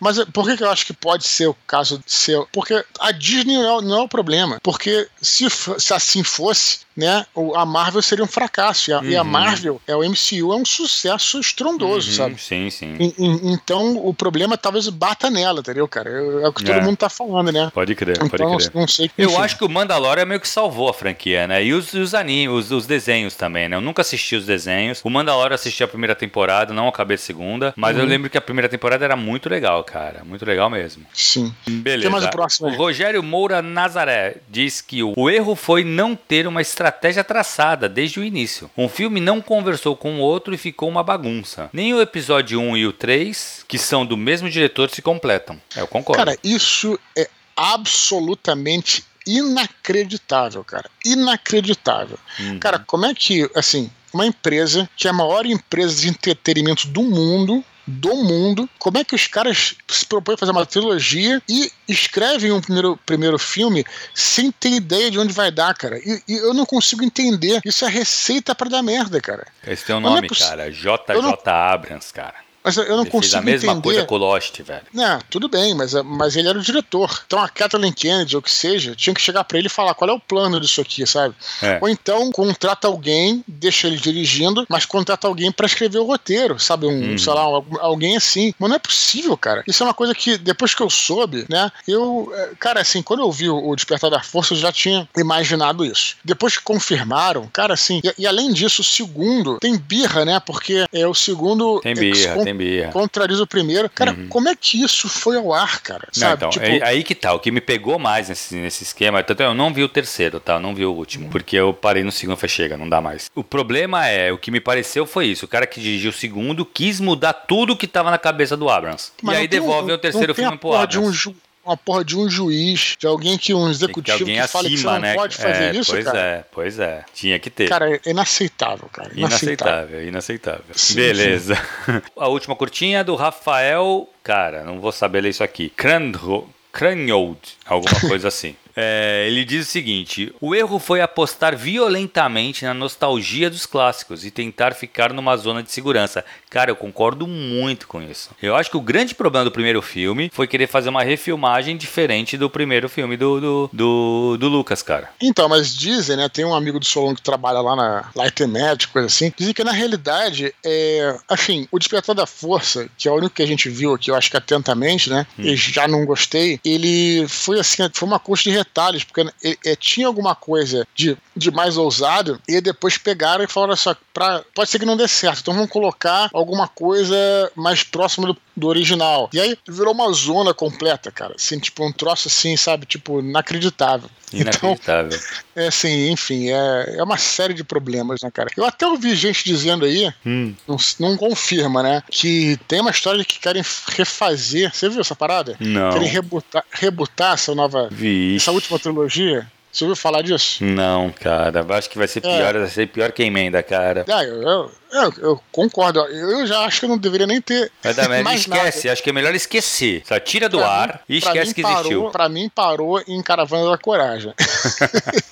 Mas 0.00 0.18
eh, 0.18 0.24
por 0.32 0.46
que, 0.46 0.56
que 0.56 0.62
eu 0.64 0.70
acho 0.70 0.86
que 0.86 0.92
pode 0.92 1.26
ser 1.26 1.46
o 1.48 1.56
caso 1.66 1.98
de 1.98 2.12
ser? 2.12 2.38
Porque 2.52 2.84
a 3.00 3.10
Disney 3.12 3.56
não 3.56 3.78
é, 3.78 3.82
não 3.82 3.98
é 3.98 4.02
o 4.02 4.08
problema. 4.08 4.58
Porque 4.62 5.08
se, 5.20 5.46
se 5.50 5.92
assim 5.94 6.22
fosse, 6.22 6.80
né, 6.96 7.26
a 7.54 7.66
Marvel 7.66 8.00
seria 8.02 8.24
um 8.24 8.28
fracasso. 8.28 8.90
E 8.90 8.94
a, 8.94 9.02
e 9.02 9.16
a 9.16 9.22
Uhum. 9.22 9.28
Marvel, 9.28 9.82
é 9.86 9.94
o 9.96 10.02
MCU, 10.04 10.52
é 10.52 10.56
um 10.56 10.64
sucesso 10.64 11.38
estrondoso, 11.40 12.10
Uhum, 12.10 12.16
sabe? 12.16 12.40
Sim, 12.42 12.70
sim. 12.70 12.96
E- 12.98 13.14
e- 13.18 13.52
Então 13.52 13.96
o 13.96 14.12
problema 14.14 14.56
talvez 14.56 14.88
bata 14.88 15.28
nela, 15.30 15.60
entendeu, 15.60 15.86
cara? 15.88 16.10
É, 16.10 16.44
é 16.44 16.48
o 16.48 16.52
que 16.52 16.64
todo 16.64 16.76
É. 16.76 16.80
mundo 16.80 16.96
tá 16.96 17.08
falando, 17.08 17.52
né? 17.64 17.70
Pode 17.72 17.94
crer, 17.94 18.18
pode 18.18 18.34
Então, 18.34 18.56
crer. 18.56 18.70
não 18.74 18.86
sei. 18.88 19.10
Eu 19.16 19.30
enfim. 19.30 19.40
acho 19.40 19.58
que 19.58 19.64
o 19.64 19.68
Mandalorian 19.68 20.24
meio 20.24 20.40
que 20.40 20.48
salvou 20.48 20.88
a 20.88 20.94
franquia, 20.94 21.46
né? 21.46 21.64
E 21.64 21.72
os, 21.72 21.92
os 21.94 22.14
animes, 22.14 22.54
os, 22.66 22.70
os 22.72 22.86
desenhos 22.86 23.34
também, 23.34 23.68
né? 23.68 23.76
Eu 23.76 23.80
nunca 23.80 24.02
assisti 24.02 24.36
os 24.36 24.46
desenhos. 24.46 25.00
O 25.04 25.10
Mandalorian 25.10 25.54
assisti 25.54 25.82
a 25.82 25.88
primeira 25.88 26.14
temporada, 26.14 26.72
não 26.74 26.88
acabei 26.88 27.14
a 27.14 27.18
segunda. 27.18 27.72
Mas 27.76 27.96
Uhum. 27.96 28.02
eu 28.02 28.08
lembro 28.08 28.28
que 28.30 28.36
a 28.38 28.40
primeira 28.40 28.68
temporada 28.68 29.04
era 29.04 29.16
muito 29.16 29.48
legal, 29.48 29.82
cara. 29.84 30.22
Muito 30.24 30.44
legal 30.44 30.68
mesmo. 30.70 31.04
Sim. 31.12 31.54
Beleza. 31.66 32.02
Tem 32.02 32.10
mais 32.10 32.24
o 32.24 32.30
próximo 32.30 32.68
aí? 32.68 32.76
Rogério 32.76 33.22
Moura 33.22 33.62
Nazaré 33.62 34.36
diz 34.48 34.80
que 34.80 35.02
o, 35.02 35.12
o 35.16 35.30
erro 35.30 35.54
foi 35.54 35.84
não 35.84 36.14
ter 36.16 36.46
uma 36.46 36.60
estratégia 36.60 37.22
traçada 37.24 37.88
desde 37.88 38.20
o 38.20 38.24
início. 38.24 38.70
Um 38.76 38.88
filme 38.88 39.20
não 39.20 39.40
conversou 39.40 39.96
com 39.96 40.16
o 40.16 40.20
outro 40.20 40.54
e 40.54 40.58
ficou 40.58 40.88
uma 40.88 41.02
bagunça. 41.02 41.70
Nem 41.72 41.94
o 41.94 42.00
episódio 42.00 42.60
1 42.60 42.76
e 42.76 42.86
o 42.86 42.92
3, 42.92 43.64
que 43.68 43.78
são 43.78 44.04
do 44.04 44.16
mesmo 44.16 44.48
diretor, 44.50 44.90
se 44.90 45.00
completam. 45.02 45.58
É, 45.76 45.80
Eu 45.80 45.86
concordo. 45.86 46.24
Cara, 46.24 46.36
isso 46.42 46.98
é 47.16 47.28
absolutamente 47.56 49.04
inacreditável, 49.26 50.62
cara. 50.62 50.88
Inacreditável. 51.04 52.18
Uhum. 52.38 52.58
Cara, 52.58 52.78
como 52.78 53.06
é 53.06 53.14
que, 53.14 53.50
assim, 53.54 53.90
uma 54.12 54.26
empresa 54.26 54.88
que 54.96 55.06
é 55.06 55.10
a 55.10 55.14
maior 55.14 55.46
empresa 55.46 56.00
de 56.02 56.08
entretenimento 56.08 56.86
do 56.88 57.02
mundo, 57.02 57.64
do 57.88 58.14
mundo, 58.16 58.68
como 58.78 58.98
é 58.98 59.04
que 59.04 59.14
os 59.14 59.26
caras 59.28 59.76
se 59.88 60.04
propõem 60.06 60.34
a 60.34 60.38
fazer 60.38 60.50
uma 60.52 60.66
trilogia 60.66 61.40
e 61.48 61.70
escrevem 61.88 62.50
um 62.50 62.60
primeiro, 62.60 62.98
primeiro 63.06 63.38
filme 63.38 63.84
sem 64.12 64.50
ter 64.50 64.70
ideia 64.70 65.08
de 65.10 65.18
onde 65.18 65.32
vai 65.32 65.50
dar, 65.52 65.72
cara? 65.74 65.98
E, 65.98 66.20
e 66.26 66.34
eu 66.34 66.52
não 66.52 66.66
consigo 66.66 67.04
entender. 67.04 67.60
Isso 67.64 67.84
é 67.84 67.88
receita 67.88 68.54
pra 68.56 68.68
dar 68.68 68.82
merda, 68.82 69.20
cara. 69.20 69.46
Esse 69.64 69.84
tem 69.84 69.94
um 69.94 69.98
é 69.98 70.02
nome, 70.02 70.26
possi- 70.28 70.42
cara. 70.42 70.70
JJ 70.70 71.22
não- 71.22 71.38
Abrams, 71.46 72.12
cara. 72.12 72.45
Mas 72.66 72.76
eu 72.76 72.84
não 72.88 73.02
Ele 73.02 73.10
fez 73.10 73.12
consigo 73.12 73.36
a 73.36 73.40
mesma 73.42 73.72
entender. 73.72 73.82
coisa 73.84 74.04
com 74.04 74.14
o 74.16 74.18
Lost, 74.18 74.60
velho. 74.60 74.82
Não, 74.92 75.20
tudo 75.30 75.48
bem, 75.48 75.72
mas, 75.72 75.94
mas 76.04 76.34
ele 76.34 76.48
era 76.48 76.58
o 76.58 76.62
diretor. 76.62 77.22
Então 77.24 77.38
a 77.38 77.48
Kathleen 77.48 77.92
Kennedy, 77.92 78.34
ou 78.34 78.40
o 78.40 78.42
que 78.42 78.50
seja, 78.50 78.92
tinha 78.96 79.14
que 79.14 79.20
chegar 79.22 79.44
pra 79.44 79.56
ele 79.56 79.68
e 79.68 79.70
falar 79.70 79.94
qual 79.94 80.10
é 80.10 80.12
o 80.12 80.18
plano 80.18 80.60
disso 80.60 80.80
aqui, 80.80 81.06
sabe? 81.06 81.32
É. 81.62 81.78
Ou 81.80 81.88
então 81.88 82.32
contrata 82.32 82.88
alguém, 82.88 83.44
deixa 83.46 83.86
ele 83.86 83.96
dirigindo, 83.96 84.66
mas 84.68 84.84
contrata 84.84 85.28
alguém 85.28 85.52
pra 85.52 85.66
escrever 85.66 85.98
o 85.98 86.04
roteiro, 86.04 86.58
sabe? 86.58 86.86
Um, 86.86 87.12
Uhum. 87.12 87.18
sei 87.18 87.32
lá, 87.32 87.48
um- 87.60 87.64
alguém 87.78 88.16
assim. 88.16 88.52
Mas 88.58 88.68
não 88.68 88.76
é 88.76 88.80
possível, 88.80 89.36
cara. 89.36 89.62
Isso 89.66 89.84
é 89.84 89.86
uma 89.86 89.94
coisa 89.94 90.12
que 90.12 90.36
depois 90.36 90.74
que 90.74 90.82
eu 90.82 90.90
soube, 90.90 91.46
né? 91.48 91.70
Eu, 91.86 92.32
eh, 92.34 92.50
cara, 92.58 92.80
assim, 92.80 93.00
quando 93.00 93.20
eu 93.20 93.30
vi 93.30 93.48
o 93.48 93.76
Despertar 93.76 94.10
da 94.10 94.20
Força, 94.22 94.54
eu 94.54 94.58
já 94.58 94.72
tinha 94.72 95.08
imaginado 95.16 95.84
isso. 95.84 96.16
Depois 96.24 96.56
que 96.56 96.64
confirmaram, 96.64 97.46
cara, 97.52 97.74
assim, 97.74 98.00
e, 98.02 98.22
e 98.22 98.26
além 98.26 98.52
disso, 98.52 98.82
o 98.82 98.84
segundo 98.84 99.58
tem 99.60 99.76
birra, 99.78 100.24
né? 100.24 100.40
Porque 100.40 100.84
é 100.92 101.06
o 101.06 101.14
segundo 101.14 101.80
Tem 101.80 101.92
é, 101.92 101.94
birra, 101.94 102.42
tem 102.44 102.55
birra. 102.56 102.90
contradiz 102.92 103.38
o 103.40 103.46
primeiro. 103.46 103.88
Cara, 103.90 104.12
Uhum. 104.12 104.28
como 104.28 104.48
é 104.48 104.54
que 104.56 104.82
isso 104.82 105.08
foi 105.08 105.36
ao 105.36 105.52
ar, 105.52 105.80
cara? 105.80 106.08
Não, 106.16 106.20
Sabe? 106.20 106.34
então, 106.36 106.50
tipo, 106.50 106.64
é 106.64 106.82
aí 106.82 107.02
que 107.04 107.14
tá. 107.14 107.32
O 107.34 107.38
que 107.40 107.50
me 107.50 107.60
pegou 107.60 107.98
mais 107.98 108.28
nesse, 108.28 108.54
nesse 108.56 108.84
esquema, 108.84 109.22
tanto 109.22 109.42
é, 109.42 109.46
eu 109.46 109.54
não 109.54 109.72
vi 109.72 109.82
o 109.82 109.88
terceiro, 109.88 110.40
tá? 110.40 110.54
Eu 110.54 110.60
não 110.60 110.74
vi 110.74 110.84
o 110.84 110.92
último. 110.92 111.28
Porque 111.30 111.56
eu 111.56 111.72
parei 111.74 112.02
no 112.02 112.12
segundo 112.12 112.36
e 112.36 112.40
falei, 112.40 112.54
chega, 112.54 112.76
não 112.76 112.88
dá 112.88 113.00
mais. 113.00 113.30
O 113.34 113.44
problema 113.44 114.06
é, 114.06 114.32
o 114.32 114.38
que 114.38 114.50
me 114.50 114.60
pareceu 114.60 115.06
foi 115.06 115.26
isso. 115.26 115.44
O 115.44 115.48
cara 115.48 115.66
que 115.66 115.80
dirigiu 115.80 116.10
o 116.10 116.14
segundo 116.14 116.64
quis 116.64 117.00
mudar 117.00 117.32
tudo 117.32 117.76
que 117.76 117.86
tava 117.86 118.10
na 118.10 118.18
cabeça 118.18 118.56
do 118.56 118.68
Abrams. 118.68 119.12
mas 119.22 119.34
e 119.34 119.36
não 119.36 119.42
aí 119.42 119.48
tem 119.48 119.60
um- 119.60 119.62
devolve 119.62 119.92
o 119.92 119.98
terceiro 119.98 120.28
não 120.28 120.34
filme 120.34 120.50
pro 120.58 120.70
porra 120.70 120.86
de 120.86 120.98
um 120.98 121.02
Abrams. 121.02 121.34
Uma 121.66 121.76
porra 121.76 122.04
de 122.04 122.16
um 122.16 122.28
juiz, 122.30 122.96
de 122.98 123.06
alguém 123.06 123.36
que 123.36 123.52
um 123.52 123.64
Tem 123.64 123.72
que 123.72 123.78
ter 123.78 123.84
executivo 123.84 124.18
alguém 124.20 124.40
que 124.42 124.48
fala 124.48 124.64
que 124.68 124.70
você 124.70 124.76
acima, 124.76 124.92
não 124.94 125.00
né? 125.00 125.14
pode 125.14 125.36
fazer 125.36 125.62
É, 125.64 125.78
isso, 125.78 125.90
pois 125.92 126.04
cara. 126.04 126.18
é, 126.18 126.44
pois 126.52 126.78
é. 126.78 127.04
Tinha 127.14 127.38
que 127.38 127.50
ter. 127.50 127.68
Cara, 127.68 127.96
é 127.96 128.00
inaceitável, 128.10 128.88
cara. 128.92 129.10
Inaceitável. 129.14 130.02
Inaceitável, 130.02 130.08
inaceitável. 130.08 130.64
Sim, 130.74 130.94
Beleza. 130.94 131.58
A 132.16 132.28
última 132.28 132.54
curtinha 132.54 133.00
é 133.00 133.04
do 133.04 133.14
Rafael. 133.16 134.08
Cara, 134.22 134.62
não 134.64 134.80
vou 134.80 134.92
saber 134.92 135.20
ler 135.22 135.30
isso 135.30 135.42
aqui. 135.44 135.68
Cranho- 135.70 136.48
Cranhold, 136.72 137.38
alguma 137.66 138.00
coisa 138.08 138.28
assim. 138.28 138.54
É, 138.76 139.24
ele 139.26 139.44
diz 139.44 139.66
o 139.66 139.70
seguinte: 139.70 140.34
o 140.40 140.54
erro 140.54 140.78
foi 140.78 141.00
apostar 141.00 141.56
violentamente 141.56 142.64
na 142.64 142.74
nostalgia 142.74 143.48
dos 143.48 143.64
clássicos 143.64 144.24
e 144.24 144.30
tentar 144.30 144.74
ficar 144.74 145.12
numa 145.12 145.36
zona 145.36 145.62
de 145.62 145.72
segurança. 145.72 146.24
Cara, 146.50 146.70
eu 146.70 146.76
concordo 146.76 147.26
muito 147.26 147.88
com 147.88 148.02
isso. 148.02 148.30
Eu 148.42 148.54
acho 148.54 148.70
que 148.70 148.76
o 148.76 148.80
grande 148.80 149.14
problema 149.14 149.44
do 149.44 149.50
primeiro 149.50 149.80
filme 149.80 150.30
foi 150.32 150.46
querer 150.46 150.66
fazer 150.66 150.90
uma 150.90 151.02
refilmagem 151.02 151.76
diferente 151.76 152.36
do 152.36 152.50
primeiro 152.50 152.88
filme 152.88 153.16
do, 153.16 153.40
do, 153.40 153.70
do, 153.72 154.36
do 154.38 154.48
Lucas, 154.48 154.82
cara. 154.82 155.10
Então, 155.20 155.48
mas 155.48 155.74
dizem, 155.74 156.16
né? 156.16 156.28
Tem 156.28 156.44
um 156.44 156.54
amigo 156.54 156.78
do 156.78 156.84
Solon 156.84 157.14
que 157.14 157.22
trabalha 157.22 157.60
lá 157.60 157.74
na 157.74 158.10
Light 158.14 158.44
Magic, 158.46 158.88
coisa 158.88 159.06
assim. 159.06 159.32
Dizem 159.36 159.54
que 159.54 159.64
na 159.64 159.72
realidade, 159.72 160.54
é. 160.64 161.16
Assim, 161.28 161.66
o 161.70 161.78
Despertar 161.78 162.14
da 162.14 162.26
Força, 162.26 162.88
que 162.98 163.08
é 163.08 163.10
o 163.10 163.16
único 163.16 163.34
que 163.34 163.42
a 163.42 163.46
gente 163.46 163.68
viu 163.68 163.94
aqui, 163.94 164.10
eu 164.10 164.14
acho 164.14 164.30
que 164.30 164.36
atentamente, 164.36 165.08
né? 165.08 165.26
Hum. 165.38 165.42
E 165.44 165.56
já 165.56 165.88
não 165.88 166.04
gostei. 166.04 166.60
Ele 166.64 167.26
foi 167.28 167.58
assim, 167.58 167.88
foi 167.92 168.06
uma 168.06 168.18
coxa 168.18 168.50
de 168.50 168.56
retalhos, 168.66 169.04
porque 169.04 169.20
ele, 169.20 169.58
ele, 169.64 169.76
tinha 169.76 170.06
alguma 170.06 170.34
coisa 170.34 170.86
de, 170.94 171.16
de 171.36 171.50
mais 171.50 171.76
ousado, 171.76 172.40
e 172.48 172.60
depois 172.60 172.96
pegaram 172.96 173.44
e 173.44 173.48
falaram 173.48 173.74
assim: 173.74 173.94
pra, 174.12 174.42
pode 174.54 174.70
ser 174.70 174.78
que 174.78 174.86
não 174.86 174.96
dê 174.96 175.06
certo, 175.06 175.40
então 175.40 175.54
vamos 175.54 175.70
colocar 175.70 176.30
alguma 176.32 176.66
coisa 176.66 177.16
mais 177.54 177.82
próxima 177.82 178.28
do, 178.28 178.36
do 178.56 178.66
original. 178.66 179.28
E 179.32 179.40
aí 179.40 179.56
virou 179.68 179.92
uma 179.92 180.10
zona 180.12 180.54
completa, 180.54 181.10
cara. 181.10 181.34
Assim, 181.36 181.58
tipo, 181.58 181.84
um 181.84 181.92
troço 181.92 182.28
assim, 182.28 182.56
sabe? 182.56 182.86
Tipo, 182.86 183.20
inacreditável. 183.20 184.08
Inacreditável. 184.32 185.10
Então, 185.12 185.28
é 185.64 185.68
assim, 185.68 186.10
enfim, 186.10 186.48
é, 186.50 186.96
é 186.98 187.02
uma 187.02 187.18
série 187.18 187.54
de 187.54 187.62
problemas, 187.62 188.22
né, 188.22 188.30
cara? 188.30 188.48
Eu 188.56 188.64
até 188.64 188.86
ouvi 188.86 189.14
gente 189.14 189.44
dizendo 189.44 189.84
aí, 189.84 190.12
hum. 190.24 190.54
não, 190.66 190.76
não 190.98 191.16
confirma, 191.16 191.82
né? 191.82 192.02
Que 192.10 192.58
tem 192.66 192.80
uma 192.80 192.90
história 192.90 193.18
de 193.18 193.26
que 193.26 193.38
querem 193.38 193.62
refazer. 193.88 194.74
Você 194.74 194.88
viu 194.88 195.00
essa 195.00 195.14
parada? 195.14 195.56
Não. 195.60 195.90
Querem 195.90 196.08
rebutar, 196.08 196.64
rebutar 196.70 197.34
essa 197.34 197.54
nova. 197.54 197.88
Vixe. 197.90 198.36
Essa 198.36 198.52
última 198.52 198.78
trilogia. 198.78 199.46
Você 199.72 199.84
ouviu 199.84 199.96
falar 199.96 200.22
disso? 200.22 200.64
Não, 200.64 201.10
cara. 201.10 201.64
Acho 201.76 201.90
que 201.90 201.98
vai 201.98 202.08
ser 202.08 202.22
pior, 202.22 202.54
é. 202.54 202.58
vai 202.60 202.68
ser 202.68 202.86
pior 202.86 203.12
que 203.12 203.22
a 203.22 203.26
emenda, 203.26 203.62
cara. 203.62 204.06
É, 204.08 204.24
eu, 204.24 204.42
eu, 204.42 204.72
eu, 204.90 205.14
eu, 205.18 205.40
concordo. 205.52 206.00
Eu 206.00 206.46
já 206.46 206.60
acho 206.60 206.80
que 206.80 206.86
eu 206.86 206.88
não 206.88 206.96
deveria 206.96 207.26
nem 207.26 207.40
ter. 207.42 207.70
Merda. 207.84 208.34
Esquece. 208.34 208.78
Nada. 208.86 208.92
Acho 208.92 209.02
que 209.02 209.10
é 209.10 209.12
melhor 209.12 209.34
esquecer. 209.34 210.02
Só 210.06 210.18
tira 210.18 210.48
do 210.48 210.58
pra 210.58 210.68
ar 210.68 210.88
mim, 210.88 211.16
e 211.16 211.18
esquece 211.18 211.54
que 211.54 211.62
parou, 211.62 211.80
existiu. 211.80 212.10
Pra 212.10 212.28
mim, 212.28 212.48
parou 212.48 213.02
em 213.06 213.22
Caravana 213.22 213.70
da 213.70 213.76
Coragem. 213.76 214.32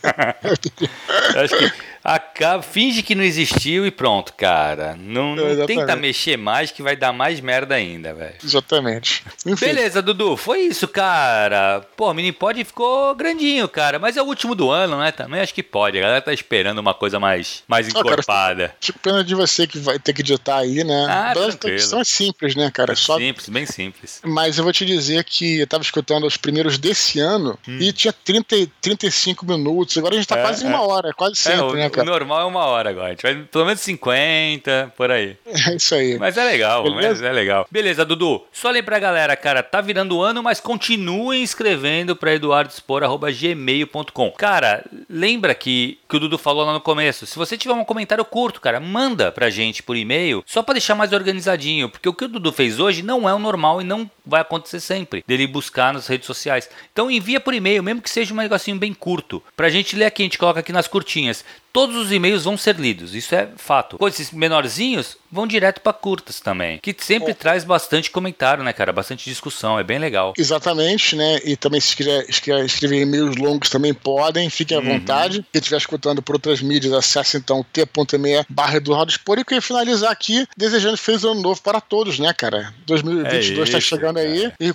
acho 1.36 1.56
que 1.56 1.72
acaba, 2.04 2.62
finge 2.62 3.02
que 3.02 3.14
não 3.14 3.24
existiu 3.24 3.86
e 3.86 3.90
pronto, 3.90 4.34
cara. 4.34 4.94
Não, 4.98 5.34
não 5.34 5.66
tenta 5.66 5.96
mexer 5.96 6.36
mais 6.36 6.70
que 6.70 6.82
vai 6.82 6.94
dar 6.94 7.12
mais 7.12 7.40
merda 7.40 7.74
ainda, 7.74 8.12
velho. 8.12 8.34
Exatamente. 8.44 9.24
Enfim. 9.46 9.66
Beleza, 9.66 10.02
Dudu. 10.02 10.36
Foi 10.36 10.60
isso, 10.60 10.86
cara. 10.86 11.80
Pô, 11.96 12.10
o 12.10 12.14
Minipod 12.14 12.62
ficou 12.62 13.14
grandinho, 13.14 13.66
cara. 13.68 13.98
Mas 13.98 14.18
é 14.18 14.22
o 14.22 14.26
último 14.26 14.54
do 14.54 14.70
ano, 14.70 14.98
né? 14.98 15.10
Também 15.10 15.40
acho 15.40 15.54
que 15.54 15.62
pode. 15.62 15.96
A 15.96 16.02
galera 16.02 16.20
tá 16.20 16.32
esperando 16.32 16.78
uma 16.78 16.92
coisa 16.92 17.18
mais, 17.18 17.62
mais 17.66 17.88
encorpada. 17.88 18.68
cara, 18.68 18.76
fico 18.80 18.98
pena 18.98 19.24
de 19.24 19.34
você 19.34 19.66
que 19.66 19.78
vai 19.78 19.98
ter 19.98 20.12
que 20.12 20.20
editar 20.20 20.58
aí, 20.58 20.84
né? 20.84 21.06
Ah, 21.08 21.32
é 21.64 22.04
simples, 22.04 22.54
né, 22.54 22.70
cara? 22.70 22.92
É 22.92 22.96
Só... 22.96 23.16
Simples, 23.16 23.48
bem 23.48 23.64
simples. 23.64 24.20
Mas 24.24 24.58
eu 24.58 24.64
vou 24.64 24.72
te 24.72 24.84
dizer 24.84 25.24
que 25.24 25.60
eu 25.60 25.66
tava 25.66 25.82
escutando 25.82 26.26
os 26.26 26.36
primeiros 26.36 26.76
desse 26.76 27.18
ano 27.20 27.58
hum. 27.66 27.78
e 27.80 27.92
tinha 27.92 28.12
30, 28.12 28.68
35 28.80 29.46
minutos. 29.46 29.96
Agora 29.96 30.14
a 30.14 30.16
gente 30.16 30.28
tá 30.28 30.38
é, 30.38 30.42
quase 30.42 30.64
é. 30.64 30.68
uma 30.68 30.82
hora, 30.82 31.12
quase 31.14 31.34
é, 31.34 31.36
sempre, 31.36 31.64
o, 31.64 31.74
né? 31.74 31.88
O 32.00 32.04
normal 32.04 32.42
é 32.42 32.44
uma 32.44 32.64
hora 32.64 32.90
agora. 32.90 33.06
A 33.08 33.10
gente 33.10 33.22
vai 33.22 33.34
pelo 33.34 33.64
menos 33.64 33.80
50, 33.80 34.92
por 34.96 35.10
aí. 35.10 35.36
É 35.66 35.76
isso 35.76 35.94
aí. 35.94 36.18
Mas 36.18 36.36
é 36.36 36.44
legal, 36.44 36.84
mas 36.90 37.22
é 37.22 37.32
legal. 37.32 37.66
Beleza, 37.70 38.04
Dudu. 38.04 38.44
Só 38.52 38.68
lembra 38.68 38.84
pra 38.84 38.98
galera, 38.98 39.34
cara, 39.36 39.62
tá 39.62 39.80
virando 39.80 40.20
ano, 40.20 40.42
mas 40.42 40.60
continuem 40.60 41.42
escrevendo 41.42 42.14
pra 42.14 42.34
eduardospor.gmail.com. 42.34 44.30
Cara, 44.32 44.84
lembra 45.08 45.54
que, 45.54 45.98
que 46.08 46.16
o 46.16 46.20
Dudu 46.20 46.36
falou 46.36 46.66
lá 46.66 46.72
no 46.72 46.80
começo. 46.80 47.24
Se 47.24 47.38
você 47.38 47.56
tiver 47.56 47.72
um 47.72 47.84
comentário 47.84 48.24
curto, 48.24 48.60
cara, 48.60 48.78
manda 48.78 49.32
pra 49.32 49.48
gente 49.48 49.82
por 49.82 49.96
e-mail, 49.96 50.44
só 50.46 50.62
para 50.62 50.74
deixar 50.74 50.94
mais 50.94 51.12
organizadinho, 51.12 51.88
porque 51.88 52.08
o 52.08 52.14
que 52.14 52.24
o 52.24 52.28
Dudu 52.28 52.52
fez 52.52 52.78
hoje 52.78 53.02
não 53.02 53.28
é 53.28 53.32
o 53.34 53.38
normal 53.38 53.80
e 53.80 53.84
não 53.84 54.10
vai 54.24 54.40
acontecer 54.40 54.80
sempre, 54.80 55.24
dele 55.26 55.46
buscar 55.46 55.92
nas 55.94 56.06
redes 56.06 56.26
sociais. 56.26 56.68
Então 56.92 57.10
envia 57.10 57.40
por 57.40 57.54
e-mail, 57.54 57.82
mesmo 57.82 58.02
que 58.02 58.10
seja 58.10 58.34
um 58.34 58.36
negocinho 58.36 58.78
bem 58.78 58.92
curto, 58.92 59.42
pra 59.56 59.68
gente 59.70 59.96
ler 59.96 60.06
aqui, 60.06 60.22
a 60.22 60.26
gente 60.26 60.38
coloca 60.38 60.60
aqui 60.60 60.72
nas 60.72 60.88
curtinhas 60.88 61.44
todos 61.74 61.96
os 61.96 62.12
e-mails 62.12 62.44
vão 62.44 62.56
ser 62.56 62.76
lidos, 62.76 63.16
isso 63.16 63.34
é 63.34 63.48
fato. 63.56 63.98
Coisas 63.98 64.30
menorzinhos 64.30 65.16
vão 65.30 65.44
direto 65.44 65.80
para 65.80 65.92
curtas 65.92 66.38
também, 66.38 66.78
que 66.78 66.94
sempre 66.96 67.32
é. 67.32 67.34
traz 67.34 67.64
bastante 67.64 68.12
comentário, 68.12 68.62
né, 68.62 68.72
cara? 68.72 68.92
Bastante 68.92 69.28
discussão, 69.28 69.76
é 69.76 69.82
bem 69.82 69.98
legal. 69.98 70.32
Exatamente, 70.38 71.16
né? 71.16 71.40
E 71.44 71.56
também 71.56 71.80
se 71.80 71.96
quiser 71.96 72.24
escrever 72.28 73.02
e-mails 73.02 73.34
longos 73.36 73.68
também 73.68 73.92
podem, 73.92 74.48
fiquem 74.48 74.76
à 74.76 74.80
uhum. 74.80 75.00
vontade. 75.00 75.44
Quem 75.52 75.58
estiver 75.58 75.78
escutando 75.78 76.22
por 76.22 76.36
outras 76.36 76.62
mídias, 76.62 76.92
acesse 76.92 77.36
então 77.36 77.66
t.me 77.72 78.46
barra 78.48 78.78
do 78.78 78.94
Expor 79.04 79.40
e 79.40 79.44
queria 79.44 79.60
finalizar 79.60 80.12
aqui 80.12 80.46
desejando 80.56 80.96
feliz 80.96 81.24
ano 81.24 81.42
novo 81.42 81.60
para 81.60 81.80
todos, 81.80 82.20
né, 82.20 82.32
cara? 82.32 82.72
2022 82.86 83.68
está 83.68 83.78
é 83.78 83.80
chegando 83.80 84.16
cara. 84.16 84.28
aí 84.28 84.52
e 84.60 84.72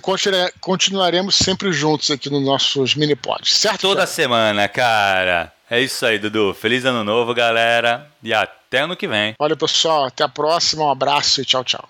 continuaremos 0.60 1.34
sempre 1.34 1.72
juntos 1.72 2.10
aqui 2.10 2.28
nos 2.28 2.44
nossos 2.44 2.94
mini 2.94 3.16
pods, 3.16 3.54
certo? 3.54 3.80
Toda 3.80 4.00
cara? 4.00 4.06
semana, 4.06 4.68
cara. 4.68 5.59
É 5.70 5.80
isso 5.80 6.04
aí, 6.04 6.18
Dudu. 6.18 6.52
Feliz 6.52 6.84
ano 6.84 7.04
novo, 7.04 7.32
galera. 7.32 8.10
E 8.22 8.34
até 8.34 8.80
ano 8.80 8.96
que 8.96 9.06
vem. 9.06 9.34
Olha, 9.38 9.56
pessoal. 9.56 10.06
Até 10.06 10.24
a 10.24 10.28
próxima. 10.28 10.84
Um 10.84 10.90
abraço 10.90 11.40
e 11.40 11.44
tchau, 11.44 11.62
tchau. 11.62 11.88